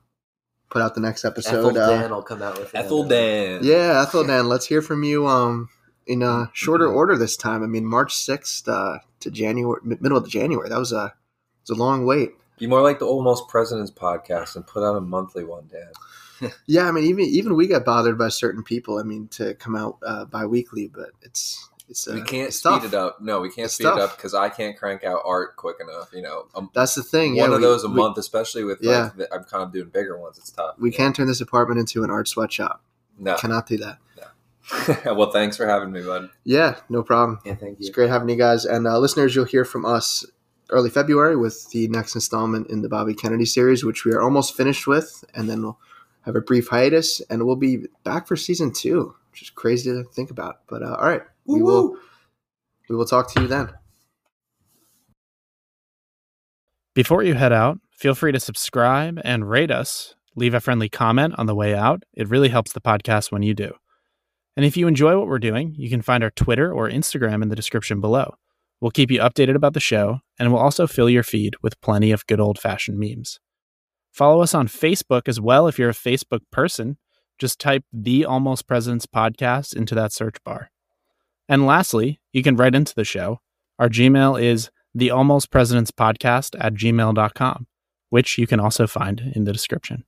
put 0.70 0.82
out 0.82 0.95
the 0.95 1.01
next 1.01 1.26
episode. 1.26 1.76
Ethel 1.76 1.82
uh, 1.82 1.89
Dan 1.89 2.11
will 2.11 2.22
come 2.22 2.41
out 2.41 2.57
with 2.57 2.74
it. 2.74 2.78
Ethel 2.78 3.03
Dan. 3.03 3.59
Yeah, 3.63 4.01
Ethel 4.01 4.24
Dan, 4.24 4.47
let's 4.47 4.65
hear 4.65 4.82
from 4.82 5.03
you 5.03 5.28
um, 5.28 5.70
in 6.07 6.24
uh, 6.24 6.47
shorter 6.53 6.88
order 6.88 7.17
this 7.17 7.38
time. 7.38 7.63
I 7.63 7.67
mean, 7.67 7.86
March 7.86 8.15
6th 8.15 8.67
uh, 8.67 8.99
to 9.22 9.32
January, 9.32 9.80
middle 9.84 10.17
of 10.17 10.28
January. 10.28 10.70
That 10.70 10.80
was 10.80 10.91
a, 10.91 11.05
it 11.05 11.70
was 11.70 11.78
a 11.78 11.82
long 11.82 12.05
wait. 12.05 12.32
Be 12.57 12.67
more 12.67 12.82
like 12.82 12.99
the 12.99 13.05
Almost 13.05 13.47
Presidents 13.47 13.91
podcast 13.91 14.55
and 14.55 14.67
put 14.67 14.84
out 14.84 14.95
a 14.95 15.01
monthly 15.01 15.43
one, 15.43 15.67
Dan. 15.72 15.91
Yeah, 16.67 16.88
I 16.88 16.91
mean, 16.91 17.05
even 17.05 17.26
even 17.26 17.55
we 17.55 17.67
got 17.67 17.86
bothered 17.86 18.17
by 18.17 18.30
certain 18.30 18.63
people. 18.63 18.97
I 18.97 19.03
mean, 19.03 19.28
to 19.30 19.55
come 19.55 19.76
out 19.76 19.97
uh, 20.05 20.26
bi-weekly, 20.26 20.88
but 20.88 21.09
it's 21.22 21.70
it's 21.89 22.07
uh, 22.07 22.13
we 22.13 22.21
can't 22.21 22.47
it's 22.49 22.57
speed 22.57 22.69
tough. 22.69 22.85
it 22.85 22.93
up. 22.93 23.19
No, 23.21 23.41
we 23.41 23.49
can't 23.49 23.65
It's 23.65 23.73
speed 23.75 23.87
it 23.87 23.93
up 23.99 24.15
because 24.15 24.33
I 24.33 24.49
can't 24.49 24.77
crank 24.77 25.03
out 25.03 25.21
art 25.25 25.55
quick 25.55 25.77
enough. 25.81 26.09
You 26.13 26.21
know, 26.21 26.45
um, 26.55 26.69
That's 26.73 26.95
the 26.95 27.03
thing. 27.03 27.35
one 27.35 27.49
yeah, 27.49 27.55
of 27.55 27.61
we- 27.61 27.67
those 27.67 27.83
a 27.83 27.89
we- 27.89 27.95
month, 27.95 28.17
especially 28.17 28.63
with 28.63 28.79
Yeah. 28.81 29.03
like, 29.03 29.15
the, 29.17 29.33
I'm 29.33 29.43
kind 29.43 29.63
of 29.63 29.71
doing 29.73 29.89
bigger 29.89 30.17
ones. 30.19 30.37
It's 30.37 30.51
tough. 30.51 30.75
We 30.79 30.91
can't 30.91 31.15
turn 31.15 31.27
this 31.27 31.41
apartment 31.41 31.79
into 31.79 32.03
an 32.03 32.09
art 32.11 32.27
sweatshop. 32.27 32.81
No. 33.17 33.35
Cannot 33.35 33.67
do 33.67 33.77
that. 33.77 33.97
well, 35.05 35.31
thanks 35.31 35.57
for 35.57 35.65
having 35.65 35.91
me, 35.91 36.01
bud. 36.03 36.29
Yeah, 36.43 36.75
no 36.89 37.01
problem. 37.01 37.39
Yeah, 37.43 37.55
thank 37.55 37.79
you. 37.79 37.87
It's 37.87 37.89
great 37.89 38.09
having 38.09 38.29
you 38.29 38.35
guys. 38.35 38.65
And 38.65 38.85
uh, 38.87 38.99
listeners, 38.99 39.35
you'll 39.35 39.45
hear 39.45 39.65
from 39.65 39.83
us 39.83 40.23
early 40.69 40.91
February 40.91 41.35
with 41.35 41.67
the 41.71 41.87
next 41.87 42.13
installment 42.13 42.69
in 42.69 42.83
the 42.83 42.87
Bobby 42.89 43.15
Kennedy 43.15 43.45
series, 43.45 43.83
which 43.83 44.05
we 44.05 44.11
are 44.11 44.21
almost 44.21 44.55
finished 44.55 44.85
with. 44.85 45.23
And 45.33 45.49
then 45.49 45.63
we'll 45.63 45.79
have 46.21 46.35
a 46.35 46.41
brief 46.41 46.67
hiatus 46.67 47.19
and 47.31 47.47
we'll 47.47 47.55
be 47.55 47.85
back 48.03 48.27
for 48.27 48.35
season 48.35 48.71
two, 48.71 49.15
which 49.32 49.41
is 49.41 49.49
crazy 49.49 49.91
to 49.91 50.03
think 50.03 50.32
about. 50.32 50.61
But 50.67 50.84
uh, 50.84 50.95
all 50.99 51.07
right, 51.07 51.21
we 51.45 51.61
will 51.61 51.97
we 52.89 52.95
will 52.95 53.05
talk 53.05 53.32
to 53.34 53.41
you 53.41 53.47
then. 53.47 53.69
Before 56.95 57.23
you 57.23 57.36
head 57.36 57.53
out, 57.53 57.80
feel 57.91 58.15
free 58.15 58.32
to 58.32 58.39
subscribe 58.39 59.19
and 59.23 59.49
rate 59.49 59.71
us. 59.71 60.15
Leave 60.36 60.53
a 60.53 60.59
friendly 60.59 60.89
comment 60.89 61.36
on 61.38 61.45
the 61.45 61.55
way 61.55 61.75
out. 61.75 62.03
It 62.13 62.30
really 62.30 62.49
helps 62.49 62.73
the 62.73 62.82
podcast 62.82 63.32
when 63.32 63.43
you 63.43 63.53
do. 63.53 63.73
And 64.57 64.65
if 64.65 64.75
you 64.75 64.88
enjoy 64.88 65.17
what 65.17 65.27
we're 65.27 65.39
doing, 65.39 65.75
you 65.77 65.89
can 65.89 66.01
find 66.01 66.23
our 66.23 66.32
Twitter 66.32 66.73
or 66.73 66.89
Instagram 66.89 67.41
in 67.41 67.49
the 67.49 67.55
description 67.55 68.01
below. 68.01 68.34
We'll 68.82 68.91
keep 68.91 69.11
you 69.11 69.19
updated 69.19 69.55
about 69.55 69.73
the 69.73 69.80
show, 69.80 70.19
and 70.38 70.51
we'll 70.51 70.61
also 70.61 70.88
fill 70.88 71.09
your 71.09 71.23
feed 71.23 71.55
with 71.61 71.80
plenty 71.82 72.11
of 72.11 72.25
good 72.27 72.39
old 72.39 72.59
fashioned 72.59 72.97
memes. 72.97 73.39
Follow 74.11 74.41
us 74.41 74.53
on 74.53 74.67
Facebook 74.67 75.27
as 75.27 75.39
well 75.39 75.67
if 75.67 75.77
you're 75.77 75.89
a 75.89 75.93
Facebook 75.93 76.41
person. 76.51 76.97
Just 77.39 77.59
type 77.59 77.83
the 77.91 78.25
Almost 78.25 78.67
Presidents 78.67 79.05
podcast 79.05 79.75
into 79.75 79.95
that 79.95 80.13
search 80.13 80.35
bar. 80.43 80.69
And 81.47 81.65
lastly, 81.65 82.19
you 82.31 82.43
can 82.43 82.55
write 82.55 82.75
into 82.75 82.93
the 82.93 83.03
show. 83.03 83.39
Our 83.79 83.89
Gmail 83.89 84.41
is 84.41 84.69
the 84.93 85.09
almost 85.09 85.49
presidents 85.49 85.91
podcast 85.91 86.55
at 86.59 86.73
gmail.com 86.73 87.67
which 88.09 88.37
you 88.37 88.47
can 88.47 88.59
also 88.59 88.87
find 88.87 89.31
in 89.35 89.43
the 89.43 89.53
description 89.53 90.03